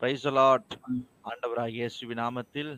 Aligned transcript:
Price 0.00 0.26
lot 0.34 0.74
ம். 0.90 1.02
ஆண்டவராகிய 1.24 1.78
இயேசுவி 1.78 2.14
நாமத்தில் 2.16 2.70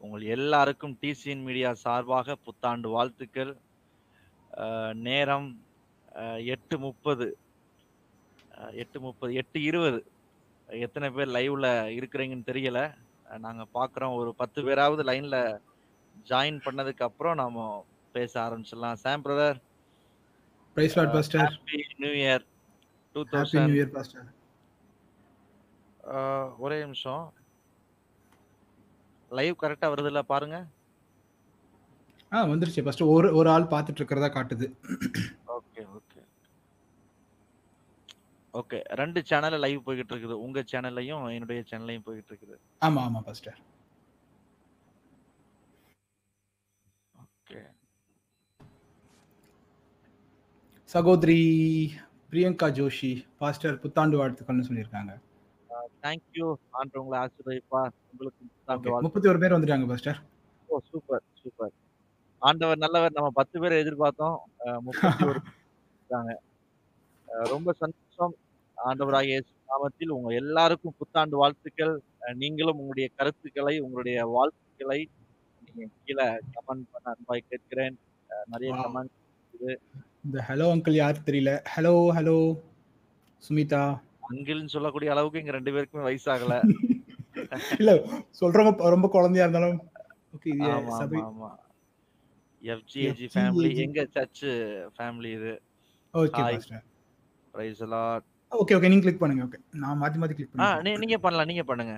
உங்கள் 0.00 0.24
எல்லாருக்கும் 0.30 0.94
டிசிஎன் 1.02 1.42
மீடியா 1.42 1.70
சார்பாக 1.82 2.36
புத்தாண்டு 2.44 2.88
வாழ்த்துக்கள். 2.88 3.52
நேரம் 5.02 5.48
எட்டு 6.54 6.76
முப்பது. 6.78 7.26
எட்டு 8.74 8.98
முப்பது 9.00 9.32
எட்டு 9.34 9.58
இருபது. 9.62 10.00
எத்தனை 10.68 11.08
பேர் 11.10 11.34
லைவ்ல 11.36 11.66
இருக்கிறீங்கன்னு 11.98 12.48
தெரியல. 12.48 12.80
அஹ், 13.26 13.38
நாங்க 13.38 13.64
பார்க்குறோம் 13.74 14.16
ஒரு 14.16 14.30
பத்து 14.34 14.60
பேராவது 14.62 15.02
லைன்ல 15.04 15.36
ஜாயின் 16.26 16.60
பண்ணதுக்கு 16.64 17.02
அப்புறம் 17.02 17.36
நாம 17.36 17.66
பேச 18.14 18.32
ஆரம்பிச்சிடலாம். 18.40 19.00
Sam 19.04 19.24
brother 19.24 19.60
praise 20.76 20.96
Lord 20.98 21.14
pastor 21.14 21.54
new 22.00 22.12
year 22.20 22.44
two 23.16 23.22
thousand 23.32 23.68
new 23.68 23.78
year 23.80 23.94
pastor 23.94 24.28
ஒரே 26.64 26.76
நிமிஷம். 26.84 27.24
லைவ் 29.30 29.60
கரெக்டா 29.62 29.88
வருதுல்ல 29.92 30.20
பாருங்க. 30.32 30.56
ஆ 32.32 32.40
வந்துருச்சு. 32.52 32.84
ஃபர்ஸ்ட் 32.86 33.04
ஒரு 33.14 33.28
ஒரு 33.40 33.48
ஆள் 33.54 33.70
பார்த்துட்டு 33.74 34.00
இருக்கிறதா 34.00 34.30
காட்டுது. 34.36 34.66
ஓகே 35.58 35.82
ஓகே 35.98 36.20
ஓகே 38.54 38.78
ரெண்டு 39.00 39.20
சேனல்ல 39.30 39.58
லைவ் 39.64 39.84
போய்கிட்டு 39.86 40.12
இருக்குது 40.14 40.36
உங்க 40.46 40.60
சேனல்லையும் 40.72 41.24
என்னுடைய 41.36 41.60
சேனல்லையும் 41.70 42.06
போய்கிட்டு 42.06 42.32
இருக்குது 42.32 42.56
ஆமா 42.86 43.00
ஆமா 43.08 43.20
பாஸ்டர் 43.26 43.58
ஓகே 47.24 47.60
சகோதரி 50.94 51.40
பிரியங்கா 52.30 52.68
ஜோஷி 52.78 53.10
பாஸ்டர் 53.40 53.80
புத்தாண்டு 53.82 54.16
வாழ்த்துக்கள்னு 54.20 54.68
சொல்லியிருக்காங்க. 54.68 55.12
தேங்க்யூ 56.02 56.46
ஆண்டு 56.78 57.00
உங்களை 57.02 57.18
ஆசீர்வதிப்பா. 57.24 57.80
உங்களுக்கு. 58.12 59.00
முப்பத்தி 59.06 59.28
ஒரு 59.32 59.40
பேர் 59.42 59.54
வந்துட்டாங்க 59.56 59.86
பாஸ்டர் 59.92 60.18
ஓ 60.72 60.78
சூப்பர் 60.90 61.22
சூப்பர். 61.42 61.72
ஆண்டவர் 62.48 62.82
நல்லவர். 62.84 63.16
நம்ம 63.16 63.30
பத்து 63.40 63.56
பேர் 63.62 63.80
எதிர்பார்த்தோம். 63.82 64.38
முப்பத்தி 64.86 65.24
ஒரு 65.30 65.40
இருக்காங்க. 65.98 66.32
ரொம்ப 67.54 67.72
சந்தோஷம். 67.82 68.34
ஆண்டவராகிய 68.86 69.32
இயேசு 69.32 69.50
நாமத்தில் 69.72 70.14
உங்க 70.16 70.30
எல்லாருக்கும் 70.42 70.94
புத்தாண்டு 70.98 71.36
வாழ்த்துக்கள். 71.42 71.94
நீங்களும் 72.42 72.78
உங்களுடைய 72.82 73.08
கருத்துக்களை 73.18 73.74
உங்களுடைய 73.86 74.18
வாழ்த்துக்களை 74.34 75.00
நீங்க 75.66 75.84
கீழே 76.04 76.26
கமெண்ட் 76.54 76.86
பண்ண 76.92 77.06
அன்பாய் 77.14 77.48
கேட்கிறேன். 77.50 77.96
நிறைய. 78.52 78.70
கமெண்ட் 78.84 79.16
இந்த 80.24 80.38
ஹலோ 80.48 80.66
அங்கிள் 80.74 81.00
யார் 81.02 81.26
தெரியல? 81.26 81.50
Hello 81.74 81.92
hello. 82.16 82.36
சுமிதா. 83.42 83.82
அங்கிள்னு 84.30 84.74
சொல்லக்கூடிய 84.74 85.08
அளவுக்கு 85.14 85.40
இங்க 85.42 85.52
ரெண்டு 85.58 85.72
பேருக்குமே 85.74 86.06
வயசாகல. 86.08 86.54
இல்ல 87.80 87.90
சொல்றவங்க 88.40 88.90
ரொம்ப 88.94 89.08
குழந்தையா 89.14 89.44
இருந்தாலும் 89.46 89.78
ஓகே 90.36 90.50
சபை. 91.00 91.20
ஆமா 91.28 91.50
எஃப்ஜிஏஜி 92.62 93.26
ஃபேமிலி. 93.34 93.70
எங்க 93.84 94.00
சர்ச்சு 94.16 94.50
ஃபேமிலி 94.96 95.30
இது? 95.38 95.52
Okay. 96.14 96.42
Pastor 96.46 96.84
Price 97.54 97.82
okay 98.52 98.74
okay 98.76 98.90
நீங்க 98.92 99.04
கிளிக் 99.04 99.22
பண்ணுங்க 99.22 99.42
ஓகே 99.48 99.58
நான் 99.82 100.00
மாத்தி 100.02 100.18
மாத்தி 100.20 100.36
கிளிக் 100.38 100.52
பண்ணுங்க. 100.52 101.00
நீங்க 101.04 101.18
பண்ணலாம் 101.24 101.50
நீங்க 101.52 101.64
பண்ணுங்க. 101.70 101.94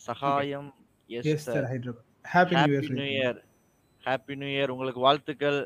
Sagayam 0.00 0.68
yes 1.10 1.46
sir 1.48 1.68
Hyderabad 1.72 2.06
happy 2.24 2.56
new 2.98 3.08
year 3.14 3.38
happy 4.04 4.34
new 4.40 4.50
year 4.56 4.72
உங்களுக்கு 4.74 5.02
வாழ்த்துக்கள். 5.06 5.60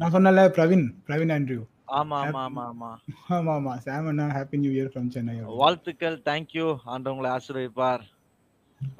நான் 0.00 0.14
சொன்னல 0.14 0.44
பிரவீன் 0.56 0.86
பிரவீன் 1.08 1.32
ஆண்ட்ரியூ 1.34 1.62
ஆமா 1.88 2.16
ஆமா 2.22 2.40
ஆமா 2.48 2.62
ஆமா. 2.72 2.90
ஆமா 3.36 3.52
ஆமா. 3.58 3.72
Sam 3.78 4.06
Anna 4.06 4.26
happy 4.36 4.58
new 4.62 4.72
year 4.72 4.90
from 4.92 5.08
Chennai 5.08 5.34
வாழ்த்துக்கள். 5.60 6.16
தேங்க்யூ 6.24 6.66
ஆண்டு 6.84 7.10
உங்களை 7.12 7.30
ஆசீர்வதிப்பார். 7.30 8.04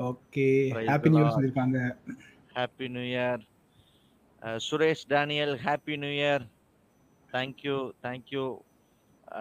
Okay 0.06 0.47
happy 0.91 1.10
new. 1.10 1.21
இயர் 1.21 1.34
சொல்லிருக்காங்க. 1.37 1.81
Happy 2.56 2.88
new 2.88 3.04
year 3.12 3.43
Suresh 4.69 5.04
Daniel 5.09 5.54
happy 5.66 5.97
new 5.97 6.12
year 6.19 6.44
thank you 7.32 7.77
thank you 8.03 8.44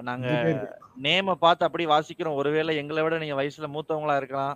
நாங்க 0.04 0.28
நிறைய 0.28 0.46
பேர் 0.48 0.64
நேம 1.04 1.36
பார்த்து 1.36 1.66
அப்படி 1.66 1.86
வாசிக்கிறோம். 1.86 2.36
ஒருவேளை 2.36 2.78
எங்களை 2.78 3.04
விட 3.04 3.18
நீங்க 3.18 3.36
வயசுல 3.42 3.68
மூத்தவங்களா 3.76 4.16
இருக்கலாம். 4.16 4.56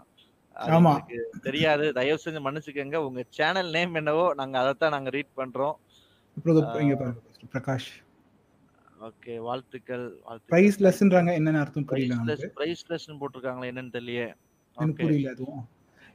ஆமா. 0.78 0.94
தெரியாது. 1.42 1.94
தயவு 1.94 2.24
செஞ்சு 2.24 2.42
மன்னிச்சுக்கோங்க. 2.46 2.96
உங்க 3.08 3.22
சேனல் 3.30 3.70
நேம் 3.72 3.94
என்னவோ 3.96 4.34
நாங்க 4.34 4.60
அதைத்தான் 4.60 4.92
நாங்க 4.92 5.10
ரீட் 5.10 5.38
பண்றோம். 5.38 5.76
பிரகாஷ் 7.54 7.92
ஓகே 9.08 9.34
வாழ்த்துக்கள் 9.46 10.06
பிரைஸ் 10.52 10.78
லெஸ்ன்றாங்க 10.86 11.32
என்னன்னு 11.40 11.62
அர்த்தம் 11.64 11.88
புரியல 11.92 12.16
நமக்கு. 12.18 12.50
பிரைஸ்லெஸ் 12.58 13.08
போட்டிருக்காங்களா 13.22 13.70
என்னன்னு 13.72 13.94
தெரியல 13.98 14.26
எனக்கு 14.78 15.04
புரியல 15.04 15.32
அதுவும். 15.36 15.64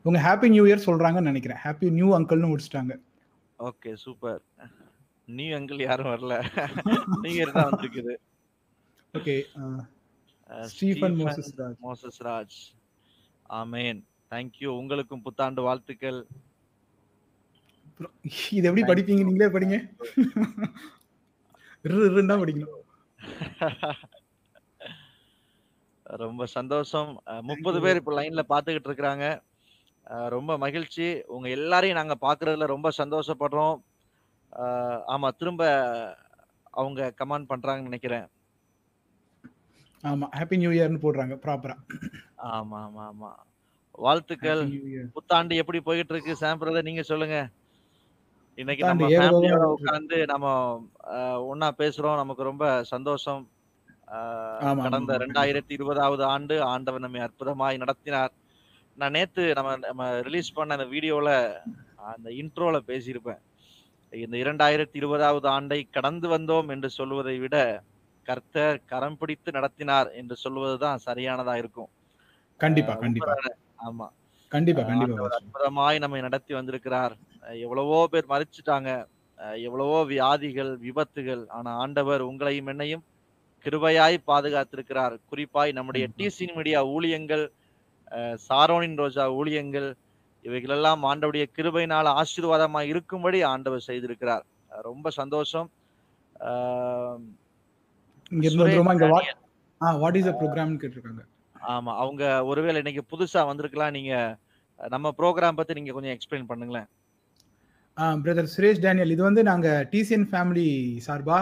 இவங்க 0.04 0.20
ஹாப்பி 0.26 0.48
நியூ 0.54 0.64
இயர் 0.68 0.86
சொல்றாங்கன்னு 0.88 1.30
நினைக்கிறேன். 1.30 1.60
ஹாப்பி 1.64 1.86
நியூ 1.98 2.08
அங்கிள்னு 2.18 2.50
முடிச்சிட்டாங்க. 2.52 2.94
Okay 3.58 3.92
super. 4.04 4.40
நியூ 5.28 5.52
அங்கிள் 5.58 5.82
யாரும் 5.88 6.12
வரல. 6.14 6.34
நியூ 7.22 7.34
இயர் 7.36 7.54
தான் 7.56 7.68
வந்திருக்குது. 7.70 8.14
Okay 9.14 9.36
Stephen 10.72 11.16
Moses 11.22 11.52
Raj 11.60 11.78
Moses 11.86 12.20
Raj 12.28 12.58
amen 13.60 14.00
thank you 14.32 14.68
உங்களுக்கும் 14.80 15.24
புத்தாண்டு 15.26 15.62
வாழ்த்துக்கள். 15.68 16.20
இது 18.56 18.66
எப்படி 18.68 18.84
படிப்பீங்க? 18.88 19.24
நீங்களே 19.26 19.50
படிங்க. 19.54 19.76
இரு 21.86 21.98
இருன்னு 22.06 22.30
தான் 22.30 22.42
படிக்கணும். 22.42 22.82
ரொம்ப 26.06 26.42
சந்தோஷம். 26.54 27.10
முப்பது 27.50 27.78
பேர் 27.84 28.00
இப்போ 28.00 28.12
லைன்ல 28.18 28.42
பாத்துக்கிட்டு 28.50 28.88
இருக்கிறாங்க 28.90 29.26
ரொம்ப 30.34 30.52
மகிழ்ச்சி. 30.58 31.06
உங்க 31.34 31.46
எல்லாரையும் 31.56 31.98
நாங்க 31.98 32.16
பாக்குறதுல 32.20 32.66
ரொம்ப 32.72 32.88
சந்தோஷப்படுறோம். 32.98 33.76
ஆமா 35.14 35.28
திரும்ப 35.38 35.62
அவங்க 36.74 37.10
கமெண்ட் 37.20 37.50
பண்றாங்கன்னு 37.50 37.90
நினைக்கிறேன். 37.90 38.26
ஆமா 40.04 40.26
ஹாப்பி 40.36 40.56
நியூ 40.60 40.72
இயர்னு 40.76 41.02
போடுறாங்க 41.02 41.36
ப்ராப்பரா 41.44 41.76
ஆமா 42.50 42.78
ஆமா 42.86 43.04
ஆமா. 43.10 43.30
வாழ்த்துக்கள். 43.98 44.62
புத்தாண்டு 45.14 45.60
எப்படி 45.62 45.78
போயிட்டு 45.82 46.12
இருக்கு 46.14 46.32
சாம் 46.36 46.60
பிரதர் 46.60 46.88
நீங்க 46.88 47.04
சொல்லுங்க. 47.10 47.36
இன்னைக்கு 48.58 48.84
நம்ம 48.84 49.04
ஃபேமிலியோட. 49.12 49.64
உட்கார்ந்து 49.76 50.18
நம்ம 50.32 50.46
ஒண்ணா 51.46 51.72
பேசுறோம். 51.78 52.16
நமக்கு 52.16 52.42
ரொம்ப 52.42 52.64
சந்தோஷம். 52.84 53.42
கடந்த 54.82 55.12
ரெண்டாயிரத்தி 55.18 55.72
இருபதாவது 55.72 56.24
ஆண்டு 56.24 56.62
ஆண்டவர் 56.62 57.00
நம்மை 57.00 57.20
அற்புதமாய் 57.20 57.76
நடத்தினார். 57.76 58.32
நான் 58.98 59.10
நேத்து 59.10 59.42
நம்ம 59.54 59.76
நம்ம 59.76 60.20
ரிலீஸ் 60.20 60.52
பண்ண 60.52 60.74
அந்த 60.74 60.86
வீடியோல 60.94 61.30
அந்த 62.12 62.28
இன்ட்ரோல 62.30 62.76
பேசியிருப்பேன். 62.86 63.40
இந்த 64.12 64.36
இரண்டாயிரத்தி 64.36 64.96
இருபதாவது 64.96 65.48
ஆண்டை 65.48 65.88
கடந்து 65.90 66.28
வந்தோம் 66.28 66.70
என்று 66.70 66.90
சொல்வதை 66.90 67.38
விட 67.38 67.56
கர்த்தர் 68.26 68.84
கரம் 68.84 69.18
பிடித்து 69.18 69.50
நடத்தினார் 69.52 70.08
என்று 70.12 70.36
சொல்வதுதான் 70.36 71.04
சரியானதா 71.06 71.54
இருக்கும். 71.54 71.90
கண்டிப்பா 72.60 72.94
கண்டிப்பா? 72.94 73.34
ஆமா. 73.88 74.06
கண்டிப்பா 74.52 74.82
கண்டிப்பா. 74.82 75.26
அற்புதமாய் 75.38 75.98
நம்மை 75.98 76.20
நடத்தி 76.20 76.54
வந்திருக்கிறார். 76.54 77.14
எவ்வளவோ 77.64 78.06
பேர் 78.06 78.32
மறிச்சிட்டாங்க. 78.34 78.90
எவ்வளவோ 79.66 79.98
வியாதிகள் 80.04 80.72
விபத்துகள் 80.86 81.42
ஆனா 81.56 81.70
ஆண்டவர் 81.84 82.22
உங்களையும் 82.30 82.70
என்னையும் 82.72 83.04
கிருபையாய் 83.64 84.16
பாதுகாத்திருக்கிறார். 84.30 85.14
குறிப்பாய் 85.30 85.76
நம்முடைய. 85.78 86.06
டிசி 86.18 86.46
மீடியா 86.56 86.80
ஊழியங்கள் 86.96 87.44
சாரோனின் 88.48 88.98
ரோஜா 89.02 89.24
ஊழியங்கள் 89.38 89.88
இவைகளெல்லாம் 90.44 91.02
ஆண்டவருடைய 91.10 91.46
கிருபையினால் 91.56 92.08
ஆசீர்வாதமா 92.20 92.80
இருக்கும்படி 92.92 93.38
ஆண்டவர் 93.52 93.86
செய்திருக்கிறார். 93.86 94.44
ரொம்ப 94.88 95.10
சந்தோஷம். 95.20 95.68
ஆமா 101.74 101.92
அவங்க 102.02 102.24
ஒருவேளை 102.44 102.78
இன்னைக்கு 102.82 103.02
புதுசா 103.12 103.40
வந்திருக்கலாம். 103.50 103.96
நீங்க 103.98 104.14
நம்ம 104.78 105.12
ப்ரோக்ராம் 105.18 105.58
பத்தி 105.58 105.74
நீங்க 105.78 105.92
கொஞ்சம் 105.92 106.14
எக்ஸ்பிளைன் 106.16 106.48
பண்ணுங்களேன். 106.50 106.88
பிரதர் 107.96 108.50
சுரேஷ் 108.54 108.80
டேனியல் 108.80 109.10
இது 109.10 109.22
வந்து 109.22 109.42
நாங்க 109.42 109.88
டிசிஎன் 109.92 110.26
ஃபேமிலி 110.32 110.66
சார்பா 111.06 111.38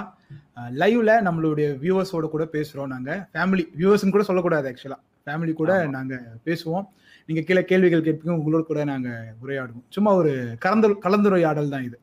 லைவ்ல 0.72 1.12
நம்மளுடைய 1.22 1.68
வியூவர்ஸோட 1.78 2.26
கூட 2.28 2.44
பேசுறோம் 2.52 2.86
நாங்க. 2.86 3.28
ஃபேமிலி 3.32 3.64
வியூவர்ஸ்னு 3.76 4.10
கூட 4.10 4.22
சொல்லக்கூடாது 4.22 4.68
ஆக்சுவலா 4.70 4.98
ஃபேமிலி 5.26 5.52
கூட 5.52 5.72
ஆமா. 5.78 5.90
நாங்க 5.90 6.14
பேசுவோம். 6.44 6.84
நீங்க 7.28 7.40
கீழே 7.40 7.64
கேள்விகள் 7.64 8.00
கேட்பீங்க 8.00 8.36
உங்களோட 8.38 8.62
கூட 8.62 8.84
நாங்க 8.84 9.08
உரையாடுவோம். 9.42 9.84
சும்மா 9.88 10.14
ஒரு 10.14 10.32
கலந்து 10.58 10.88
கலந்துரையாடல் 11.06 11.68
தான் 11.68 11.82
இது. 11.82 11.98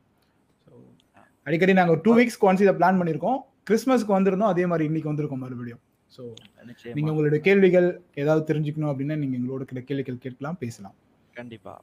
So, 0.68 0.74
அடிக்கடி 1.48 1.74
நாங்க 1.74 1.92
ஒரு 1.92 2.02
டூ 2.02 2.16
வீக்ஸ்க்கு 2.16 2.50
ஒன்ஸ் 2.50 2.62
இதை 2.62 2.74
பிளான் 2.74 3.00
பண்ணியிருக்கோம். 3.00 3.40
கிறிஸ்மஸ்க்கு 3.64 4.18
வந்திருந்தோம் 4.18 4.52
அதே 4.54 4.66
மாதிரி 4.66 4.86
இன்னைக்கு 4.86 5.12
வந்திருக்கோம் 5.12 5.44
மறுபடியும். 5.46 5.82
ஸோ 6.12 6.22
நிச்சயமா. 6.66 6.96
நீங்க 6.96 7.12
உங்களுடைய 7.12 7.42
கேள்விகள் 7.42 7.88
ஏதாவது 8.14 8.54
தெரிஞ்சுக்கணும் 8.54 8.92
அப்படின்னா 8.92 9.16
நீங்க 9.16 9.38
எங்களோட 9.38 9.84
கேள்விகள் 9.84 10.18
கேட்கலாம் 10.18 10.58
பேசலாம். 10.58 10.96
கண்டிப்பா. 11.36 11.76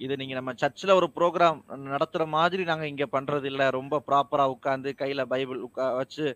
இது 0.00 0.14
நீங்க 0.16 0.34
நம்ம 0.34 0.52
சர்ச்சில் 0.60 0.98
ஒரு 0.98 1.08
ப்ரோக்ராம் 1.16 1.58
நடத்துற 1.92 2.22
மாதிரி 2.28 2.62
நாங்க 2.64 2.86
இங்க 2.88 3.06
பண்றது 3.12 3.46
இல்ல 3.52 3.64
ரொம்ப 3.76 4.00
ப்ராப்பரா 4.08 4.44
உட்கார்ந்து 4.54 4.90
கையில 5.00 5.24
பைபிள் 5.32 5.64
உட்கா 5.66 5.86
வச்சு 5.98 6.26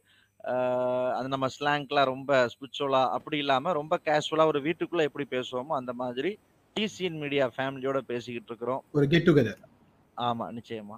அது 1.19 1.29
நம்ம 1.29 1.47
ஸ்லாங்க்லாம் 1.57 2.11
ரொம்ப 2.13 2.33
ஸ்பிரிச்சுவலா 2.53 3.03
அப்படி 3.17 3.39
இல்லாம 3.39 3.73
ரொம்ப 3.81 3.95
கேஷுவலா 4.07 4.47
ஒரு 4.53 4.61
வீட்டுக்குள்ள 4.67 5.09
எப்படி 5.09 5.27
பேசுவோமோ 5.33 5.75
அந்த 5.81 5.93
மாதிரி 6.03 6.31
டிசிஎன் 6.77 7.19
மீடியா 7.23 7.45
ஃபேமிலியோட 7.55 7.99
பேசிக்கிட்டு 8.11 8.51
இருக்கிறோம். 8.51 8.83
ஒரு 8.97 9.07
கெட் 9.13 9.27
டுகெதர் 9.29 9.61
ஆமா 10.17 10.47
நிச்சயமா. 10.57 10.97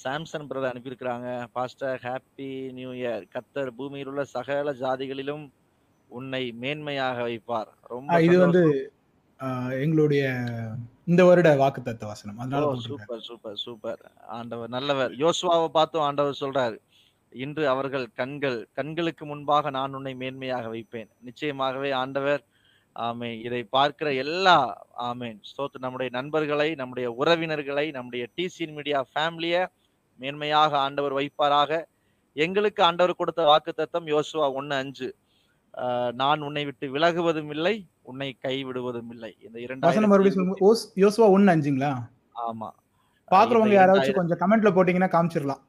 சாம்சன் 0.00 0.48
பிரதர் 0.48 0.72
அனுப்பியிருக்கிறாங்க. 0.72 1.28
Pastor 1.56 1.98
happy 2.04 2.48
new 2.78 2.90
year 3.00 3.24
Qatar 3.34 3.70
பூமியில் 3.78 4.10
உள்ள 4.12 4.24
சகல 4.34 4.72
ஜாதிகளிலும் 4.82 5.44
உன்னை 6.10 6.42
மேன்மையாக 6.62 7.16
வைப்பார். 7.28 7.70
ரொம்ப 7.90 8.12
இது 8.26 8.36
வந்து 8.44 8.62
எங்களுடைய 9.80 10.24
இந்த 11.06 11.22
வருட 11.24 11.48
வாக்குத்தத்த 11.56 12.04
வசனம். 12.06 12.36
ஓ 12.36 12.42
அதனால 12.42 12.68
சூப்பர் 12.84 13.24
சூப்பர் 13.26 13.58
சூப்பர். 13.58 14.00
ஆண்டவர் 14.36 14.70
நல்லவர். 14.70 15.12
யோசுவாவை 15.20 15.68
பார்த்தும் 15.70 16.02
ஆண்டவர் 16.02 16.40
சொல்றாரு 16.40 16.76
இன்று 17.32 17.64
அவர்கள் 17.68 18.06
கண்கள் 18.14 18.58
கண்களுக்கு 18.72 19.24
முன்பாக 19.26 19.70
நான் 19.70 19.94
உன்னை 19.94 20.14
மேன்மையாக 20.14 20.66
வைப்பேன். 20.68 21.10
நிச்சயமாகவே 21.22 21.90
ஆண்டவர் 21.94 22.42
ஆமே 22.96 23.28
இதை 23.42 23.62
பார்க்கிற 23.70 24.08
எல்லா 24.22 24.56
ஆமேன். 25.08 25.38
ஸ்தோத்திரம். 25.48 25.84
நம்முடைய 25.84 26.10
நண்பர்களை 26.10 26.68
நம்முடைய 26.74 27.08
உறவினர்களை 27.20 27.86
நம்முடைய 27.90 28.24
டிசின் 28.36 28.74
மீடியா 28.74 29.00
ஃபேமிலிய 29.10 29.56
மேன்மையாக 30.20 30.72
ஆண்டவர் 30.84 31.14
வைப்பாராக. 31.18 31.70
எங்களுக்கு 32.36 32.80
ஆண்டவர் 32.82 33.20
கொடுத்த 33.20 33.42
வாக்குத்தத்தம் 33.50 34.08
யோசுவா 34.14 34.46
ஒன்னு 34.58 34.74
அஞ்சு. 34.76 35.08
ஆஹ், 35.74 36.12
நான் 36.14 36.40
உன்னை 36.40 36.64
விட்டு 36.64 36.86
விலகுவதும் 36.94 37.52
இல்லை 37.56 37.76
உன்னை 38.06 38.38
கைவிடுவதும் 38.42 39.10
இல்லை. 39.10 39.36
இந்த 39.40 39.90
மறுபடியும் 40.06 40.56
ஓஸ்- 40.56 40.90
யோசுவா 40.94 41.28
ஒன்னு 41.28 41.52
அஞ்சுங்களா? 41.52 42.08
ஆமா. 42.34 42.70
பாக்குறவங்க 43.30 43.76
யாராச்சும் 43.76 44.12
கொஞ்சம் 44.12 44.38
கமெண்ட்ல 44.38 44.76
போட்டீங்கன்னா 44.76 45.08
காமிச்சிடலாம். 45.08 45.64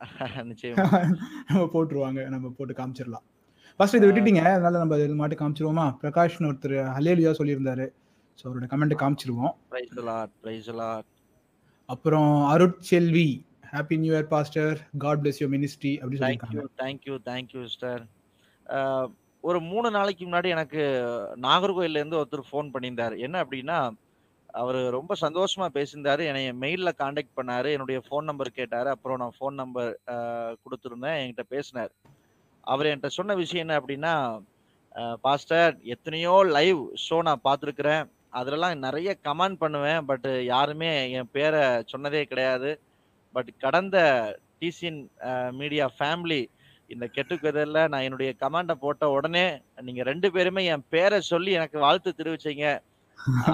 நம்ம 1.48 1.68
போட்டுருவாங்க 1.74 2.28
நம்ம 2.28 2.52
போட்டு 2.56 2.74
காமிச்சிடலாம். 2.74 3.24
ஃபர்ஸ்ட் 3.76 3.94
இதை 3.94 4.08
விட்டுட்டீங்க 4.08 4.38
அதனால 4.38 4.78
நம்ம 4.78 4.96
இது 4.96 5.14
மாட்டு 5.14 5.36
காமிச்சிருவோமா? 5.36 5.76
பிரகாஷ்னு 5.76 6.50
ஒருத்தர் 6.50 6.92
ஹலேலியா 6.98 7.34
சொல்லியிருந்தாரு. 7.38 7.88
ஸோ 8.42 8.44
அவரோட 8.44 8.66
கமெண்ட் 8.70 9.14
காமிச்சிருவோம். 9.28 11.00
அப்புறம் 11.86 12.50
Arulselvi 12.50 13.48
happy 13.72 13.98
new 13.98 14.14
year 14.14 14.22
pastor 14.22 14.88
God 14.98 15.26
bless 15.26 15.34
you 15.38 15.48
ministry 15.48 15.96
அப்படி 15.96 16.18
thank you 16.18 16.64
thank you 16.76 17.18
thank you 17.24 17.62
sister 17.62 18.06
ஒரு 19.48 19.58
மூணு 19.70 19.88
நாளைக்கு 19.96 20.24
முன்னாடி 20.26 20.48
எனக்கு 20.54 20.82
நாகர்கோயில்ல 21.46 22.00
இருந்து 22.00 22.20
ஒருத்தர் 22.20 22.48
ஃபோன் 22.50 22.70
பண்ணியிருந்தார். 22.72 23.14
என்ன 23.26 23.36
அப்படின்னா 23.44 23.78
அவர் 24.60 24.78
ரொம்ப 24.96 25.12
சந்தோஷமா 25.24 25.66
பேசியிருந்தாரு. 25.76 26.22
என்னை 26.30 26.42
மெயில்ல 26.62 26.90
காண்டாக்ட் 27.00 27.36
பண்ணாரு. 27.38 27.68
என்னுடைய 27.76 27.98
ஃபோன் 28.06 28.28
நம்பர் 28.30 28.58
கேட்டாரு. 28.58 28.88
அப்புறம் 28.94 29.20
நான் 29.22 29.36
ஃபோன் 29.38 29.60
நம்பர் 29.62 29.90
கொடுத்துருந்தேன். 30.62 31.18
என்கிட்ட 31.20 31.44
பேசினார். 31.54 31.92
அவர் 32.72 32.88
என்கிட்ட 32.90 33.10
சொன்ன 33.18 33.34
விஷயம் 33.42 33.64
என்ன 33.66 33.76
அப்படின்னா 33.80 34.14
பாஸ்டர் 35.26 35.74
எத்தனையோ 35.94 36.34
லைவ் 36.58 36.80
ஷோ 37.04 37.18
நான் 37.28 37.46
பார்த்துருக்குறேன். 37.48 38.04
அதுலலாம் 38.40 38.84
நிறைய 38.86 39.10
கமெண்ட் 39.26 39.60
பண்ணுவேன். 39.64 40.02
பட் 40.10 40.28
யாருமே 40.52 40.90
என் 41.18 41.32
பேரை 41.36 41.62
சொன்னதே 41.92 42.22
கிடையாது. 42.32 42.70
பட் 43.34 43.50
கடந்த 43.64 43.98
டிசிஎன் 44.62 45.00
மீடியா 45.60 45.84
ஃபேமிலி 45.98 46.40
இந்த 46.94 47.06
கெட்டுக்கதல்ல 47.16 47.80
நான் 47.92 48.04
என்னுடைய 48.06 48.30
கமெண்ட 48.42 48.72
போட்ட 48.84 49.10
உடனே 49.16 49.44
நீங்க 49.86 50.02
ரெண்டு 50.10 50.28
பேருமே 50.36 50.62
என் 50.74 50.86
பேரை 50.94 51.18
சொல்லி 51.32 51.50
எனக்கு 51.58 51.78
வாழ்த்து 51.86 52.18
தெரிவிச்சீங்க. 52.20 52.64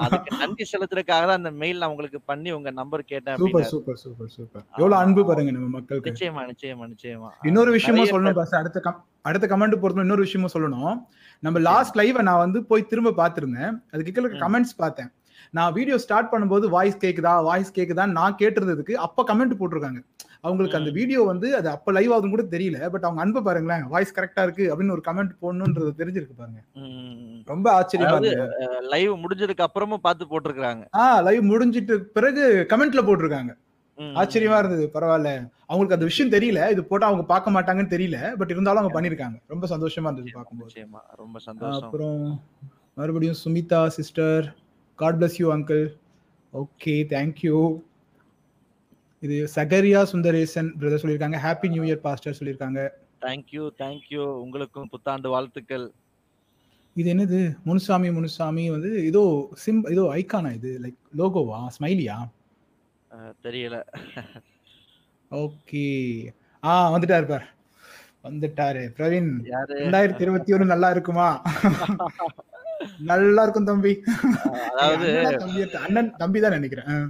அதுக்கு 0.03 0.29
நன்றி 0.41 0.65
செலுத்துறதுக்காக 0.71 1.23
தான் 1.29 1.39
அந்த 1.39 1.51
மெயில் 1.61 1.81
நான் 1.81 1.93
உங்களுக்கு 1.93 2.19
பண்ணி 2.31 2.49
உங்க 2.57 2.69
நம்பர் 2.79 3.01
கேட்டேன் 3.11 3.39
சூப்பர். 3.41 3.67
Super 3.71 3.99
super 4.03 4.31
super. 4.35 4.63
எவ்வளவு 4.81 4.99
அன்பு 5.01 5.23
பாருங்க 5.29 5.53
நம்ம 5.55 5.67
மக்களுக்கு. 5.77 6.09
நிச்சயமா 6.09 6.43
நிச்சயமா 6.51 6.85
நிச்சயமா. 6.93 7.29
இன்னொரு 7.49 7.71
விஷயமும் 7.77 8.11
சொல்லணும் 8.13 8.39
பாஸ். 8.39 8.55
அடுத்த 8.61 8.95
அடுத்த 9.29 9.45
கமெண்ட் 9.53 9.81
பொறுத்த 9.83 10.07
இன்னொரு 10.07 10.25
விஷயமும் 10.27 10.53
சொல்லணும். 10.55 10.95
நம்ம 11.43 11.59
லாஸ்ட் 11.69 11.97
லைவ் 12.01 12.19
நான் 12.29 12.43
வந்து 12.45 12.61
போய் 12.71 12.89
திரும்ப 12.91 13.15
பார்த்திருந்தேன். 13.21 13.73
அதுக்கு 13.93 14.13
கீழே. 14.17 14.41
கமெண்ட்ஸ் 14.45 14.75
பார்த்தேன். 14.83 15.11
நான் 15.57 15.73
வீடியோ 15.77 15.97
ஸ்டார்ட் 16.03 16.31
பண்ணும்போது 16.31 16.65
வாய்ஸ் 16.75 17.03
கேக்குதா? 17.03 17.33
வாய்ஸ் 17.49 17.75
கேக்குதான்னு 17.75 18.17
நான் 18.19 18.37
கேட்டிருந்ததுக்கு 18.41 18.93
அப்ப 19.07 19.25
கமெண்ட் 19.29 19.59
போட்டிருக்காங்க. 19.59 19.99
அவங்களுக்கு 20.43 20.77
அந்த. 20.79 20.91
வீடியோ 20.97 21.21
வந்து 21.29 21.47
அது 21.59 21.67
அப்ப 21.73 21.93
லைவ் 21.97 22.11
ஆகுதுன்னு 22.13 22.35
கூட 22.35 22.45
தெரியல 22.55 22.79
பட் 22.93 23.05
அவங்க 23.07 23.21
அன்பு 23.23 23.41
பாருங்களேன் 23.47 23.85
வாய்ஸ் 23.93 24.15
கரெக்டா 24.17 24.43
இருக்கு 24.47 24.65
அப்படின்னு 24.71 24.95
ஒரு 24.95 25.03
கமெண்ட் 25.07 25.33
போடணுன்றது 25.43 25.91
தெரிஞ்சிருக்கு 26.01 26.35
பாருங்க. 26.41 26.61
ரொம்ப 27.51 27.67
ஆச்சரியமா 27.77 28.17
லைவ் 28.93 29.13
முடிஞ்சதுக்கு 29.23 29.65
அப்புறமும் 29.67 30.05
பார்த்து 30.07 30.31
போட்டிருக்காங்க 30.33 30.85
ஆ 31.01 31.05
லைவ் 31.27 31.43
முடிஞ்சிட்டு 31.51 31.97
பிறகு 32.17 32.43
கமெண்ட்ல 32.73 33.03
போட்டிருக்காங்க. 33.07 33.53
ஆச்சரியமா 34.21 34.57
இருந்தது 34.61 34.85
பரவாயில்ல. 34.95 35.29
அவங்களுக்கு 35.69 35.95
அந்த 35.95 36.07
விஷயம் 36.09 36.33
தெரியல 36.33 36.59
இது 36.73 36.81
போட்டா 36.89 37.07
அவங்க 37.09 37.23
பார்க்க 37.31 37.53
மாட்டாங்கன்னு 37.55 37.93
தெரியல 37.95 38.17
பட் 38.39 38.51
இருந்தாலும் 38.53 38.81
அவங்க 38.81 38.95
பண்ணிருக்காங்க 38.95 39.37
ரொம்ப 39.53 39.65
சந்தோஷமா 39.73 40.07
இருந்தது 40.09 40.35
பார்க்கும்போது. 40.37 40.83
ரொம்ப 41.23 41.39
சந்தோஷம். 41.47 41.83
அப்புறம் 41.87 42.19
மறுபடியும் 42.99 43.39
Sumitha 43.43 43.81
sister 43.97 44.45
God 44.99 45.17
bless 45.21 45.35
you 45.41 45.47
uncle 45.55 45.83
okay 46.53 46.95
thank you 47.13 47.57
இது 49.23 49.35
சகரியா 49.55 50.01
சுந்தரேசன் 50.11 50.69
பிரதர் 50.79 51.01
சொல்லியிருக்காங்க. 51.03 51.37
ஹாப்பி 51.45 51.67
நியூ 51.73 51.83
இயர் 51.83 52.03
பாஸ்டர் 52.05 52.37
சொல்லியிருக்காங்க. 52.39 52.81
தேங்க்யூ 53.25 53.63
தேங்க்யூ 53.81 54.23
உங்களுக்கும் 54.43 54.89
புத்தாண்டு 54.93 55.29
வாழ்த்துக்கள். 55.29 55.85
இது 56.95 57.07
என்னது? 57.13 57.39
முனுசாமி 57.63 58.09
முனுசாமி 58.11 58.63
வந்து 58.75 58.91
ஏதோ 59.09 59.23
சிம் 59.63 59.81
ஏதோ 59.93 60.03
ஐகானா 60.19 60.51
இது? 60.59 60.71
லைக் 60.83 60.99
லோகோவா 61.19 61.59
ஸ்மைலியா 61.75 62.17
தெரியல. 63.45 63.75
ஓகே 65.31 65.83
ஆ 66.63 66.71
வந்துட்டாரு 66.93 67.27
பார். 67.27 67.45
வந்துட்டாரு. 68.23 68.83
பிரவீன் 68.97 69.29
யாரு? 69.53 69.75
ரெண்டாயிரத்தி 69.83 70.23
இருபத்தி 70.25 70.53
ஒண்ணு 70.55 70.73
நல்லா 70.73 70.89
இருக்குமா? 70.95 71.27
நல்லா 73.11 73.41
இருக்கும் 73.43 73.69
தம்பி. 73.69 73.93
அதாவது 74.71 75.07
அண்ணனா 75.85 76.03
தம்பி 76.23 76.39
தான் 76.39 76.57
நினைக்கிறேன். 76.57 77.05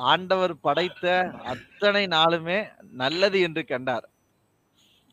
ஆண்டவர் 0.00 0.60
படைத்த 0.60 1.04
அத்தனை 1.44 2.06
நாளுமே 2.06 2.58
நல்லது 2.92 3.40
என்று 3.40 3.64
கண்டார். 3.64 4.06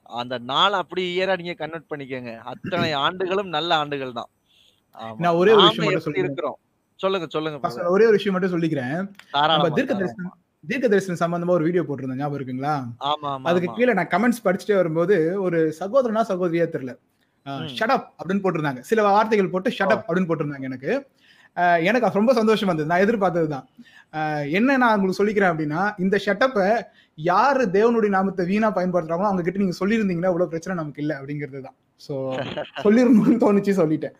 அந்த 0.03 0.37
நாள் 0.37 0.73
அப்படி 0.73 1.03
இயரா 1.17 1.37
நீங்க 1.37 1.53
கன்வெர்ட் 1.53 1.89
பண்ணிக்கோங்க. 1.89 2.37
அத்தனை 2.37 2.91
ஆண்டுகளும் 2.93 3.47
நல்ல 3.47 3.75
ஆண்டுகள் 3.75 4.11
தான். 4.11 4.29
நான் 5.17 5.33
ஒரே 5.33 5.51
ஒரு 5.51 5.61
விஷயம் 5.61 5.93
மட்டும் 5.93 6.23
இருக்கிறோம்? 6.23 6.57
சொல்லுங்க 6.99 7.27
சொல்லுங்க. 7.29 7.89
ஒரே 7.89 8.03
ஒரு 8.03 8.11
விஷயம் 8.11 8.39
மட்டும் 8.39 8.53
சொல்லிக்கிறேன். 8.53 9.01
தீர்க்க. 9.73 9.93
தரிசனம் 9.93 10.37
தீர்க்க 10.63 10.87
தரிசனம் 10.87 11.21
சம்பந்தமா 11.23 11.49
ஒரு 11.49 11.63
வீடியோ 11.63 11.81
போட்டிருந்தேன். 11.81 12.15
ஞாபகம் 12.15 12.39
இருக்குங்களா? 12.39 12.75
ஆமா 13.03 13.33
அதுக்கு. 13.43 13.73
கீழே 13.73 13.93
நான் 13.93 14.07
கமெண்ட்ஸ் 14.07 14.45
படிச்சுட்டே 14.45 14.75
வரும்போது 14.75 15.41
ஒரு 15.41 15.59
சகோதரனா 15.79 16.23
சகோதரியா 16.31 16.65
தெரியல. 16.75 16.93
ஷடப் 17.77 18.07
அப்படின்னு 18.21 18.43
போட்டிருந்தாங்க. 18.45 18.79
சில 18.79 19.03
வார்த்தைகள் 19.03 19.49
போட்டு 19.49 19.69
ஷடப் 19.69 20.03
அப்படின்னு 20.07 20.29
போட்டிருந்தாங்க 20.31 20.61
எனக்கு. 20.61 20.91
எனக்கு 21.83 22.09
ரொம்ப 22.13 22.33
சந்தோஷம் 22.33 22.67
வந்தது 22.67 22.89
நான் 22.89 23.03
எதிர்பார்த்ததுதான். 23.03 23.65
அஹ் 23.85 23.96
என்ன 24.57 24.77
நான் 24.81 24.95
உங்களுக்கு 24.97 25.19
சொல்லிக்கிறேன் 25.19 25.51
அப்படின்னா 25.53 25.81
இந்த 26.03 26.15
ஷட்டப்பை 26.25 26.67
யாரு 27.17 27.63
தேவனுடைய 27.77 28.11
நாமத்தை 28.15 28.43
வீணா 28.51 28.69
பயன்படுத்துறாங்களோ 28.77 29.29
அவங்க 29.29 29.43
கிட்ட 29.45 29.63
நீங்க 29.63 29.77
சொல்லியிருந்தீங்கன்னா 29.81 30.31
இவ்வளவு 30.33 30.51
பிரச்சனை 30.53 30.75
நமக்கு 30.81 31.03
இல்லை 31.03 31.15
அப்படிங்கிறது 31.19 31.61
தான். 31.67 31.77
ஸோ 32.05 32.13
சொல்லிருந்தோம்னு 32.85 33.41
தோணுச்சு 33.45 33.73
சொல்லிட்டேன். 33.81 34.15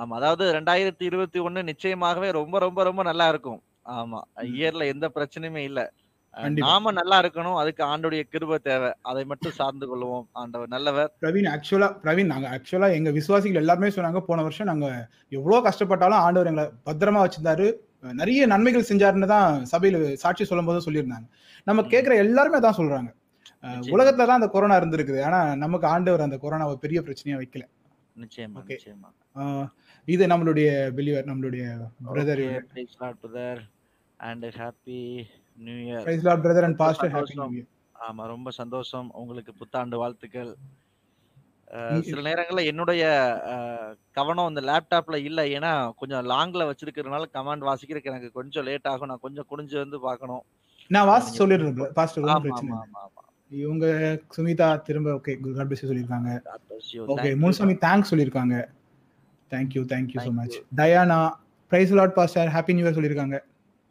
ஆமா 0.00 0.14
அதாவது 0.20 0.44
ரெண்டாயிரத்தி 0.56 1.04
இருபத்தி 1.10 1.38
ஒண்ணு 1.46 1.60
நிச்சயமாகவே 1.70 2.28
ரொம்ப 2.40 2.58
ரொம்ப 2.66 2.82
ரொம்ப 2.88 3.02
நல்லா 3.10 3.26
இருக்கும். 3.32 3.60
ஆமா 3.98 4.20
இயர்ல 4.58 4.86
எந்த 4.94 5.06
பிரச்சனையுமே 5.16 5.62
இல்ல. 5.70 5.80
நாம 6.64 6.90
நல்லா 6.98 7.16
இருக்கணும் 7.22 7.58
அதுக்கு 7.60 7.82
ஆண்டுடைய 7.90 8.22
கிருபை 8.32 8.56
தேவை. 8.66 8.90
அதை 9.10 9.22
மட்டும் 9.30 9.56
சார்ந்து 9.60 9.86
கொள்வோம் 9.90 10.26
ஆண்டவர் 10.40 10.72
நல்லவர். 10.74 11.10
பிரவீன் 11.24 11.48
ஆக்சுவலா 11.54 11.88
பிரவீன் 12.04 12.32
நாங்க 12.32 12.48
ஆக்சுவலா 12.56 12.88
எங்க 12.98 13.10
விசுவாசிகள் 13.18 13.62
எல்லாருமே 13.62 13.90
சொன்னாங்க 13.96 14.20
போன 14.28 14.42
வருஷம் 14.46 14.70
நாங்க 14.72 14.88
எவ்வளவு 15.38 15.66
கஷ்டப்பட்டாலும் 15.68 16.22
ஆண்டவர் 16.26 16.50
எங்களை 16.50 16.66
பத்திரமா 16.88 17.22
வச்சிருந்தாரு. 17.24 17.68
நிறைய 18.02 18.40
நன்மைகள் 18.52 18.88
செஞ்சாருன்னு 18.90 19.28
தான் 19.34 19.64
சபையில 19.72 20.12
சாட்சி 20.22 20.44
சொல்லும் 20.50 20.68
போது 20.68 20.84
சொல்லியிருந்தாங்க. 20.86 21.26
நம்ம. 21.68 21.82
கேட்கிற 21.92 22.14
எல்லாருமே 22.24 22.58
தான் 22.66 22.78
சொல்றாங்க. 22.80 23.10
உலகத்துல 23.94 24.26
தான் 24.28 24.40
அந்த 24.40 24.48
கொரோனா 24.54 24.74
இருந்திருக்குது. 24.80 25.20
ஆனா 25.28 25.40
நமக்கு 25.64 25.86
ஆண்டவர் 25.94 26.26
அந்த 26.26 26.36
கொரோனாவை 26.44 26.76
பெரிய 26.84 27.00
பிரச்சனையா 27.06 27.38
வைக்கல. 27.42 27.64
இது 30.08 30.24
நம்மளுடைய 30.32 30.68
பிலிவர் 30.98 31.28
நம்மளுடைய 31.30 31.64
brother 32.14 32.44
brother 33.22 33.60
and 34.20 34.46
happy 34.60 35.00
new 35.58 35.76
year 35.86 36.04
praise 36.06 36.24
Lord 36.28 36.44
brother 36.46 36.66
and 36.68 36.78
pastor 36.82 37.12
happy. 37.16 37.36
New 37.54 37.64
ஆமா 38.08 38.24
ரொம்ப 38.34 38.50
சந்தோஷம். 38.60 39.08
உங்களுக்கு 39.22 39.52
புத்தாண்டு 39.60 39.96
வாழ்த்துக்கள். 40.02 40.52
சில 42.08 42.20
நேரங்கள்ல 42.28 42.62
என்னுடைய 42.70 43.02
கவனம் 44.18 44.50
இந்த 44.50 44.62
லேப்டாப்ல 44.68 45.16
இல்ல. 45.28 45.40
ஏன்னா 45.56 45.72
கொஞ்சம் 46.00 46.28
லாங்ல 46.32 46.68
வச்சிருக்கிறதுனால 46.70 47.28
கமாண்ட் 47.36 47.68
வாசிக்கிறதுக்கு 47.68 48.12
எனக்கு 48.12 48.30
கொஞ்சம் 48.38 48.66
லேட் 48.68 48.88
ஆகும். 48.92 49.10
நான் 49.12 49.24
கொஞ்சம் 49.26 49.48
குனிஞ்சு 49.50 49.76
வந்து 49.82 49.98
பார்க்கணும். 50.06 50.42
நான் 50.90 51.08
வாசி 51.12 51.30
சொல்லிடுறேன் 51.40 51.94
பாஸ்டர் 51.98 52.42
பிரச்சனை 52.46 52.78
இவங்க 53.50 53.86
சுமிதா 54.36 54.66
திரும்ப 54.86 55.12
okay 55.18 55.34
God 55.58 55.68
bless 55.68 55.84
you. 56.94 57.04
Okay. 57.14 57.30
Munusamy 57.42 57.74
thanks 57.84 58.10
சொல்லியிருக்காங்க. 58.12 58.56
Thank you 59.50 59.82
thank you 59.92 60.18
so 60.18 60.24
Thank 60.24 60.38
much 60.40 60.56
you. 60.56 60.64
Diana 60.80 61.20
praise 61.72 61.94
Lord 61.98 62.16
pastor 62.18 62.50
happy 62.56 62.74
new 62.74 62.84
year 62.84 62.96
சொல்லியிருக்காங்க. 62.98 63.38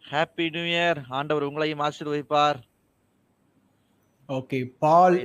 ஹாப்பி 0.04 0.46
நியூ 0.56 0.66
இயர் 0.74 1.00
ஆண்டவர் 1.20 1.48
உங்களையும் 1.48 1.82
ஆசீர்வதிப்பார். 1.88 2.60
Okay 4.30 4.58
Paul. 4.84 5.18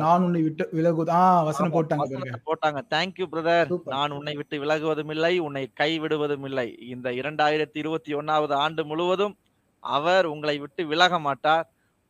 நான் 0.00 0.24
உன்னை 0.26 0.40
விட்டு 0.42 0.64
விலகுவது. 0.76 1.10
ஆ 1.18 1.20
வசனம் 1.48 1.74
போட்டாங்க 1.74 2.38
போட்டாங்க. 2.48 2.80
Thank you 2.94 3.26
brother 3.32 3.70
Super. 3.72 3.90
நான் 3.94 4.14
உன்னை 4.16 4.34
விட்டு 4.40 4.56
விலகுவதும் 4.62 5.12
இல்லை 5.14 5.32
உன்னை 5.46 5.64
கைவிடுவதும் 5.80 6.44
இல்லை 6.48 6.66
இந்த 6.94 7.10
இரண்டாயிரத்தி 7.20 7.78
இருபத்தி 7.82 8.14
ஒன்னாவது 8.14 8.54
ஆண்டு 8.64 8.84
முழுவதும் 8.90 9.34
அவர் 9.82 10.26
உங்களை 10.32 10.56
விட்டு 10.58 10.82
விலக 10.92 11.18
மாட்டார் 11.26 11.66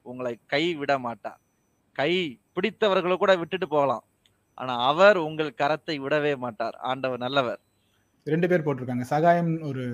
உங்களை 0.06 0.34
கை 0.52 0.62
விட 0.80 0.92
மாட்டார். 1.06 1.40
கை 1.98 2.12
பிடித்தவர்களை 2.56 3.16
கூட 3.16 3.32
விட்டுட்டு 3.36 3.68
போகலாம். 3.68 4.04
ஆனா 4.54 4.74
அவர் 4.90 5.18
உங்கள் 5.28 5.58
கரத்தை 5.62 5.96
விடவே 6.04 6.32
மாட்டார். 6.44 6.76
ஆண்டவர் 6.90 7.24
நல்லவர். 7.26 7.60
ரெண்டு 8.26 8.48
பேர் 8.48 8.64
போட்டிருக்காங்க. 8.64 9.06
சகாயம் 9.12 9.52
ஒரு 9.68 9.84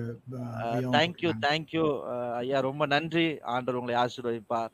தேங்க்யூ. 0.97 1.29
தேங்க்யூ 1.45 1.85
ஐயா 2.41 2.59
ரொம்ப 2.69 2.85
நன்றி. 2.95 3.27
ஆண்டவர் 3.55 3.79
உங்களை 3.81 3.97
ஆசீர்வதிப்பார். 4.03 4.73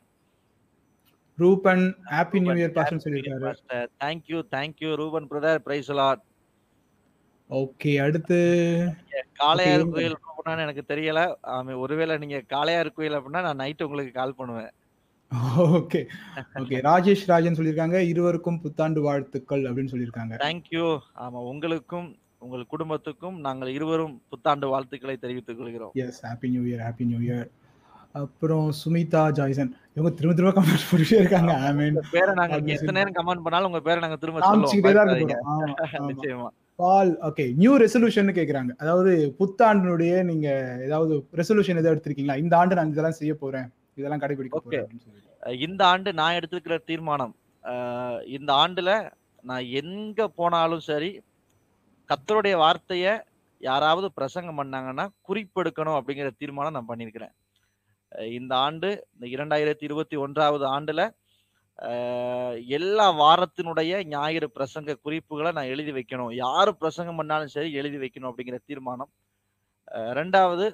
Ruban 1.42 1.84
happy 2.12 2.40
new 2.44 2.54
year 2.60 2.76
pastor 2.76 3.04
சொல்லியிருக்காரு. 3.04 3.86
Thank you 4.04 4.40
thank you 4.56 4.92
Ruban 5.02 5.28
brother 5.32 5.64
praise 5.66 5.90
Lord 6.00 6.22
okay 7.50 7.90
அடுத்து 8.04 8.36
காளையார். 9.40 9.82
கோயில் 9.96 10.16
போனான்னு 10.26 10.64
எனக்கு 10.66 10.84
தெரியல. 10.92 11.20
ஆமா, 11.54 11.74
ஒருவேளை 11.84 12.14
நீங்க 12.22 12.38
காளையார் 12.54 12.96
கோயில் 12.96 13.16
அப்படின்னா 13.18 13.42
நான் 13.46 13.60
நைட் 13.62 13.84
உங்களுக்கு 13.86 14.12
கால் 14.20 14.38
பண்ணுவேன். 14.38 14.72
ஓகே 15.78 16.00
ஓகே 16.60 16.76
ராஜேஷ் 16.88 17.26
ராஜன் 17.30 17.56
சொல்லியிருக்காங்க 17.58 17.98
இருவருக்கும் 18.12 18.58
புத்தாண்டு 18.64 19.00
வாழ்த்துக்கள் 19.06 19.64
அப்படின்னு 19.68 19.92
சொல்லியிருக்காங்க. 19.92 20.34
தேங்க்யூ 20.44 20.86
ஆமா 21.24 21.40
உங்களுக்கும் 21.52 22.08
உங்கள் 22.44 22.70
குடும்பத்துக்கும் 22.72 23.36
நாங்கள் 23.46 23.70
இருவரும் 23.76 24.14
புத்தாண்டு 24.30 24.66
வாழ்த்துக்களை 24.72 25.16
தெரிவித்துக் 25.16 25.58
கொள்கிறோம். 25.58 25.92
Yes 26.06 26.22
happy 26.26 26.48
new 26.54 26.64
year 26.70 26.82
happy 26.86 27.06
new 27.10 27.20
year 27.26 27.46
அப்புறம் 28.14 28.66
சுமிதா 28.80 29.22
ஜாய்சன். 29.38 29.70
இவங்க 29.96 30.10
திரும்ப 30.18 30.34
திரும்ப 30.36 30.52
கமெண்ட் 30.56 30.84
போட்டுட்டே 30.88 31.16
இருக்காங்க. 31.20 31.52
ஆமேன் 31.68 31.94
உங்க 31.94 32.04
பேரை 32.12 32.32
நாங்க 32.40 32.56
எத்தனை 32.74 32.96
நேரம் 32.98 33.16
கமெண்ட் 33.18 33.44
பண்ணாலும் 33.46 33.68
உங்க 33.70 33.80
பேரை 33.86 34.00
நாங்க 34.04 34.18
திரும்ப 34.22 34.40
சொல்லுவோம். 34.40 34.74
நிச்சயமா. 36.10 36.48
பால் 36.78 37.10
ஓகே 37.28 37.44
நியூ 37.58 37.72
ரெசல்யூஷன் 37.82 38.30
கேக்குறாங்க. 38.38 38.72
அதாவது 38.82 39.10
புத்தாண்டினுடைய 39.40 40.12
நீங்க 40.30 40.46
ஏதாவது 40.86 41.14
ரெசல்யூஷன் 41.40 41.80
எதாவது 41.80 41.94
எடுத்திருக்கீங்களா? 41.94 42.38
இந்த 42.44 42.54
ஆண்டு 42.60 42.78
நான் 42.78 42.92
இதெல்லாம் 42.94 43.18
செய்ய 43.20 43.34
போறேன். 43.42 43.68
இதெல்லாம் 43.98 44.22
கடைபிடிக்க. 44.22 44.60
போறேன் 44.60 45.60
இந்த 45.66 45.82
ஆண்டு 45.92 46.10
நான் 46.20 46.36
எடுத்திருக்கிற 46.38 46.76
தீர்மானம் 46.90 47.34
இந்த 48.36 48.50
ஆண்டுல 48.62 48.90
நான் 49.44 49.64
எங்க 49.80 50.28
போனாலும் 50.38 50.84
சரி 50.88 51.10
கர்த்தருடைய 52.08 52.54
வார்த்தைய 52.62 53.06
யாராவது 53.60 54.06
பிரசங்கம் 54.18 54.58
பண்ணாங்கன்னா 54.60 55.04
குறிப்பெடுக்கணும் 55.28 55.98
அப்படிங்கிற 55.98 56.30
தீர்மானம் 56.40 56.76
நான் 56.76 56.90
பண்ணியிருக்கிறேன். 56.90 57.34
இந்த 58.38 58.52
ஆண்டு 58.66 58.88
இந்த 59.14 59.26
இரண்டாயிரத்தி 59.36 59.84
இருபத்தி 59.88 60.16
ஒன்றாவது 60.24 60.64
ஆண்டுல 60.76 61.02
எல்லா 62.78 63.06
வாரத்தினுடைய 63.20 63.92
ஞாயிறு 64.14 64.48
பிரசங்க 64.56 64.94
குறிப்புகளை 65.04 65.50
நான் 65.52 65.72
எழுதி 65.74 65.92
வைக்கணும். 65.96 66.32
யாரு 66.44 66.72
பிரசங்கம் 66.76 67.18
பண்ணாலும் 67.20 67.54
சரி 67.56 67.70
எழுதி 67.80 67.98
வைக்கணும் 68.02 68.30
அப்படிங்கிற 68.30 68.58
தீர்மானம். 68.70 69.10
ரெண்டாவது 70.18 70.66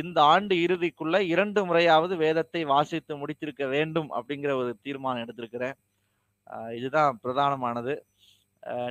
இந்த 0.00 0.18
ஆண்டு 0.32 0.54
இறுதிக்குள்ள 0.64 1.16
இரண்டு 1.32 1.60
முறையாவது 1.68 2.14
வேதத்தை 2.24 2.62
வாசித்து 2.64 3.12
முடித்திருக்க 3.20 3.64
வேண்டும் 3.74 4.10
அப்படிங்கிற 4.18 4.52
ஒரு 4.62 4.72
தீர்மானம் 4.86 5.24
எடுத்திருக்கிறேன். 5.24 5.76
இதுதான் 6.78 7.18
பிரதானமானது. 7.24 7.94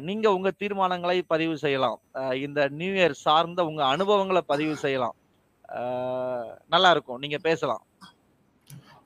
நீங்க 0.08 0.28
உங்க 0.38 0.50
தீர்மானங்களை 0.62 1.18
பதிவு 1.34 1.56
செய்யலாம். 1.58 2.00
இந்த 2.46 2.62
நியூ 2.80 2.94
இயர் 2.94 3.22
சார்ந்த 3.26 3.66
உங்க 3.70 3.84
அனுபவங்களை 3.96 4.42
பதிவு 4.54 4.76
செய்யலாம். 4.86 5.16
நல்லா 6.74 6.90
இருக்கும். 6.96 7.22
நீங்க 7.24 7.38
பேசலாம். 7.48 7.84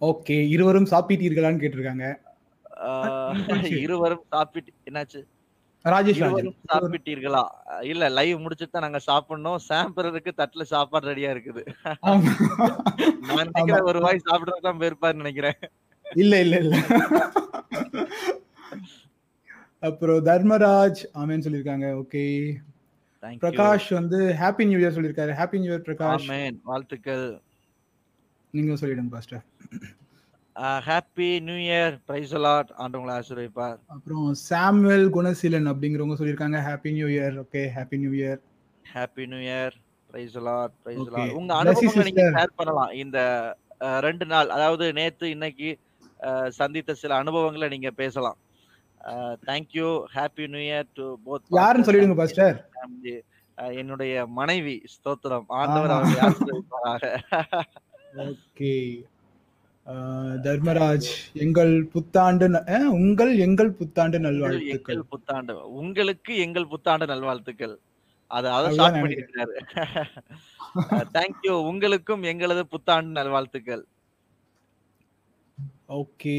ஓகே. 0.09 0.37
இருவரும் 0.55 0.91
சாப்பிட்டீர்களான்னு 0.93 1.61
கேட்டிருக்காங்க. 1.61 2.07
இருவரும் 3.85 4.25
சாப்பிட்டு 4.33 4.71
என்னாச்சு? 4.89 5.21
ராஜேஷ் 5.85 6.21
சாப்பிட்டீர்களா? 6.71 7.43
இல்ல 7.91 8.03
லைவ் 8.17 8.41
முடிச்சுட்டு 8.43 8.75
தான் 8.75 8.85
நாங்க 8.85 9.01
சாப்பிடணும். 9.09 9.59
சாம்பிடுறதுக்கு 9.69 10.31
தட்டுல 10.39 10.63
சாப்பாடு 10.73 11.09
ரெடியா 11.11 11.29
இருக்குது. 11.35 11.63
நான் 13.27 13.49
நினைக்கிறேன் 13.51 13.89
ஒரு 13.91 13.99
வாய் 14.05 14.25
சாப்பிடுறது 14.29 14.65
தான் 14.67 14.79
போயிருப்பாருன்னு 14.81 15.23
நினைக்கிறேன். 15.23 15.59
இல்ல 16.05 16.39
இல்ல 16.45 16.55
இல்ல. 16.63 16.75
அப்புறம் 19.89 20.21
தர்மராஜ் 20.29 21.01
ஆமேன்னு 21.21 21.45
சொல்லியிருக்காங்க. 21.45 21.87
ஓகே. 22.03 22.23
பிரகாஷ் 23.43 23.89
வந்து 23.97 24.17
ஹாப்பி 24.41 24.63
நியூ 24.69 24.79
இயர் 24.79 24.95
சொல்லியிருக்காரு. 24.95 25.33
Happy 25.39 25.59
new 25.61 25.71
year 25.73 25.85
Prakash. 25.89 26.27
Amen. 26.29 26.57
வாழ்த்துக்கள். 26.71 27.25
நீங்க 28.57 28.73
சொல்லிடுங்க 28.81 29.13
pastor. 29.15 29.43
Happy 30.87 31.29
new 31.45 31.57
year 31.67 31.95
praise 32.09 32.33
Lord 32.39 32.69
ஆண்டவங்களை 32.83 33.13
ஆசீர்வதிப்பார். 33.19 33.79
அப்புறம் 33.95 34.27
சாமுவேல் 34.49 35.07
குணசீலன் 35.17 35.69
அப்படிங்கிறவங்க 35.71 36.17
சொல்லியிருக்காங்க. 36.19 36.59
Happy 36.67 36.91
new 36.97 37.07
year 37.15 37.35
okay 37.43 37.63
happy 37.77 37.97
new 38.03 38.13
year 38.19 38.39
happy 38.93 39.25
new 39.31 39.41
year 39.47 39.75
praise 40.11 40.37
Lord 40.41 40.75
praise. 40.83 41.01
Lord 41.09 41.35
உங்க 41.39 41.51
அனுபவங்களை 41.61 42.05
நீங்க. 42.11 42.25
ஷேர் 42.37 42.57
பண்ணலாம். 42.61 42.93
இந்த 43.03 43.19
ரெண்டு 44.07 44.25
நாள் 44.33 44.49
அதாவது 44.57 44.85
நேத்து 44.99 45.25
இன்னைக்கு 45.35 45.69
சந்தித்த 46.59 46.93
சில 47.01 47.15
அனுபவங்களை 47.21 47.67
நீங்க 47.73 47.89
பேசலாம். 48.01 48.37
Thank you 49.47 49.87
happy 50.15 50.45
new 50.53 50.63
year 50.69 50.89
to 50.93 51.05
both 51.25 51.57
யாருன்னு 51.59 51.87
சொல்லிடுங்க 51.87 52.15
பாஸ்டர் 52.15 52.57
என்னுடைய 53.81 54.25
மனைவி 54.39 54.75
ஸ்தோத்திரம். 54.93 55.45
ஆண்டவர் 55.59 55.91
ஆமா. 55.91 55.97
அவர்களை 55.97 56.23
ஆசீர்வதிப்பாராக. 56.29 57.03
ஓகே. 58.29 58.71
தர்மராஜ் 60.45 61.09
எங்கள் 61.43 61.73
புத்தாண்டு 61.93 62.45
உங்கள் 62.91 63.33
எங்கள் 63.37 63.71
புத்தாண்டு 63.79 64.19
நல்வாழ்த்துக்கள். 64.19 65.01
புத்தாண்டு 65.13 65.53
உங்களுக்கு 65.79 66.31
எங்கள் 66.45 66.67
புத்தாண்டு 66.67 67.05
நல்வாழ்த்துக்கள். 67.11 67.75
அது 68.31 68.47
அதை 68.57 68.69
ஷார்ட். 68.77 68.95
பண்ணிருக்காரு 68.95 69.53
தேங்க்யூ 71.17 71.53
உங்களுக்கும் 71.71 72.23
எங்களது 72.23 72.63
புத்தாண்டு 72.67 73.11
நல்வாழ்த்துக்கள். 73.19 73.83
ஓகே. 75.99 76.37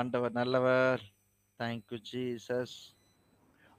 ஆண்டவர் 0.00 0.34
நல்லவர். 0.40 1.02
Thank you 1.60 1.98
Jesus 2.10 2.74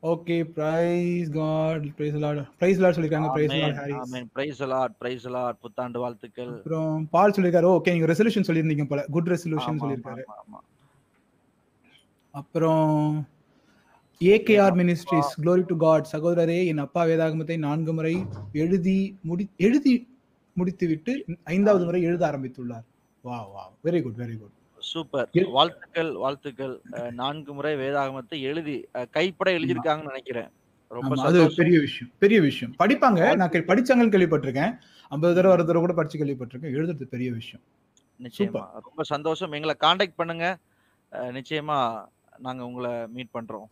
okay 0.04 0.36
praise 0.56 1.30
God 1.38 1.84
praise 1.98 2.16
Lord 2.24 2.40
praise 2.62 2.80
Lord 2.82 2.96
சொல்லிருக்காங்க 2.96 3.30
praise 3.36 3.54
Lord 3.60 3.78
Harris 3.82 4.00
amen 4.06 4.26
praise 4.36 4.62
Lord 4.66 4.96
praise 5.02 5.26
Lord 5.30 5.60
புத்தாண்டு 5.66 6.00
வாழ்த்துக்கள். 6.04 6.54
அப்புறம் 6.56 6.96
பால் 7.14 7.36
சொல்லிருக்காரு 7.36 7.70
ஓகே 7.76 7.94
நீங்க 7.96 8.10
ரெசல்யூஷன் 8.12 8.48
சொல்லிருந்தீங்க 8.50 8.86
போல. 8.92 9.04
குட் 9.16 9.32
ரெசல்யூஷன் 9.34 9.80
சொல்லிருக்காரு. 9.84 10.24
அப்புறம் 12.34 12.98
A K R 14.22 14.76
ministries 14.82 15.32
glory 15.44 15.64
to 15.70 15.76
God 15.86 16.12
சகோதரரே 16.14 16.60
என் 16.72 16.84
அப்பா 16.86 17.04
வேதாகமத்தை 17.10 17.58
நான்கு 17.68 17.94
முறை 18.00 18.14
எழுதி 18.64 18.98
முடி 19.30 19.46
எழுதி 19.68 19.94
முடித்துவிட்டு 20.56 21.14
ஐந்தாவது 21.56 21.86
முறை 21.90 22.02
எழுத 22.10 22.24
ஆரம்பித்துள்ளார். 22.32 22.86
வா 23.24 23.40
வா 23.54 23.64
very 23.88 24.02
good 24.06 24.20
very 24.24 24.36
good 24.42 24.56
super. 24.84 25.30
வாழ்த்துக்கள் 25.52 26.12
வாழ்த்துக்கள். 26.12 26.82
நான்கு 27.12 27.54
முறை 27.54 27.76
வேதாகமத்தை 27.76 28.42
எழுதி 28.42 28.88
கைப்பட 29.12 29.52
எழுதியிருக்காங்கன்னு 29.52 30.06
நினைக்கிறேன். 30.06 30.50
ரொம்ப 30.88 31.24
அது 31.24 31.52
பெரிய 31.56 31.80
விஷயம் 31.80 32.14
பெரிய 32.20 32.42
விஷயம். 32.42 32.76
படிப்பாங்க. 32.80 33.36
நான் 33.36 33.50
கே- 33.50 33.68
படிச்சாங்கன்னு 33.68 34.14
கேள்விப்பட்டிருக்கேன். 34.14 34.78
ஐம்பது 35.08 35.36
தடவை 35.36 35.58
அறுபது 35.58 35.66
தடவை 35.66 35.82
கூட 35.82 35.94
படிச்சு 35.94 36.20
கேள்விப்பட்டிருக்கேன். 36.20 36.76
எழுதுறது 36.76 37.04
பெரிய 37.04 37.32
விஷயம். 37.32 37.66
நிச்சயமா. 38.24 38.72
ரொம்ப 38.72 39.04
சந்தோஷம். 39.04 39.52
எங்களை 39.52 39.76
காண்டாக்ட் 39.76 40.16
பண்ணுங்க. 40.16 40.58
நிச்சயமா 41.12 42.06
நாங்க 42.38 42.66
உங்களை 42.66 43.08
மீட் 43.08 43.30
பண்றோம். 43.34 43.66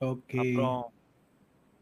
ஓகே. 0.00 0.82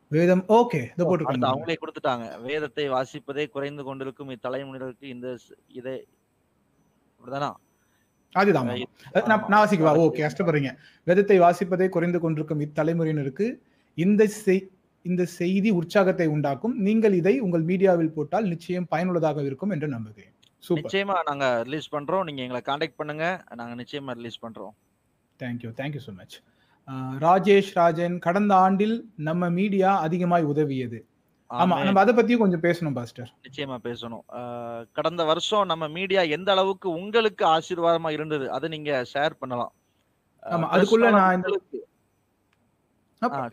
வேதம் 0.09 0.44
ஓகே. 0.49 0.75
இதை 0.75 1.06
போட்டிருக்காங்க 1.06 1.44
அவங்களே 1.44 1.76
கொடுத்துட்டாங்க. 1.78 2.42
வேதத்தை 2.42 2.90
வாசிப்பதே 2.90 3.49
குறைந்து 3.49 3.85
கொண்டிருக்கும் 3.85 4.30
இத்தலைமுறைகளுக்கு 4.30 5.04
இந்த 5.04 5.37
இதை 5.68 6.06
அப்படிதானா 7.21 7.52
அதுதான் 8.41 8.69
நான் 9.31 9.62
வாசிக்கவா? 9.62 9.93
ஓகே 10.05 10.23
கஷ்டப்படுறீங்க 10.26 10.71
வேதத்தை 11.07 11.37
வாசிப்பதை 11.47 11.88
குறைந்து 11.97 12.19
கொண்டிருக்கும் 12.25 12.62
இத்தலைமுறையினருக்கு 12.67 13.49
இந்த 13.99 14.23
இந்த 15.05 15.23
செய்தி 15.38 15.71
உற்சாகத்தை 15.79 16.26
உண்டாக்கும். 16.35 16.75
நீங்கள் 16.87 17.14
இதை 17.19 17.33
உங்கள் 17.47 17.64
மீடியாவில் 17.71 18.14
போட்டால் 18.14 18.47
நிச்சயம் 18.53 18.87
பயனுள்ளதாக 18.93 19.43
இருக்கும் 19.49 19.73
என்று 19.75 19.88
நம்புகிறேன். 19.95 20.33
நிச்சயமா 20.81 21.17
நாங்க 21.29 21.47
ரிலீஸ் 21.67 21.88
பண்றோம். 21.95 22.25
நீங்க 22.29 22.41
எங்களை 22.45 22.61
காண்டாக்ட் 22.69 22.99
பண்ணுங்க. 23.00 23.25
நாங்க 23.61 23.75
நிச்சயமா 23.81 24.12
ரிலீஸ் 24.21 24.38
பண்றோம். 24.45 24.75
Thank you 25.43 25.71
thank you 25.81 26.03
so 26.07 26.14
much 26.21 26.37
Rajesh 27.25 27.73
Rajan 27.81 28.17
கடந்த 28.26 28.53
ஆண்டில் 28.64 28.97
நம்ம 29.29 29.50
மீடியா 29.59 29.91
அதிகமாய் 30.07 30.49
உதவியது. 30.53 30.99
ஆமா. 31.63 31.77
நம்ம 31.87 32.01
அதை 32.03 32.13
பத்தியும் 32.17 32.43
கொஞ்சம் 32.43 32.63
பேசணும் 32.65 32.97
பாஸ்டர். 32.99 33.31
நிச்சயமா 33.47 33.77
பேசணும். 33.87 34.25
கடந்த 34.99 35.23
வருஷம் 35.31 35.69
நம்ம 35.73 35.89
மீடியா 35.97 36.23
எந்த 36.37 36.51
அளவுக்கு 36.55 36.89
உங்களுக்கு 37.01 37.45
ஆசீர்வாதமா 37.55 38.11
இருந்தது 38.17 38.47
அதை 38.57 38.69
நீங்க 38.75 38.91
ஷேர் 39.13 39.35
பண்ணலாம். 39.43 39.73
ஆமா, 40.43 40.67
அதுக்குள்ள 40.75 41.11
நான் 41.13 41.45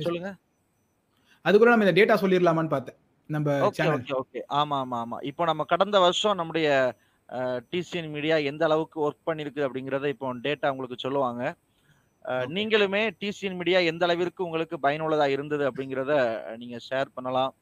சொல்லுங்க. 0.08 0.32
அதுக்குள்ள 1.46 1.74
நம்ம 1.74 1.86
இந்த 1.88 1.96
டேட்டா 2.00 2.16
சொல்லிடலாமான்னு 2.24 2.74
பார்த்தேன் 2.76 2.98
நம்ம 3.30 3.50
ஓகே 3.68 3.78
சேனல் 3.78 4.00
ஓகே 4.00 4.16
ஓகே. 4.22 4.40
ஆமா 4.60 4.78
ஆமா 4.84 4.98
ஆமா. 5.04 5.18
இப்போ 5.30 5.44
நம்ம 5.46 5.64
கடந்த 5.74 5.98
வருஷம் 6.06 6.40
நம்முடைய 6.40 6.70
டிசிஎன் 7.74 8.12
மீடியா 8.16 8.38
எந்த 8.52 8.64
அளவுக்கு 8.68 8.98
ஒர்க் 9.08 9.28
பண்ணிருக்கு 9.30 9.62
அப்படிங்கிறத 9.68 10.08
இப்போ 10.14 10.34
டேட்டா 10.48 10.72
உங்களுக்கு 10.74 10.98
சொல்லுவாங்க. 11.06 11.44
நீங்களுமே 12.56 13.02
டிசிஎன் 13.22 13.58
மீடியா 13.60 13.80
எந்த 13.92 14.04
அளவிற்கு 14.08 14.42
உங்களுக்கு 14.48 14.76
பயனுள்ளதா 14.86 15.28
இருந்தது 15.36 15.64
அப்படிங்கிறத 15.70 16.14
நீங்க 16.58 16.78
ஷேர் 16.88 17.16
பண்ணலாம். 17.16 17.54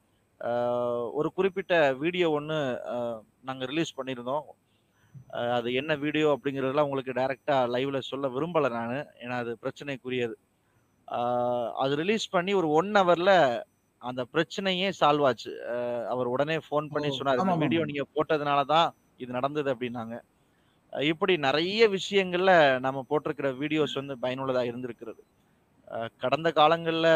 ஒரு 1.20 1.30
குறிப்பிட்ட 1.38 1.74
வீடியோ 2.04 2.28
ஒன்று 2.38 2.58
நாங்க 3.48 3.64
ரிலீஸ் 3.66 3.98
பண்ணியிருந்தோம். 3.98 4.46
அது 5.58 5.70
என்ன 5.74 5.92
வீடியோ 6.04 6.28
அப்படிங்கிறதெல்லாம் 6.36 6.88
உங்களுக்கு 6.88 7.18
டைரக்டா 7.20 7.56
லைவ்ல 7.76 8.00
சொல்ல 8.12 8.28
விரும்பல 8.36 8.70
நான். 8.78 8.94
ஏன்னா 9.24 9.36
அது 9.44 9.52
பிரச்சனைக்குரியது. 9.64 10.36
அது 11.84 11.94
ரிலீஸ் 12.02 12.28
பண்ணி 12.36 12.52
ஒரு 12.62 12.68
ஒன் 12.80 12.92
ஹவர்ல 13.00 13.32
அந்த 14.02 14.22
பிரச்சனையே 14.34 14.90
சால்வ் 15.00 15.26
ஆச்சு. 15.30 15.54
அவர் 16.14 16.28
உடனே 16.34 16.58
ஃபோன் 16.68 16.88
பண்ணி 16.94 17.10
சொன்னார் 17.18 17.42
இந்த 17.44 17.56
வீடியோ 17.64 17.82
ஆமா. 17.82 17.90
நீங்க 17.92 18.06
போட்டதுனால 18.16 18.60
தான் 18.74 18.88
இது 19.20 19.32
நடந்தது 19.38 19.70
அப்படின்னாங்க. 19.74 20.16
இப்படி 20.94 21.34
நிறைய 21.48 21.82
விஷயங்கள்ல 21.98 22.52
நம்ம 22.86 23.00
போட்டிருக்கிற 23.10 23.50
வீடியோஸ் 23.62 24.00
வந்து 24.02 24.16
பயனுள்ளதா 24.24 24.64
இருந்திருக்கிறது. 24.70 25.22
கடந்த 26.24 26.50
காலங்கள்ல 26.60 27.08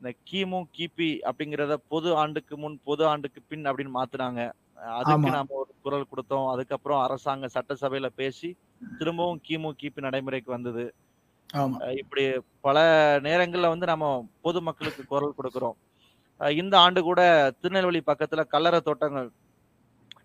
இந்த 0.00 0.10
கிமு 0.28 0.58
கிபி 0.76 1.10
அப்படிங்கிறத 1.28 1.74
பொது 1.92 2.08
ஆண்டுக்கு 2.22 2.54
முன் 2.62 2.76
பொது 2.84 3.04
ஆண்டுக்கு 3.10 3.40
பின் 3.44 3.66
அப்படின்னு 3.70 3.96
மாத்துனாங்க. 3.96 4.40
அதுக்கு. 4.96 5.28
நாம 5.34 5.54
ஒரு 5.62 5.72
குரல் 5.84 6.10
கொடுத்தோம். 6.10 6.48
அதுக்கப்புறம் 6.52 7.02
அரசாங்க 7.04 7.46
சட்டசபையில 7.54 8.08
பேசி 8.20 8.50
திரும்பவும் 9.00 9.40
கிமு 9.46 9.70
கிபி 9.80 10.00
நடைமுறைக்கு 10.06 10.50
வந்தது. 10.54 10.84
இப்படி 12.00 12.22
பல 12.66 12.78
நேரங்கள்ல 13.26 13.68
வந்து 13.72 13.86
நம்ம 13.92 14.06
பொதுமக்களுக்கு 14.44 15.02
குரல் 15.06 15.36
கொடுக்கிறோம். 15.38 15.76
இந்த 16.56 16.74
ஆண்டு 16.84 17.00
கூட 17.02 17.20
திருநெல்வேலி 17.56 18.00
பக்கத்துல 18.08 18.42
கல்லறை 18.54 18.80
தோட்டங்கள் 18.88 19.28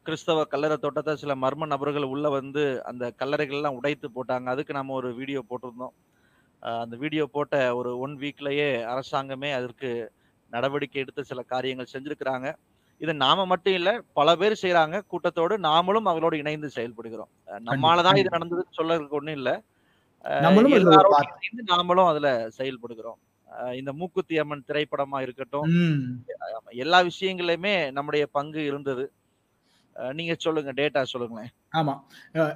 கிறிஸ்தவ 0.06 0.44
கல்லறை 0.48 0.78
தோட்டத்தை 0.80 1.14
சில 1.22 1.34
மர்ம 1.44 1.68
நபர்கள் 1.72 2.12
உள்ள 2.14 2.28
வந்து 2.36 2.62
அந்த 2.90 3.04
கல்லறைகள் 3.20 3.60
எல்லாம் 3.60 3.78
உடைத்து 3.80 4.08
போட்டாங்க. 4.12 4.48
அதுக்கு 4.54 4.74
நம்ம 4.80 4.96
ஒரு 5.00 5.10
வீடியோ 5.20 5.42
போட்டிருந்தோம். 5.50 5.96
அந்த 6.64 6.96
வீடியோ 7.04 7.24
போட்ட 7.32 7.56
ஒரு 7.80 7.92
ஒன் 8.00 8.16
வீக்லயே 8.22 8.68
அரசாங்கமே 8.92 9.50
அதற்கு 9.58 9.90
நடவடிக்கை 10.52 11.00
எடுத்து 11.04 11.22
சில 11.30 11.42
காரியங்கள் 11.48 11.94
செஞ்சிருக்கிறாங்க 11.94 12.48
இது 13.02 13.14
நாம 13.22 13.46
மட்டும் 13.52 13.76
இல்ல 13.76 13.90
பல 14.18 14.36
பேர் 14.40 14.62
செய்யறாங்க 14.62 14.98
கூட்டத்தோடு 15.12 15.56
நாமளும் 15.64 16.10
அவங்களோடு 16.10 16.42
இணைந்து 16.42 16.70
செயல்படுகிறோம் 16.76 17.32
அஹ் 17.50 17.62
நம்மாலதான் 17.70 18.20
இது. 18.22 18.30
நடந்ததுன்னு 18.36 18.78
சொல்றதுக்கு 18.80 19.18
ஒண்ணும் 19.20 19.38
இல்ல. 19.40 19.50
இணைந்து 21.38 21.64
நாமளும் 21.72 22.10
அதுல 22.12 22.30
செயல்படுகிறோம் 22.58 23.20
இந்த 23.78 23.92
மூக்குத்தி 24.00 24.36
அம்மன் 24.42 24.68
திரைப்படமா 24.68 25.20
இருக்கட்டும். 25.26 25.70
எல்லா 26.82 27.00
விஷயங்களையுமே 27.10 27.76
நம்முடைய 27.98 28.24
பங்கு 28.36 28.62
இருந்தது 28.70 29.06
நீங்க 30.18 30.34
சொல்லுங்க 30.46 30.72
டேட்டா 30.80 31.02
சொல்லுங்களேன். 31.14 31.50
ஆமா. 31.80 31.94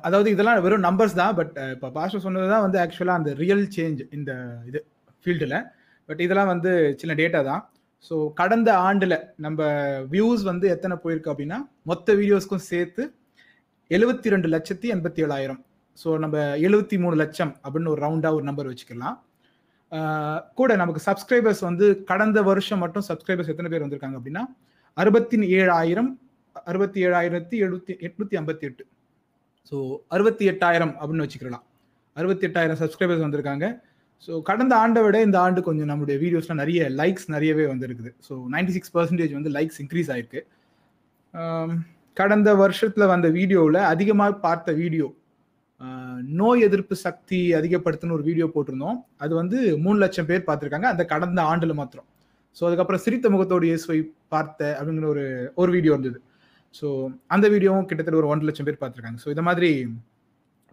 அதாவது 0.08 0.30
இதெல்லாம் 0.36 0.60
வெறும் 0.66 0.86
நம்பர்ஸ் 0.88 1.18
தான் 1.22 1.36
பட் 1.40 1.56
இப்போ 1.76 1.88
பாஸ்டர் 1.98 2.26
சொன்னது 2.26 2.48
தான் 2.54 2.66
வந்து 2.66 2.80
ஆக்சுவலாக 2.84 3.20
அந்த 3.22 3.32
ரியல் 3.44 3.66
சேஞ்ச் 3.78 4.02
இந்த 4.18 4.32
இது 4.70 4.82
ஃபீல்டில் 5.26 5.58
பட் 6.10 6.22
இதெல்லாம் 6.26 6.52
வந்து 6.54 6.72
சின்ன 7.02 7.16
டேட்டா 7.22 7.42
தான். 7.52 7.62
ஸோ 8.08 8.16
கடந்த 8.40 8.70
ஆண்டில் 8.88 9.18
நம்ம 9.46 9.62
வியூஸ் 10.14 10.44
வந்து 10.52 10.66
எத்தனை 10.76 10.96
போயிருக்கு 11.04 11.32
அப்படின்னா 11.34 11.60
மொத்த 11.92 12.14
வீடியோஸ்க்கும் 12.20 12.66
சேர்த்து 12.72 13.04
எழுபத்தி 13.92 14.34
ரெண்டு 14.34 14.48
லட்சத்தி 14.56 14.88
எண்பத்தி 14.96 15.22
ஏழாயிரம் 15.26 15.62
ஸோ 16.00 16.10
நம்ம 16.24 16.38
எழுபத்தி 16.68 16.98
மூணு 17.04 17.16
லட்சம் 17.24 17.54
அப்படின்னு 17.64 17.92
ஒரு 17.94 18.02
ரவுண்டாக 18.06 18.38
ஒரு 18.38 18.46
நம்பர் 18.50 18.70
வச்சுக்கலாம். 18.72 19.18
கூட 20.60 20.72
நமக்கு 20.82 21.02
சப்ஸ்கிரைபர்ஸ் 21.08 21.62
வந்து 21.68 21.86
கடந்த 22.12 22.40
வருஷம் 22.50 22.82
மட்டும் 22.84 23.06
சப்ஸ்கிரைபர்ஸ் 23.10 23.52
எத்தனை 23.54 23.70
பேர் 23.72 23.84
வந்திருக்காங்க 23.84 24.18
அப்படின்னா 24.20 24.44
அறுபத்தி 24.98 25.38
ஏழாயிரம் 25.60 26.10
அறுபத்தி 26.72 27.00
ஏழாயிரத்தி 27.08 27.56
எழுபத்தி 27.66 27.94
எட்நூத்தி 28.08 28.36
ஐம்பத்தி 28.42 28.66
எட்டு. 28.70 28.84
ஸோ 29.70 29.76
அறுபத்தி 30.16 30.46
எட்டாயிரம் 30.52 30.94
அப்படின்னு 31.02 31.26
வச்சுக்கலாம் 31.26 31.66
அறுபத்தி 32.20 32.46
எட்டாயிரம் 32.48 32.80
சப்ஸ்கிரைபர்ஸ் 32.82 33.26
வந்திருக்காங்க. 33.26 33.66
ஸோ 34.26 34.32
கடந்த 34.50 34.74
ஆண்டை 34.84 35.02
விட 35.06 35.18
இந்த 35.28 35.38
ஆண்டு 35.46 35.62
கொஞ்சம் 35.68 35.90
நம்மளுடைய 35.92 36.18
வீடியோஸ்லாம் 36.24 36.62
நிறைய 36.64 36.82
லைக்ஸ் 37.00 37.28
நிறையவே 37.36 37.66
வந்திருக்குது. 37.72 38.12
ஸோ 38.28 38.34
நைன்டி 38.54 38.74
சிக்ஸ் 38.78 38.94
பர்சன்டேஜ் 38.96 39.34
வந்து 39.38 39.52
லைக்ஸ் 39.58 39.80
இன்க்ரீஸ் 39.84 40.10
ஆயிருக்கு. 40.14 40.42
கடந்த 42.20 42.50
வருஷத்தில் 42.64 43.12
வந்த 43.14 43.28
வீடியோவில் 43.38 43.80
அதிகமாக 43.94 44.34
பார்த்த 44.48 44.72
வீடியோ 44.82 45.08
நோய் 46.42 46.66
எதிர்ப்பு 46.68 46.96
சக்தி 47.06 47.40
அதிகப்படுத்துன்னு 47.58 48.16
ஒரு 48.18 48.26
வீடியோ 48.28 48.46
போட்டிருந்தோம். 48.54 49.00
அது 49.24 49.34
வந்து 49.40 49.58
மூணு 49.86 49.98
லட்சம் 50.04 50.30
பேர் 50.30 50.46
பார்த்துருக்காங்க. 50.50 50.90
அந்த 50.94 51.04
கடந்த 51.12 51.40
ஆண்டில் 51.52 51.80
மாத்திரம். 51.80 52.08
ஸோ 52.58 52.62
அதுக்கப்புறம் 52.68 53.04
சிரித்த 53.06 53.30
முகத்தோடு 53.34 53.66
இயேசுவை 53.70 54.00
பார்த்த 54.34 54.70
அப்படிங்கிற 54.78 55.08
ஒரு 55.16 55.26
ஒரு 55.62 55.72
வீடியோ 55.76 55.94
இருந்தது. 55.96 56.20
ஸோ 56.78 56.88
அந்த 57.36 57.46
வீடியோவும் 57.54 57.88
கிட்டத்தட்ட 57.90 58.22
ஒரு 58.22 58.32
ஒன்றரை 58.32 58.48
லட்சம் 58.50 58.68
பேர் 58.68 58.82
பார்த்துருக்காங்க. 58.82 59.20
ஸோ 59.24 59.30
இந்த 59.34 59.44
மாதிரி 59.50 59.70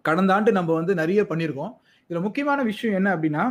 கடந்த 0.05 0.33
ஆண்டு 0.35 0.57
நம்ம 0.59 0.71
வந்து 0.79 0.93
நிறைய 1.01 1.21
பண்ணியிருக்கோம். 1.31 1.73
இதில் 2.09 2.25
முக்கியமான 2.27 2.59
விஷயம் 2.71 2.97
என்ன 2.99 3.09
அப்படின்னா 3.15 3.43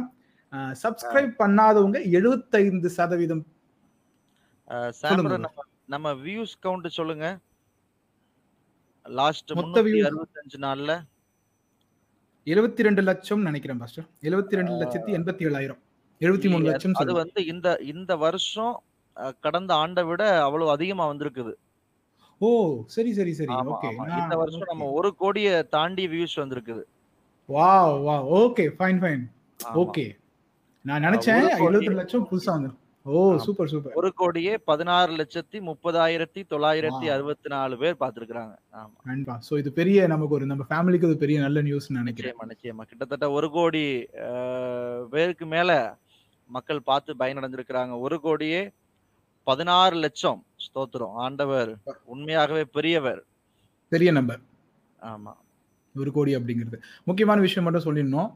சப்ஸ்கிரைப் 0.82 1.32
பண்ணாதவங்க 1.42 1.98
எழுபத்தைந்து 2.18 2.88
சதவீதம் 2.98 3.44
நம்ம 5.94 6.08
வியூஸ் 6.26 6.54
கவுண்ட் 6.64 6.96
சொல்லுங்க. 6.98 7.26
லாஸ்ட் 9.06 9.50
மொத்த? 9.58 9.80
அறுபத்தஞ்சு 10.10 10.58
நாள்ல. 10.66 10.92
எழுபத்தி 12.46 12.86
ரெண்டு 12.86 13.02
லட்சம் 13.08 13.42
நினைக்கிறேன் 13.48 13.80
பாஸ்டர் 13.80 14.06
எழுபத்தி 14.28 14.58
ரெண்டு 14.58 14.74
லட்சத்தி 14.82 15.10
எண்பத்தி 15.18 15.42
ஏழாயிரம் 15.48 15.80
எழுபத்தி 16.20 16.48
மூணு 16.52 16.64
லட்சம் 16.68 16.96
அது. 17.02 17.12
வந்து 17.22 17.40
இந்த 17.52 17.68
இந்த 17.92 18.12
வருஷம் 18.24 18.74
கடந்த 19.46 19.72
ஆண்டை 19.82 20.02
விட 20.10 20.22
அவ்வளவு 20.46 20.70
அதிகமா 20.76 21.04
வந்திருக்குது. 21.10 21.52
ஓ 22.46 22.50
சரி 22.94 23.10
சரி 23.18 23.32
சரி. 23.38 23.52
ஓகே. 23.72 23.88
இந்த 24.22 24.36
வருஷம் 24.42 24.70
நம்ம 24.72 24.90
ஒரு 24.98 25.10
கோடியை 25.22 25.54
தாண்டி 25.76 26.04
வியூஸ் 26.12 26.36
வந்திருக்குது. 26.42 26.82
வா 27.48 27.72
வா 28.06 28.16
ஓகே 28.40 28.64
ஃபைன் 28.78 29.00
ஃபைன். 29.02 29.24
ஓகே. 29.82 30.06
நான் 30.84 31.04
நினைச்சேன் 31.06 31.44
எழுபத்தி 31.66 31.98
லட்சம் 32.00 32.28
புதுசா 32.30 32.52
வந்து 32.56 32.70
ஓ. 33.06 33.20
Super 33.44 33.70
super. 33.70 33.94
ஒரு 34.00 34.08
கோடியே 34.20 34.52
பதினாறு 34.70 35.12
லட்சத்தி 35.20 35.58
முப்பதாயிரத்தி 35.68 36.40
தொள்ளாயிரத்தி. 36.52 37.06
அறுபத்தி 37.14 37.48
நாலு 37.54 37.74
பேர் 37.80 37.96
பார்த்திருக்கிறாங்க. 38.02 38.54
ஆமா. 38.80 38.94
கண்டிப்பா. 39.08 39.34
சோ 39.48 39.58
இது 39.62 39.70
பெரிய 39.78 40.06
நமக்கு 40.12 40.36
ஒரு 40.38 40.46
நம்ம 40.50 40.66
ஃபேமிலிக்கு 40.70 41.08
இது 41.10 41.16
பெரிய 41.24 41.38
நல்ல 41.46 41.62
நியூஸ் 41.68 41.88
நினைக்கிறேன். 41.98 42.36
நிச்சயமா 42.52 42.84
கிட்டத்தட்ட 42.90 43.28
ஒரு 43.38 43.48
கோடி 43.56 43.84
பேருக்கு 45.14 45.48
மேல 45.56 45.70
மக்கள் 46.50 46.86
பார்த்து 46.90 47.20
பயனடைஞ்சிருக்கிறாங்க. 47.22 47.92
ஒரு 48.06 48.18
கோடியே 48.26 48.62
பதினாறு 49.46 49.96
லட்சம் 50.04 50.40
ஸ்தோத்திரம். 50.64 51.14
ஆண்டவர் 51.24 51.70
உண்மையாகவே 52.12 52.64
பெரியவர். 52.76 53.22
பெரிய 53.92 54.10
நம்பர் 54.12 54.40
ஆமா. 55.12 55.32
ஒரு 55.94 56.10
கோடி 56.16 56.32
அப்படிங்கிறது. 56.38 56.76
முக்கியமான 57.06 57.38
விஷயம் 57.46 57.66
மட்டும் 57.66 57.86
சொல்லிடணும். 57.86 58.30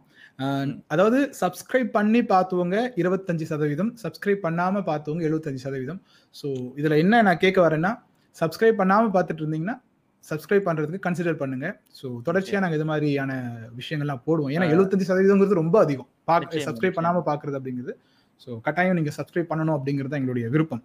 அதாவது 0.91 1.19
சப்ஸ்கிரைப் 1.41 1.91
பண்ணி 1.95 2.21
பார்த்தவங்க 2.33 2.77
இருபத்தஞ்சு 3.03 3.45
சதவீதம். 3.53 3.93
சப்ஸ்கிரைப் 4.03 4.43
பண்ணாம 4.47 4.83
பார்த்தவங்க 4.89 5.23
எழுபத்தஞ்சு 5.29 5.63
சதவீதம். 5.65 6.01
ஸோ 6.35 6.47
இதுல 6.81 6.97
என்ன 7.05 7.23
நான் 7.23 7.43
கேட்க 7.45 7.61
வரேன்னா 7.67 7.93
சப்ஸ்கிரைப் 8.37 8.81
பண்ணாம 8.81 9.11
பார்த்துட்டு 9.15 9.43
இருந்தீங்கன்னா 9.45 9.77
சப்ஸ்கிரைப் 10.25 10.67
பண்றதுக்கு 10.69 11.05
கன்சிடர் 11.07 11.41
பண்ணுங்க. 11.43 11.67
ஸோ 11.99 12.07
தொடர்ச்சியா 12.27 12.61
நாங்க 12.63 12.77
இது 12.79 12.87
மாதிரியான 12.91 13.33
விஷயங்கள்லாம் 13.81 14.23
போடுவோம். 14.27 14.53
ஏன்னா. 14.55 14.67
எழுபத்தஞ்சு 14.75 15.09
சதவீதங்கிறது 15.11 15.61
ரொம்ப 15.63 15.77
அதிகம். 15.81 16.09
பார்க்க 16.25 16.67
சப்ஸ்கிரைப். 16.67 16.99
பண்ணாம 16.99 17.23
பாக்குறது 17.29 17.59
அப்படிங்கிறது. 17.61 17.95
ஸோ 18.41 18.51
கட்டாயம் 18.67 18.99
நீங்க 18.99 19.13
சப்ஸ்கிரைப் 19.19 19.51
பண்ணணும் 19.53 19.77
அப்படிங்கிறது 19.77 20.19
எங்களுடைய 20.19 20.47
விருப்பம். 20.55 20.83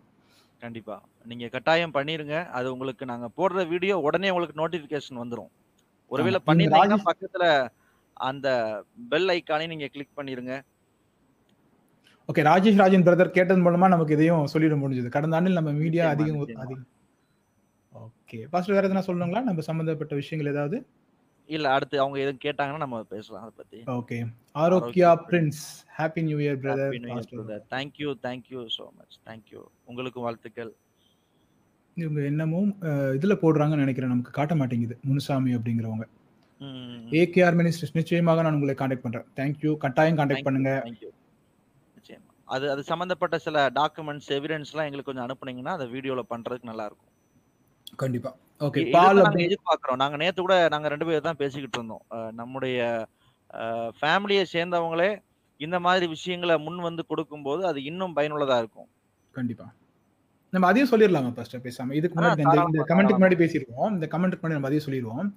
கண்டிப்பா. 0.62 0.95
நீங்க 1.26 1.47
கட்டாயம் 1.47 1.93
பண்ணிருங்க. 1.93 2.36
அது 2.58 2.67
உங்களுக்கு 2.74 3.06
நாங்க 3.06 3.28
போடுற 3.38 3.67
வீடியோ 3.67 3.95
உடனே 4.00 4.30
உங்களுக்கு 4.30 4.62
நோட்டிபிகேஷன் 4.62 5.21
வந்துரும். 5.21 5.52
ஒருவேளை. 6.12 6.39
பண்ணிருந்தீங்கன்னா 6.47 7.00
பக்கத்துல 7.12 7.45
அந்த 8.13 8.47
பெல் 9.10 9.30
ஐக்கானையும் 9.36 9.74
நீங்க 9.74 9.88
கிளிக் 9.88 10.17
பண்ணிருங்க. 10.17 10.54
ஓகே 12.30 12.43
ராஜேஷ் 12.47 12.82
ராஜன் 12.82 13.06
பிரதர் 13.06 13.38
கேட்டது 13.38 13.62
மூலமா 13.62 13.88
நமக்கு 13.88 14.13
இதையும் 14.13 14.47
சொல்லிட 14.54 14.76
முடிஞ்சது. 14.82 15.10
கடந்த 15.10 15.36
ஆண்டில் 15.36 15.60
நம்ம 15.60 15.71
மீடியா 15.71 16.10
அதிகம். 16.10 16.41
அதிகம். 16.65 16.86
ஓகே 17.93 18.39
பாஸ்டர் 18.52 18.76
வேற 18.76 18.86
எதனா 18.88 19.04
சொல்லணுங்களா? 19.08 19.41
நம்ம 19.41 19.62
சம்பந்தப்பட்ட 19.62 20.15
விஷயங்கள் 20.15 20.54
ஏதாவது? 20.54 20.78
இல்ல 21.51 21.67
அடுத்து 21.71 21.95
அவங்க 21.99 22.17
எதுவும் 22.19 22.43
கேட்டாங்கன்னா 22.43 22.83
நம்ம 22.83 22.99
பேசலாம் 23.11 23.43
அதை 23.43 23.53
பத்தி. 23.57 23.79
Okay. 23.93 24.17
Arokiya 24.55 25.09
Prince. 25.25 25.61
Happy 25.97 26.21
new 26.27 26.37
year 26.37 26.59
brother 26.63 26.93
brother 27.31 27.63
thank you 27.73 28.09
thank you 28.23 28.61
so 28.75 28.85
much 28.97 29.17
thank you 29.27 29.61
உங்களுக்கும் 29.85 30.25
வாழ்த்துக்கள். 30.27 30.71
இவங்க 31.97 32.19
என்னமோ 32.27 32.59
அஹ், 32.87 33.13
இதுல 33.17 33.35
போடுறாங்கன்னு 33.41 33.85
நினைக்கிறேன். 33.85 34.13
நமக்கு 34.13 34.31
காட்ட 34.31 34.55
மாட்டேங்குது. 34.55 34.97
முனுசாமி 35.03 35.53
அப்படிங்கிறவங்க. 35.57 36.07
ஏகேஆர் 37.19 37.57
மினிஸ்டர்ஸ் 37.59 37.95
நிச்சயமாக 37.95 38.41
நான் 38.41 38.57
உங்களை 38.57 38.75
காண்டாக்ட் 38.75 39.05
பண்றேன். 39.05 39.27
தேங்க்யூ 39.37 39.71
கட்டாயம் 39.77 40.19
காண்டாக்ட் 40.19 40.47
பண்ணுங்க. 40.47 40.71
அது 42.47 42.65
அது 42.69 42.81
சம்பந்தப்பட்ட 42.83 43.35
சில 43.39 43.57
டாக்குமெண்ட்ஸ் 43.75 44.29
எவிடன்ஸ்லாம் 44.35 44.87
எங்களுக்கு 44.87 45.09
கொஞ்சம் 45.09 45.25
அனுப்புனீங்கன்னா 45.25 45.73
அதை 45.77 45.85
வீடியோல 45.93 46.21
பண்றதுக்கு 46.31 46.69
நல்லா 46.69 46.85
இருக்கும். 46.85 47.11
கண்டிப்பா. 48.01 48.31
ஓகே 48.62 48.82
பால் 48.91 49.19
எதிர்பார்க்கிறோம்? 49.45 49.95
நாங்க 49.95 50.17
நேத்து 50.17 50.41
கூட 50.41 50.67
நாங்க 50.67 50.88
ரெண்டு 50.88 51.06
பேர் 51.06 51.21
தான் 51.21 51.36
பேசிக்கிட்டு 51.36 51.78
இருந்தோம். 51.78 52.04
நம்முடைய 52.32 52.80
ஃபேமிலியை 54.02 54.43
சேர்ந்தவங்களே 54.54 55.10
இந்த 55.60 55.80
மாதிரி 55.80 56.08
விஷயங்களை 56.08 56.58
முன் 56.58 56.80
வந்து 56.80 57.06
கொடுக்கும்போது 57.06 57.65
அது 57.65 57.80
இன்னும் 57.84 58.15
பயனுள்ளதா 58.15 58.58
இருக்கும். 58.58 58.88
கண்டிப்பா. 59.34 59.65
நம்ம 60.54 60.67
அதையும் 60.67 60.91
சொல்லிடலாமா 60.91 61.34
ஃபர்ஸ்ட் 61.34 61.58
பேசாம. 61.58 61.93
இதுக்கு 61.93 62.15
முன்னாடி 62.19 62.39
இந்த- 62.39 62.52
கமெண்ட்டுக்கு 62.52 62.88
தாராளமா. 62.88 63.19
முன்னாடி 63.19 63.38
பேசியிருக்கோம் 63.41 63.91
இந்த 63.91 64.08
கமெண்ட்டுக்கு 64.12 64.43
முன்னாடி 64.43 64.58
நம்ம 64.58 64.69
அதையும் 64.69 64.86
சொல்லிடுவோம் 64.86 65.30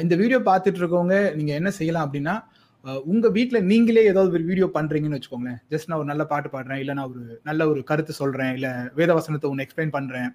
இந்த 0.00 0.14
வீடியோ 0.16 0.38
பார்த்துட்டு 0.38 0.80
இருக்கவங்க 0.80 1.34
நீங்க 1.34 1.52
என்ன 1.52 1.70
செய்யலாம் 1.70 2.06
அப்படின்னா 2.06 2.34
உங்க 3.04 3.28
வீட்ல 3.28 3.60
நீங்களே 3.60 4.04
ஏதாவது 4.04 4.32
ஒரு 4.32 4.44
வீடியோ 4.44 4.66
பண்றீங்கன்னு 4.74 5.18
வச்சுக்கோங்களேன். 5.18 5.58
ஜஸ்ட் 5.70 5.86
நான் 5.86 5.98
ஒரு 5.98 6.06
நல்ல 6.06 6.24
பாட்டு 6.24 6.48
பாடுறேன் 6.48 6.76
இல்ல 6.76 6.92
நான் 6.92 7.08
ஒரு 7.10 7.40
நல்ல 7.44 7.68
ஒரு 7.68 7.84
கருத்து 7.84 8.12
சொல்றேன் 8.12 8.52
இல்ல 8.54 8.68
வேத 8.94 9.14
வசனத்தை 9.14 9.50
ஒன்று 9.50 9.66
எக்ஸ்பிளைன் 9.66 9.90
பண்றேன் 9.90 10.28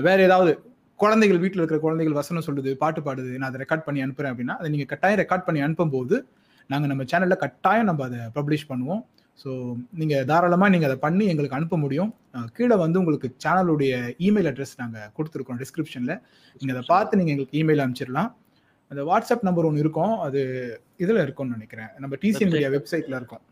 வேற 0.00 0.22
ஏதாவது 0.22 0.52
குழந்தைகள் 1.02 1.40
வீட்டில் 1.42 1.60
இருக்கிற 1.60 1.78
குழந்தைகள் 1.84 2.18
வசனம் 2.20 2.46
சொல்லுது 2.46 2.70
பாட்டு 2.82 3.00
பாடுது 3.06 3.32
நான் 3.40 3.50
அதை 3.50 3.60
ரெக்கார்ட் 3.62 3.86
பண்ணி 3.86 4.00
அனுப்புறேன் 4.04 4.32
அப்படின்னா 4.32 4.54
அதை 4.60 4.68
நீங்க 4.74 4.86
கட்டாயம் 4.92 5.20
ரெக்கார்ட் 5.22 5.46
பண்ணி 5.46 5.60
அனுப்பும்போது 5.66 6.16
நாங்க 6.72 6.86
நம்ம 6.90 7.04
சேனல்ல 7.12 7.36
கட்டாயம் 7.44 7.88
நம்ம 7.90 8.02
அதை 8.08 8.20
பப்ளிஷ் 8.36 8.68
பண்ணுவோம். 8.70 9.02
ஸோ 9.42 9.50
நீங்க 10.00 10.14
தாராளமா 10.30 10.66
நீங்க 10.72 10.86
அதை 10.88 10.96
பண்ணி 11.04 11.24
எங்களுக்கு 11.32 11.56
அனுப்ப 11.58 11.76
முடியும். 11.84 12.10
கீழே 12.56 12.76
வந்து 12.82 13.00
உங்களுக்கு 13.02 13.28
சேனலுடைய 13.44 13.92
இமெயில் 14.26 14.48
அட்ரஸ் 14.50 14.74
நாங்க 14.82 14.98
கொடுத்துருக்கோம் 15.16 15.60
டிஸ்கிரிப்ஷன்ல 15.62 16.14
நீங்க 16.60 16.72
அதை 16.76 16.84
பார்த்து 16.92 17.18
நீங்க 17.20 17.32
எங்களுக்கு 17.34 17.58
இமெயில் 17.62 17.82
அனுப்பிச்சிடலாம். 17.84 18.30
அந்த 18.90 19.02
வாட்ஸ்அப் 19.10 19.46
நம்பர் 19.48 19.68
ஒன்று 19.68 19.82
இருக்கும். 19.84 20.14
அது 20.26 20.40
இதுல 21.04 21.20
இருக்கும்னு 21.26 21.56
நினைக்கிறேன். 21.58 21.90
நம்ம 22.04 22.16
டிசிஎன் 22.24 22.52
மீடியா 22.54 22.70
வெப்சைட்ல 22.76 23.16
இருக்கும். 23.20 23.42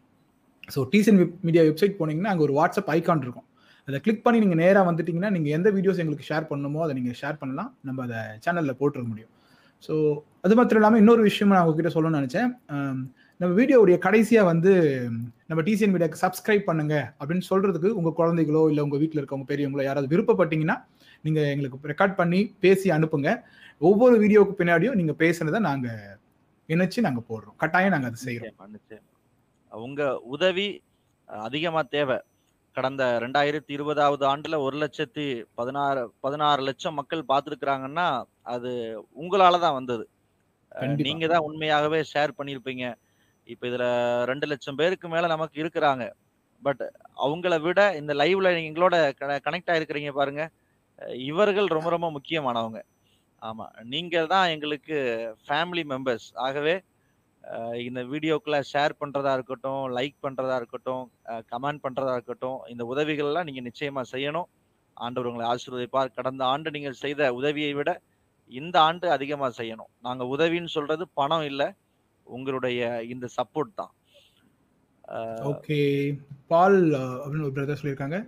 ஸோ 0.75 0.83
டிசிஎன் 0.93 1.21
மீடியா 1.47 1.65
வெப்சைட் 1.71 1.99
போனீங்கன்னா 2.01 2.33
அங்கே 2.33 2.45
ஒரு 2.49 2.55
வாட்ஸ்அப் 2.61 2.93
ஐகான் 2.97 3.25
இருக்கும். 3.27 3.47
அதை 3.89 3.99
கிளிக் 4.05 4.25
பண்ணி 4.25 4.39
நீங்கள் 4.45 4.61
நேராக 4.65 4.85
வந்துட்டீங்கன்னா 4.89 5.31
நீங்கள் 5.37 5.55
எந்த 5.59 5.69
வீடியோஸ் 5.77 6.01
எங்களுக்கு 6.03 6.29
ஷேர் 6.31 6.49
பண்ணணுமோ 6.51 6.83
அதை 6.87 6.95
நீங்கள் 6.99 7.19
ஷேர் 7.21 7.41
பண்ணலாம். 7.41 7.71
நம்ம 7.89 8.03
அதை 8.07 8.21
சேனலில் 8.45 8.79
போட்டுருக்க 8.81 9.11
முடியும். 9.13 9.33
ஸோ 9.87 9.95
அது 10.47 10.55
மாத்திரம் 10.59 10.81
இல்லாமல் 10.81 11.01
இன்னொரு 11.03 11.23
விஷயம் 11.29 11.53
நான் 11.55 11.65
உங்ககிட்ட 11.65 11.91
சொல்லணும்னு 11.95 12.21
நினச்சேன். 12.21 12.51
நம்ம 13.41 13.53
வீடியோவுடைய 13.61 13.97
கடைசியாக 14.07 14.49
வந்து 14.53 14.73
நம்ம 15.51 15.61
டிசிஎன் 15.69 15.93
மீடியாவுக்கு 15.95 16.23
சப்ஸ்கிரைப் 16.25 16.69
பண்ணுங்க 16.69 16.95
அப்படின்னு 17.21 17.45
சொல்கிறதுக்கு 17.51 17.91
உங்கள் 17.99 18.17
குழந்தைகளோ 18.21 18.63
இல்லை 18.71 18.83
உங்கள் 18.87 19.01
வீட்டில் 19.03 19.21
இருக்கவங்க 19.21 19.49
பெரியவங்களோ 19.51 19.85
யாராவது 19.89 20.13
விருப்பப்பட்டீங்கன்னா 20.13 20.77
நீங்கள் 21.27 21.51
எங்களுக்கு 21.55 21.93
ரெக்கார்ட் 21.93 22.19
பண்ணி 22.21 22.41
பேசி 22.65 22.89
அனுப்புங்க. 22.97 23.31
ஒவ்வொரு 23.89 24.15
வீடியோவுக்கு 24.23 24.55
பின்னாடியும் 24.61 24.99
நீங்கள் 25.01 25.19
பேசுனதை 25.23 25.61
நாங்கள் 25.69 26.01
இணைச்சு 26.69 27.07
நாங்கள் 27.07 27.27
போடுறோம். 27.31 27.57
கட்டாயம் 27.63 27.95
நாங்கள் 27.95 28.11
அதை 28.13 28.21
செய்கிறோம் 28.27 28.57
உங்கள் 28.63 29.83
உங்க 29.87 30.03
உதவி 30.35 30.69
அதிகமாக 31.29 31.45
அதிகமா 31.49 31.83
தேவை. 31.97 32.19
கடந்த 32.77 33.03
ரெண்டாயிரத்தி 33.25 33.73
இருபதாவது 33.77 34.25
ஆண்டுல 34.31 34.59
ஒரு 34.67 34.77
லட்சத்தி 34.83 35.25
பதினாறு 35.59 36.03
பதினாறு 36.25 36.61
லட்சம் 36.69 36.99
மக்கள் 37.01 37.31
பார்த்துருக்குறாங்கன்னா 37.33 38.07
அது 38.55 38.71
உங்களால 39.23 39.61
தான் 39.65 39.79
வந்தது. 39.79 40.05
நீங்க 41.03 41.27
தான் 41.33 41.47
உண்மையாகவே 41.49 42.01
ஷேர் 42.13 42.39
பண்ணியிருப்பீங்க 42.39 42.85
இப்ப 43.47 43.63
இதுல 43.71 43.85
ரெண்டு 44.31 44.47
லட்சம் 44.53 44.79
பேருக்கு 44.81 45.07
மேல 45.15 45.27
நமக்கு 45.35 45.57
இருக்கிறாங்க. 45.63 46.05
பட் 46.63 46.83
அவங்கள 47.25 47.55
விட 47.67 47.81
இந்த 48.01 48.13
லைவ்ல 48.23 48.51
எங்களோட 48.63 48.97
கனெக்ட் 49.47 49.73
ஆயிருக்கிறீங்க 49.75 50.13
பாருங்க. 50.21 50.43
இவர்கள் 51.29 51.69
ரொம்ப 51.77 51.91
ரொம்ப 51.97 52.09
முக்கியமானவங்க. 52.17 52.81
ஆமா. 53.43 53.67
நீங்க 53.93 54.17
தான் 54.35 54.51
எங்களுக்கு 54.55 54.97
ஃபேமிலி 55.47 55.85
மெம்பர்ஸ் 55.93 56.29
ஆகவே 56.47 56.75
இந்த 57.87 58.01
வீடியோக்குள்ள 58.13 58.59
ஷேர் 58.73 58.93
பண்றதா 59.01 59.31
இருக்கட்டும் 59.37 59.83
லைக் 59.97 60.17
பண்றதா 60.25 60.57
இருக்கட்டும் 60.61 61.05
கமெண்ட் 61.53 61.83
பண்றதா 61.85 62.13
இருக்கட்டும் 62.17 62.59
இந்த 62.73 62.83
உதவிகள் 62.93 63.29
எல்லாம் 63.31 63.49
நீங்க 63.49 63.63
நிச்சயமா 63.69 64.03
செய்யணும். 64.15 64.49
ஆண்டவர் 65.05 65.29
உங்களை 65.31 65.47
ஆசீர்வதிப்பார். 65.53 66.15
கடந்த 66.19 66.43
ஆண்டு 66.53 66.75
நீங்கள் 66.77 67.01
செய்த 67.05 67.31
உதவியை 67.39 67.73
விட 67.79 67.91
இந்த 68.61 68.77
ஆண்டு 68.89 69.07
அதிகமா 69.17 69.49
செய்யணும். 69.61 69.91
நாங்க 70.07 70.25
உதவின்னு 70.35 70.77
சொல்றது 70.77 71.05
பணம் 71.21 71.47
இல்ல 71.51 71.63
உங்களுடைய 72.27 72.81
இந்த 73.13 73.27
சப்போர்ட் 73.39 73.79
தான். 73.81 73.93
ஓகே 75.53 75.79
பால் 76.51 76.79
அப்படின்னு 77.23 77.47
ஒரு 77.49 77.57
பிரதர் 77.57 77.81
சொல்லியிருக்காங்க. 77.81 78.19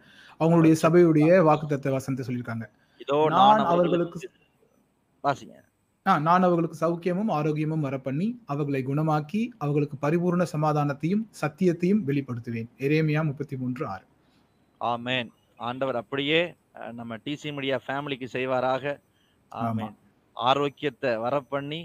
அவங்களுடைய 0.41 0.77
சபையுடைய 0.85 1.29
வாக்குத்தத்த 1.49 1.93
வசனத்தை 1.97 2.27
சொல்லியிருக்காங்க. 2.29 2.67
இதோ 3.05 3.19
நான் 3.39 3.69
அவர்களுக்கு 3.73 4.31
வாசிங்க. 5.25 5.55
நான் 6.09 6.43
அவர்களுக்கு 6.43 6.77
சௌக்கியமும் 6.81 7.31
ஆரோக்கியமும் 7.35 7.85
வரப்பண்ணி 7.85 8.27
அவர்களை 8.45 8.85
குணமாக்கி 8.87 9.49
அவர்களுக்கு 9.59 9.97
பரிபூர்ண 10.01 10.47
சமாதானத்தையும் 10.53 11.23
சத்தியத்தையும் 11.41 12.03
வெளிப்படுத்துவேன். 12.07 12.69
எரேமியா 12.79 13.25
முப்பத்தி 13.25 13.57
மூன்று 13.57 13.87
ஆறு. 13.87 14.05
ஆமென். 14.79 15.31
ஆண்டவர் 15.57 15.97
அப்படியே 15.97 16.55
நம்ம 16.93 17.17
டிசி 17.17 17.53
மீடியா 17.53 17.81
ஃபேமிலிக்கு 17.87 18.27
செய்வாராக. 18.33 18.99
ஆமென். 19.49 19.95
ஆரோக்கியத்தை 20.33 21.11
வரப்பண்ணி 21.11 21.81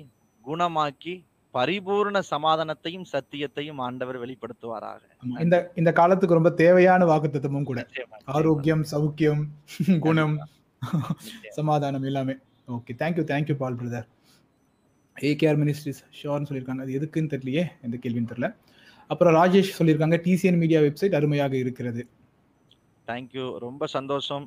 குணமாக்கி 0.45 1.15
பரிபூர்ண 1.53 2.21
சமாதானத்தையும் 2.31 3.07
சத்தியத்தையும் 3.13 3.81
ஆண்டவர் 3.87 4.19
வெளிப்படுத்துவாராக. 4.19 5.01
இந்த 5.39 5.71
இந்த 5.75 5.91
காலத்துக்கு 5.91 6.39
ரொம்ப 6.41 6.49
தேவையான 6.49 7.05
வாக்குத்தத்தமும் 7.05 7.69
கூட. 7.71 7.87
ஆரோக்கியம் 8.25 8.85
சௌக்கியம் 8.91 9.43
குணம். 9.99 10.37
சமாதானம் 11.49 12.03
எல்லாமே. 12.03 12.35
Okay 12.75 12.93
thank you 13.01 13.23
thank you 13.31 13.55
Paul 13.61 13.77
brother 13.79 14.07
A K R 15.29 15.59
ministries 15.61 16.01
ஷோர்னு 16.17 16.47
சொல்லியிருக்காங்க. 16.49 16.83
அது 16.85 16.97
எதுக்குன்னு 16.99 17.31
தெரியலையே 17.33 17.63
எந்த 17.85 17.95
கேள்வின்னு 18.03 18.31
தெரியல. 18.31 18.49
அப்புறம் 19.09 19.35
ராஜேஷ் 19.39 19.77
சொல்லியிருக்காங்க 19.77 20.17
டிசிஎன் 20.25 20.59
மீடியா 20.63 20.79
வெப்சைட் 20.85 21.17
அருமையாக 21.19 21.55
இருக்கிறது. 21.63 22.01
தேங்க்யூ 23.07 23.45
ரொம்ப 23.65 23.83
சந்தோஷம். 23.97 24.45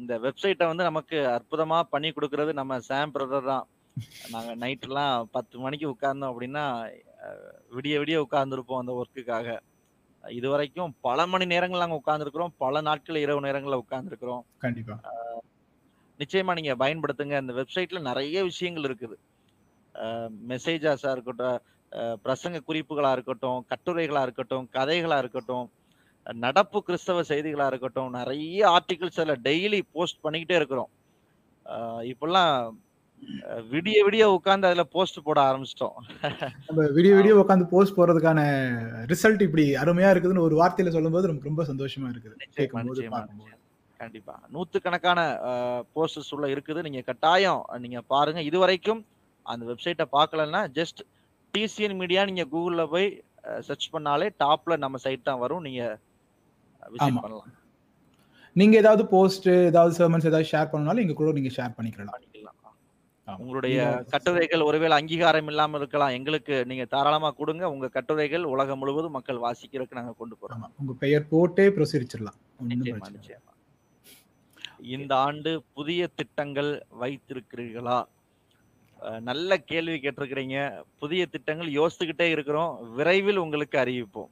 இந்த 0.00 0.14
வெப்சைட்டை 0.24 0.66
வந்து 0.70 0.84
நமக்கு 0.88 1.18
அற்புதமா 1.36 1.78
பண்ணி 1.94 2.10
கொடுக்கறது 2.16 2.52
நம்ம 2.60 2.78
சாம் 2.88 3.14
பிரதர் 3.14 3.50
தான். 3.52 3.66
நாங்க 4.34 4.50
நைட்லாம் 4.64 5.28
பத்து 5.36 5.56
மணிக்கு 5.64 5.86
உட்கார்ந்தோம் 5.94 6.32
அப்படின்னா 6.32 6.64
விடிய 7.76 7.94
விடிய 8.02 8.18
உட்கார்ந்துருப்போம் 8.26 8.82
அந்த 8.82 8.92
ஒர்க்குக்காக 9.00 9.56
இது 10.24 10.46
வரைக்கும் 10.52 10.92
பல 11.06 11.26
மணி 11.32 11.44
நேரங்கள் 11.52 11.82
நாங்க 11.82 11.98
உட்கார்ந்துருக்கிறோம் 12.00 12.54
பல 12.64 12.80
நாட்கள் 12.88 13.22
இரவு 13.24 13.44
நேரங்கள்ல 13.46 13.80
உட்கார்ந்துருக்கிறோம். 13.82 14.44
கண்டிப்பா. 14.64 14.96
நிச்சயமா 16.20 16.52
நீங்க 16.58 16.74
பயன்படுத்துங்க. 16.84 17.36
அந்த 17.42 17.52
வெப்சைட்ல 17.60 18.00
நிறைய 18.10 18.36
விஷயங்கள் 18.50 18.86
இருக்குது. 18.88 19.16
மெசேஜஸா 20.52 21.10
இருக்கட்டும் 21.16 21.58
பிரசங்க 22.24 22.58
குறிப்புகளா 22.68 23.10
இருக்கட்டும் 23.16 23.60
கட்டுரைகளா 23.70 24.22
இருக்கட்டும் 24.26 24.64
கதைகளா 24.76 25.18
இருக்கட்டும் 25.22 25.66
நடப்பு 26.26 26.78
கிறிஸ்தவ 26.86 27.22
செய்திகளா 27.30 27.66
இருக்கட்டும் 27.70 28.10
நிறைய 28.18 28.60
ஆர்டிகிள்ஸ் 28.76 29.20
அதில் 29.22 29.44
டெய்லி 29.46 29.80
போஸ்ட் 29.94 30.22
பண்ணிக்கிட்டே 30.24 30.58
இருக்கிறோம். 30.60 30.90
இப்பெல்லாம் 32.10 32.52
விடிய 33.70 33.98
விடிய 34.06 34.24
உட்கார்ந்து 34.34 34.68
அதுல 34.68 34.84
போஸ்ட் 34.96 35.18
போட 35.28 35.38
ஆரம்பிச்சிட்டோம். 35.48 35.96
நம்ம 36.68 36.80
வீடியோ 36.96 37.14
வீடியோ 37.18 37.36
உட்காந்து 37.42 37.72
போஸ்ட் 37.72 37.96
போறதுக்கான 37.98 38.40
ரிசல்ட் 39.12 39.46
இப்படி 39.46 39.64
அருமையா 39.84 40.10
இருக்குதுன்னு 40.14 40.46
ஒரு 40.48 40.56
வார்த்தையில 40.60 40.92
சொல்லும்போது 40.96 41.30
நமக்கு 41.30 41.50
ரொம்ப 41.50 41.64
சந்தோஷமா 41.70 42.10
இருக்குது. 42.12 42.36
கண்டிப்பா. 44.00 44.34
நூத்துக்கணக்கான 44.54 45.20
போஸ்டர்ஸ் 45.96 46.32
உள்ள 46.36 46.46
இருக்குது. 46.54 46.80
நீங்க 46.86 47.00
கட்டாயம் 47.10 47.62
நீங்க 47.84 48.00
பாருங்க. 48.14 48.42
இது 48.50 48.58
வரைக்கும் 48.64 49.00
அந்த 49.46 49.64
வெப்சைட்டை 49.70 50.06
பார்க்கலன்னா 50.16 50.60
ஜஸ்ட் 50.78 51.00
டிசிஎன் 51.54 51.98
மீடியா 52.02 52.22
நீங்க 52.30 52.44
கூகுள்ல 52.54 52.82
போய் 52.94 53.08
சர்ச் 53.68 53.88
பண்ணாலே 53.94 54.26
டாப்ல 54.44 54.76
நம்ம 54.84 54.96
சைட் 55.04 55.28
தான் 55.28 55.42
வரும். 55.44 55.64
நீங்க 55.68 55.82
விசிட். 56.82 57.22
பண்ணலாம். 57.24 57.48
நீங்க 58.56 58.74
ஏதாவது 58.82 59.02
போஸ்ட் 59.06 59.48
ஏதாவது 59.70 59.92
சர்மன்ஸ் 59.98 60.28
ஏதாவது 60.30 60.50
ஷேர் 60.52 60.70
பண்ணனாலும் 60.72 61.04
எங்க 61.04 61.16
கூட 61.20 61.32
நீங்க 61.38 61.52
ஷேர் 61.58 61.76
பண்ணிக்கலாம். 61.78 62.24
உங்களுடைய 63.26 63.78
கட்டுரைகள் 64.12 64.62
ஒருவேளை 64.68 64.94
அங்கீகாரம் 64.98 65.50
இல்லாம 65.52 65.78
இருக்கலாம். 65.80 66.14
எங்களுக்கு 66.18 66.54
நீங்க 66.70 66.84
தாராளமா 66.94 67.30
கொடுங்க. 67.40 67.64
உங்க 67.74 67.88
கட்டுரைகள் 67.96 68.44
உலகம் 68.52 68.80
முழுவதும் 68.82 69.16
மக்கள் 69.16 69.44
வாசிக்கிறதுக்கு 69.46 69.98
நாங்க 70.00 70.14
கொண்டு 70.20 70.36
போறோம். 70.40 70.64
உங்க 70.82 70.94
பெயர் 71.04 71.30
போட்டே 71.32 71.66
பிரசுரிச்சிடலாம். 71.76 72.38
நிச்சயமா. 72.70 73.08
நிச்சயமா. 73.16 73.47
இந்த 74.96 75.12
ஆண்டு 75.26 75.50
புதிய 75.76 76.00
திட்டங்கள் 76.18 76.70
வைத்திருக்கிறீர்களா? 77.02 77.98
நல்ல 79.28 79.50
கேள்வி 79.70 79.96
கேட்டிருக்கிறீங்க. 80.04 80.56
புதிய 81.02 81.22
திட்டங்கள் 81.34 81.70
யோசித்துக்கிட்டே 81.78 82.26
இருக்கிறோம். 82.34 82.72
விரைவில் 82.98 83.42
உங்களுக்கு 83.44 83.76
அறிவிப்போம். 83.82 84.30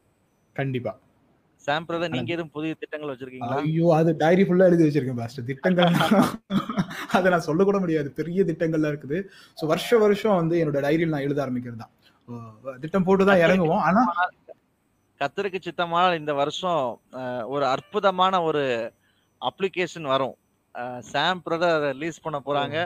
கண்டிப்பா. 0.57 0.93
சாம் 1.67 1.87
பிரதர் 1.89 2.13
நீங்க 2.15 2.33
எதுவும் 2.35 2.53
புதிய 2.57 2.73
திட்டங்கள் 2.81 3.11
வச்சிருக்கீங்களா? 3.13 3.59
ஐயோ 3.69 3.87
அது 3.99 4.11
டைரி 4.23 4.43
ஃபுல்லா 4.47 4.69
எழுதி 4.71 4.85
வச்சிருக்கேன் 4.87 5.21
பாஸ்டர் 5.21 5.49
திட்டங்கள் 5.51 5.89
அதை 7.17 7.27
நான் 7.33 7.47
சொல்ல 7.47 7.65
கூட 7.69 7.79
முடியாது. 7.85 8.09
பெரிய 8.19 8.41
திட்டங்கள்லாம் 8.51 8.93
இருக்குது. 8.93 9.19
ஸோ 9.59 9.65
வருஷ 9.73 9.99
வருஷம் 10.05 10.39
வந்து 10.41 10.55
என்னோட 10.63 10.81
டைரியில் 10.87 11.15
நான் 11.15 11.27
எழுத 11.29 11.41
ஆரம்பிக்கிறது 11.45 11.83
தான். 11.83 11.93
திட்டம் 12.85 13.07
போட்டு 13.09 13.25
தான் 13.31 13.43
இறங்குவோம். 13.47 13.83
ஆனா 13.89 14.03
கத்தருக்கு 15.21 15.59
சித்தமான 15.67 16.17
இந்த 16.21 16.33
வருஷம் 16.43 16.81
ஒரு 17.55 17.65
அற்புதமான 17.75 18.43
ஒரு 18.49 18.65
அப்ளிகேஷன் 19.49 20.07
வரும். 20.13 20.37
சாம் 21.11 21.43
பிரதர் 21.47 21.85
ரிலீஸ் 21.97 22.25
பண்ண 22.25 22.39
போறாங்க. 22.47 22.77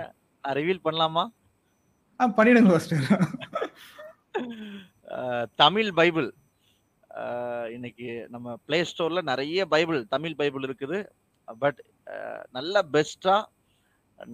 நான் 0.44 0.56
ரிவீல் 0.60 0.84
பண்ணலாமா? 0.86 1.24
பண்ணிடுங்க 2.38 2.72
தமிழ் 5.62 5.88
பைபிள். 6.00 6.28
இன்னைக்கு 7.76 8.08
நம்ம 8.34 8.56
பிளே 8.66 8.78
ஸ்டோர்ல 8.90 9.20
நிறைய 9.30 9.60
பைபிள் 9.72 10.00
தமிழ் 10.14 10.36
பைபிள் 10.40 10.66
இருக்குது. 10.68 10.98
பட் 11.62 11.80
நல்ல 12.56 12.82
பெஸ்டா 12.94 13.36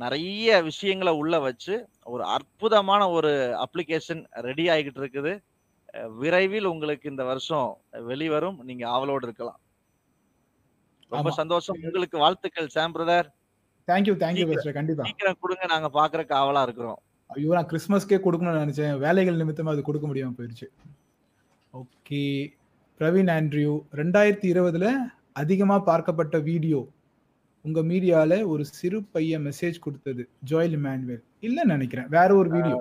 நிறைய 0.02 0.62
விஷயங்களை 0.68 1.12
உள்ள 1.22 1.34
வச்சு 1.46 1.74
ஒரு 2.12 2.24
அற்புதமான 2.36 3.02
ஒரு 3.16 3.32
அப்ளிகேஷன் 3.64 4.22
ரெடி 4.46 4.66
ஆகிட்டு 4.74 5.00
இருக்குது. 5.02 5.32
விரைவில் 6.22 6.70
உங்களுக்கு 6.72 7.10
இந்த 7.12 7.24
வருஷம் 7.30 7.68
வெளிவரும். 8.10 8.58
நீங்க 8.68 8.84
ஆவலோடு 8.94 9.26
இருக்கலாம். 9.28 9.60
ரொம்ப. 11.12 11.30
சந்தோஷம். 11.32 11.76
உங்களுக்கு 11.80 12.16
வாழ்த்துக்கள் 12.18 12.68
Sam 12.68 12.94
brother. 12.94 13.28
Thank you 13.88 14.14
thank you. 14.22 14.46
Pastor 14.50 14.76
கண்டிப்பா. 14.76 15.04
சீக்கிரம் 15.08 15.40
கொடுங்க 15.40 15.66
நாங்க 15.66 15.88
பாக்குறக்கு 15.96 16.34
ஆவலா 16.38 16.62
இருக்கிறோம். 16.62 16.98
ஐயோ 17.30 17.52
நான் 17.54 17.70
கிறிஸ்மஸ்க்கே 17.70 18.18
கொடுக்கணும்னு 18.24 18.64
நினைச்சேன். 18.64 18.94
வேலைகள் 18.98 19.40
நிமித்தமா 19.40 19.72
அது 19.72 19.82
கொடுக்க 19.82 20.06
முடியாம 20.06 20.34
போயிருச்சு. 20.36 20.66
ஓகே 21.74 22.22
பிரவீன் 23.00 23.30
ஆண்ட்ரியூ 23.32 23.72
ரெண்டாயிரத்தி 23.94 24.48
இருபதுல 24.52 24.86
அதிகமா 25.36 25.76
பார்க்கப்பட்ட 25.86 26.36
வீடியோ 26.42 26.80
உங்க 27.64 27.80
மீடியால 27.82 28.32
ஒரு 28.46 28.64
சிறு 28.72 28.98
பையன் 29.14 29.44
மெசேஜ் 29.46 29.78
கொடுத்தது 29.78 30.22
ஜோயல் 30.50 30.76
இமானுவேல். 30.78 31.22
இல்லன்னு 31.42 31.74
நினைக்கிறேன். 31.74 32.08
வேற 32.08 32.28
ஒரு 32.36 32.50
வீடியோ. 32.50 32.76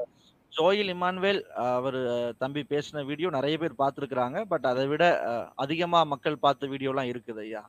ஜோயில் 0.53 0.91
இமானுவேல் 0.93 1.39
அவர் 1.69 1.97
தம்பி 2.37 2.61
பேசின 2.69 3.03
வீடியோ 3.05 3.29
நிறைய 3.29 3.55
பேர் 3.57 3.81
பார்த்துருக்குறாங்க. 3.81 4.37
பட் 4.51 4.65
அதை 4.71 4.85
விட 4.87 5.03
அஹ், 5.31 5.47
அதிகமா 5.55 6.01
மக்கள் 6.13 6.37
பார்த்த 6.37 6.67
வீடியோலாம் 6.67 7.09
இருக்குது 7.11 7.41
ஐயா. 7.45 7.63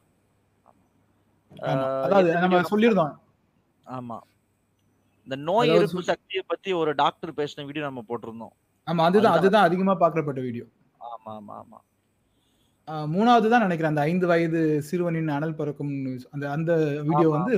அதாவது 2.04 2.30
நம்ம 2.34 2.56
video 2.56 2.70
சொல்லியிருந்தோம் 2.72 3.14
ஆமா. 3.86 4.18
இந்த 5.26 5.36
நோய் 5.48 5.72
எதிர்ப்பு 5.74 6.02
சக்தியை 6.02 6.42
பத்தி 6.46 6.70
ஒரு 6.72 6.90
டாக்டர் 6.94 7.32
பேசின 7.38 7.64
வீடியோ 7.66 7.84
நம்ம 7.84 8.02
போட்டிருந்தோம். 8.08 8.54
ஆமா 8.86 9.04
அதுதான் 9.08 9.36
அதுதான். 9.38 9.66
அதிகமா 9.68 9.94
பார்க்கப்பட்ட 9.94 10.40
வீடியோ. 10.40 10.66
ஆமா 11.00 11.30
ஆமா 11.32 11.54
ஆமா. 11.62 11.78
மூணாவது 13.14 13.46
தான் 13.48 13.64
நினைக்கிறேன். 13.64 13.92
அந்த 13.92 14.02
ஐந்து 14.02 14.26
வயது 14.26 14.60
சிறுவனின் 14.88 15.30
அனல் 15.36 15.56
பறக்கும். 15.60 15.92
அந்த 16.34 16.44
அந்த 16.50 16.72
வீடியோ 17.08 17.28
வந்து 17.30 17.54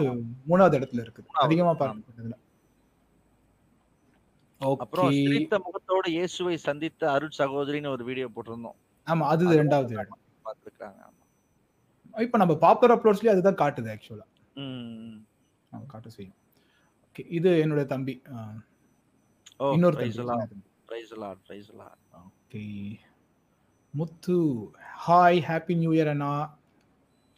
மூணாவது 0.50 0.78
இடத்துல 0.78 1.02
மூணாவது, 1.02 1.44
அதிகமா. 1.46 1.72
பார்க்கப்பட்டதுல. 1.80 2.36
அப்புறம் 4.80 5.10
சிரித்த 5.18 5.56
முகத்தோடு 5.66 6.08
இயேசுவை 6.14 6.56
சந்தித்த 6.58 7.02
அருட் 7.12 7.38
சகோதரின்னு 7.38 7.94
ஒரு 7.96 8.04
வீடியோ 8.04 8.28
போட்டிருந்தோம். 8.36 8.78
ஆமா 9.06 9.26
அது 9.34 9.44
ரெண்டாவது 9.60 9.92
இடம். 9.96 10.18
பார்த்துருக்காங்க 10.44 11.00
இப்ப 12.26 12.38
நம்ம 12.42 12.54
பாப்புலர் 12.64 12.94
அப்ரோச்லயே 12.96 13.32
அதுதான் 13.32 13.60
காட்டுது 13.62 13.88
ஆக்சுவலா 13.94 14.26
ம் 14.62 15.18
நம்ம 15.72 15.84
காட்ட 15.92 16.08
செய்யும். 16.14 16.38
ஓகே 17.06 17.22
இது 17.38 17.50
என்னோட 17.64 17.82
தம்பி 17.92 18.14
இன்னொரு 19.74 19.96
தம்பி 19.96 20.24
okay 22.24 22.62
Muthu 23.94 24.36
hi 25.06 25.38
happy 25.48 25.74
new 25.80 25.90
year 25.96 26.10
அண்ணா. 26.12 26.30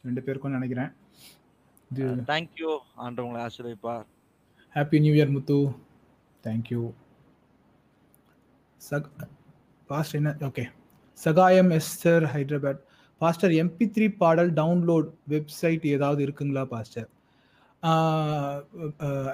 ரெண்டு 0.03 0.21
பேருக்கும் 0.25 0.55
நினைக்கிறேன். 0.57 0.91
இது 1.91 2.05
தேங்க்யூ 2.31 2.71
ஆண்டவங்களை 3.05 3.39
ஆசீர்வதிப்பார். 3.47 4.05
Happy 4.75 4.99
new 5.03 5.13
year 5.17 5.33
Muthu. 5.35 5.57
Thank you 6.43 6.83
chuck 8.81 9.09
pastor 9.89 10.19
என்ன 10.19 10.31
okay 10.49 10.63
Sagayam 11.17 11.71
Esther 11.79 12.25
Hyderabad. 12.33 12.81
Pastor 13.21 13.53
MP 13.63 13.85
three 13.95 14.05
பாடல் 14.21 14.51
டவுன்லோட் 14.61 15.09
வெப்சைட் 15.33 15.85
ஏதாவது 15.95 16.21
இருக்குங்களா 16.27 16.63
பாஸ்டர்? 16.73 17.09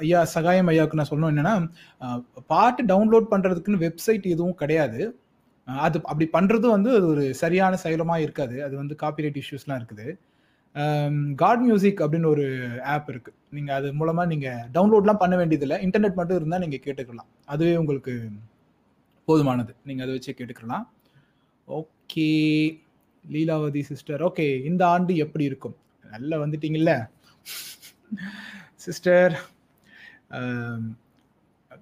ஐயா 0.04 0.19
சகாயம் 0.34 0.69
ஐயாவுக்கு 0.71 1.00
நான் 1.00 1.10
சொல்லணும் 1.12 1.32
என்னென்னா 1.34 1.56
பாட்டு 2.52 2.82
டவுன்லோட் 2.91 3.32
பண்ணுறதுக்குன்னு 3.34 3.84
வெப்சைட் 3.88 4.26
எதுவும் 4.34 4.60
கிடையாது. 4.62 5.02
அது 5.86 5.97
அப்படி 6.12 6.26
பண்ணுறதும் 6.36 6.76
வந்து 6.76 6.91
அது 6.97 7.06
ஒரு 7.13 7.23
சரியான 7.41 7.78
செயலமாக 7.84 8.26
இருக்காது. 8.26 8.56
அது 8.67 8.76
வந்து 8.82 8.95
காப்பிரைட் 9.04 9.39
இஷ்யூஸ்லாம் 9.41 9.80
இருக்குது. 9.82 10.08
காட் 11.41 11.63
மியூசிக் 11.65 12.02
அப்படின்னு 12.06 12.30
ஒரு 12.34 12.45
ஆப் 12.93 13.10
இருக்குது 13.13 13.38
நீங்கள் 13.58 13.78
அது 13.80 13.88
மூலமாக 14.00 14.32
நீங்கள் 14.34 14.65
டவுன்லோட்லாம் 14.76 15.21
பண்ண 15.23 15.36
வேண்டியதில்லை. 15.41 15.78
இன்டர்நெட் 15.86 16.19
மட்டும் 16.19 16.39
இருந்தால் 16.39 16.63
நீங்கள் 16.65 16.84
கேட்டுக்கலாம். 16.86 17.30
அதுவே 17.54 17.73
உங்களுக்கு 17.82 18.13
போதுமானது. 19.28 19.73
நீங்கள் 19.88 20.06
அதை 20.06 20.13
வச்சு 20.17 20.34
கேட்டுக்கலாம். 20.39 20.86
ஓகே. 21.67 22.30
லீலாவதி 23.31 23.81
சிஸ்டர் 23.89 24.21
ஓகே 24.23 24.45
இந்த 24.69 24.83
ஆண்டு 24.87 25.13
எப்படி 25.25 25.45
இருக்கும்? 25.49 25.75
நல்லா 26.05 26.35
வந்துட்டீங்கல்ல? 26.43 26.93
சிஸ்டர் 28.85 29.33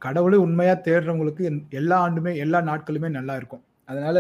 கடவுளை 0.02 0.38
உண்மையாக 0.46 0.84
தேடுறவங்களுக்கு 0.86 1.44
எல்லா 1.80 1.98
ஆண்டுமே 2.06 2.32
எல்லா 2.44 2.60
நாட்களுமே 2.62 3.10
நல்லா 3.18 3.36
இருக்கும். 3.36 3.64
அதனால 3.86 4.18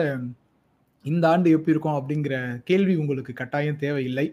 இந்த 1.05 1.25
ஆண்டு 1.29 1.53
எப்படி 1.55 1.73
இருக்கும் 1.73 1.97
அப்படிங்கிற 1.99 2.35
கேள்வி 2.63 2.93
உங்களுக்கு 3.01 3.33
கட்டாயம் 3.33 3.81
தேவையில்லை. 3.83 4.27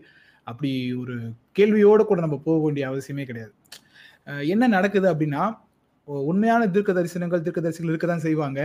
அப்படி 0.46 0.70
ஒரு 0.94 1.16
கேள்வியோடு 1.58 2.04
கூட 2.04 2.20
நம்ம 2.20 2.38
போக 2.44 2.58
வேண்டிய 2.64 2.84
அவசியமே 2.90 3.24
கிடையாது. 3.24 3.52
என்ன 4.52 4.64
நடக்குது 4.66 5.06
அப்படின்னா 5.12 5.42
உண்மையான 6.30 6.62
தீர்க்க 6.74 6.92
தரிசனங்கள் 6.98 7.42
தீர்க்க 7.44 7.60
தரிசனங்கள் 7.64 7.94
இருக்க 7.94 8.06
தான் 8.12 8.24
செய்வாங்க. 8.26 8.60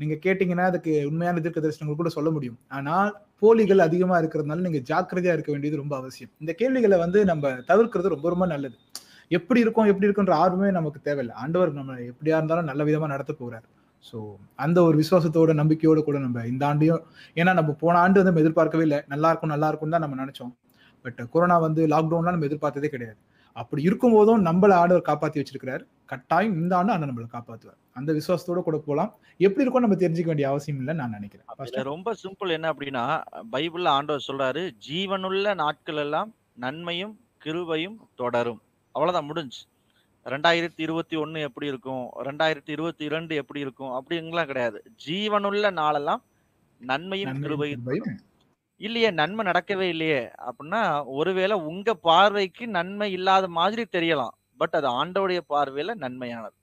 நீங்க 0.00 0.14
கேட்டீங்கன்னா 0.26 0.66
அதுக்கு 0.70 0.92
உண்மையான 1.10 1.40
தீர்க்க 1.44 1.64
தரிசனங்கள் 1.64 1.98
கூட 2.00 2.10
சொல்ல 2.16 2.30
முடியும். 2.36 2.58
ஆனால் 2.76 3.10
போலிகள் 3.42 3.82
அதிகமா 3.86 4.16
இருக்கிறதுனால 4.22 4.64
நீங்க 4.66 4.80
ஜாக்கிரதையா 4.90 5.34
இருக்க 5.36 5.50
வேண்டியது 5.54 5.80
ரொம்ப 5.82 5.94
அவசியம். 6.00 6.30
இந்த 6.42 6.52
கேள்விகளை 6.60 6.98
வந்து 7.04 7.18
நம்ம 7.32 7.50
தவிர்க்கிறது 7.70 8.14
ரொம்ப 8.14 8.28
ரொம்ப 8.34 8.46
நல்லது. 8.54 8.76
எப்படி 9.30 9.60
இருக்கும் 9.64 9.88
எப்படி 9.92 10.06
இருக்குன்ற 10.08 10.34
ஆர்வமே 10.44 10.70
நமக்கு 10.78 11.00
தேவையில்லை. 11.08 11.34
ஆண்டவர் 11.42 11.72
நம்ம 11.78 11.96
எப்படியா 12.12 12.36
இருந்தாலும் 12.40 12.68
நல்ல 12.70 12.82
விதமா 12.88 13.08
நடத்த 13.14 13.32
போகிறார் 13.40 13.66
ஸோ 14.08 14.18
அந்த 14.64 14.78
ஒரு 14.88 14.96
விசுவாசத்தோட 15.02 15.52
நம்பிக்கையோட 15.60 16.00
கூட 16.08 16.18
நம்ம 16.26 16.44
இந்த 16.52 16.62
ஆண்டையும் 16.68 17.02
ஏன்னா 17.40 17.52
நம்ம 17.58 17.70
போன 17.82 17.98
ஆண்டு 18.04 18.18
வந்து 18.20 18.30
நம்ம 18.32 18.42
எதிர்பார்க்கவே 18.44 18.84
இல்லை. 18.88 19.00
நல்லா 19.12 19.30
இருக்கும் 19.32 19.52
நல்லா 19.54 19.68
இருக்கும் 19.70 19.94
தான் 19.94 20.04
நம்ம 20.04 20.16
நினைச்சோம். 20.22 20.52
பட் 21.04 21.20
கொரோனா 21.34 21.56
வந்து 21.66 21.82
லாக்டவுன்லாம் 21.92 22.36
நம்ம 22.36 22.48
எதிர்பார்த்ததே 22.50 22.90
கிடையாது. 22.94 23.18
அப்படி 23.62 23.82
இருக்கும் 23.88 24.16
போதும் 24.16 24.44
நம்மள 24.44 24.72
ஆண்டவர் 24.80 25.08
காப்பாத்தி 25.08 25.38
வச்சிருக்கிறார். 25.38 25.84
கட்டாயம் 26.10 26.56
இந்த 26.60 26.72
ஆண்டு 26.76 26.92
ஆண்டு 26.92 27.06
நம்மளை 27.06 27.28
காப்பாத்துவார். 27.32 27.78
அந்த 27.92 28.10
விசுவாசத்தோட 28.12 28.60
கூட 28.62 28.76
போலாம். 28.86 29.10
எப்படி 29.46 29.64
இருக்கும் 29.64 29.84
நம்ம 29.84 29.96
தெரிஞ்சுக்க 29.96 30.30
வேண்டிய 30.30 30.48
அவசியம் 30.48 30.78
இல்லை 30.78 30.94
நான் 31.00 31.16
நினைக்கிறேன்? 31.16 31.46
ரொம்ப 31.92 32.14
சிம்பிள் 32.22 32.54
என்ன 32.56 32.72
அப்படின்னா 32.72 33.04
பைபிள்ல 33.52 33.88
ஆண்டவர் 33.88 34.26
சொல்றாரு 34.28 34.62
ஜீவனுள்ள 34.88 35.54
நாட்கள் 35.54 36.00
எல்லாம் 36.04 36.30
நன்மையும் 36.64 37.14
கிருபையும் 37.44 37.98
தொடரும். 38.14 38.60
அவ்வளவுதான் 38.92 39.28
முடிஞ்சு. 39.30 39.60
ரெண்டாயிரத்தி 40.32 40.82
இருபத்தி 40.86 41.16
ஒண்ணு 41.16 41.40
எப்படி 41.48 41.66
இருக்கும்? 41.66 42.04
ரெண்டாயிரத்தி 42.24 42.72
இருபத்தி 42.76 43.04
இரண்டு 43.04 43.34
எப்படி 43.42 43.60
இருக்கும்? 43.60 43.92
அப்படிங்கலாம் 43.98 44.50
கிடையாது. 44.50 44.78
ஜீவனுள்ள 45.06 45.70
நாளெல்லாம் 45.80 46.22
நன்மையும் 46.80 47.42
கிருபையும். 47.42 47.84
இல்லையே 48.80 49.08
நன்மை 49.20 49.42
நடக்கவே 49.48 49.86
இல்லையே 49.94 50.20
அப்படின்னா 50.46 50.80
ஒருவேளை 51.18 51.54
உங்க 51.70 51.94
பார்வைக்கு 52.08 52.64
நன்மை 52.78 53.08
இல்லாத 53.18 53.46
மாதிரி 53.58 53.82
தெரியலாம். 53.96 54.34
பட் 54.60 54.76
அது 54.78 54.88
ஆண்டவருடைய 55.00 55.40
பார்வையில 55.52 55.94
நன்மையானது. 56.04 56.56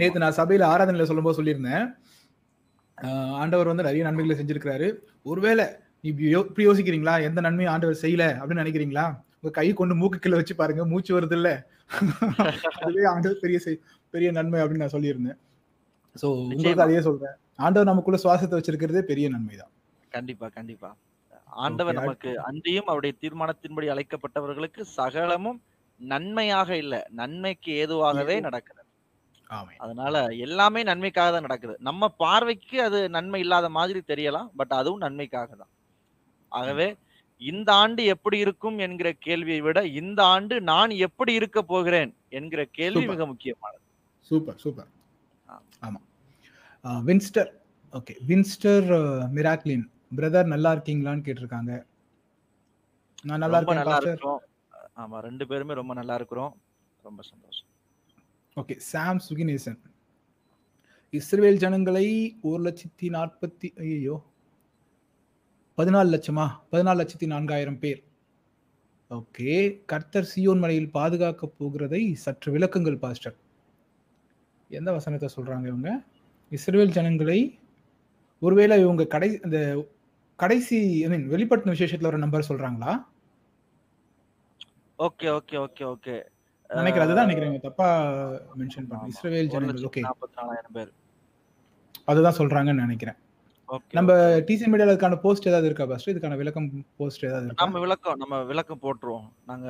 நேத்து 0.00 0.22
நான் 0.24 0.38
சபையில 0.40 0.64
ஆராதனையில 0.72 1.06
சொல்லும்போது 1.10 1.38
சொல்லியிருந்தேன். 1.38 1.86
ஆண்டவர் 3.40 3.70
வந்து 3.70 3.86
நிறைய 3.88 4.02
நன்மைகளை 4.08 4.36
செஞ்சிருக்கிறாரு. 4.40 4.88
ஒருவேளை 5.30 5.64
இப்படி 6.04 6.64
யோசிக்கிறீங்களா? 6.68 7.14
எந்த 7.28 7.40
நன்மையும் 7.46 7.72
ஆண்டவர் 7.74 8.02
செய்யல 8.04 8.24
அப்படின்னு 8.38 8.62
நினைக்கிறீங்களா? 8.64 9.06
உங்க 9.40 9.52
கை 9.58 9.66
கொண்டு 9.72 9.94
மூக்கு 10.00 10.18
கீழே 10.18 10.36
வச்சு 10.40 10.54
பாருங்க 10.60 10.84
மூச்சு 10.92 11.12
வருது 11.16 11.36
இல்ல. 11.38 11.48
அதுவே 12.84 13.04
ஆண்டவர் 13.12 13.42
பெரிய 13.44 13.58
பெரிய 14.14 14.28
நன்மை 14.38 14.60
அப்படின்னு 14.62 14.84
நான் 14.84 14.94
சொல்லியிருந்தேன். 14.96 15.38
சோ 16.16 16.26
உங்களுக்கு. 16.44 16.84
அதையே 16.86 17.00
சொல்றேன். 17.08 17.34
ஆண்டவர் 17.64 17.90
நமக்குள்ள 17.90 18.18
சுவாசத்தை 18.24 18.58
வச்சிருக்கிறதே 18.58 19.02
பெரிய 19.10 19.26
நன்மை 19.34 19.56
தான் 19.62 19.72
கண்டிப்பா 20.14 20.46
கண்டிப்பா. 20.56 20.90
ஆண்டவர் 21.64 21.98
நமக்கு 22.00 22.30
அன்றியும் 22.48 22.88
அவருடைய 22.90 23.14
தீர்மானத்தின்படி 23.22 23.86
அழைக்கப்பட்டவர்களுக்கு 23.94 24.82
சகலமும் 24.98 25.60
நன்மையாக 26.00 26.70
இல்ல. 26.82 26.94
நன்மைக்கு 27.20 27.70
ஏதுவாகவே 27.82 28.36
நடக்குது 28.46 28.80
ஆமே 29.50 29.74
அதனால 29.84 30.14
எல்லாமே 30.44 30.80
நன்மைக்காக 30.88 31.30
தான் 31.32 31.46
நடக்குது. 31.46 31.74
நம்ம 31.88 32.08
பார்வைக்கு 32.22 32.76
அது 32.82 32.98
நன்மை 33.16 33.40
இல்லாத 33.44 33.66
மாதிரி 33.70 34.00
தெரியலாம் 34.10 34.48
பட் 34.56 34.72
அதுவும் 34.78 35.04
நன்மைக்காக 35.04 35.50
தான். 35.54 35.72
ஆகவே 36.52 36.88
இந்த 37.42 37.68
ஆண்டு 37.82 38.02
எப்படி 38.14 38.36
இருக்கும் 38.44 38.76
என்கிற 38.86 39.08
கேள்வியை 39.26 39.60
விட 39.60 39.78
இந்த 40.00 40.20
ஆண்டு 40.34 40.56
நான் 40.70 40.92
எப்படி 41.06 41.32
இருக்க 41.40 41.60
போகிறேன் 41.72 42.10
என்கிற 42.38 42.60
கேள்வி. 42.78 43.04
மிக 43.12 43.26
முக்கியமானது. 43.32 43.82
Super 44.30 44.58
super. 44.64 44.90
ஆமா. 45.86 46.00
Winster 47.08 47.50
okay. 47.92 48.14
Winster 48.28 48.88
Miraclin 49.36 49.84
brother 50.18 50.52
நல்லா 50.54 50.70
இருக்கீங்களான்னு 50.74 51.24
கேட்டிருக்காங்க. 51.26 51.72
நான் 53.28 53.42
நல்லா 53.44 53.58
இருக்கேன் 53.60 53.88
பாஸ்டர் 53.90 54.22
ஆமா 55.02 55.18
ரெண்டு 55.26 55.44
பேருமே 55.50 55.74
ரொம்ப 55.80 55.92
நல்லா 56.00 56.14
இருக்கிறோம். 56.20 56.52
ரொம்ப 57.06 57.20
சந்தோஷம். 57.30 57.68
ஓகே 58.60 58.74
சாம் 58.90 59.20
சுகினேசன் 59.26 59.80
இஸ்ரேல் 61.18 61.60
ஜனங்களை 61.64 62.06
ஒரு 62.48 62.60
லட்சத்தி 62.66 63.08
நாற்பத்தி 63.16 63.68
ஐயோ 63.84 64.16
பதினாலு 65.78 66.08
லட்சமா? 66.14 66.46
பதினாலு 66.72 66.98
லட்சத்தி 67.00 67.26
நான்காயிரம் 67.32 67.78
பேர். 67.84 68.00
ஓகே 69.10 69.50
கர்த்தர் 69.90 70.28
சியோன் 70.32 70.62
மலையில் 70.62 70.94
பாதுகாக்க 70.98 71.48
போகிறதை 71.58 72.02
சற்று 72.24 72.48
விளக்குங்கள் 72.54 73.02
பாஸ்டர் 73.04 73.36
எந்த 74.78 74.90
வசனத்தை 74.96 75.28
சொல்றாங்க 75.36 75.66
இவங்க? 75.72 75.90
இஸ்ரேல் 76.56 76.94
ஜனங்களை 76.96 77.40
ஒருவேளை 78.42 78.76
இவங்க 78.84 79.04
கடை 79.14 79.30
அந்த 79.46 79.58
கடைசி 80.38 80.78
ஐ 81.04 81.08
மீன் 81.12 81.26
வெளிப்படுத்தின 81.32 81.74
விசேஷத்துல 81.76 82.10
ஒரு 82.12 82.18
நம்பர் 82.18 82.48
சொல்றாங்களா? 82.48 82.92
Okay 84.98 85.26
okay 85.38 85.56
okay 85.66 85.84
okay. 85.94 86.16
நினைக்கிறேன் 86.70 87.06
அதுதான் 87.06 87.26
நினைக்கிறேன். 87.26 87.60
தப்பா 87.66 87.88
மென்ஷன். 88.60 88.86
பண்ண 88.90 89.10
இஸ்ரேல் 89.12 89.50
ஜனங்கள். 89.54 89.84
ஓகே 89.88 90.02
நாற்பத்தி 90.06 90.36
நாலாயிரம் 90.40 90.74
பேர். 90.76 90.92
அதுதான் 92.10 92.38
சொல்றாங்கன்னு 92.38 92.84
நினைக்கிறேன். 92.86 93.18
ஓகே 93.68 93.94
நம்ம 93.98 94.12
டிசி 94.48 94.64
மீடியால 94.72 94.94
இதுக்கான 94.94 95.16
போஸ்ட் 95.24 95.48
ஏதாவது 95.50 95.68
இருக்கா 95.68 95.86
பாஸ்டர் 95.90 96.12
இதுக்கான 96.14 96.36
விளக்கம் 96.42 96.68
போஸ்ட் 97.00 97.24
ஏதாவது 97.24 97.46
இருக்கா? 97.46 97.64
நம்ம 97.64 97.80
விளக்கம் 97.84 98.18
நம்ம 98.22 98.42
விளக்கம் 98.50 98.82
போட்டுருவோம். 98.84 99.28
நாங்க 99.50 99.68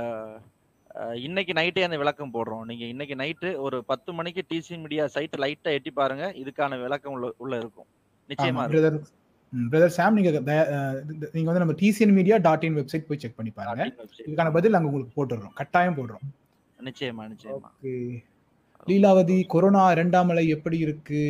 இன்னைக்கு 1.26 1.52
நைட்டே 1.52 1.82
அந்த 1.86 1.96
விளக்கம் 2.02 2.34
போடுறோம். 2.34 2.64
நீங்க 2.70 2.84
இன்னைக்கு 2.84 3.14
நைட்டு 3.22 3.50
ஒரு 3.66 3.78
பத்து 3.84 4.12
மணிக்கு 4.12 4.42
டிசி 4.52 4.74
மீடியா 4.84 5.06
சைட் 5.16 5.36
லைட்டா 5.44 5.70
எட்டி 5.78 5.90
பாருங்க. 6.00 6.26
இதுக்கான 6.42 6.80
விளக்கம் 6.82 7.12
உள்ள 7.12 7.30
உள்ள 7.44 7.54
இருக்கும். 7.64 7.88
நிச்சயமா 8.30 8.64
இருக்கும். 8.68 9.06
பிரதர் 9.72 9.96
சாம் 9.96 10.16
நீங்க 10.18 10.30
நீங்க 11.34 11.48
வந்து 11.48 11.62
நம்ம 11.62 11.74
TCN 11.80 12.14
media 12.18 12.36
dot 12.46 12.64
in 12.68 12.78
website 12.78 13.08
போய் 13.08 13.20
செக் 13.22 13.36
பண்ணி 13.36 13.52
பாருங்க. 13.58 13.84
இதுக்கான 14.26 14.52
பதில் 14.56 14.74
நாங்க 14.74 14.88
உங்களுக்கு 14.90 15.16
போட்டுடுறோம் 15.18 15.54
கட்டாயம் 15.60 15.98
போடுறோம். 15.98 16.24
நிச்சயமா 16.78 17.24
நிச்சயமா. 17.32 17.68
லீலாவதி 18.88 19.36
கொரோனா 19.52 19.82
இரண்டாம் 19.96 20.30
அலை 20.32 20.44
எப்படி 20.56 20.78
இருக்கு? 20.86 21.20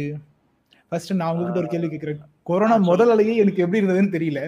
ஃபர்ஸ்ட் 0.88 1.12
நான் 1.20 1.32
உங்ககிட்ட 1.32 1.60
ஒரு 1.62 1.70
கேள்வி 1.72 1.88
கேட்கிறேன் 1.88 2.22
கொரோனா. 2.50 2.76
முதல் 2.90 3.12
அலையே 3.14 3.34
எனக்கு 3.42 3.62
எப்படி 3.64 3.80
இருந்ததுன்னு 3.82 4.14
தெரியல. 4.16 4.40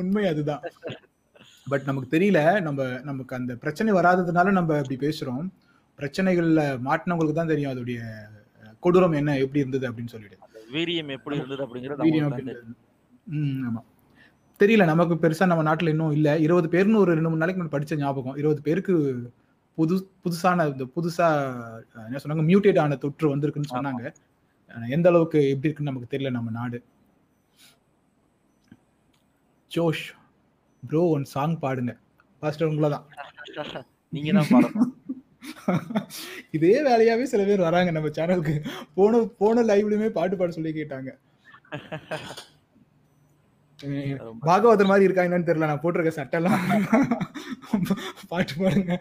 உண்மை 0.00 0.24
அதுதான். 0.32 0.62
பட் 1.72 1.86
நமக்கு 1.88 2.08
தெரியல 2.16 2.40
நம்ம 2.68 2.86
நமக்கு 3.10 3.36
அந்த 3.36 3.52
பிரச்சனை 3.64 3.90
வராததுனால 3.98 4.52
நம்ம 4.58 4.78
இப்படி 4.82 4.98
பேசுறோம். 5.06 5.46
பிரச்சனைகள்ல 5.98 6.62
மாட்டினவங்களுக்கு 6.88 7.38
தான் 7.40 7.52
தெரியும் 7.52 7.72
அதோடைய 7.74 8.00
கொடூரம் 8.84 9.18
என்ன 9.20 9.36
எப்படி 9.44 9.62
இருந்தது 9.64 9.86
அப்படின்னு 9.90 10.14
சொல்லிட்டு. 10.14 10.38
வீரியம் 10.72 11.12
எப்படி 11.16 11.36
இருந்தது 11.38 11.64
அப்படிங்கிறது 11.64 12.54
ஆமா. 13.66 13.80
தெரியல 14.60 14.84
நமக்கு 14.86 15.14
பெருசா 15.22 15.44
நம்ம 15.46 15.64
நாட்டுல 15.68 15.92
இன்னும் 15.92 16.14
இல்ல. 16.16 16.28
இருபது 16.38 16.68
பேர்னு 16.68 17.00
ஒரு 17.00 17.12
ரெண்டு 17.12 17.30
மூணு 17.30 17.42
நாளைக்கு 17.42 17.60
முன்னாடி 17.60 17.76
படிச்ச 17.76 17.98
ஞாபகம். 17.98 18.36
இருபது 18.36 18.60
பேருக்கு 18.62 18.94
புது 19.78 19.94
புதுசான 20.24 20.66
இந்த 20.70 20.84
புதுசா 20.94 21.26
என்ன 22.06 22.20
சொன்னாங்க? 22.22 22.44
மியூட்டேட் 22.48 22.80
ஆன 22.80 22.98
தொற்று 23.04 23.32
வந்திருக்குன்னு 23.32 23.72
சொன்னாங்க. 23.72 24.02
எந்த 24.90 25.06
அளவுக்கு 25.08 25.38
எப்படி 25.48 25.68
இருக்குன்னு 25.68 25.90
நமக்கு 25.90 26.12
தெரியல 26.12 26.30
நம்ம 26.30 26.50
நாடு. 26.58 26.78
ஜோஷ் 29.70 30.04
ப்ரோ 30.82 31.02
ஒன் 31.10 31.26
சாங் 31.32 31.56
பாடுங்க. 31.62 31.92
பாஸ்டர் 32.42 32.70
உங்களை 32.70 32.90
தான். 32.90 33.06
நீங்க 34.12 34.30
தான் 34.32 34.48
பாடணும். 34.52 34.88
இதே 36.56 36.74
வேலையாவே 36.88 37.24
சில 37.32 37.42
பேர் 37.48 37.66
வராங்க 37.68 37.90
நம்ம 37.96 38.10
சேனலுக்கு 38.18 38.54
போன 38.98 39.22
போன 39.40 39.64
லைவ்லயுமே 39.70 40.08
பாட்டு 40.18 40.38
பாட 40.40 40.50
சொல்லி 40.58 40.72
கேட்டாங்க. 40.80 41.10
பாகவதர் 44.48 44.88
மாதிரி 44.90 45.06
இருக்கா 45.06 45.22
என்னன்னு 45.26 45.48
தெரியல 45.48 45.68
நான் 45.70 45.80
போட்டிருக்க 45.84 46.10
சட்டெல்லாம். 46.18 46.60
பாட்டு 48.32 48.54
பாடுங்க. 48.60 48.92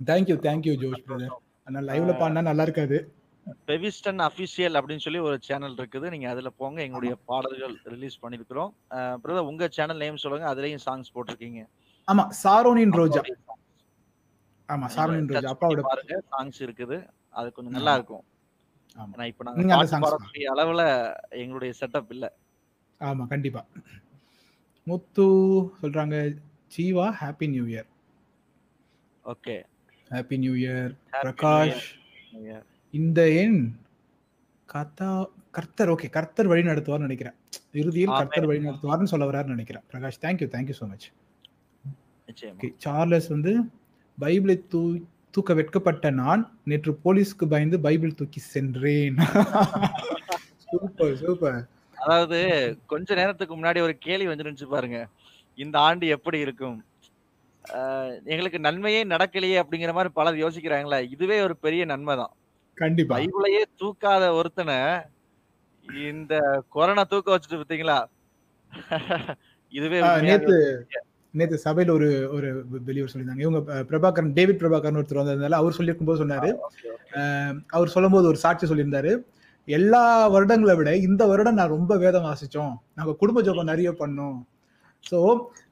தேங்க்யூ 0.00 0.36
தேங்க்யூ 0.46 0.74
ஜோஷ் 0.82 1.02
பிரதர் 1.08 1.34
ஆனா 1.66 1.80
லைவ்ல 1.88 2.12
பாடினா 2.20 2.42
நல்லா 2.50 2.66
இருக்காது. 2.68 2.98
பெவிஸ்டன் 3.68 4.20
அபிஷியல் 4.28 4.78
அப்படின்னு 4.78 5.04
சொல்லி 5.06 5.20
ஒரு 5.28 5.36
சேனல் 5.48 5.76
இருக்குது. 5.80 6.06
நீங்க 6.14 6.26
அதுல 6.34 6.50
போங்க. 6.60 6.78
எங்களுடைய 6.86 7.14
பாடல்கள் 7.30 7.74
ரிலீஸ் 7.94 8.20
பண்ணிருக்கிறோம் 8.24 8.70
பிரதர் 9.24 9.50
உங்க 9.52 9.68
சேனல் 9.78 10.02
நேம் 10.04 10.22
சொல்லுங்க. 10.24 10.46
அதுலயும் 10.52 10.84
சாங்ஸ் 10.86 11.14
போட்டிருக்கீங்க. 11.16 11.62
ஆமா 12.08 12.24
சாரோனின் 12.42 12.96
ரோஜா. 13.00 13.22
ஆமா 14.70 14.86
ரோஜா 14.88 15.04
பண்ணி 15.30 15.50
அப்பாவோட 15.52 15.82
பாருங்க 15.88 16.16
சாங்ஸ் 16.32 16.60
இருக்குது. 16.66 16.96
அது 17.34 17.48
கொஞ்சம் 17.56 17.74
நல்லா. 17.76 17.94
இருக்கும். 17.98 18.24
ஏன்னா 19.12 19.26
இப்ப 19.30 19.44
நாங்க 19.48 19.76
பாடக்கூடிய 20.04 20.46
அளவுல 20.54 20.82
எங்களுடைய 21.42 21.72
செட்டப் 21.80 22.12
இல்ல. 22.14 22.26
ஆமா 23.00 23.24
கண்டிப்பா. 23.26 23.62
முத்து 24.86 25.24
சொல்றாங்க 25.80 26.16
Jeeva 26.72 27.06
happy 27.20 27.46
new 27.52 27.64
year 27.72 27.88
okay. 29.24 29.56
Happy 30.10 30.36
new 30.42 30.54
year 30.62 30.92
Prakash. 31.22 31.86
இந்த 32.94 33.20
எண் 33.42 33.60
கதா 34.68 35.10
கர்த்தர் 35.56 35.90
ஓகே 35.94 36.08
கர்த்தர் 36.16 36.50
வழி 36.50 36.62
நடத்துவார்னு 36.68 37.08
நினைக்கிறேன். 37.08 37.36
இறுதியில். 37.80 38.12
கர்த்தர் 38.20 38.48
வழி 38.50 38.60
நடத்துவார்னு 38.66 39.12
சொல்ல 39.12 39.26
வராருன்னு 39.30 39.56
நினைக்கிறேன். 39.56 39.84
Prakash 39.92 40.22
thank you 40.24 40.48
thank you 40.54 40.76
so 40.80 40.86
much 40.92 41.08
Charles 42.84 43.28
வந்து 43.28 43.52
பைபிளை 44.18 44.56
தூ 44.72 44.80
தூக்க 45.34 45.54
வெட்கப்பட்ட 45.54 46.06
நான் 46.20 46.42
நேற்று 46.64 46.92
போலீஸ்க்கு 47.04 47.44
பயந்து 47.46 47.76
பைபிள் 47.80 48.18
தூக்கி 48.20 48.40
சென்றேன். 48.54 49.16
Super 50.64 51.14
super. 51.22 51.60
அதாவது 51.96 52.38
கொஞ்ச 52.86 53.14
நேரத்துக்கு 53.14 53.54
முன்னாடி 53.56 53.80
ஒரு 53.86 53.94
கேள்வி 53.98 54.28
வந்துருந்துச்சு 54.30 54.68
பாருங்க. 54.74 54.98
இந்த 55.58 55.76
ஆண்டு 55.80 56.06
எப்படி 56.16 56.38
இருக்கும்? 56.38 56.78
எங்களுக்கு 58.26 58.58
நன்மையே 58.66 59.00
நடக்கலையே 59.14 59.56
அப்படிங்கிற 59.62 59.92
மாதிரி 59.92 60.10
பலர் 60.18 60.42
யோசிக்கிறாங்களா 60.44 60.98
இதுவே 61.14 61.38
ஒரு 61.46 61.54
பெரிய 61.64 61.84
நன்மை 61.84 62.14
தான். 62.22 62.32
கண்டிப்பா. 62.76 63.14
பைபிளையே 63.14 63.62
தூக்காத 63.80 64.24
ஒருத்தனை 64.38 64.76
இந்த 66.10 66.34
கொரோனா 66.76 67.04
தூக்க 67.12 67.28
வச்சுட்டு 67.34 67.60
பார்த்தீங்களா 67.60 67.98
இதுவே 69.72 69.98
நேத்து 70.26 70.56
நேத்து 71.38 71.56
சபையில 71.64 71.94
ஒரு 71.96 72.08
ஒரு 72.36 72.48
வெளியூர் 72.86 73.10
சொல்லியிருந்தாங்க. 73.12 73.44
இவங்க 73.46 73.60
பிரபாகரன் 73.90 74.32
டேவிட் 74.38 74.60
பிரபாகரன் 74.62 74.98
ஒருத்தர் 75.00 75.20
வந்ததுனால 75.20 75.58
அவர் 75.62 75.76
சொல்லியிருக்கும் 75.78 76.10
போது 76.10 76.22
சொன்னாரு 76.22 76.50
அவர் 77.76 77.94
சொல்லும்போது 77.94 78.26
ஒரு 78.32 78.38
சாட்சி 78.44 78.66
சொல்லியிருந்தாரு. 78.70 79.12
எல்லா 79.68 80.04
வருடங்களை 80.34 80.74
விட 80.76 80.90
இந்த 81.08 81.22
வருடம் 81.32 81.58
நான் 81.60 81.74
ரொம்ப 81.76 81.96
வேதம் 82.04 82.26
வாசிச்சோம். 82.28 82.72
நாங்க 82.98 83.12
குடும்ப 83.22 83.42
ஜோபம் 83.48 83.70
நிறைய 83.72 83.90
பண்ணோம். 84.02 84.38
சோ 85.10 85.18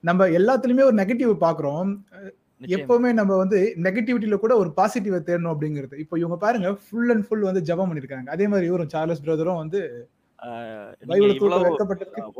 நம்ம 0.08 0.28
எல்லாத்துலயுமே 0.38 0.88
ஒரு 0.90 0.96
நெகட்டிவ் 1.02 1.32
நிச்சயமா. 2.60 2.76
எப்பவுமே 2.76 3.10
நம்ம 3.18 3.32
வந்து 3.40 3.58
நெகட்டிவிட்டியில 3.86 4.36
கூட 4.44 4.52
ஒரு 4.60 4.70
பாசிட்டிவை 4.78 5.18
தேடணும் 5.26 5.52
அப்படிங்கிறது. 5.54 5.96
இப்போ 6.04 6.14
இவங்க 6.22 6.36
பாருங்க 6.44 6.68
ஃபுல் 6.84 7.10
அண்ட் 7.14 7.24
ஃபுல் 7.26 7.44
வந்து 7.48 7.60
ஜெபம் 7.68 7.90
பண்ணிருக்காங்க. 7.90 8.28
அதே 8.34 8.46
மாதிரி 8.52 8.66
இவரும் 8.70 8.90
சார்லஸ் 8.94 9.22
பிரதரும் 9.26 9.60
வந்து 9.62 9.80